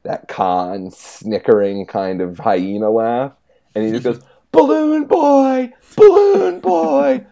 that 0.04 0.28
Caan 0.28 0.94
snickering 0.94 1.88
kind 1.88 2.22
of 2.22 2.38
hyena 2.38 2.92
laugh, 2.92 3.34
and 3.74 3.84
he 3.84 3.92
just 3.92 4.04
goes, 4.04 4.22
"Balloon 4.56 5.06
boy, 5.06 5.74
balloon 5.96 6.60
boy." 6.60 7.26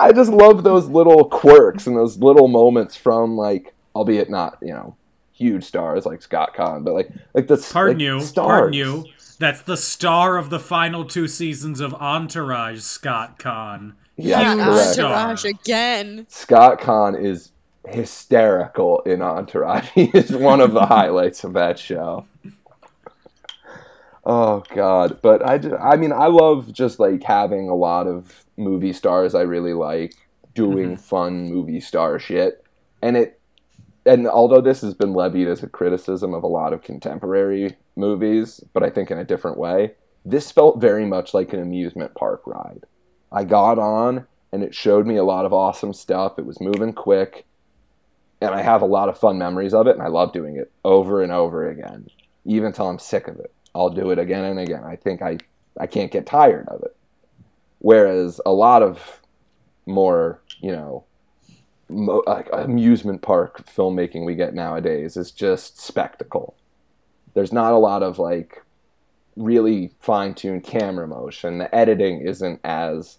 I 0.00 0.12
just 0.12 0.30
love 0.30 0.64
those 0.64 0.86
little 0.88 1.26
quirks 1.26 1.86
and 1.86 1.96
those 1.96 2.18
little 2.18 2.48
moments 2.48 2.96
from 2.96 3.36
like, 3.36 3.72
albeit 3.94 4.28
not 4.28 4.58
you 4.60 4.72
know 4.72 4.96
huge 5.32 5.64
stars 5.64 6.06
like 6.06 6.22
Scott 6.22 6.54
Caan, 6.54 6.84
but 6.84 6.94
like 6.94 7.10
like 7.34 7.46
the 7.46 7.56
Pardon 7.56 7.96
like, 7.96 8.02
you. 8.02 8.20
stars. 8.20 8.46
Pardon 8.46 8.72
you. 8.72 9.04
That's 9.38 9.62
the 9.62 9.76
star 9.76 10.36
of 10.36 10.50
the 10.50 10.60
final 10.60 11.04
two 11.04 11.26
seasons 11.26 11.80
of 11.80 11.92
Entourage, 11.94 12.80
Scott 12.80 13.38
Caan. 13.38 13.94
Yeah, 14.16 14.52
Entourage 14.52 15.44
again. 15.44 16.26
Scott 16.28 16.80
Caan 16.80 17.20
is 17.20 17.50
hysterical 17.86 19.00
in 19.00 19.22
Entourage. 19.22 19.88
He 19.94 20.04
is 20.14 20.30
one 20.30 20.60
of 20.60 20.72
the 20.72 20.86
highlights 20.86 21.44
of 21.44 21.54
that 21.54 21.78
show. 21.78 22.26
Oh 24.26 24.62
God! 24.74 25.20
But 25.22 25.46
I, 25.46 25.58
just, 25.58 25.74
I 25.80 25.96
mean, 25.96 26.12
I 26.12 26.26
love 26.26 26.72
just 26.72 26.98
like 26.98 27.22
having 27.22 27.68
a 27.68 27.74
lot 27.74 28.06
of 28.06 28.44
movie 28.56 28.92
stars 28.92 29.34
I 29.34 29.42
really 29.42 29.74
like 29.74 30.14
doing 30.54 30.92
mm-hmm. 30.92 31.02
fun 31.02 31.50
movie 31.50 31.80
star 31.80 32.18
shit, 32.18 32.64
and 33.02 33.16
it. 33.16 33.40
And 34.06 34.26
although 34.28 34.60
this 34.60 34.82
has 34.82 34.92
been 34.92 35.14
levied 35.14 35.48
as 35.48 35.62
a 35.62 35.66
criticism 35.66 36.34
of 36.34 36.42
a 36.42 36.46
lot 36.46 36.74
of 36.74 36.82
contemporary 36.82 37.74
movies, 37.96 38.60
but 38.74 38.82
I 38.82 38.90
think 38.90 39.10
in 39.10 39.18
a 39.18 39.24
different 39.24 39.56
way, 39.56 39.92
this 40.26 40.50
felt 40.50 40.78
very 40.78 41.06
much 41.06 41.32
like 41.32 41.54
an 41.54 41.60
amusement 41.62 42.14
park 42.14 42.42
ride. 42.46 42.84
I 43.32 43.44
got 43.44 43.78
on 43.78 44.26
and 44.54 44.62
it 44.62 44.74
showed 44.74 45.04
me 45.04 45.16
a 45.16 45.24
lot 45.24 45.44
of 45.44 45.52
awesome 45.52 45.92
stuff. 45.92 46.38
It 46.38 46.46
was 46.46 46.60
moving 46.60 46.92
quick, 46.92 47.44
and 48.40 48.54
I 48.54 48.62
have 48.62 48.82
a 48.82 48.86
lot 48.86 49.08
of 49.08 49.18
fun 49.18 49.36
memories 49.36 49.74
of 49.74 49.88
it, 49.88 49.96
and 49.96 50.02
I 50.02 50.06
love 50.06 50.32
doing 50.32 50.56
it 50.56 50.70
over 50.84 51.22
and 51.22 51.32
over 51.32 51.68
again, 51.68 52.06
even 52.44 52.68
until 52.68 52.88
I'm 52.88 53.00
sick 53.00 53.26
of 53.26 53.40
it. 53.40 53.52
I'll 53.74 53.90
do 53.90 54.10
it 54.10 54.18
again 54.18 54.44
and 54.44 54.58
again. 54.58 54.84
I 54.84 54.96
think 54.96 55.22
I 55.22 55.38
I 55.78 55.86
can't 55.86 56.12
get 56.12 56.26
tired 56.26 56.68
of 56.68 56.82
it. 56.82 56.96
Whereas 57.80 58.40
a 58.46 58.52
lot 58.52 58.82
of 58.82 59.20
more, 59.86 60.40
you 60.60 60.72
know, 60.72 61.04
mo- 61.88 62.22
like 62.26 62.48
amusement 62.52 63.22
park 63.22 63.66
filmmaking 63.66 64.24
we 64.24 64.34
get 64.34 64.54
nowadays 64.54 65.16
is 65.16 65.30
just 65.30 65.80
spectacle. 65.80 66.54
There's 67.34 67.52
not 67.52 67.72
a 67.72 67.78
lot 67.78 68.02
of 68.02 68.18
like 68.18 68.62
really 69.36 69.90
fine-tuned 70.00 70.62
camera 70.62 71.08
motion. 71.08 71.58
The 71.58 71.74
editing 71.74 72.20
isn't 72.20 72.60
as 72.62 73.18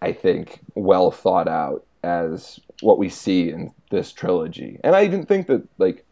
I 0.00 0.12
think 0.12 0.60
well 0.74 1.10
thought 1.10 1.48
out 1.48 1.84
as 2.04 2.60
what 2.80 2.98
we 2.98 3.08
see 3.08 3.50
in 3.50 3.72
this 3.90 4.12
trilogy. 4.12 4.78
And 4.84 4.94
I 4.94 5.04
even 5.04 5.26
think 5.26 5.48
that 5.48 5.66
like 5.78 6.04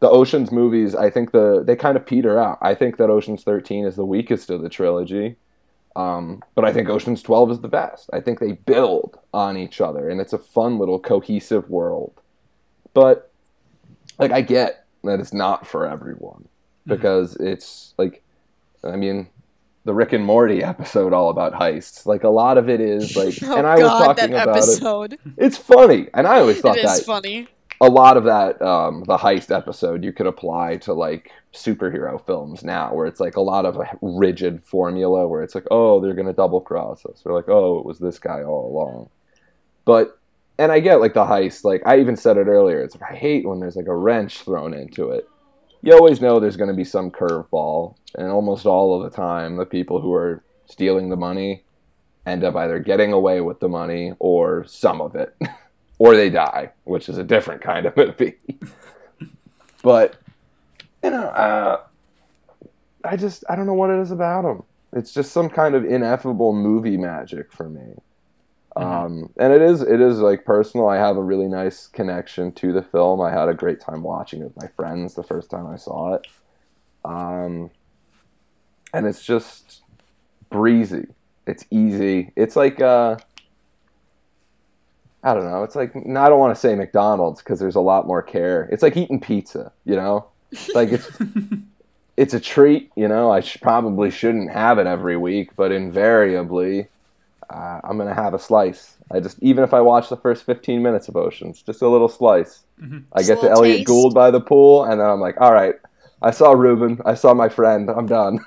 the 0.00 0.08
Ocean's 0.08 0.50
movies, 0.50 0.94
I 0.94 1.10
think 1.10 1.32
the 1.32 1.62
they 1.64 1.76
kind 1.76 1.96
of 1.96 2.04
peter 2.06 2.38
out. 2.38 2.58
I 2.62 2.74
think 2.74 2.96
that 2.96 3.10
Ocean's 3.10 3.42
13 3.44 3.84
is 3.86 3.96
the 3.96 4.04
weakest 4.04 4.50
of 4.50 4.62
the 4.62 4.68
trilogy. 4.68 5.36
Um, 5.96 6.42
but 6.54 6.64
I 6.64 6.72
think 6.72 6.88
Ocean's 6.88 7.22
12 7.22 7.50
is 7.50 7.60
the 7.60 7.68
best. 7.68 8.08
I 8.12 8.20
think 8.20 8.38
they 8.38 8.52
build 8.52 9.18
on 9.34 9.56
each 9.56 9.80
other 9.80 10.08
and 10.08 10.20
it's 10.20 10.32
a 10.32 10.38
fun 10.38 10.78
little 10.78 10.98
cohesive 11.00 11.68
world. 11.68 12.12
But 12.94 13.30
like 14.18 14.30
I 14.32 14.40
get 14.40 14.84
that 15.04 15.20
it's 15.20 15.32
not 15.32 15.66
for 15.66 15.86
everyone 15.86 16.48
because 16.86 17.36
it's 17.36 17.94
like 17.98 18.22
I 18.84 18.96
mean 18.96 19.28
the 19.84 19.94
Rick 19.94 20.12
and 20.12 20.24
Morty 20.24 20.62
episode 20.62 21.12
all 21.12 21.28
about 21.30 21.54
heists. 21.54 22.06
Like 22.06 22.22
a 22.22 22.28
lot 22.28 22.56
of 22.56 22.68
it 22.68 22.80
is 22.80 23.16
like 23.16 23.34
Oh 23.42 23.56
and 23.56 23.66
I 23.66 23.74
was 23.74 23.82
God, 23.82 24.04
talking 24.16 24.30
that 24.30 24.44
about 24.44 24.56
it. 24.56 24.62
episode. 24.62 25.18
It's 25.36 25.56
funny. 25.58 26.08
And 26.14 26.26
I 26.26 26.38
always 26.40 26.60
thought 26.62 26.76
It 26.78 26.84
is 26.84 26.98
that 26.98 27.04
funny. 27.04 27.48
A 27.80 27.88
lot 27.88 28.16
of 28.16 28.24
that 28.24 28.60
um, 28.60 29.04
the 29.04 29.16
heist 29.16 29.54
episode 29.54 30.04
you 30.04 30.12
could 30.12 30.26
apply 30.26 30.76
to 30.76 30.92
like 30.92 31.30
superhero 31.54 32.24
films 32.26 32.62
now 32.62 32.94
where 32.94 33.06
it's 33.06 33.20
like 33.20 33.36
a 33.36 33.40
lot 33.40 33.64
of 33.64 33.76
a 33.76 33.88
rigid 34.02 34.62
formula 34.62 35.26
where 35.26 35.42
it's 35.42 35.54
like 35.54 35.66
oh 35.70 36.00
they're 36.00 36.14
gonna 36.14 36.32
double 36.32 36.60
cross 36.60 37.04
us. 37.06 37.22
Or 37.24 37.34
like 37.34 37.48
oh 37.48 37.78
it 37.78 37.86
was 37.86 37.98
this 37.98 38.18
guy 38.18 38.42
all 38.42 38.70
along. 38.70 39.08
But 39.84 40.18
and 40.58 40.70
i 40.70 40.80
get 40.80 41.00
like 41.00 41.14
the 41.14 41.24
heist. 41.24 41.64
Like 41.64 41.82
i 41.86 41.98
even 41.98 42.16
said 42.16 42.36
it 42.36 42.46
earlier. 42.46 42.82
It's 42.82 42.94
like 42.94 43.10
i 43.10 43.16
hate 43.16 43.46
when 43.46 43.60
there's 43.60 43.76
like 43.76 43.88
a 43.88 43.96
wrench 43.96 44.42
thrown 44.42 44.74
into 44.74 45.10
it. 45.10 45.28
You 45.82 45.94
always 45.94 46.20
know 46.20 46.38
there's 46.38 46.58
going 46.58 46.68
to 46.68 46.76
be 46.76 46.84
some 46.84 47.10
curveball 47.10 47.96
and 48.14 48.28
almost 48.28 48.66
all 48.66 49.02
of 49.02 49.10
the 49.10 49.16
time 49.16 49.56
the 49.56 49.64
people 49.64 49.98
who 50.02 50.12
are 50.12 50.44
stealing 50.66 51.08
the 51.08 51.16
money 51.16 51.64
end 52.26 52.44
up 52.44 52.54
either 52.54 52.78
getting 52.78 53.14
away 53.14 53.40
with 53.40 53.60
the 53.60 53.68
money 53.68 54.12
or 54.18 54.64
some 54.66 55.00
of 55.00 55.16
it 55.16 55.34
or 56.00 56.16
they 56.16 56.30
die, 56.30 56.70
which 56.84 57.10
is 57.10 57.18
a 57.18 57.22
different 57.22 57.60
kind 57.60 57.84
of 57.84 57.94
movie. 57.94 58.34
but 59.82 60.16
you 61.04 61.10
know, 61.10 61.26
uh, 61.26 61.82
I 63.04 63.16
just 63.16 63.44
I 63.50 63.54
don't 63.54 63.66
know 63.66 63.74
what 63.74 63.90
it 63.90 64.00
is 64.00 64.10
about 64.10 64.42
them. 64.42 64.62
It's 64.94 65.12
just 65.12 65.30
some 65.30 65.50
kind 65.50 65.74
of 65.74 65.84
ineffable 65.84 66.54
movie 66.54 66.96
magic 66.96 67.52
for 67.52 67.68
me. 67.68 67.94
Um, 68.76 69.30
and 69.36 69.52
it 69.52 69.60
is 69.60 69.82
it 69.82 70.00
is 70.00 70.20
like 70.20 70.46
personal. 70.46 70.88
I 70.88 70.96
have 70.96 71.18
a 71.18 71.22
really 71.22 71.48
nice 71.48 71.86
connection 71.86 72.52
to 72.52 72.72
the 72.72 72.82
film. 72.82 73.20
I 73.20 73.30
had 73.30 73.50
a 73.50 73.54
great 73.54 73.80
time 73.80 74.02
watching 74.02 74.40
it 74.40 74.44
with 74.44 74.56
my 74.56 74.68
friends 74.68 75.14
the 75.14 75.22
first 75.22 75.50
time 75.50 75.66
I 75.66 75.76
saw 75.76 76.14
it. 76.14 76.26
Um, 77.04 77.70
and 78.94 79.06
it's 79.06 79.22
just 79.22 79.82
breezy. 80.48 81.08
It's 81.46 81.66
easy. 81.70 82.32
It's 82.36 82.56
like 82.56 82.80
uh, 82.80 83.18
I 85.22 85.34
don't 85.34 85.44
know. 85.44 85.62
It's 85.64 85.76
like 85.76 85.94
no, 85.94 86.20
I 86.20 86.28
don't 86.28 86.38
want 86.38 86.54
to 86.54 86.60
say 86.60 86.74
McDonald's 86.74 87.42
because 87.42 87.58
there's 87.60 87.74
a 87.74 87.80
lot 87.80 88.06
more 88.06 88.22
care. 88.22 88.68
It's 88.72 88.82
like 88.82 88.96
eating 88.96 89.20
pizza, 89.20 89.72
you 89.84 89.96
know. 89.96 90.26
Like 90.74 90.90
it's 90.92 91.08
it's 92.16 92.34
a 92.34 92.40
treat, 92.40 92.90
you 92.96 93.06
know. 93.08 93.30
I 93.30 93.40
sh- 93.40 93.58
probably 93.60 94.10
shouldn't 94.10 94.50
have 94.50 94.78
it 94.78 94.86
every 94.86 95.16
week, 95.16 95.56
but 95.56 95.72
invariably, 95.72 96.88
uh, 97.50 97.80
I'm 97.84 97.98
gonna 97.98 98.14
have 98.14 98.34
a 98.34 98.38
slice. 98.38 98.96
I 99.10 99.20
just 99.20 99.42
even 99.42 99.64
if 99.64 99.74
I 99.74 99.80
watch 99.80 100.08
the 100.08 100.16
first 100.16 100.44
15 100.44 100.82
minutes 100.82 101.08
of 101.08 101.16
Oceans, 101.16 101.62
just 101.62 101.82
a 101.82 101.88
little 101.88 102.08
slice. 102.08 102.62
I 103.12 103.22
get 103.22 103.36
to 103.36 103.42
little 103.42 103.50
Elliott 103.58 103.78
taste. 103.78 103.88
Gould 103.88 104.14
by 104.14 104.30
the 104.30 104.40
pool, 104.40 104.84
and 104.84 105.00
then 105.00 105.06
I'm 105.06 105.20
like, 105.20 105.40
all 105.40 105.52
right. 105.52 105.74
I 106.22 106.32
saw 106.32 106.52
Ruben. 106.52 107.00
I 107.06 107.14
saw 107.14 107.32
my 107.32 107.48
friend. 107.48 107.88
I'm 107.88 108.06
done. 108.06 108.44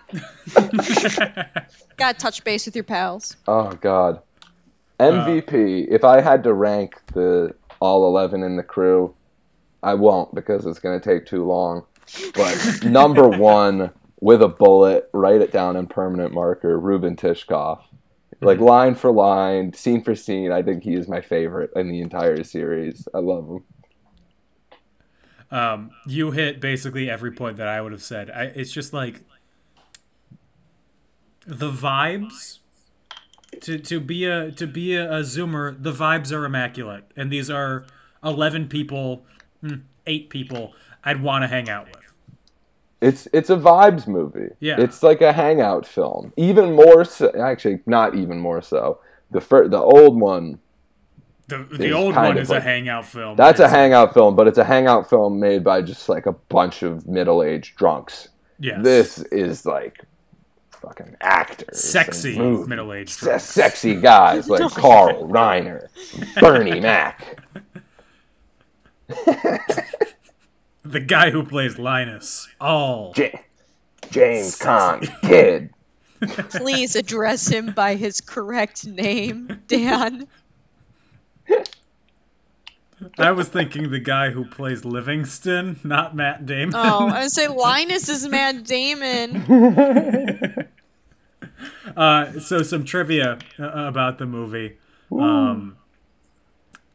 Gotta 1.98 2.18
touch 2.18 2.44
base 2.44 2.68
with 2.68 2.76
your 2.76 2.84
pals. 2.84 3.36
Oh 3.48 3.72
God. 3.72 4.22
MVP. 5.00 5.88
if 5.90 6.04
I 6.04 6.22
had 6.22 6.44
to 6.44 6.54
rank 6.54 6.96
the 7.14 7.56
all 7.80 8.08
eleven 8.08 8.44
in 8.44 8.56
the 8.56 8.64
crew, 8.64 9.14
I 9.82 9.94
won't 9.96 10.34
because 10.34 10.66
it's 10.66 10.80
gonna 10.80 11.00
take 11.00 11.26
too 11.26 11.46
long. 11.46 11.86
But 12.36 12.84
number 12.84 13.28
one 13.28 13.92
with 14.20 14.42
a 14.42 14.48
bullet, 14.48 15.10
write 15.14 15.42
it 15.42 15.52
down 15.52 15.76
in 15.76 15.88
permanent 15.88 16.34
marker, 16.34 16.80
Ruben 16.80 17.16
Tishkoff. 17.16 17.82
Like 18.42 18.60
line 18.60 18.96
for 18.96 19.12
line, 19.12 19.74
scene 19.74 20.04
for 20.04 20.16
scene, 20.16 20.52
I 20.52 20.62
think 20.62 20.84
he 20.84 20.96
is 20.96 21.08
my 21.08 21.22
favorite 21.22 21.72
in 21.76 21.90
the 21.90 22.02
entire 22.02 22.44
series. 22.44 23.08
I 23.14 23.20
love 23.20 23.48
him. 23.48 23.64
Um, 25.52 25.92
you 26.08 26.32
hit 26.32 26.60
basically 26.60 27.10
every 27.10 27.32
point 27.32 27.58
that 27.58 27.68
I 27.68 27.80
would 27.80 27.92
have 27.92 28.02
said. 28.02 28.32
I, 28.32 28.46
it's 28.46 28.72
just 28.72 28.92
like 28.92 29.22
the 31.46 31.70
vibes. 31.70 32.60
To, 33.62 33.80
to 33.80 34.00
be 34.00 34.26
a 34.26 34.52
to 34.52 34.68
be 34.68 34.96
a, 34.96 35.10
a 35.12 35.20
zoomer, 35.22 35.82
the 35.82 35.94
vibes 35.94 36.32
are 36.32 36.44
immaculate, 36.46 37.06
and 37.16 37.32
these 37.32 37.50
are 37.50 37.86
eleven 38.24 38.68
people, 38.68 39.26
hmm, 39.62 39.76
eight 40.06 40.30
people 40.30 40.74
I'd 41.04 41.22
want 41.22 41.44
to 41.44 41.48
hang 41.48 41.70
out 41.70 41.88
with. 41.88 41.98
It's 43.02 43.28
it's 43.34 43.50
a 43.50 43.58
vibes 43.58 44.08
movie. 44.08 44.50
Yeah. 44.60 44.80
It's 44.80 45.04
like 45.04 45.22
a 45.22 45.34
hangout 45.34 45.86
film. 45.86 46.32
Even 46.38 46.74
more 46.74 47.04
so, 47.06 47.32
actually, 47.40 47.80
not 47.86 48.16
even 48.16 48.40
more 48.40 48.62
so. 48.62 49.00
The 49.32 49.42
fir- 49.42 49.68
the 49.68 49.82
old 49.82 50.20
one 50.20 50.60
The 51.48 51.68
the 51.78 51.92
old 51.92 52.16
one 52.16 52.38
is 52.38 52.50
a 52.50 52.62
hangout 52.62 53.06
film. 53.06 53.36
That's 53.36 53.60
a 53.60 53.68
hangout 53.68 54.14
film, 54.14 54.36
but 54.36 54.48
it's 54.48 54.58
a 54.58 54.64
hangout 54.64 55.10
film 55.10 55.40
made 55.40 55.64
by 55.64 55.82
just 55.82 56.08
like 56.08 56.26
a 56.26 56.32
bunch 56.32 56.84
of 56.84 57.06
middle-aged 57.08 57.76
drunks. 57.76 58.30
Yes. 58.60 58.80
This 58.84 59.20
is 59.24 59.66
like 59.66 60.00
fucking 60.84 61.16
actors, 61.22 61.82
sexy 61.82 62.38
middle-aged 62.38 63.10
se- 63.10 63.40
sexy 63.40 63.96
guys 63.96 64.50
like 64.50 64.70
Carl 64.72 65.28
Reiner, 65.28 65.88
Bernie 66.40 66.80
Mac. 66.82 67.40
The 69.08 71.00
guy 71.00 71.30
who 71.32 71.44
plays 71.46 71.80
Linus. 71.80 72.48
All 72.60 73.14
J- 73.14 73.40
James 74.12 74.60
Caan, 74.60 75.02
kid. 75.22 75.70
Please 76.52 76.96
address 76.96 77.48
him 77.48 77.74
by 77.74 77.96
his 77.96 78.22
correct 78.22 78.86
name, 78.86 79.62
Dan. 79.68 80.28
I 83.18 83.32
was 83.32 83.50
thinking 83.50 83.90
the 83.92 84.00
guy 84.00 84.30
who 84.30 84.46
plays 84.46 84.86
Livingston, 84.86 85.78
not 85.84 86.16
Matt 86.16 86.46
Damon. 86.46 86.74
Oh, 86.76 87.08
I 87.10 87.24
would 87.24 87.32
say 87.32 87.48
Linus 87.50 88.08
is 88.08 88.26
Matt 88.28 88.64
Damon. 88.64 90.63
Uh, 91.96 92.40
so 92.40 92.64
some 92.64 92.84
trivia 92.86 93.40
uh, 93.60 93.70
about 93.74 94.18
the 94.18 94.26
movie. 94.26 94.78
Um, 95.12 95.78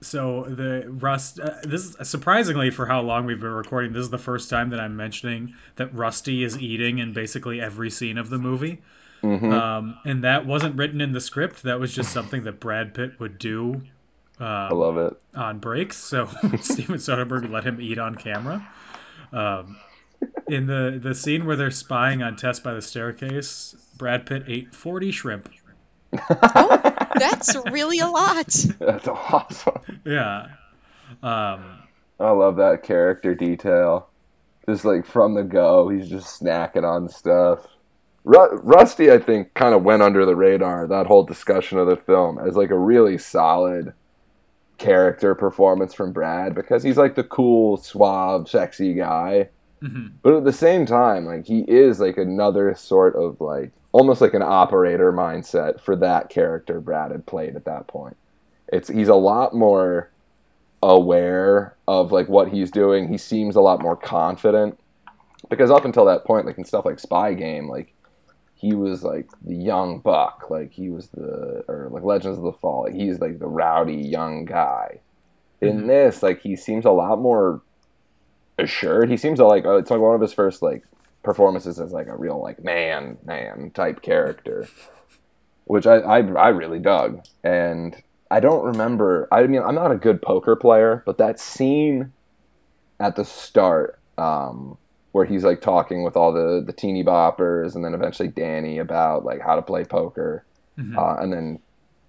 so 0.01 0.45
the 0.45 0.87
Rust. 0.89 1.41
Uh, 1.41 1.55
this 1.63 1.95
is 1.97 2.09
surprisingly 2.09 2.71
for 2.71 2.87
how 2.87 3.01
long 3.01 3.27
we've 3.27 3.41
been 3.41 3.51
recording. 3.51 3.93
This 3.93 4.03
is 4.03 4.11
the 4.11 4.19
first 4.19 4.49
time 4.49 4.71
that 4.71 4.81
I'm 4.81 4.97
mentioning 4.97 5.55
that 5.77 5.93
Rusty 5.95 6.43
is 6.45 6.59
eating 6.59 6.99
in 6.99 7.13
basically 7.13 7.61
every 7.61 7.91
scene 7.91 8.17
of 8.19 8.31
the 8.31 8.39
movie. 8.39 8.81
Um, 9.21 9.99
and 10.05 10.23
that 10.23 10.47
wasn't 10.47 10.77
written 10.77 11.01
in 11.01 11.11
the 11.11 11.21
script. 11.21 11.65
That 11.65 11.81
was 11.81 11.93
just 11.93 12.13
something 12.13 12.45
that 12.45 12.61
Brad 12.61 12.95
Pitt 12.95 13.19
would 13.19 13.37
do 13.39 13.83
I 14.39 14.73
love 14.73 14.97
it. 14.97 15.21
on 15.35 15.59
breaks. 15.59 15.97
So 15.97 16.27
Steven 16.61 16.97
Soderbergh 16.97 17.51
let 17.51 17.65
him 17.65 17.81
eat 17.81 17.99
on 17.99 18.15
camera. 18.15 18.67
Um, 19.33 19.77
in 20.49 20.67
the 20.67 20.99
the 21.03 21.15
scene 21.15 21.47
where 21.47 21.57
they're 21.57 21.71
spying 21.71 22.23
on 22.23 22.37
Tess 22.37 22.61
by 22.61 22.75
the 22.75 22.83
staircase, 22.83 23.77
Brad 23.97 24.27
Pitt 24.27 24.45
ate 24.47 24.75
40 24.75 25.11
shrimp. 25.11 25.51
That's 26.11 27.57
really 27.71 27.99
a 27.99 28.09
lot. 28.09 28.49
That's 28.79 29.09
awesome. 29.09 30.01
Yeah. 30.05 30.47
Um, 31.23 31.83
I 32.21 32.31
love 32.31 32.57
that 32.57 32.83
character 32.83 33.35
detail. 33.35 34.09
Just 34.69 34.85
like 34.85 35.07
from 35.07 35.35
the 35.35 35.45
go, 35.45 35.89
he's 35.89 36.09
just 36.09 36.41
snacking 36.41 36.85
on 36.85 37.09
stuff. 37.09 37.67
Ru- 38.25 38.61
Rusty, 38.63 39.11
I 39.11 39.19
think, 39.19 39.55
kind 39.55 39.75
of 39.75 39.83
went 39.83 40.03
under 40.03 40.27
the 40.27 40.37
radar 40.37 40.87
that 40.87 41.07
whole 41.07 41.25
discussion 41.25 41.79
of 41.79 41.87
the 41.87 41.97
film 41.97 42.39
as 42.39 42.57
like 42.57 42.71
a 42.71 42.79
really 42.79 43.17
solid 43.17 43.95
character 44.77 45.35
performance 45.35 45.95
from 45.95 46.13
Brad 46.13 46.55
because 46.55 46.83
he's 46.83 46.99
like 46.99 47.15
the 47.15 47.25
cool, 47.25 47.77
suave, 47.79 48.49
sexy 48.49 48.95
guy. 48.95 49.49
Mm-hmm. 49.83 50.09
But 50.23 50.35
at 50.35 50.45
the 50.45 50.53
same 50.53 50.87
time, 50.87 51.25
like 51.25 51.47
he 51.47 51.61
is 51.61 52.01
like 52.01 52.19
another 52.19 52.75
sort 52.75 53.15
of 53.15 53.41
like 53.41 53.73
almost 53.93 54.21
like 54.21 54.35
an 54.35 54.43
operator 54.43 55.13
mindset 55.13 55.81
for 55.81 55.97
that 55.97 56.31
character 56.31 56.81
Brad 56.81 57.11
had 57.11 57.27
played 57.27 57.57
at 57.57 57.65
that 57.65 57.87
point. 57.87 58.17
It's 58.73 58.89
he's 58.89 59.09
a 59.09 59.15
lot 59.15 59.55
more 59.55 60.11
aware 60.83 61.77
of 61.87 62.13
like 62.13 62.29
what 62.29 62.49
he's 62.49 62.71
doing. 62.71 63.09
He 63.09 63.19
seems 63.19 63.57
a 63.57 63.61
lot 63.61 63.81
more 63.81 63.97
confident 63.97 64.79
because 65.49 65.71
up 65.71 65.85
until 65.85 66.05
that 66.07 66.25
point, 66.25 66.47
like 66.47 66.59
in 66.59 66.65
stuff 66.65 66.85
like 66.85 66.99
Spy 66.99 67.35
Game, 67.35 67.69
like 67.69 67.95
he 68.55 68.75
was 68.75 69.05
like 69.05 69.29
the 69.43 69.55
young 69.55 70.01
buck, 70.01 70.47
like 70.51 70.73
he 70.73 70.91
was 70.91 71.09
the 71.09 71.65
or 71.69 71.89
like 71.91 72.03
Legends 72.03 72.39
of 72.39 72.45
the 72.45 72.53
Fall, 72.53 72.85
like 72.85 72.95
he's 72.95 73.21
like 73.21 73.39
the 73.39 73.47
rowdy 73.47 73.97
young 73.97 74.45
guy. 74.45 75.01
In 75.61 75.79
mm-hmm. 75.79 75.87
this, 75.89 76.23
like 76.23 76.41
he 76.41 76.57
seems 76.57 76.85
a 76.85 76.91
lot 76.91 77.21
more 77.21 77.63
assured. 78.59 79.11
He 79.11 79.17
seems 79.17 79.39
to 79.39 79.47
like 79.47 79.65
oh, 79.65 79.77
it's 79.77 79.91
like 79.91 80.01
one 80.01 80.15
of 80.15 80.21
his 80.21 80.33
first 80.33 80.63
like 80.63 80.85
performances 81.23 81.81
as 81.81 81.93
like 81.93 82.07
a 82.07 82.17
real 82.17 82.41
like 82.41 82.63
man 82.63 83.19
man 83.25 83.71
type 83.75 84.03
character, 84.03 84.69
which 85.65 85.87
I 85.87 85.97
I, 85.97 86.19
I 86.19 86.49
really 86.49 86.79
dug. 86.79 87.25
And 87.45 88.01
I 88.31 88.41
don't 88.41 88.65
remember. 88.65 89.29
I 89.33 89.47
mean, 89.47 89.63
I'm 89.63 89.75
not 89.75 89.93
a 89.93 89.97
good 89.97 90.21
poker 90.21 90.57
player, 90.57 91.03
but 91.07 91.19
that 91.19 91.41
scene 91.41 92.13
at 93.01 93.17
the 93.17 93.25
start 93.25 93.99
um, 94.19 94.77
where 95.13 95.25
he's 95.25 95.45
like 95.45 95.61
talking 95.61 96.03
with 96.05 96.17
all 96.17 96.33
the 96.33 96.63
the 96.65 96.73
teeny 96.73 97.05
boppers, 97.05 97.75
and 97.75 97.85
then 97.85 97.95
eventually 97.95 98.29
Danny 98.29 98.79
about 98.79 99.25
like 99.25 99.41
how 99.41 99.57
to 99.57 99.63
play 99.63 99.85
poker, 99.85 100.45
uh, 100.99 101.17
and 101.21 101.33
then 101.33 101.59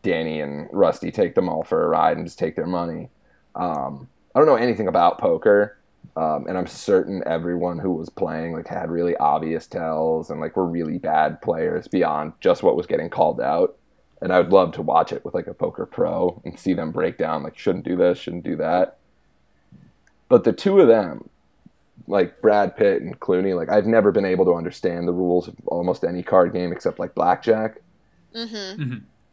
Danny 0.03 0.41
and 0.41 0.67
Rusty 0.71 1.11
take 1.11 1.35
them 1.35 1.49
all 1.49 1.63
for 1.63 1.83
a 1.83 1.87
ride 1.87 2.17
and 2.17 2.25
just 2.25 2.39
take 2.39 2.55
their 2.55 2.67
money. 2.67 3.09
Um, 3.55 4.07
I 4.35 4.39
don't 4.39 4.47
know 4.47 4.55
anything 4.55 4.87
about 4.87 5.19
poker, 5.19 5.77
um, 6.15 6.47
and 6.47 6.57
I'm 6.57 6.67
certain 6.67 7.23
everyone 7.25 7.79
who 7.79 7.93
was 7.93 8.09
playing 8.09 8.53
like 8.53 8.67
had 8.67 8.91
really 8.91 9.15
obvious 9.17 9.67
tells 9.67 10.29
and 10.29 10.41
like 10.41 10.57
were 10.57 10.65
really 10.65 10.97
bad 10.97 11.41
players 11.41 11.87
beyond 11.87 12.33
just 12.41 12.61
what 12.61 12.75
was 12.75 12.87
getting 12.87 13.09
called 13.09 13.39
out. 13.39 13.77
And 14.21 14.33
I 14.33 14.39
would 14.39 14.51
love 14.51 14.73
to 14.73 14.81
watch 14.81 15.13
it 15.13 15.23
with 15.23 15.33
like 15.33 15.47
a 15.47 15.53
poker 15.53 15.85
pro 15.85 16.41
and 16.43 16.59
see 16.59 16.73
them 16.73 16.91
break 16.91 17.17
down 17.17 17.43
like 17.43 17.57
shouldn't 17.57 17.85
do 17.85 17.95
this, 17.95 18.17
shouldn't 18.17 18.43
do 18.43 18.57
that. 18.57 18.97
But 20.27 20.43
the 20.43 20.51
two 20.51 20.81
of 20.81 20.87
them, 20.89 21.29
like 22.07 22.41
Brad 22.41 22.75
Pitt 22.75 23.01
and 23.01 23.17
Clooney, 23.19 23.55
like 23.55 23.69
I've 23.69 23.85
never 23.87 24.11
been 24.11 24.25
able 24.25 24.45
to 24.45 24.55
understand 24.55 25.07
the 25.07 25.13
rules 25.13 25.47
of 25.47 25.55
almost 25.67 26.03
any 26.03 26.21
card 26.21 26.51
game 26.51 26.73
except 26.73 26.99
like 26.99 27.15
blackjack. 27.15 27.77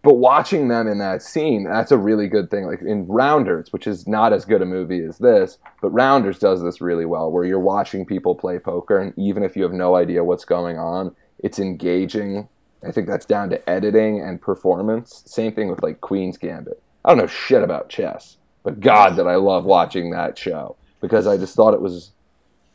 But 0.07 0.19
watching 0.19 0.69
them 0.69 0.87
in 0.87 0.99
that 0.99 1.21
scene, 1.21 1.65
that's 1.65 1.91
a 1.91 1.99
really 1.99 2.29
good 2.29 2.49
thing. 2.49 2.65
Like 2.65 2.81
in 2.81 3.09
Rounders, 3.09 3.73
which 3.73 3.89
is 3.89 4.07
not 4.07 4.33
as 4.33 4.45
good 4.45 4.63
a 4.63 4.65
movie 4.65 5.01
as 5.01 5.19
this, 5.19 5.59
but 5.83 5.91
Rounders 5.91 6.39
does 6.39 6.63
this 6.63 6.81
really 6.81 7.05
well, 7.05 7.33
where 7.33 7.45
you're 7.45 7.59
watching 7.59 8.07
people 8.07 8.37
play 8.37 8.61
poker, 8.61 9.01
and 9.01 9.13
even 9.19 9.43
if 9.43 9.57
you 9.57 9.65
have 9.65 9.73
no 9.73 9.97
idea 9.97 10.23
what's 10.23 10.45
going 10.45 10.79
on, 10.79 11.13
it's 11.41 11.59
engaging. 11.59 12.49
I 12.87 12.93
think 12.93 13.09
that's 13.09 13.27
down 13.27 13.51
to 13.51 13.69
editing 13.69 14.21
and 14.21 14.41
performance. 14.41 15.25
Same 15.27 15.53
thing 15.53 15.69
with 15.69 15.83
like 15.83 16.01
Queen's 16.01 16.39
Gambit. 16.39 16.81
I 17.05 17.09
don't 17.09 17.19
know 17.19 17.27
shit 17.27 17.65
about 17.65 17.89
chess, 17.89 18.37
but 18.63 18.79
God, 18.79 19.17
that 19.17 19.27
I 19.27 19.35
love 19.35 19.65
watching 19.65 20.11
that 20.11 20.39
show 20.39 20.77
because 21.01 21.27
I 21.27 21.37
just 21.37 21.57
thought 21.57 21.75
it 21.75 21.83
was 21.83 22.13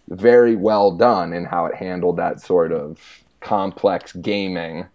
very 0.09 0.57
well 0.57 0.91
done 0.91 1.31
in 1.31 1.45
how 1.45 1.65
it 1.67 1.75
handled 1.75 2.17
that 2.17 2.41
sort 2.41 2.73
of 2.73 2.99
complex 3.39 4.11
gaming 4.11 4.87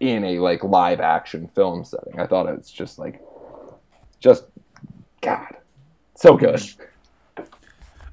in 0.00 0.24
a 0.24 0.38
like 0.38 0.62
live 0.62 1.00
action 1.00 1.48
film 1.54 1.84
setting. 1.84 2.18
I 2.20 2.26
thought 2.26 2.48
it's 2.48 2.70
just 2.70 2.98
like 2.98 3.20
just 4.20 4.44
God. 5.20 5.56
So 6.14 6.36
good. 6.36 6.62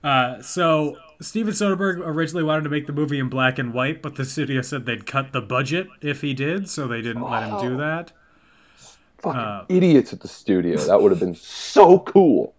uh, 0.03 0.41
so 0.41 0.97
Steven 1.21 1.53
Soderbergh 1.53 1.99
originally 1.99 2.43
wanted 2.43 2.63
to 2.63 2.69
make 2.69 2.87
the 2.87 2.93
movie 2.93 3.19
in 3.19 3.29
black 3.29 3.57
and 3.57 3.73
white, 3.73 4.01
but 4.01 4.15
the 4.15 4.25
studio 4.25 4.61
said 4.61 4.85
they'd 4.85 5.05
cut 5.05 5.31
the 5.31 5.41
budget 5.41 5.87
if 6.01 6.21
he 6.21 6.33
did, 6.33 6.69
so 6.69 6.87
they 6.87 7.01
didn't 7.01 7.23
let 7.23 7.43
him 7.43 7.59
do 7.59 7.77
that. 7.77 8.11
Fucking 9.19 9.75
idiots 9.75 10.11
at 10.11 10.19
the 10.19 10.27
studio. 10.27 10.77
That 10.77 11.01
would 11.01 11.11
have 11.11 11.19
been 11.19 11.35
so 11.35 11.99
cool. 11.99 12.55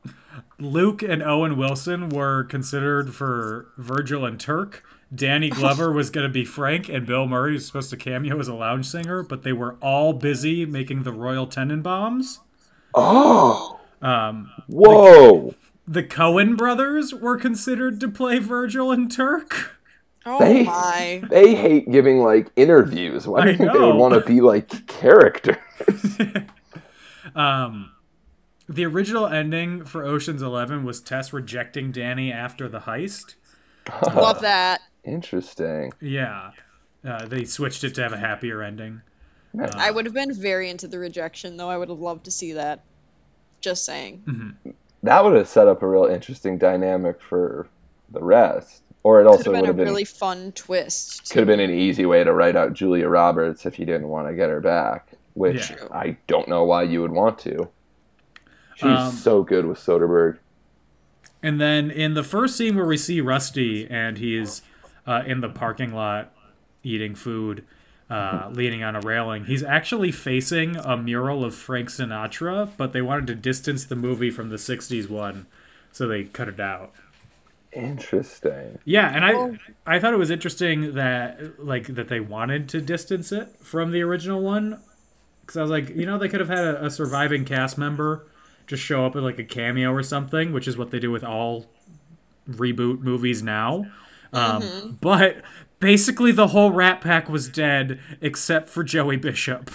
Luke 0.59 1.03
and 1.03 1.23
Owen 1.23 1.57
Wilson 1.59 2.09
were 2.09 2.45
considered 2.45 3.15
for 3.15 3.69
Virgil 3.77 4.25
and 4.25 4.41
Turk. 4.41 4.83
Danny 5.15 5.51
Glover 5.51 5.93
was 5.93 6.11
going 6.11 6.27
to 6.27 6.33
be 6.33 6.45
Frank, 6.45 6.89
and 6.89 7.07
Bill 7.07 7.27
Murray 7.27 7.53
was 7.55 7.67
supposed 7.67 7.91
to 7.91 7.97
cameo 7.97 8.39
as 8.41 8.49
a 8.49 8.55
lounge 8.55 8.87
singer, 8.87 9.23
but 9.23 9.43
they 9.43 9.53
were 9.53 9.77
all 9.81 10.13
busy 10.13 10.65
making 10.67 11.03
the 11.03 11.13
Royal 11.13 11.47
Tenenbaums. 11.47 12.39
Oh. 12.95 13.81
Um, 14.03 14.51
Whoa. 14.67 15.55
the 15.87 16.03
Coen 16.03 16.57
brothers 16.57 17.15
were 17.15 17.37
considered 17.37 18.01
to 18.01 18.09
play 18.09 18.39
Virgil 18.39 18.91
and 18.93 19.11
Turk. 19.11 19.79
Oh 20.27 20.39
They- 20.39 20.65
my. 20.65 21.23
They 21.29 21.55
hate 21.55 21.91
giving 21.93 22.21
like 22.21 22.51
interviews. 22.57 23.27
Why 23.27 23.43
do 23.43 23.49
I 23.49 23.51
you 23.53 23.59
think 23.59 23.73
they 23.73 23.79
would 23.79 23.97
want 23.97 24.15
to 24.15 24.21
be 24.21 24.41
like 24.41 24.87
character? 24.87 25.59
Um, 27.35 27.93
the 28.69 28.85
original 28.85 29.27
ending 29.27 29.85
for 29.85 30.05
Ocean's 30.05 30.43
Eleven 30.43 30.85
was 30.85 31.01
Tess 31.01 31.33
rejecting 31.33 31.91
Danny 31.91 32.33
after 32.33 32.69
the 32.69 32.81
heist. 32.81 33.35
Love 34.15 34.41
that. 34.43 34.81
Interesting. 35.05 35.93
Yeah, 36.01 36.53
uh, 37.07 37.27
they 37.27 37.45
switched 37.45 37.85
it 37.85 37.95
to 37.97 38.03
have 38.03 38.13
a 38.13 38.17
happier 38.19 38.63
ending. 38.63 39.03
I 39.77 39.91
would 39.91 40.05
have 40.07 40.15
been 40.15 40.35
very 40.35 40.69
into 40.69 40.89
the 40.89 40.99
rejection, 40.99 41.57
though. 41.57 41.69
I 41.71 41.77
would 41.77 41.89
have 41.89 42.01
loved 42.01 42.25
to 42.25 42.31
see 42.33 42.53
that. 42.55 42.83
Just 43.61 43.85
saying. 43.85 44.57
That 45.05 45.25
would 45.25 45.37
have 45.37 45.49
set 45.49 45.69
up 45.69 45.83
a 45.83 45.87
real 45.89 46.07
interesting 46.07 46.59
dynamic 46.59 47.21
for 47.21 47.69
the 48.11 48.21
rest. 48.23 48.83
Or 49.05 49.21
it 49.21 49.25
Could 49.25 49.31
also 49.31 49.53
have 49.53 49.53
been 49.53 49.61
would 49.63 49.71
a 49.71 49.75
been 49.75 49.85
really 49.87 50.05
fun 50.05 50.53
twist. 50.53 51.31
could 51.31 51.41
have 51.41 51.47
been 51.47 51.61
an 51.61 51.71
easy 51.71 52.07
way 52.07 52.25
to 52.25 52.33
write 52.33 52.57
out 52.57 52.73
Julia 52.73 53.07
Roberts 53.09 53.65
if 53.67 53.79
you 53.79 53.85
didn't 53.85 54.09
want 54.09 54.29
to 54.29 54.35
get 54.35 54.49
her 54.49 54.61
back, 54.61 55.13
which 55.35 55.71
Yeah. 55.71 55.87
I 55.93 56.17
don't 56.27 56.49
know 56.49 56.65
why 56.65 56.85
you 56.85 57.03
would 57.03 57.13
want 57.13 57.39
to. 57.41 57.69
She's 58.77 58.85
Um, 58.85 59.13
so 59.13 59.43
good 59.43 59.67
with 59.67 59.79
Soderbergh. 59.79 60.39
And 61.43 61.61
then 61.61 61.91
in 61.91 62.15
the 62.15 62.25
first 62.25 62.57
scene 62.57 62.75
where 62.77 62.87
we 62.87 62.97
see 62.97 63.21
Rusty 63.21 63.87
and 63.89 64.17
he's 64.19 64.63
uh, 65.07 65.23
in 65.27 65.41
the 65.41 65.49
parking 65.49 65.93
lot 65.95 66.33
eating 66.83 67.15
food, 67.15 67.65
uh, 68.11 68.49
leaning 68.53 68.83
on 68.83 68.95
a 68.95 69.01
railing, 69.01 69.47
he's 69.47 69.63
actually 69.63 70.13
facing 70.13 70.77
a 70.77 70.97
mural 70.97 71.45
of 71.45 71.55
Frank 71.55 71.89
Sinatra, 71.89 72.71
but 72.77 72.93
they 72.93 73.01
wanted 73.03 73.27
to 73.29 73.35
distance 73.35 73.85
the 73.85 73.97
movie 73.97 74.31
from 74.31 74.51
the 74.51 74.57
60s 74.59 75.09
one, 75.09 75.47
so 75.93 76.07
they 76.07 76.25
cut 76.25 76.49
it 76.49 76.61
out. 76.61 76.93
Interesting. 77.73 78.79
Yeah, 78.85 79.11
and 79.13 79.25
I 79.25 79.95
I 79.97 79.99
thought 79.99 80.15
it 80.15 80.19
was 80.19 80.31
interesting 80.31 80.95
that 80.95 81.59
like 81.65 81.95
that 81.97 82.07
they 82.09 82.21
wanted 82.21 82.69
to 82.69 82.81
distance 82.81 83.33
it 83.33 83.49
from 83.59 83.91
the 83.91 84.01
original 84.03 84.41
one 84.41 84.81
because 85.41 85.57
I 85.57 85.63
was 85.63 85.73
like, 85.73 85.89
you 85.89 86.07
know, 86.07 86.17
they 86.17 86.29
could 86.29 86.39
have 86.39 86.49
had 86.49 86.65
a, 86.65 86.85
a 86.85 86.91
surviving 86.91 87.45
cast 87.45 87.77
member 87.77 88.27
just 88.67 88.83
show 88.83 89.05
up 89.05 89.15
with 89.15 89.25
like 89.25 89.39
a 89.39 89.45
cameo 89.45 89.93
or 89.93 90.03
something, 90.03 90.53
which 90.53 90.67
is 90.69 90.77
what 90.77 90.91
they 90.91 90.99
do 90.99 91.11
with 91.11 91.25
all 91.25 91.67
reboot 92.49 93.01
movies 93.01 93.43
now. 93.43 93.87
Um, 94.35 94.99
But 95.01 95.43
basically, 95.81 96.33
the 96.33 96.49
whole 96.49 96.71
Rat 96.73 97.01
Pack 97.01 97.29
was 97.29 97.49
dead 97.49 98.01
except 98.21 98.69
for 98.69 98.83
Joey 98.85 99.17
Bishop. 99.17 99.71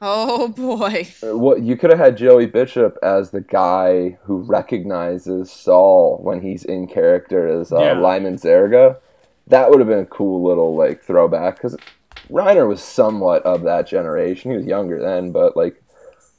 Oh 0.00 0.48
boy. 0.48 1.08
Uh, 1.22 1.36
What 1.36 1.62
you 1.62 1.76
could 1.76 1.90
have 1.90 1.98
had 1.98 2.16
Joey 2.16 2.46
Bishop 2.46 2.96
as 3.02 3.30
the 3.30 3.40
guy 3.40 4.16
who 4.22 4.38
recognizes 4.38 5.50
Saul 5.50 6.18
when 6.22 6.40
he's 6.40 6.64
in 6.64 6.86
character 6.86 7.48
as 7.48 7.72
uh, 7.72 7.80
Yeah. 7.80 7.92
Lyman 7.98 8.36
Zerga. 8.36 8.96
That 9.48 9.70
would 9.70 9.80
have 9.80 9.88
been 9.88 9.98
a 10.00 10.06
cool 10.06 10.46
little 10.46 10.76
like 10.76 11.02
throwback 11.02 11.56
because 11.56 11.76
Reiner 12.30 12.68
was 12.68 12.82
somewhat 12.82 13.42
of 13.44 13.62
that 13.62 13.86
generation. 13.88 14.50
He 14.52 14.56
was 14.58 14.66
younger 14.66 15.00
then, 15.00 15.32
but 15.32 15.56
like 15.56 15.82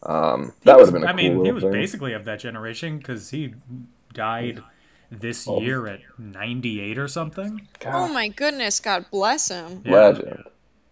um, 0.03 0.53
that 0.63 0.77
would 0.77 0.85
have 0.85 0.93
been. 0.93 1.03
a 1.03 1.07
I 1.07 1.13
mean, 1.13 1.35
cool 1.35 1.43
he 1.45 1.51
was 1.51 1.63
thing. 1.63 1.71
basically 1.73 2.13
of 2.13 2.23
that 2.25 2.39
generation 2.39 2.99
because 2.99 3.31
he 3.31 3.55
died 4.13 4.63
this 5.11 5.47
Oh. 5.47 5.59
year 5.61 5.87
at 5.87 5.99
98 6.17 6.97
or 6.97 7.07
something. 7.07 7.67
Oh 7.85 8.07
my 8.07 8.27
goodness, 8.27 8.79
God 8.79 9.05
bless 9.11 9.49
him. 9.49 9.81
Yeah. 9.85 9.91
legend. 9.93 10.43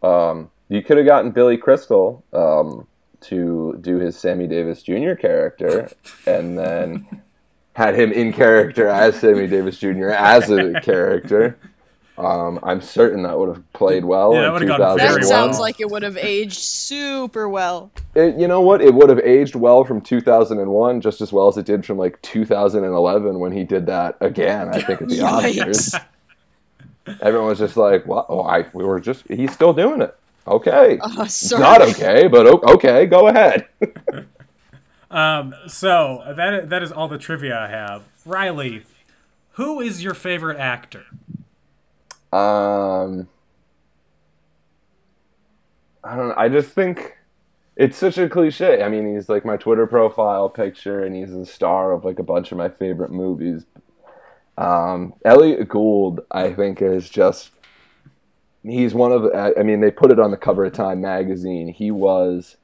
Um, 0.04 0.50
you 0.70 0.82
could 0.82 0.98
have 0.98 1.06
gotten 1.06 1.32
Billy 1.32 1.58
Crystal 1.58 2.24
um, 2.34 2.88
to 3.22 3.78
do 3.82 3.98
his 3.98 4.18
Sammy 4.18 4.48
Davis 4.48 4.84
Jr. 4.84 5.14
character, 5.14 5.90
and 6.26 6.58
then 6.58 7.08
had 7.74 7.96
him 7.96 8.12
in 8.12 8.34
character 8.34 8.88
as 8.88 9.20
Sammy 9.20 9.48
Davis 9.48 9.78
Jr. 9.78 10.10
as 10.10 10.50
a 10.50 10.80
character. 10.82 11.58
Um, 12.18 12.60
I'm 12.64 12.82
certain 12.82 13.24
that 13.24 13.38
would 13.38 13.50
have 13.50 13.74
played 13.74 14.04
well. 14.04 14.34
Yeah, 14.34 14.42
that 14.42 14.54
would 14.54 14.62
have 14.64 14.68
gone 14.80 14.98
very 14.98 14.98
That 14.98 15.20
2001. 15.20 15.20
well. 15.20 15.30
sounds 15.48 15.60
like 15.60 15.80
it 15.80 15.90
would 15.90 16.02
have 16.04 16.18
aged 16.18 16.58
super 16.60 17.48
well. 17.48 17.92
It, 18.16 18.38
you 18.40 18.48
know 18.48 18.62
what? 18.62 18.82
It 18.82 18.94
would 18.94 19.10
have 19.10 19.20
aged 19.20 19.56
well 19.56 19.84
from 19.84 20.02
2001, 20.02 21.02
just 21.02 21.22
as 21.22 21.32
well 21.32 21.48
as 21.48 21.58
it 21.58 21.66
did 21.68 21.86
from 21.86 21.98
like 22.00 22.20
2011 22.24 23.38
when 23.40 23.52
he 23.52 23.64
did 23.64 23.86
that 23.86 24.18
again. 24.20 24.70
I 24.70 24.82
think 24.82 25.02
at 25.04 25.10
the 25.10 25.16
Yikes. 25.20 25.94
Oscars. 25.96 26.04
Everyone 27.22 27.48
was 27.50 27.60
just 27.60 27.78
like, 27.78 28.06
"What? 28.06 28.26
Oh, 28.30 28.42
I 28.42 28.66
we 28.74 28.84
were 28.84 29.00
just 29.00 29.26
he's 29.30 29.54
still 29.54 29.74
doing 29.74 30.02
it. 30.02 30.14
Okay, 30.48 30.98
Uh, 31.02 31.24
It's 31.24 31.36
sorry. 31.36 31.62
not 31.62 31.82
okay, 31.82 32.28
but 32.28 32.48
okay, 32.72 33.06
go 33.06 33.28
ahead." 33.28 33.68
Um, 35.10 35.56
so 35.68 36.22
that 36.36 36.70
that 36.70 36.84
is 36.84 36.92
all 36.92 37.08
the 37.08 37.18
trivia 37.18 37.58
I 37.58 37.70
have. 37.70 38.04
Riley, 38.26 38.84
who 39.52 39.80
is 39.80 40.04
your 40.04 40.14
favorite 40.14 40.58
actor? 40.58 41.06
Um, 42.34 43.28
I 46.04 46.16
don't 46.16 46.30
know. 46.30 46.36
I 46.38 46.50
just 46.50 46.70
think 46.70 47.18
it's 47.76 47.98
such 47.98 48.18
a 48.18 48.28
cliche. 48.28 48.82
I 48.82 48.90
mean, 48.90 49.14
he's 49.14 49.30
like 49.30 49.46
my 49.46 49.58
Twitter 49.58 49.88
profile 49.88 50.50
picture, 50.50 51.04
and 51.04 51.16
he's 51.16 51.32
the 51.32 51.46
star 51.46 51.92
of 51.92 52.04
like 52.04 52.20
a 52.20 52.24
bunch 52.24 52.52
of 52.52 52.58
my 52.58 52.70
favorite 52.70 53.12
movies. 53.12 53.66
Um, 54.58 55.14
Elliott 55.24 55.70
Gould, 55.70 56.22
I 56.32 56.54
think, 56.54 56.82
is 56.82 57.10
just 57.10 57.52
he's 58.64 58.94
one 58.94 59.12
of. 59.12 59.32
I 59.34 59.64
mean, 59.64 59.82
they 59.82 59.92
put 59.92 60.12
it 60.12 60.20
on 60.20 60.32
the 60.32 60.38
cover 60.38 60.66
of 60.66 60.74
Time 60.74 61.02
magazine. 61.02 61.68
He 61.70 61.92
was 61.92 62.58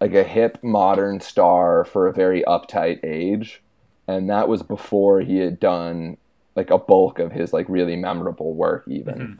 like 0.00 0.14
a 0.14 0.24
hip 0.24 0.58
modern 0.62 1.20
star 1.20 1.84
for 1.84 2.06
a 2.06 2.12
very 2.12 2.42
uptight 2.42 3.04
age, 3.04 3.62
and 4.06 4.30
that 4.30 4.48
was 4.48 4.62
before 4.62 5.20
he 5.20 5.38
had 5.38 5.58
done 5.58 6.16
like 6.56 6.70
a 6.70 6.78
bulk 6.78 7.18
of 7.18 7.30
his 7.32 7.52
like 7.52 7.66
really 7.68 7.94
memorable 7.96 8.54
work 8.54 8.84
even. 8.88 9.38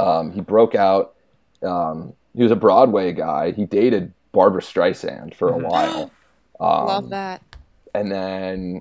Um, 0.00 0.32
he 0.32 0.40
broke 0.40 0.74
out 0.74 1.14
um, 1.62 2.12
he 2.34 2.42
was 2.42 2.52
a 2.52 2.56
broadway 2.56 3.12
guy. 3.12 3.50
He 3.52 3.64
dated 3.64 4.12
barbara 4.32 4.62
streisand 4.62 5.34
for 5.34 5.48
a 5.50 5.58
while. 5.58 6.10
Um, 6.58 6.86
Love 6.86 7.10
that. 7.10 7.42
and 7.92 8.10
then 8.10 8.80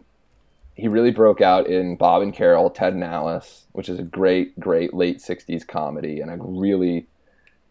he 0.75 0.87
really 0.87 1.11
broke 1.11 1.41
out 1.41 1.67
in 1.67 1.97
bob 1.97 2.21
and 2.21 2.33
carol 2.33 2.69
ted 2.69 2.93
and 2.93 3.03
alice 3.03 3.65
which 3.73 3.89
is 3.89 3.99
a 3.99 4.03
great 4.03 4.57
great 4.57 4.93
late 4.93 5.17
60s 5.17 5.67
comedy 5.67 6.21
and 6.21 6.31
a 6.31 6.37
really 6.39 7.05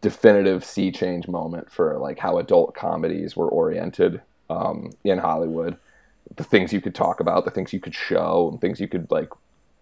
definitive 0.02 0.62
sea 0.62 0.92
change 0.92 1.26
moment 1.26 1.72
for 1.72 1.96
like 1.98 2.18
how 2.18 2.36
adult 2.36 2.74
comedies 2.74 3.34
were 3.34 3.48
oriented 3.48 4.20
um, 4.50 4.90
in 5.04 5.16
hollywood. 5.16 5.78
The 6.36 6.44
things 6.44 6.70
you 6.70 6.82
could 6.82 6.94
talk 6.94 7.18
about 7.20 7.46
the 7.46 7.50
things 7.50 7.72
you 7.72 7.80
could 7.80 7.94
show 7.94 8.50
and 8.52 8.60
things 8.60 8.78
you 8.78 8.88
could 8.88 9.10
like 9.10 9.30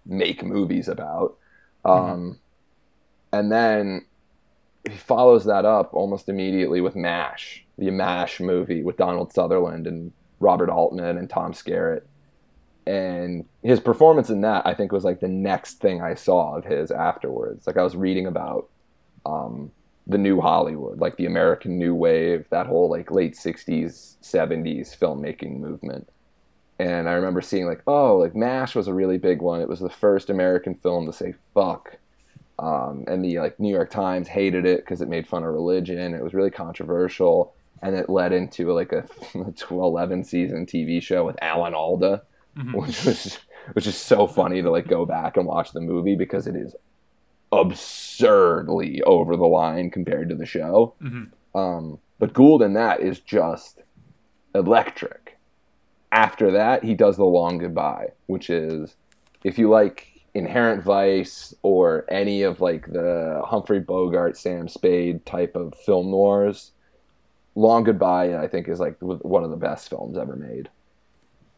make 0.07 0.43
movies 0.43 0.89
about. 0.89 1.37
Um, 1.85 2.39
and 3.33 3.51
then 3.51 4.05
he 4.89 4.97
follows 4.97 5.45
that 5.45 5.65
up 5.65 5.95
almost 5.95 6.29
immediately 6.29 6.81
with 6.81 6.97
mash 6.97 7.65
the 7.79 7.91
mash 7.91 8.41
movie 8.41 8.83
with 8.83 8.97
donald 8.97 9.33
sutherland 9.33 9.87
and 9.87 10.12
robert 10.41 10.69
altman 10.69 11.16
and 11.19 11.31
tom 11.31 11.53
skerritt. 11.53 12.03
And 12.85 13.45
his 13.62 13.79
performance 13.79 14.29
in 14.29 14.41
that 14.41 14.66
i 14.66 14.74
think 14.74 14.91
was 14.93 15.05
like 15.05 15.20
the 15.20 15.29
next 15.29 15.74
thing 15.74 16.03
i 16.03 16.15
saw 16.15 16.57
of 16.57 16.65
his 16.65 16.91
afterwards. 16.91 17.66
Like 17.66 17.77
i 17.77 17.83
was 17.83 17.97
reading 17.97 18.27
about 18.27 18.69
um, 19.24 19.70
the 20.09 20.19
new 20.19 20.41
hollywood 20.41 20.99
like 20.99 21.16
the 21.16 21.27
american 21.27 21.79
new 21.79 21.95
wave 21.95 22.45
that 22.51 22.66
whole 22.66 22.91
like 22.91 23.12
late 23.12 23.35
60s 23.35 24.16
70s 24.20 24.99
filmmaking 24.99 25.61
movement 25.61 26.09
and 26.78 27.09
i 27.09 27.12
remember 27.12 27.40
seeing 27.40 27.66
like 27.66 27.82
oh 27.86 28.16
like 28.16 28.35
mash 28.35 28.74
was 28.74 28.89
a 28.89 28.94
really 28.94 29.19
big 29.19 29.40
one. 29.43 29.61
It 29.61 29.69
was 29.69 29.81
the 29.81 29.90
first 29.90 30.31
american 30.31 30.74
film 30.74 31.07
to 31.07 31.12
say 31.12 31.35
fuck. 31.55 31.97
Um, 32.59 33.05
and 33.09 33.24
the 33.24 33.39
like 33.39 33.59
new 33.59 33.73
york 33.73 33.90
times 33.90 34.28
hated 34.28 34.65
it 34.66 34.81
because 34.81 35.01
it 35.01 35.09
made 35.09 35.27
fun 35.27 35.43
of 35.44 35.53
religion. 35.53 36.15
It 36.15 36.23
was 36.23 36.35
really 36.35 36.51
controversial. 36.51 37.55
And 37.82 37.97
it 37.97 38.09
led 38.09 38.32
into 38.32 38.73
like 38.73 38.93
a 38.93 39.05
11 39.70 40.24
season 40.24 40.66
tv 40.66 41.03
show 41.03 41.24
with 41.24 41.36
alan 41.43 41.74
alda 41.74 42.23
which 42.74 43.05
was 43.05 43.39
which 43.73 43.86
is 43.86 43.97
so 43.97 44.27
funny 44.27 44.61
to 44.62 44.70
like 44.70 44.86
go 44.89 45.07
back 45.07 45.36
and 45.36 45.47
watch 45.47 45.73
the 45.73 45.81
movie 45.81 46.15
because 46.16 46.47
it 46.47 46.55
is 46.57 46.74
absurdly 47.51 49.03
over 49.03 49.36
the 49.36 49.47
line 49.47 49.90
compared 49.90 50.28
to 50.28 50.35
the 50.35 50.47
show. 50.47 50.94
Um, 51.55 51.99
but 52.19 52.32
Gould 52.32 52.62
in 52.62 52.74
that 52.74 53.01
is 53.01 53.20
just 53.20 53.81
electric. 54.55 55.22
After 56.12 56.51
that, 56.52 56.84
he 56.84 56.94
does 56.94 57.16
the 57.16 57.24
long 57.24 57.59
goodbye, 57.59 58.09
which 58.26 58.51
is 58.51 58.94
if 59.44 59.59
you 59.59 59.70
like 59.70 60.09
Inherent 60.34 60.84
Vice 60.84 61.55
or 61.62 62.05
any 62.09 62.43
of 62.43 62.60
like 62.60 62.93
the 62.93 63.43
Humphrey 63.44 63.80
Bogart, 63.80 64.36
Sam 64.36 64.68
Spade 64.68 65.24
type 65.26 65.56
of 65.56 65.74
film 65.74 66.10
noirs, 66.10 66.72
Long 67.55 67.84
Goodbye 67.84 68.36
I 68.36 68.47
think 68.47 68.68
is 68.68 68.78
like 68.78 68.97
one 69.01 69.43
of 69.44 69.51
the 69.51 69.56
best 69.56 69.89
films 69.89 70.16
ever 70.16 70.36
made. 70.36 70.68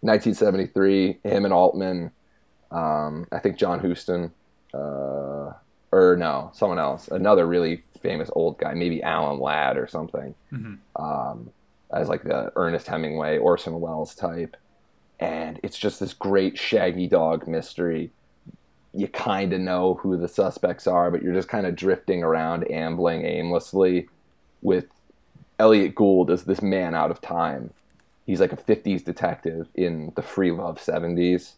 1973, 0.00 1.18
him 1.24 1.44
and 1.44 1.54
Altman, 1.54 2.10
um, 2.70 3.26
I 3.32 3.38
think 3.38 3.56
John 3.56 3.80
Huston, 3.80 4.32
uh, 4.74 5.52
or 5.92 6.16
no, 6.18 6.50
someone 6.52 6.78
else, 6.78 7.08
another 7.08 7.46
really 7.46 7.82
famous 8.02 8.28
old 8.34 8.58
guy, 8.58 8.74
maybe 8.74 9.02
Alan 9.02 9.40
Ladd 9.40 9.78
or 9.78 9.86
something, 9.86 10.34
um, 10.96 11.50
as 11.92 12.08
like 12.08 12.24
the 12.24 12.52
Ernest 12.56 12.86
Hemingway, 12.86 13.38
Orson 13.38 13.80
Welles 13.80 14.14
type. 14.14 14.56
And 15.20 15.60
it's 15.62 15.78
just 15.78 16.00
this 16.00 16.12
great 16.12 16.58
shaggy 16.58 17.06
dog 17.06 17.46
mystery. 17.46 18.10
You 18.92 19.08
kind 19.08 19.52
of 19.52 19.60
know 19.60 19.94
who 19.94 20.16
the 20.16 20.28
suspects 20.28 20.86
are, 20.86 21.10
but 21.10 21.22
you're 21.22 21.34
just 21.34 21.48
kind 21.48 21.66
of 21.66 21.76
drifting 21.76 22.22
around, 22.22 22.70
ambling 22.70 23.24
aimlessly 23.24 24.08
with 24.62 24.86
Elliott 25.58 25.94
Gould 25.94 26.30
as 26.30 26.44
this 26.44 26.62
man 26.62 26.94
out 26.94 27.10
of 27.10 27.20
time. 27.20 27.72
He's 28.26 28.40
like 28.40 28.52
a 28.52 28.56
50s 28.56 29.04
detective 29.04 29.68
in 29.74 30.12
the 30.16 30.22
free 30.22 30.50
love 30.50 30.78
70s 30.78 31.52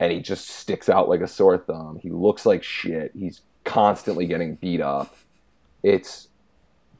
and 0.00 0.10
he 0.10 0.18
just 0.18 0.48
sticks 0.48 0.88
out 0.88 1.10
like 1.10 1.20
a 1.20 1.28
sore 1.28 1.58
thumb. 1.58 2.00
He 2.02 2.08
looks 2.08 2.46
like 2.46 2.64
shit. 2.64 3.12
He's 3.14 3.42
constantly 3.64 4.26
getting 4.26 4.54
beat 4.54 4.80
up. 4.80 5.14
It's 5.82 6.28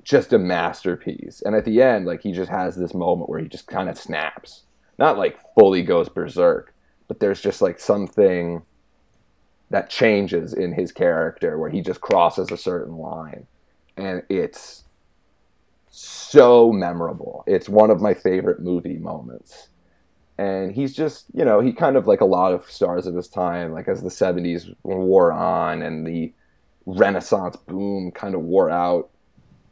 just 0.03 0.33
a 0.33 0.39
masterpiece. 0.39 1.43
And 1.43 1.55
at 1.55 1.65
the 1.65 1.83
end, 1.83 2.07
like 2.07 2.23
he 2.23 2.33
just 2.33 2.51
has 2.51 2.77
this 2.77 2.95
moment 2.95 3.29
where 3.29 3.41
he 3.41 3.49
just 3.49 3.67
kind 3.67 3.89
of 3.89 3.99
snaps. 3.99 4.65
Not 4.99 5.19
like 5.19 5.39
fully 5.55 5.83
goes 5.83 6.09
berserk, 6.09 6.75
but 7.09 7.21
there's 7.21 7.41
just 7.41 7.63
like 7.63 7.79
something 7.79 8.63
that 9.71 9.89
changes 9.89 10.53
in 10.53 10.73
his 10.73 10.93
character 10.93 11.59
where 11.59 11.71
he 11.71 11.81
just 11.81 12.01
crosses 12.01 12.51
a 12.51 12.57
certain 12.57 12.97
line. 12.97 13.47
And 13.97 14.23
it's 14.29 14.85
so 15.91 16.73
memorable. 16.73 17.45
It's 17.47 17.69
one 17.69 17.91
of 17.91 18.01
my 18.01 18.15
favorite 18.15 18.61
movie 18.61 18.99
moments 18.99 19.69
and 20.41 20.73
he's 20.73 20.95
just 20.95 21.27
you 21.35 21.45
know 21.45 21.61
he 21.61 21.71
kind 21.71 21.97
of 21.97 22.07
like 22.07 22.23
a 22.23 22.25
lot 22.25 22.55
of 22.55 22.69
stars 22.71 23.07
of 23.07 23.15
his 23.15 23.29
time 23.29 23.73
like 23.73 23.87
as 23.89 24.03
the 24.03 24.09
70s 24.09 24.75
wore 24.83 25.31
on 25.33 25.83
and 25.83 26.07
the 26.07 26.33
renaissance 26.87 27.57
boom 27.69 28.11
kind 28.11 28.35
of 28.35 28.41
wore 28.41 28.71
out 28.71 29.11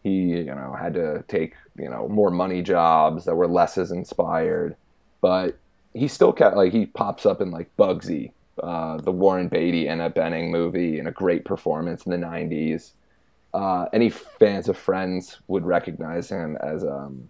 he 0.03 0.11
you 0.11 0.45
know 0.45 0.77
had 0.79 0.95
to 0.95 1.25
take 1.29 1.55
you 1.77 1.89
know 1.89 2.09
more 2.09 2.31
money 2.31 2.62
jobs 2.62 3.25
that 3.25 3.37
were 3.37 3.49
less 3.49 3.79
as 3.79 3.91
inspired. 3.91 4.77
But 5.20 5.59
he 5.95 6.09
still 6.09 6.33
kept 6.33 6.57
like 6.57 6.73
he 6.73 6.87
pops 6.87 7.27
up 7.27 7.41
in 7.41 7.51
like 7.51 7.75
bugsy 7.77 8.33
uh, 8.62 8.99
the 8.99 9.12
warren 9.12 9.49
beatty 9.49 9.87
Annette 9.87 10.15
Bening 10.15 10.51
movie 10.51 10.99
and 10.99 11.09
a 11.09 11.12
great 11.12 11.45
performance 11.45 12.05
in 12.05 12.12
the 12.12 12.27
90s 12.27 12.93
uh, 13.55 13.87
any 13.93 14.11
fans 14.11 14.69
of 14.69 14.77
friends 14.77 15.39
would 15.49 15.65
recognize 15.65 16.29
him 16.29 16.57
as 16.61 16.85
um, 16.85 17.29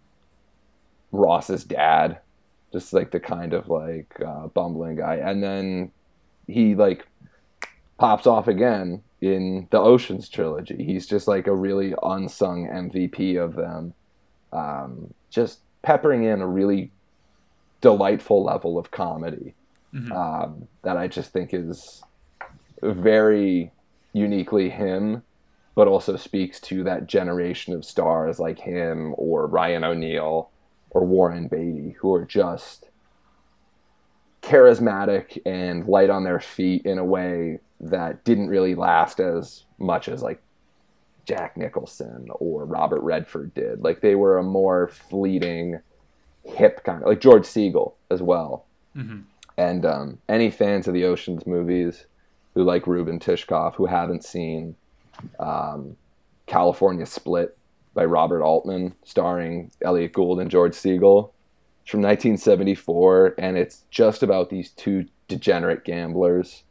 ross's 1.12 1.64
dad. 1.64 2.18
Just 2.72 2.92
like 2.92 3.10
the 3.10 3.20
kind 3.20 3.54
of 3.54 3.68
like 3.68 4.14
uh, 4.24 4.48
bumbling 4.48 4.96
guy. 4.96 5.16
And 5.16 5.42
then 5.42 5.90
he 6.46 6.74
like 6.74 7.06
pops 7.96 8.26
off 8.26 8.46
again 8.46 9.02
in 9.20 9.66
the 9.70 9.78
oceans 9.78 10.28
trilogy. 10.28 10.84
He's 10.84 11.06
just 11.06 11.26
like 11.28 11.46
a 11.46 11.54
really 11.54 11.94
unsung 12.02 12.66
mvp 12.66 13.42
of 13.42 13.54
them. 13.54 13.94
Um, 14.52 15.12
just 15.30 15.60
peppering 15.82 16.24
in 16.24 16.40
a 16.40 16.46
really 16.46 16.90
delightful 17.80 18.44
level 18.44 18.78
of 18.78 18.90
comedy 18.90 19.54
um, 20.12 20.68
that 20.82 20.96
i 20.96 21.06
just 21.06 21.32
think 21.32 21.54
is 21.54 22.02
very 22.82 23.70
uniquely 24.12 24.68
him 24.68 25.22
but 25.74 25.86
also 25.86 26.16
speaks 26.16 26.60
to 26.60 26.82
that 26.82 27.06
generation 27.06 27.72
of 27.72 27.84
stars 27.84 28.40
like 28.40 28.58
him 28.58 29.14
or 29.16 29.46
Ryan 29.46 29.84
O'Neal 29.84 30.50
or 30.90 31.04
Warren 31.04 31.46
Beatty 31.46 31.94
who 32.00 32.12
are 32.14 32.24
just 32.24 32.88
charismatic 34.42 35.40
and 35.46 35.86
light 35.86 36.10
on 36.10 36.24
their 36.24 36.40
feet 36.40 36.84
in 36.84 36.98
a 36.98 37.04
way 37.04 37.60
that 37.80 38.24
didn't 38.24 38.48
really 38.48 38.74
last 38.74 39.20
as 39.20 39.64
much 39.78 40.08
as 40.08 40.22
like 40.22 40.42
Jack 41.24 41.56
Nicholson 41.56 42.28
or 42.40 42.64
Robert 42.64 43.00
Redford 43.00 43.54
did. 43.54 43.82
Like 43.82 44.00
they 44.00 44.14
were 44.14 44.38
a 44.38 44.42
more 44.42 44.88
fleeting, 44.88 45.80
hip 46.44 46.82
kind 46.84 47.02
of 47.02 47.08
like 47.08 47.20
George 47.20 47.44
Segal 47.44 47.94
as 48.10 48.22
well. 48.22 48.64
Mhm. 48.96 49.24
And 49.56 49.84
um, 49.84 50.18
any 50.28 50.50
fans 50.50 50.88
of 50.88 50.94
the 50.94 51.04
Ocean's 51.04 51.46
movies 51.46 52.06
who 52.54 52.64
like 52.64 52.86
Reuben 52.86 53.18
Tishkoff 53.18 53.74
who 53.74 53.86
haven't 53.86 54.24
seen 54.24 54.74
um, 55.38 55.96
California 56.46 57.06
Split 57.06 57.56
by 57.94 58.04
Robert 58.04 58.42
Altman, 58.42 58.94
starring 59.04 59.70
Elliott 59.82 60.12
Gould 60.12 60.40
and 60.40 60.50
George 60.50 60.72
Segal. 60.74 61.30
It's 61.82 61.90
from 61.90 62.02
1974, 62.02 63.34
and 63.38 63.56
it's 63.56 63.84
just 63.90 64.22
about 64.22 64.50
these 64.50 64.70
two 64.70 65.06
degenerate 65.26 65.84
gamblers 65.84 66.62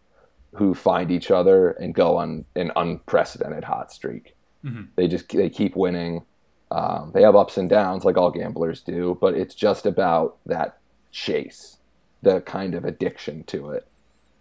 who 0.58 0.74
find 0.74 1.12
each 1.12 1.32
other 1.32 1.72
and 1.72 1.94
go 1.94 2.18
on 2.18 2.46
an 2.56 2.72
unprecedented 2.76 3.64
hot 3.64 3.92
streak. 3.92 4.36
Mhm. 4.66 4.88
They 4.96 5.08
just 5.08 5.30
they 5.30 5.50
keep 5.50 5.76
winning. 5.76 6.24
Um, 6.72 7.12
they 7.14 7.22
have 7.22 7.36
ups 7.36 7.58
and 7.58 7.70
downs 7.70 8.04
like 8.04 8.18
all 8.18 8.32
gamblers 8.32 8.82
do, 8.82 9.18
but 9.22 9.36
it's 9.36 9.56
just 9.56 9.86
about 9.86 10.38
that 10.46 10.80
chase, 11.12 11.78
the 12.22 12.42
kind 12.42 12.76
of 12.76 12.84
addiction 12.84 13.44
to 13.46 13.70
it. 13.72 13.88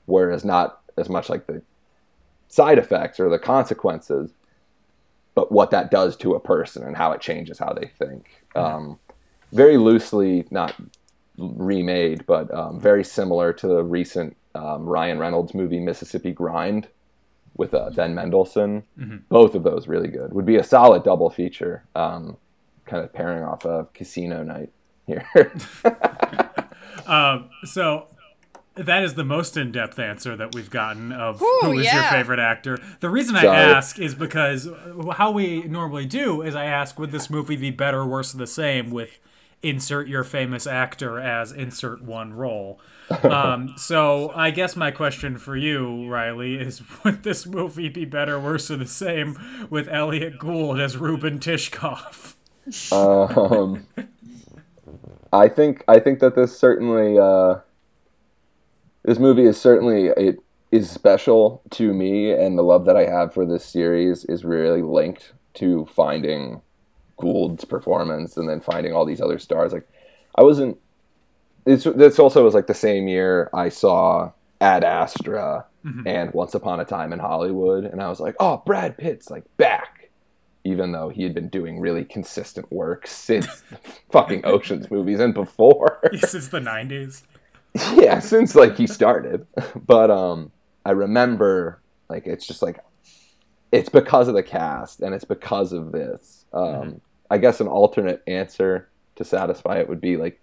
Whereas 0.06 0.44
not 0.44 0.80
as 0.96 1.08
much 1.08 1.28
like 1.28 1.46
the 1.46 1.62
side 2.48 2.78
effects 2.78 3.20
or 3.20 3.28
the 3.28 3.38
consequences, 3.38 4.32
but 5.34 5.52
what 5.52 5.70
that 5.70 5.90
does 5.90 6.16
to 6.16 6.34
a 6.34 6.40
person 6.40 6.82
and 6.82 6.96
how 6.96 7.12
it 7.12 7.20
changes 7.20 7.58
how 7.58 7.72
they 7.72 7.86
think. 7.98 8.42
Um, 8.54 8.98
very 9.52 9.76
loosely, 9.76 10.46
not 10.50 10.74
remade, 11.36 12.24
but 12.26 12.52
um, 12.52 12.80
very 12.80 13.04
similar 13.04 13.52
to 13.52 13.66
the 13.66 13.82
recent 13.82 14.36
um, 14.56 14.84
Ryan 14.84 15.18
Reynolds 15.18 15.54
movie 15.54 15.80
Mississippi 15.80 16.32
Grind 16.32 16.88
with 17.56 17.74
uh, 17.74 17.90
Ben 17.90 18.14
Mendelsohn. 18.14 18.82
Both 19.28 19.54
of 19.54 19.62
those 19.62 19.88
really 19.88 20.08
good. 20.08 20.32
Would 20.32 20.46
be 20.46 20.56
a 20.56 20.64
solid 20.64 21.04
double 21.04 21.30
feature, 21.30 21.84
um, 21.94 22.36
kind 22.84 23.02
of 23.04 23.12
pairing 23.12 23.44
off 23.44 23.64
a 23.64 23.86
Casino 23.94 24.42
Night 24.42 24.70
here. 25.06 25.26
Um, 27.06 27.50
so 27.64 28.08
that 28.74 29.02
is 29.02 29.14
the 29.14 29.24
most 29.24 29.56
in-depth 29.56 29.98
answer 29.98 30.36
that 30.36 30.54
we've 30.54 30.70
gotten 30.70 31.12
of 31.12 31.40
Ooh, 31.40 31.60
who 31.62 31.78
is 31.78 31.92
your 31.92 32.02
favorite 32.04 32.40
actor. 32.40 32.78
The 33.00 33.08
reason 33.08 33.36
I 33.36 33.42
Sorry. 33.42 33.56
ask 33.56 33.98
is 33.98 34.14
because 34.14 34.68
how 35.14 35.30
we 35.30 35.62
normally 35.62 36.06
do 36.06 36.42
is 36.42 36.54
I 36.54 36.64
ask, 36.66 36.98
would 36.98 37.12
this 37.12 37.30
movie 37.30 37.56
be 37.56 37.70
better, 37.70 38.04
worse, 38.04 38.34
or 38.34 38.38
the 38.38 38.46
same 38.46 38.90
with 38.90 39.18
insert 39.68 40.08
your 40.08 40.24
famous 40.24 40.66
actor 40.66 41.18
as 41.18 41.52
insert 41.52 42.02
one 42.02 42.32
role. 42.32 42.80
Um, 43.22 43.74
so 43.76 44.32
I 44.34 44.50
guess 44.50 44.76
my 44.76 44.90
question 44.90 45.38
for 45.38 45.56
you, 45.56 46.08
Riley, 46.08 46.54
is 46.54 46.82
would 47.04 47.22
this 47.22 47.46
movie 47.46 47.88
be 47.88 48.04
better, 48.04 48.38
worse, 48.38 48.70
or 48.70 48.76
the 48.76 48.86
same 48.86 49.68
with 49.70 49.88
Elliott 49.88 50.38
Gould 50.38 50.80
as 50.80 50.96
Reuben 50.96 51.38
Tishkoff? 51.38 52.34
um, 52.92 53.86
I 55.32 55.48
think 55.48 55.84
I 55.86 56.00
think 56.00 56.20
that 56.20 56.34
this 56.34 56.58
certainly 56.58 57.18
uh, 57.18 57.56
this 59.04 59.18
movie 59.18 59.44
is 59.44 59.60
certainly 59.60 60.06
it 60.08 60.38
is 60.72 60.90
special 60.90 61.62
to 61.70 61.92
me, 61.92 62.32
and 62.32 62.58
the 62.58 62.62
love 62.62 62.86
that 62.86 62.96
I 62.96 63.06
have 63.06 63.32
for 63.32 63.46
this 63.46 63.64
series 63.64 64.24
is 64.24 64.44
really 64.44 64.82
linked 64.82 65.32
to 65.54 65.86
finding 65.86 66.60
Gould's 67.18 67.64
performance 67.64 68.36
and 68.36 68.48
then 68.48 68.60
finding 68.60 68.92
all 68.92 69.04
these 69.04 69.20
other 69.20 69.38
stars. 69.38 69.72
Like 69.72 69.88
I 70.34 70.42
wasn't. 70.42 70.78
It's 71.64 71.84
this 71.84 72.18
also 72.18 72.44
was 72.44 72.54
like 72.54 72.68
the 72.68 72.74
same 72.74 73.08
year 73.08 73.50
I 73.52 73.68
saw 73.70 74.30
Ad 74.60 74.84
Astra 74.84 75.66
and 76.04 76.32
Once 76.34 76.52
Upon 76.54 76.80
a 76.80 76.84
Time 76.84 77.12
in 77.12 77.20
Hollywood, 77.20 77.84
and 77.84 78.02
I 78.02 78.08
was 78.08 78.18
like, 78.18 78.34
oh, 78.40 78.60
Brad 78.66 78.98
Pitt's 78.98 79.30
like 79.30 79.44
back 79.56 79.96
even 80.66 80.90
though 80.90 81.08
he 81.08 81.22
had 81.22 81.32
been 81.32 81.48
doing 81.48 81.78
really 81.78 82.04
consistent 82.04 82.70
work 82.72 83.06
since 83.06 83.46
the 83.70 83.78
fucking 84.10 84.44
Ocean's 84.44 84.90
movies 84.90 85.20
and 85.20 85.32
before. 85.32 86.00
Since 86.18 86.48
the 86.48 86.58
'90s. 86.58 87.22
yeah, 87.94 88.18
since 88.18 88.54
like 88.54 88.76
he 88.76 88.86
started. 88.86 89.46
But 89.86 90.10
um 90.10 90.50
I 90.84 90.90
remember 90.90 91.80
like 92.08 92.26
it's 92.26 92.46
just 92.46 92.62
like 92.62 92.80
it's 93.70 93.88
because 93.88 94.26
of 94.28 94.34
the 94.34 94.42
cast 94.42 95.00
and 95.00 95.14
it's 95.14 95.24
because 95.24 95.72
of 95.72 95.92
this. 95.92 96.44
Um 96.52 97.00
I 97.30 97.38
guess 97.38 97.60
an 97.60 97.68
alternate 97.68 98.22
answer 98.26 98.88
to 99.16 99.24
satisfy 99.24 99.78
it 99.78 99.88
would 99.88 100.00
be 100.00 100.16
like 100.16 100.40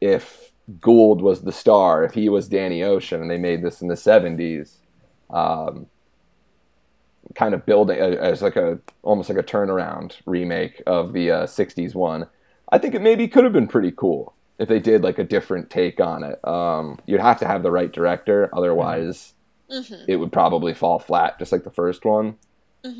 if 0.00 0.52
Gould 0.80 1.20
was 1.22 1.42
the 1.42 1.52
star, 1.52 2.04
if 2.04 2.14
he 2.14 2.28
was 2.28 2.48
Danny 2.48 2.82
Ocean 2.82 3.20
and 3.20 3.30
they 3.30 3.38
made 3.38 3.62
this 3.62 3.82
in 3.82 3.88
the 3.88 3.94
70s, 3.94 4.76
um, 5.30 5.86
kind 7.34 7.54
of 7.54 7.64
building 7.64 7.98
as 7.98 8.42
like 8.42 8.56
a 8.56 8.78
almost 9.02 9.28
like 9.28 9.38
a 9.38 9.42
turnaround 9.42 10.16
remake 10.26 10.82
of 10.86 11.12
the 11.12 11.30
uh, 11.30 11.46
60s 11.46 11.94
one 11.94 12.26
i 12.70 12.76
think 12.78 12.94
it 12.94 13.00
maybe 13.00 13.26
could 13.28 13.44
have 13.44 13.52
been 13.52 13.68
pretty 13.68 13.92
cool 13.92 14.34
if 14.58 14.68
they 14.68 14.78
did 14.78 15.02
like 15.02 15.18
a 15.18 15.24
different 15.24 15.70
take 15.70 16.00
on 16.00 16.22
it. 16.22 16.46
Um, 16.46 16.98
you'd 17.06 17.20
have 17.20 17.38
to 17.40 17.46
have 17.46 17.62
the 17.62 17.70
right 17.70 17.90
director 17.92 18.50
otherwise 18.54 19.34
it 20.06 20.16
would 20.16 20.32
probably 20.32 20.74
fall 20.74 20.98
flat 20.98 21.38
just 21.38 21.52
like 21.52 21.64
the 21.64 21.70
first 21.70 22.04
one. 22.04 22.36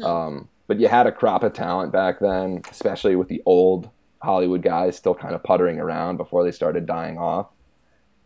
Um, 0.02 0.48
but 0.72 0.80
you 0.80 0.88
had 0.88 1.06
a 1.06 1.12
crop 1.12 1.42
of 1.42 1.52
talent 1.52 1.92
back 1.92 2.18
then 2.18 2.62
especially 2.70 3.14
with 3.14 3.28
the 3.28 3.42
old 3.44 3.90
hollywood 4.22 4.62
guys 4.62 4.96
still 4.96 5.14
kind 5.14 5.34
of 5.34 5.42
puttering 5.42 5.78
around 5.78 6.16
before 6.16 6.44
they 6.44 6.50
started 6.50 6.86
dying 6.86 7.18
off 7.18 7.48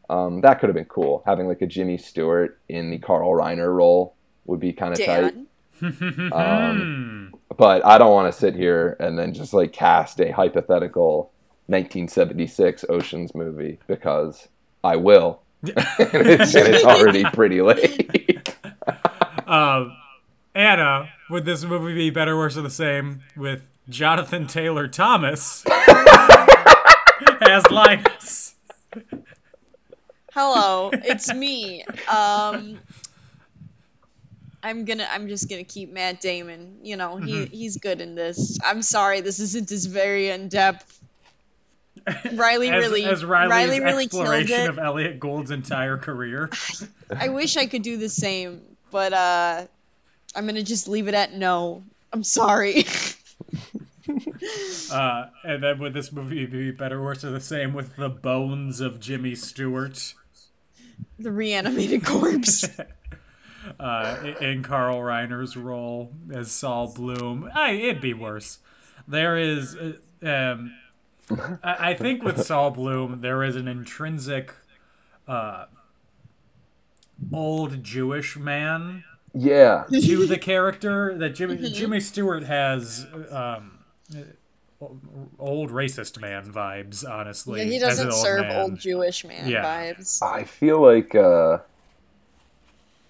um, 0.09 0.41
that 0.43 0.61
could 0.61 0.69
have 0.69 0.77
been 0.77 0.85
cool 0.85 1.25
having 1.27 1.49
like 1.49 1.61
a 1.61 1.67
jimmy 1.67 1.99
stewart 1.99 2.61
in 2.69 2.91
the 2.91 2.99
carl 2.99 3.33
reiner 3.33 3.75
role 3.75 4.15
would 4.45 4.61
be 4.61 4.73
kind 4.73 4.93
of 4.93 5.05
tight 5.05 5.35
um, 6.33 7.35
but 7.57 7.85
I 7.85 7.99
don't 7.99 8.13
want 8.13 8.33
to 8.33 8.39
sit 8.39 8.55
here 8.55 8.97
and 9.01 9.19
then 9.19 9.35
just 9.35 9.53
like 9.53 9.73
cast 9.73 10.21
a 10.21 10.31
hypothetical 10.31 11.33
1976 11.67 12.85
Ocean's 12.89 13.35
movie 13.35 13.79
because 13.87 14.49
I 14.85 14.97
will. 14.97 15.43
and, 15.63 15.75
it's, 15.99 16.55
and 16.55 16.69
it's 16.69 16.85
already 16.85 17.25
pretty 17.25 17.61
late. 17.61 18.55
Um, 19.47 19.97
Anna, 20.57 21.11
would 21.29 21.45
this 21.45 21.65
movie 21.65 21.93
be 21.95 22.09
better, 22.09 22.35
worse, 22.35 22.57
or 22.57 22.63
the 22.63 22.71
same 22.71 23.21
with 23.37 23.69
Jonathan 23.91 24.47
Taylor 24.47 24.89
Thomas 24.89 25.63
as 27.43 27.71
Linus? 27.71 28.55
Hello, 30.33 30.91
it's 30.95 31.33
me. 31.35 31.85
Um, 32.09 32.79
I'm 34.63 34.87
gonna. 34.87 35.07
I'm 35.11 35.29
just 35.29 35.51
gonna 35.51 35.63
keep 35.65 35.93
Matt 35.93 36.23
Damon. 36.23 36.79
You 36.83 36.97
know, 36.97 37.19
he 37.19 37.33
Mm-hmm. 37.35 37.53
he's 37.55 37.77
good 37.77 38.01
in 38.01 38.15
this. 38.15 38.59
I'm 38.65 38.81
sorry, 38.81 39.21
this 39.21 39.41
isn't 39.41 39.71
as 39.71 39.85
very 39.85 40.31
in 40.31 40.49
depth. 40.49 40.95
Riley 42.33 42.71
As, 42.71 42.83
really, 42.85 43.05
as 43.05 43.25
Riley's 43.25 43.51
Riley 43.51 43.81
really 43.81 44.07
killed 44.09 44.23
exploration 44.23 44.61
it. 44.63 44.69
of 44.71 44.79
Elliott 44.79 45.21
Gould's 45.21 45.51
entire 45.51 45.99
career. 45.99 46.49
I 47.15 47.29
wish 47.29 47.57
I 47.59 47.67
could 47.67 47.83
do 47.83 47.97
the 47.99 48.09
same, 48.09 48.63
but 48.91 49.13
uh, 49.13 49.67
I'm 50.37 50.47
gonna 50.47 50.63
just 50.63 50.89
leave 50.89 51.09
it 51.09 51.15
at 51.15 51.35
no. 51.35 51.83
I'm 52.13 52.25
sorry. 52.25 52.85
Uh, 54.93 55.27
and 55.43 55.61
then 55.65 55.81
would 55.81 55.93
this 55.93 56.13
movie 56.13 56.47
be 56.47 56.71
better, 56.71 57.01
or 57.01 57.07
worse, 57.07 57.25
or 57.25 57.31
the 57.33 57.41
same 57.41 57.75
with 57.75 57.97
the 57.97 58.09
bones 58.09 58.81
of 58.81 59.01
Jimmy 59.01 59.35
Stewart 59.35 60.15
the 61.19 61.33
reanimated 61.33 62.05
corpse. 62.05 62.69
uh, 63.81 64.17
in 64.41 64.63
Carl 64.63 64.99
Reiner's 64.99 65.57
role 65.57 66.13
as 66.33 66.51
Saul 66.51 66.93
Bloom? 66.93 67.51
I, 67.55 67.73
it'd 67.73 68.01
be 68.01 68.15
worse. 68.15 68.59
There 69.09 69.37
is, 69.37 69.77
uh, 69.77 69.93
um, 70.29 70.73
I, 71.63 71.91
I 71.91 71.95
think 71.95 72.23
with 72.23 72.45
Saul 72.45 72.71
Bloom, 72.71 73.21
there 73.21 73.43
is 73.43 73.57
an 73.57 73.69
intrinsic 73.69 74.55
uh, 75.27 75.67
old 77.33 77.83
Jewish 77.83 78.37
man 78.37 79.05
yeah. 79.37 79.85
to 79.91 80.27
the 80.27 80.39
character 80.39 81.17
that 81.19 81.31
Jimmy 81.31 81.57
Jimmy 81.71 82.01
Stewart 82.01 82.45
has 82.45 83.07
um, 83.31 83.79
old 85.39 85.71
racist 85.71 86.21
man 86.21 86.53
vibes. 86.53 87.09
Honestly, 87.09 87.65
he 87.71 87.79
doesn't 87.79 88.13
serve 88.13 88.43
man. 88.47 88.57
old 88.61 88.79
Jewish 88.79 89.25
man 89.25 89.49
Yeah. 89.49 89.65
vibes. 89.65 90.23
I 90.23 90.45
feel 90.45 90.81
like 90.81 91.15
uh, 91.15 91.59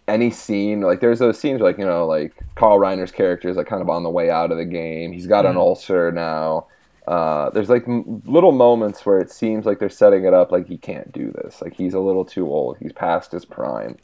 any 0.09 0.31
scene, 0.31 0.81
like 0.83 1.01
there's 1.01 1.19
those 1.19 1.39
scenes 1.39 1.61
like, 1.61 1.79
you 1.79 1.85
know, 1.85 2.07
like 2.07 2.33
Carl 2.55 2.79
Reiner's 2.79 3.11
character 3.13 3.49
is 3.49 3.57
like 3.57 3.67
kind 3.67 3.83
of 3.83 3.89
on 3.89 4.03
the 4.03 4.11
way 4.11 4.31
out 4.31 4.53
of 4.53 4.59
the 4.59 4.65
game. 4.65 5.13
He's 5.13 5.27
got 5.27 5.47
an 5.47 5.57
ulcer 5.57 6.13
now. 6.13 6.67
Uh, 7.09 7.51
there's 7.51 7.69
like 7.71 7.87
m- 7.87 8.21
little 8.27 8.51
moments 8.53 9.07
where 9.07 9.19
it 9.19 9.31
seems 9.31 9.65
like 9.65 9.79
they're 9.79 9.89
setting 9.89 10.25
it 10.25 10.35
up 10.35 10.51
like 10.51 10.67
he 10.67 10.77
can't 10.77 11.13
do 11.13 11.31
this. 11.33 11.63
Like 11.63 11.73
he's 11.75 11.95
a 11.95 12.01
little 12.01 12.25
too 12.25 12.47
old. 12.49 12.79
He's 12.79 12.93
past 12.93 13.31
his 13.33 13.45
prime. 13.45 13.97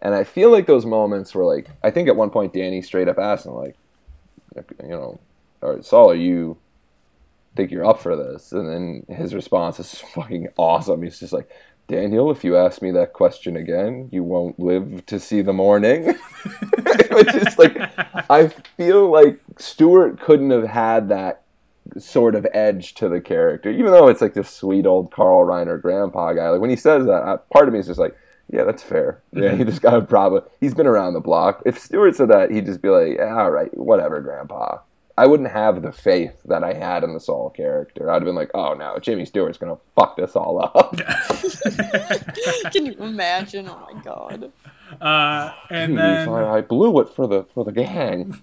And 0.00 0.14
I 0.14 0.24
feel 0.24 0.50
like 0.50 0.66
those 0.66 0.86
moments 0.86 1.34
were 1.34 1.44
like, 1.44 1.68
I 1.82 1.90
think 1.90 2.08
at 2.08 2.16
one 2.16 2.30
point 2.30 2.52
Danny 2.52 2.82
straight 2.82 3.08
up 3.08 3.18
asked 3.18 3.46
him, 3.46 3.54
like, 3.54 3.76
you 4.82 4.88
know, 4.88 5.18
or 5.60 5.82
Saul, 5.82 6.10
are 6.10 6.14
you 6.14 6.56
think 7.56 7.70
you're 7.70 7.84
up 7.84 8.00
for 8.00 8.16
this? 8.16 8.52
And 8.52 8.68
then 8.68 9.16
his 9.16 9.34
response 9.34 9.80
is 9.80 9.98
fucking 10.14 10.48
awesome. 10.56 11.02
He's 11.02 11.18
just 11.18 11.32
like, 11.32 11.50
Daniel, 11.88 12.30
if 12.30 12.44
you 12.44 12.56
ask 12.56 12.82
me 12.82 12.90
that 12.92 13.14
question 13.14 13.56
again, 13.56 14.10
you 14.12 14.22
won't 14.22 14.60
live 14.60 15.04
to 15.06 15.18
see 15.18 15.40
the 15.40 15.54
morning. 15.54 16.04
Which 17.10 17.34
is 17.34 17.58
like, 17.58 17.76
I 18.30 18.48
feel 18.76 19.10
like 19.10 19.40
Stewart 19.56 20.20
couldn't 20.20 20.50
have 20.50 20.68
had 20.68 21.08
that 21.08 21.42
sort 21.96 22.34
of 22.34 22.46
edge 22.52 22.94
to 22.96 23.08
the 23.08 23.22
character, 23.22 23.70
even 23.70 23.86
though 23.86 24.08
it's 24.08 24.20
like 24.20 24.34
this 24.34 24.50
sweet 24.50 24.84
old 24.84 25.10
Carl 25.10 25.46
Reiner 25.46 25.80
grandpa 25.80 26.34
guy. 26.34 26.50
Like 26.50 26.60
when 26.60 26.68
he 26.68 26.76
says 26.76 27.06
that, 27.06 27.22
uh, 27.22 27.38
part 27.50 27.68
of 27.68 27.72
me 27.72 27.80
is 27.80 27.86
just 27.86 27.98
like, 27.98 28.14
yeah, 28.50 28.64
that's 28.64 28.82
fair. 28.82 29.20
Yeah, 29.32 29.54
he 29.54 29.64
just 29.64 29.82
got 29.82 29.94
a 29.94 30.00
problem. 30.00 30.42
He's 30.60 30.74
been 30.74 30.86
around 30.86 31.14
the 31.14 31.20
block. 31.20 31.62
If 31.66 31.78
Stewart 31.78 32.16
said 32.16 32.28
that, 32.28 32.50
he'd 32.50 32.66
just 32.66 32.80
be 32.80 32.88
like, 32.88 33.16
yeah, 33.16 33.36
all 33.36 33.50
right, 33.50 33.76
whatever, 33.76 34.20
grandpa. 34.20 34.78
I 35.18 35.26
wouldn't 35.26 35.50
have 35.50 35.82
the 35.82 35.90
faith 35.90 36.40
that 36.44 36.62
I 36.62 36.72
had 36.74 37.02
in 37.02 37.12
the 37.12 37.18
Saul 37.18 37.50
character. 37.50 38.08
I'd 38.08 38.14
have 38.14 38.24
been 38.24 38.36
like, 38.36 38.52
oh 38.54 38.74
no, 38.74 38.98
Jimmy 39.00 39.24
Stewart's 39.24 39.58
gonna 39.58 39.78
fuck 39.96 40.16
this 40.16 40.36
all 40.36 40.62
up. 40.62 40.96
Can 42.72 42.86
you 42.86 42.92
imagine? 43.00 43.68
Oh 43.68 43.88
my 43.92 44.00
god. 44.00 44.52
Uh, 45.00 45.52
and 45.70 45.94
Jeez, 45.94 45.96
then 45.96 46.28
I, 46.28 46.58
I 46.58 46.60
blew 46.60 47.00
it 47.00 47.08
for 47.08 47.26
the 47.26 47.44
for 47.52 47.64
the 47.64 47.72
gang. 47.72 48.40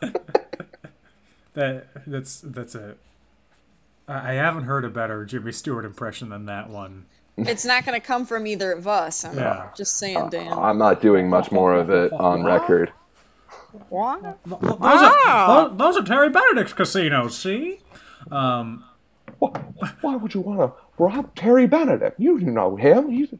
that 1.52 1.86
that's 2.06 2.40
that's 2.40 2.74
it. 2.74 2.98
I 4.08 4.32
haven't 4.32 4.64
heard 4.64 4.84
a 4.86 4.90
better 4.90 5.26
Jimmy 5.26 5.52
Stewart 5.52 5.84
impression 5.84 6.30
than 6.30 6.46
that 6.46 6.70
one. 6.70 7.04
It's 7.36 7.64
not 7.64 7.84
gonna 7.84 8.00
come 8.00 8.26
from 8.26 8.46
either 8.46 8.72
of 8.72 8.86
us. 8.86 9.24
I'm 9.24 9.36
Yeah. 9.36 9.68
just 9.76 9.96
saying, 9.98 10.28
Dan. 10.30 10.52
I'm 10.52 10.78
not 10.78 11.00
doing 11.00 11.28
much 11.28 11.50
more 11.50 11.74
of 11.74 11.90
it 11.90 12.12
on 12.12 12.44
record. 12.44 12.92
what? 13.88 14.22
Th- 14.44 14.60
Those, 14.60 14.80
are, 14.80 15.68
those, 15.68 15.78
those 15.78 15.96
are 15.98 16.02
Terry 16.04 16.30
Benedict's 16.30 16.72
casinos. 16.72 17.36
See. 17.36 17.80
Um, 18.30 18.84
Why, 19.40 19.50
why 20.00 20.16
would 20.16 20.32
you 20.32 20.40
want 20.42 20.60
to 20.60 20.72
rob 20.96 21.34
Terry 21.34 21.66
Benedict? 21.66 22.18
You 22.20 22.38
know 22.38 22.76
him. 22.76 23.10
He's 23.10 23.34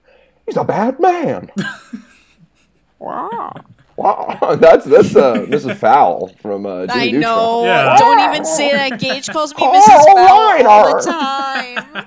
he's 0.45 0.57
a 0.57 0.65
bad 0.65 0.99
man. 1.01 1.51
Wow. 2.99 3.53
Wow, 3.97 4.57
that's 4.61 4.85
that's 4.87 5.15
uh, 5.15 5.35
Mrs. 5.47 5.77
Fowl 5.77 6.29
from 6.43 6.67
uh, 6.67 6.87
I 6.91 7.07
Jimmy 7.07 7.19
know. 7.19 7.65
Yeah. 7.65 7.97
Don't 7.99 8.21
even 8.21 8.45
say 8.45 8.73
that. 8.73 8.99
Gage 8.99 9.29
calls 9.29 9.55
me 9.55 9.59
Carl 9.63 9.75
Mrs. 9.75 10.05
Fowl 10.15 10.67
all 10.67 10.97
the 10.97 11.03
time. 11.03 12.07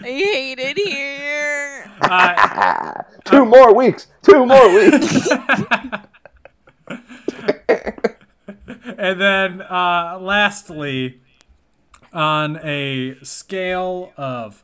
I 0.00 0.06
hate 0.06 0.58
it 0.58 0.78
here. 0.78 1.90
uh, 2.00 3.02
Two 3.24 3.44
more 3.44 3.74
weeks. 3.74 4.06
Two 4.22 4.46
more 4.46 4.74
weeks. 4.74 5.28
and 8.98 9.20
then, 9.20 9.62
uh, 9.62 10.18
lastly, 10.20 11.20
on 12.12 12.56
a 12.62 13.16
scale 13.22 14.12
of 14.16 14.62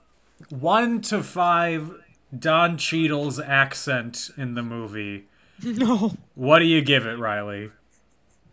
one 0.49 1.01
to 1.03 1.23
five, 1.23 1.93
Don 2.37 2.77
Cheadle's 2.77 3.41
accent 3.41 4.31
in 4.37 4.55
the 4.55 4.63
movie. 4.63 5.27
No. 5.79 6.13
What 6.35 6.59
do 6.61 6.65
you 6.65 6.83
give 6.83 7.07
it, 7.07 7.19
Riley? 7.19 7.71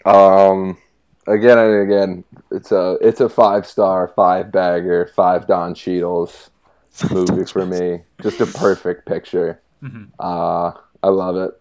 um, 0.05 0.77
again 1.27 1.57
and 1.57 1.81
again, 1.91 2.23
it's 2.51 2.71
a 2.71 2.97
it's 3.01 3.19
a 3.21 3.29
five 3.29 3.65
star, 3.67 4.07
five 4.15 4.51
bagger, 4.51 5.11
five 5.15 5.47
Don 5.47 5.73
Cheadles 5.75 6.49
movie 7.11 7.45
for 7.45 7.65
me. 7.65 8.01
Just 8.21 8.39
a 8.41 8.45
perfect 8.45 9.05
picture. 9.05 9.61
Uh, 10.19 10.71
I 11.03 11.07
love 11.09 11.35
it. 11.37 11.51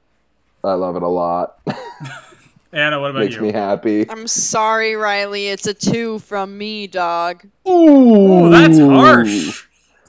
I 0.64 0.72
love 0.74 0.96
it 0.96 1.02
a 1.02 1.08
lot. 1.08 1.58
Anna, 2.72 3.00
what 3.00 3.10
about 3.10 3.20
Makes 3.20 3.36
you? 3.36 3.42
me 3.42 3.52
happy. 3.52 4.08
I'm 4.10 4.26
sorry, 4.26 4.96
Riley. 4.96 5.46
It's 5.48 5.66
a 5.66 5.74
two 5.74 6.18
from 6.20 6.56
me, 6.58 6.86
dog. 6.88 7.46
Ooh, 7.68 8.50
that's 8.50 8.78
harsh. 8.78 9.64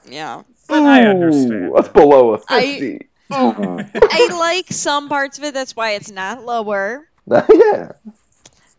Yeah. 0.08 0.42
But 0.68 0.82
I 0.82 1.06
understand. 1.06 1.68
Ooh, 1.68 1.72
That's 1.74 1.88
below 1.88 2.34
a 2.34 2.38
fifty. 2.38 3.07
I 3.30 4.28
like 4.38 4.66
some 4.72 5.08
parts 5.08 5.38
of 5.38 5.44
it. 5.44 5.54
That's 5.54 5.76
why 5.76 5.92
it's 5.92 6.10
not 6.10 6.44
lower. 6.44 7.08
yeah. 7.30 7.92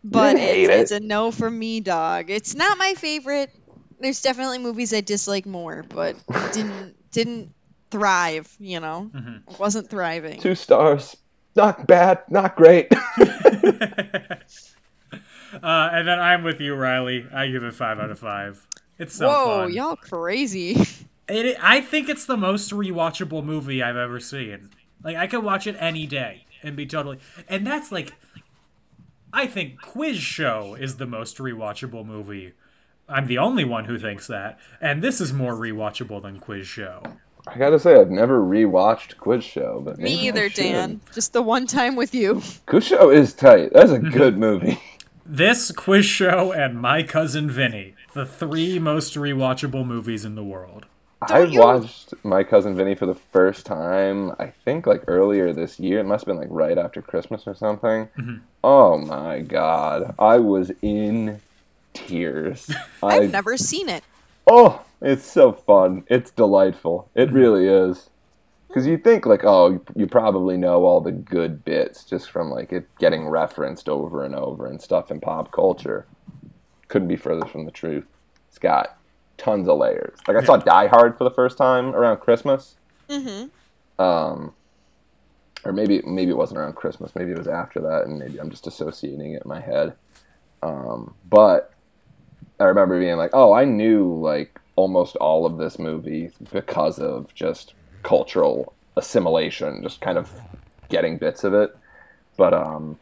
But 0.02 0.36
it's, 0.36 0.42
it. 0.44 0.70
it's 0.70 0.90
a 0.92 1.00
no 1.00 1.30
for 1.30 1.50
me, 1.50 1.80
dog. 1.80 2.30
It's 2.30 2.54
not 2.54 2.78
my 2.78 2.94
favorite. 2.94 3.50
There's 4.00 4.22
definitely 4.22 4.58
movies 4.58 4.94
I 4.94 5.02
dislike 5.02 5.44
more, 5.46 5.84
but 5.88 6.16
didn't 6.52 6.94
didn't 7.10 7.52
thrive. 7.90 8.50
You 8.58 8.80
know, 8.80 9.10
Mm-hmm. 9.14 9.56
Wasn't 9.60 9.90
thriving. 9.90 10.40
Two 10.40 10.54
stars. 10.54 11.16
Not 11.54 11.86
bad. 11.86 12.22
Not 12.30 12.56
great. 12.56 12.90
Uh, 15.52 15.88
and 15.92 16.06
then 16.06 16.20
I'm 16.20 16.44
with 16.44 16.60
you, 16.60 16.76
Riley. 16.76 17.26
I 17.34 17.48
give 17.48 17.64
it 17.64 17.74
five 17.74 17.98
out 17.98 18.08
of 18.10 18.20
five. 18.20 18.64
It's 18.98 19.14
so 19.16 19.28
Whoa, 19.28 19.44
fun. 19.64 19.72
y'all 19.72 19.96
crazy. 19.96 20.80
It, 21.30 21.56
I 21.62 21.80
think 21.80 22.08
it's 22.08 22.24
the 22.26 22.36
most 22.36 22.70
rewatchable 22.70 23.44
movie 23.44 23.82
I've 23.82 23.96
ever 23.96 24.20
seen. 24.20 24.70
Like 25.02 25.16
I 25.16 25.26
could 25.26 25.44
watch 25.44 25.66
it 25.66 25.76
any 25.78 26.06
day 26.06 26.46
and 26.62 26.76
be 26.76 26.86
totally. 26.86 27.18
And 27.48 27.66
that's 27.66 27.90
like, 27.92 28.14
I 29.32 29.46
think 29.46 29.80
Quiz 29.80 30.18
Show 30.18 30.74
is 30.74 30.96
the 30.96 31.06
most 31.06 31.38
rewatchable 31.38 32.04
movie. 32.04 32.52
I'm 33.08 33.26
the 33.26 33.38
only 33.38 33.64
one 33.64 33.86
who 33.86 33.98
thinks 33.98 34.26
that, 34.28 34.58
and 34.80 35.02
this 35.02 35.20
is 35.20 35.32
more 35.32 35.54
rewatchable 35.54 36.22
than 36.22 36.38
Quiz 36.38 36.66
Show. 36.66 37.02
I 37.46 37.58
gotta 37.58 37.78
say, 37.78 37.98
I've 37.98 38.10
never 38.10 38.40
rewatched 38.40 39.16
Quiz 39.16 39.42
Show, 39.42 39.82
but 39.84 39.98
me 39.98 40.28
either. 40.28 40.48
Dan. 40.48 41.00
Just 41.14 41.32
the 41.32 41.42
one 41.42 41.66
time 41.66 41.96
with 41.96 42.14
you. 42.14 42.42
Quiz 42.66 42.84
Show 42.84 43.10
is 43.10 43.32
tight. 43.32 43.72
That's 43.72 43.90
a 43.90 43.98
good 43.98 44.38
movie. 44.38 44.78
This 45.24 45.72
Quiz 45.72 46.04
Show 46.04 46.52
and 46.52 46.80
My 46.80 47.02
Cousin 47.02 47.50
Vinny, 47.50 47.94
the 48.14 48.26
three 48.26 48.78
most 48.78 49.14
rewatchable 49.14 49.86
movies 49.86 50.24
in 50.24 50.34
the 50.34 50.44
world. 50.44 50.86
I 51.22 51.42
you- 51.42 51.60
watched 51.60 52.14
My 52.24 52.42
Cousin 52.44 52.74
Vinny 52.76 52.94
for 52.94 53.06
the 53.06 53.14
first 53.14 53.66
time, 53.66 54.32
I 54.38 54.46
think 54.64 54.86
like 54.86 55.04
earlier 55.06 55.52
this 55.52 55.78
year. 55.78 55.98
It 56.00 56.04
must 56.04 56.22
have 56.24 56.26
been 56.34 56.38
like 56.38 56.48
right 56.50 56.78
after 56.78 57.02
Christmas 57.02 57.46
or 57.46 57.54
something. 57.54 58.08
Mm-hmm. 58.18 58.36
Oh 58.64 58.96
my 58.98 59.40
god. 59.40 60.14
I 60.18 60.38
was 60.38 60.70
in 60.82 61.40
tears. 61.92 62.70
I, 63.02 63.18
I've 63.20 63.32
never 63.32 63.56
seen 63.56 63.88
it. 63.88 64.02
Oh, 64.46 64.82
it's 65.02 65.24
so 65.24 65.52
fun. 65.52 66.04
It's 66.08 66.30
delightful. 66.30 67.08
Mm-hmm. 67.16 67.20
It 67.20 67.32
really 67.38 67.66
is. 67.66 68.08
Because 68.68 68.86
you 68.86 68.96
think, 68.98 69.26
like, 69.26 69.42
oh, 69.44 69.70
you- 69.72 69.84
you 69.96 70.06
probably 70.06 70.56
know 70.56 70.84
all 70.84 71.00
the 71.00 71.10
good 71.12 71.64
bits 71.64 72.04
just 72.04 72.30
from, 72.30 72.50
like, 72.50 72.72
it 72.72 72.86
getting 72.98 73.28
referenced 73.28 73.88
over 73.88 74.24
and 74.24 74.34
over 74.34 74.66
and 74.66 74.80
stuff 74.80 75.10
in 75.10 75.20
pop 75.20 75.50
culture. 75.50 76.06
Couldn't 76.88 77.08
be 77.08 77.16
further 77.16 77.44
from 77.46 77.64
the 77.64 77.72
truth. 77.72 78.06
It's 78.48 78.58
got 78.58 78.96
tons 79.40 79.68
of 79.68 79.78
layers. 79.78 80.18
Like, 80.28 80.36
I 80.36 80.44
saw 80.44 80.56
Die 80.56 80.86
Hard 80.86 81.16
for 81.18 81.24
the 81.24 81.30
first 81.30 81.56
time 81.56 81.94
around 81.94 82.18
Christmas. 82.18 82.76
Mm-hmm. 83.08 84.02
Um, 84.02 84.54
or 85.64 85.72
maybe 85.72 86.00
maybe 86.06 86.30
it 86.30 86.36
wasn't 86.36 86.58
around 86.58 86.74
Christmas. 86.74 87.14
Maybe 87.14 87.32
it 87.32 87.38
was 87.38 87.48
after 87.48 87.80
that, 87.80 88.06
and 88.06 88.18
maybe 88.18 88.38
I'm 88.38 88.50
just 88.50 88.66
associating 88.66 89.34
it 89.34 89.42
in 89.42 89.48
my 89.48 89.60
head. 89.60 89.94
Um, 90.62 91.14
but 91.28 91.72
I 92.58 92.64
remember 92.64 92.98
being 92.98 93.16
like, 93.16 93.30
"Oh, 93.32 93.52
I 93.52 93.64
knew 93.64 94.14
like 94.20 94.58
almost 94.76 95.16
all 95.16 95.44
of 95.44 95.58
this 95.58 95.78
movie 95.78 96.30
because 96.52 96.98
of 96.98 97.34
just 97.34 97.74
cultural 98.02 98.72
assimilation, 98.96 99.82
just 99.82 100.00
kind 100.00 100.16
of 100.16 100.32
getting 100.88 101.18
bits 101.18 101.44
of 101.44 101.52
it." 101.52 101.76
But 102.36 102.54
um, 102.54 102.98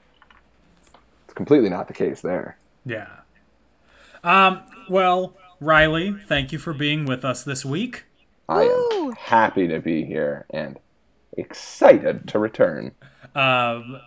it's 1.25 1.35
completely 1.35 1.69
not 1.69 1.87
the 1.87 1.95
case 1.95 2.23
there. 2.23 2.57
Yeah. 2.85 3.09
Um. 4.25 4.63
Well, 4.89 5.35
Riley, 5.61 6.17
thank 6.27 6.53
you 6.53 6.59
for 6.59 6.73
being 6.73 7.05
with 7.05 7.25
us 7.25 7.43
this 7.43 7.65
week. 7.65 8.05
I 8.49 8.65
Woo! 8.65 9.09
am 9.09 9.13
happy 9.13 9.69
to 9.69 9.81
be 9.81 10.05
here 10.05 10.47
and 10.51 10.79
excited 11.37 12.29
to 12.29 12.39
return. 12.39 12.93
Um, 13.35 14.01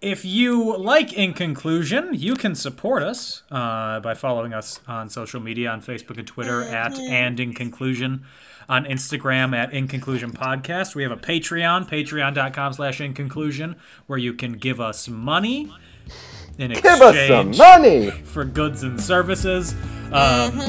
if 0.00 0.24
you 0.24 0.76
like 0.76 1.12
In 1.12 1.32
Conclusion, 1.32 2.10
you 2.12 2.36
can 2.36 2.54
support 2.54 3.02
us 3.02 3.42
uh, 3.50 4.00
by 4.00 4.14
following 4.14 4.54
us 4.54 4.80
on 4.86 5.10
social 5.10 5.40
media 5.40 5.70
on 5.70 5.82
Facebook 5.82 6.18
and 6.18 6.26
Twitter 6.26 6.62
at 6.62 6.96
And 6.98 7.40
In 7.40 7.52
Conclusion, 7.52 8.24
on 8.68 8.84
Instagram 8.84 9.56
at 9.56 9.72
In 9.72 9.88
Conclusion 9.88 10.30
Podcast. 10.32 10.94
We 10.94 11.02
have 11.02 11.12
a 11.12 11.16
Patreon, 11.16 11.88
patreon.com 11.88 12.72
slash 12.74 13.00
In 13.00 13.12
Conclusion, 13.12 13.76
where 14.06 14.18
you 14.18 14.34
can 14.34 14.52
give 14.52 14.80
us 14.80 15.08
money 15.08 15.72
in 16.58 16.72
Give 16.72 16.84
us 16.84 17.28
some 17.28 17.56
money. 17.56 18.10
for 18.10 18.44
goods 18.44 18.82
and 18.82 19.00
services. 19.00 19.74
Um, 20.12 20.60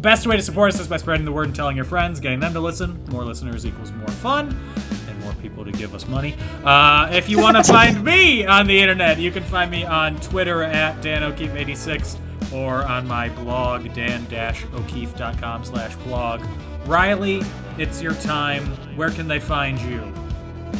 Best 0.00 0.26
way 0.26 0.34
to 0.34 0.42
support 0.42 0.72
us 0.72 0.80
is 0.80 0.88
by 0.88 0.96
spreading 0.96 1.26
the 1.26 1.32
word 1.32 1.48
and 1.48 1.54
telling 1.54 1.76
your 1.76 1.84
friends, 1.84 2.20
getting 2.20 2.40
them 2.40 2.54
to 2.54 2.60
listen. 2.60 3.04
More 3.10 3.22
listeners 3.22 3.66
equals 3.66 3.92
more 3.92 4.08
fun, 4.08 4.58
and 5.06 5.20
more 5.20 5.34
people 5.42 5.62
to 5.62 5.72
give 5.72 5.94
us 5.94 6.08
money. 6.08 6.34
Uh, 6.64 7.10
if 7.12 7.28
you 7.28 7.38
want 7.38 7.58
to 7.58 7.62
find 7.62 8.02
me 8.12 8.46
on 8.46 8.66
the 8.66 8.80
internet, 8.80 9.18
you 9.18 9.30
can 9.30 9.42
find 9.42 9.70
me 9.70 9.84
on 9.84 10.16
Twitter 10.20 10.62
at 10.62 11.02
Dan 11.02 11.22
O'Keefe86 11.22 12.16
or 12.50 12.82
on 12.84 13.06
my 13.06 13.28
blog, 13.28 13.92
dan-o'keefe.com 13.92 15.64
slash 15.64 15.94
blog. 15.96 16.42
Riley, 16.86 17.42
it's 17.76 18.00
your 18.02 18.14
time. 18.14 18.64
Where 18.96 19.10
can 19.10 19.28
they 19.28 19.38
find 19.38 19.78
you? 19.80 20.00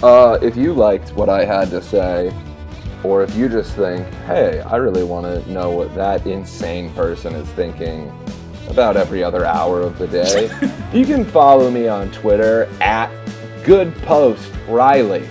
Uh, 0.03 0.39
if 0.41 0.57
you 0.57 0.73
liked 0.73 1.13
what 1.13 1.29
I 1.29 1.45
had 1.45 1.69
to 1.71 1.83
say, 1.83 2.33
or 3.03 3.23
if 3.23 3.35
you 3.35 3.49
just 3.49 3.75
think, 3.75 4.07
hey, 4.27 4.61
I 4.61 4.77
really 4.77 5.05
want 5.05 5.27
to 5.27 5.51
know 5.51 5.71
what 5.71 5.95
that 5.95 6.27
insane 6.27 6.93
person 6.93 7.35
is 7.35 7.49
thinking 7.51 8.13
about 8.69 8.97
every 8.97 9.25
other 9.25 9.45
hour 9.45 9.81
of 9.81 9.99
the 9.99 10.07
day, 10.07 10.51
you 10.93 11.05
can 11.05 11.25
follow 11.25 11.71
me 11.71 11.89
on 11.89 12.11
Twitter 12.13 12.69
at 12.81 13.11
GoodPostReilly. 13.65 15.29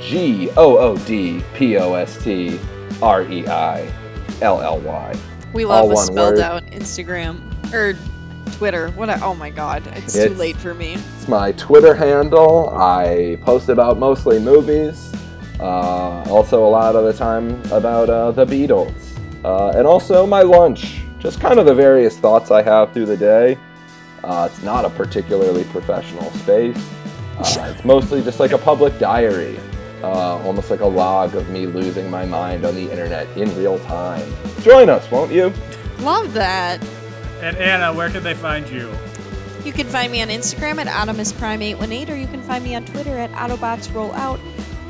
G 0.00 0.50
O 0.56 0.76
O 0.76 0.96
D 0.98 1.42
P 1.54 1.78
O 1.78 1.94
S 1.94 2.22
T 2.22 2.58
R 3.02 3.22
E 3.22 3.46
I 3.46 3.90
L 4.42 4.60
L 4.60 4.78
Y. 4.80 5.16
We 5.52 5.64
All 5.64 5.88
love 5.88 5.92
a 5.92 5.96
spelled 5.96 6.34
word. 6.34 6.40
out 6.40 6.66
Instagram 6.66 7.40
or 7.72 7.96
Twitter. 8.56 8.90
What? 8.90 9.08
A, 9.08 9.20
oh 9.22 9.34
my 9.34 9.50
God, 9.50 9.86
it's, 9.94 10.12
too 10.12 10.30
late 10.30 10.56
for 10.56 10.74
me. 10.74 10.94
It's 10.94 11.28
my 11.28 11.52
Twitter 11.52 11.94
handle. 11.94 12.70
I 12.70 13.38
post 13.42 13.68
about 13.68 13.98
mostly 13.98 14.38
movies. 14.38 15.12
Uh, 15.60 16.22
also, 16.30 16.66
a 16.66 16.68
lot 16.68 16.96
of 16.96 17.04
the 17.04 17.12
time 17.12 17.60
about 17.72 18.10
uh, 18.10 18.30
the 18.32 18.44
Beatles. 18.44 18.92
Uh, 19.44 19.72
and 19.76 19.86
also 19.86 20.26
my 20.26 20.42
lunch. 20.42 21.02
Just 21.18 21.40
kind 21.40 21.58
of 21.58 21.66
the 21.66 21.74
various 21.74 22.18
thoughts 22.18 22.50
I 22.50 22.62
have 22.62 22.92
through 22.92 23.06
the 23.06 23.16
day. 23.16 23.58
Uh, 24.22 24.48
it's 24.50 24.62
not 24.62 24.84
a 24.84 24.90
particularly 24.90 25.64
professional 25.64 26.30
space. 26.32 26.76
Uh, 27.38 27.72
it's 27.74 27.84
mostly 27.84 28.22
just 28.22 28.40
like 28.40 28.52
a 28.52 28.58
public 28.58 28.98
diary. 28.98 29.58
Uh, 30.02 30.38
almost 30.44 30.70
like 30.70 30.80
a 30.80 30.86
log 30.86 31.34
of 31.34 31.48
me 31.48 31.66
losing 31.66 32.10
my 32.10 32.26
mind 32.26 32.64
on 32.64 32.74
the 32.74 32.90
internet 32.90 33.26
in 33.36 33.54
real 33.56 33.78
time. 33.80 34.30
Join 34.60 34.90
us, 34.90 35.10
won't 35.10 35.32
you? 35.32 35.52
Love 36.00 36.34
that. 36.34 36.82
And 37.40 37.56
Anna, 37.56 37.92
where 37.92 38.10
can 38.10 38.22
they 38.22 38.34
find 38.34 38.68
you? 38.68 38.92
You 39.64 39.72
can 39.72 39.86
find 39.86 40.12
me 40.12 40.20
on 40.20 40.28
Instagram 40.28 40.78
at 40.78 40.86
AutomusPrime818, 40.86 42.10
or 42.10 42.16
you 42.16 42.26
can 42.26 42.42
find 42.42 42.62
me 42.62 42.74
on 42.74 42.84
Twitter 42.84 43.18
at 43.18 43.30
AutobotsRollout. 43.32 44.40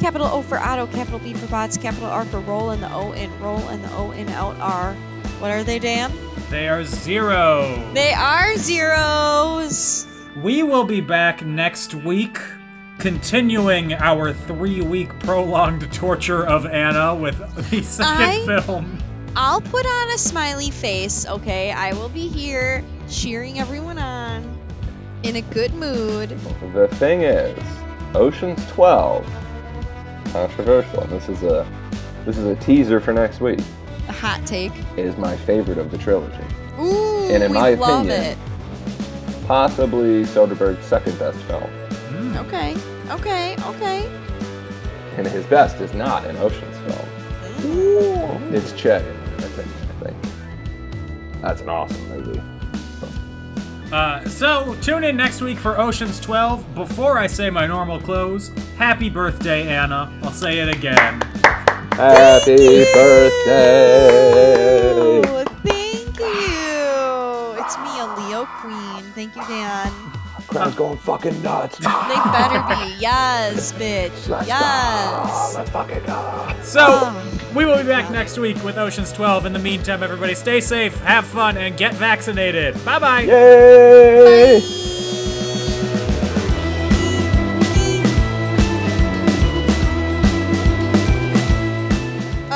Capital 0.05 0.27
O 0.27 0.43
for 0.43 0.61
Auto, 0.61 0.87
capital 0.89 1.19
B 1.19 1.33
for 1.33 1.47
Bots, 1.47 1.79
capital 1.79 2.11
R 2.11 2.27
for 2.27 2.41
Roll, 2.41 2.69
and 2.69 2.83
the 2.83 2.93
O 2.93 3.13
in 3.13 3.31
Roll, 3.41 3.67
and 3.69 3.83
the 3.83 3.91
O 3.97 4.11
in 4.11 4.29
Out 4.29 4.55
are. 4.61 4.93
What 5.41 5.51
are 5.51 5.65
they, 5.65 5.79
Dan? 5.79 6.13
They 6.51 6.69
are 6.69 6.85
zero. 6.85 7.83
They 7.95 8.13
are 8.13 8.55
zeros. 8.59 10.07
We 10.43 10.63
will 10.63 10.85
be 10.85 11.01
back 11.01 11.43
next 11.43 11.95
week, 11.95 12.39
continuing 12.99 13.95
our 13.95 14.35
three 14.35 14.83
week 14.83 15.19
prolonged 15.21 15.91
torture 15.91 16.47
of 16.47 16.67
Anna 16.67 17.15
with 17.15 17.39
the 17.71 17.81
second 17.83 18.51
I- 18.51 18.61
film. 18.61 18.99
I'll 19.35 19.63
put 19.63 19.87
on 19.87 20.11
a 20.11 20.19
smiley 20.19 20.71
face, 20.71 21.27
okay? 21.27 21.73
I 21.73 21.95
will 21.95 22.11
be 22.11 22.29
here 22.29 22.85
cheering 23.09 23.59
everyone 23.59 23.97
on 23.97 24.59
in 25.23 25.37
a 25.37 25.41
good 25.41 25.73
mood. 25.73 26.29
The 26.75 26.89
thing 26.89 27.23
is, 27.23 27.59
Ocean's 28.15 28.63
12, 28.73 29.27
controversial. 30.35 31.01
and 31.01 31.11
This 31.13 31.29
is 31.29 31.43
a 31.45 31.65
this 32.27 32.37
is 32.37 32.45
a 32.47 32.57
teaser 32.57 33.01
for 33.01 33.13
next 33.13 33.41
week. 33.41 33.61
A 34.09 34.13
hot 34.13 34.45
take. 34.45 34.73
Is 34.97 35.17
my 35.17 35.37
favorite 35.37 35.79
of 35.79 35.91
the 35.93 35.99
trilogy, 35.99 36.37
Ooh, 36.81 37.29
And 37.31 37.43
in 37.43 37.53
we 37.53 37.59
my 37.59 37.75
love 37.75 38.07
opinion- 38.07 38.33
it. 38.33 38.39
possibly 39.47 40.25
Soderbergh's 40.25 40.85
second 40.85 41.19
best 41.19 41.39
film, 41.45 41.63
hmm, 41.63 42.37
Okay, 42.39 42.75
okay, 43.11 43.55
okay. 43.67 44.11
and 45.17 45.27
his 45.27 45.45
best 45.47 45.81
is 45.81 45.93
not 45.95 46.25
an 46.27 46.37
Ocean's 46.39 46.79
film. 46.79 47.09
Ooh. 47.67 48.55
It's 48.57 48.73
Che. 48.73 48.97
I 48.97 49.41
think. 49.43 49.69
I 50.01 50.05
think. 50.05 50.17
That's 51.43 51.61
an 51.61 51.69
awesome 51.69 52.09
movie. 52.09 52.41
Uh, 53.93 54.27
so, 54.29 54.77
tune 54.81 55.05
in 55.05 55.17
next 55.17 55.41
week 55.41 55.59
for 55.59 55.79
Ocean's 55.79 56.19
12. 56.21 56.75
Before 56.75 57.19
I 57.19 57.27
say 57.27 57.51
my 57.51 57.67
normal 57.67 58.01
close, 58.01 58.51
happy 58.77 59.09
birthday, 59.11 59.69
Anna. 59.69 60.13
I'll 60.23 60.33
say 60.33 60.59
it 60.59 60.69
again. 60.69 61.21
Happy 61.93 62.85
birthday! 62.93 64.15
Oh, 65.27 65.45
thank 65.63 66.19
you. 66.19 67.63
It's 67.63 67.79
me, 67.79 68.01
a 68.01 68.07
Leo 68.19 68.47
Queen. 68.47 69.05
Thank 69.13 69.37
you, 69.37 69.43
Dan. 69.47 70.24
Crowd's 70.47 70.75
going 70.75 70.99
fucking 70.99 71.43
nuts. 71.43 71.79
They 71.79 71.85
better 71.87 72.61
be. 72.69 72.95
Yes, 72.99 73.73
bitch. 73.73 74.29
Let's 74.29 74.47
Yes. 74.47 75.53
go. 75.53 75.59
Let's 75.59 75.71
fucking 75.71 76.05
go. 76.05 76.55
So, 76.63 77.23
we 77.55 77.65
will 77.65 77.79
be 77.79 77.89
back 77.89 78.11
next 78.11 78.39
week 78.39 78.63
with 78.63 78.77
Ocean's 78.79 79.13
12. 79.13 79.47
In 79.47 79.53
the 79.53 79.59
meantime, 79.59 80.03
everybody 80.03 80.35
stay 80.35 80.61
safe, 80.61 80.99
have 81.01 81.25
fun, 81.27 81.57
and 81.57 81.77
get 81.77 81.95
vaccinated. 81.95 82.83
Bye 82.85 82.99
bye. 82.99 83.21
Yay! 83.23 84.61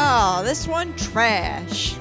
Oh, 0.00 0.42
this 0.44 0.66
one 0.66 0.94
trash. 0.96 1.97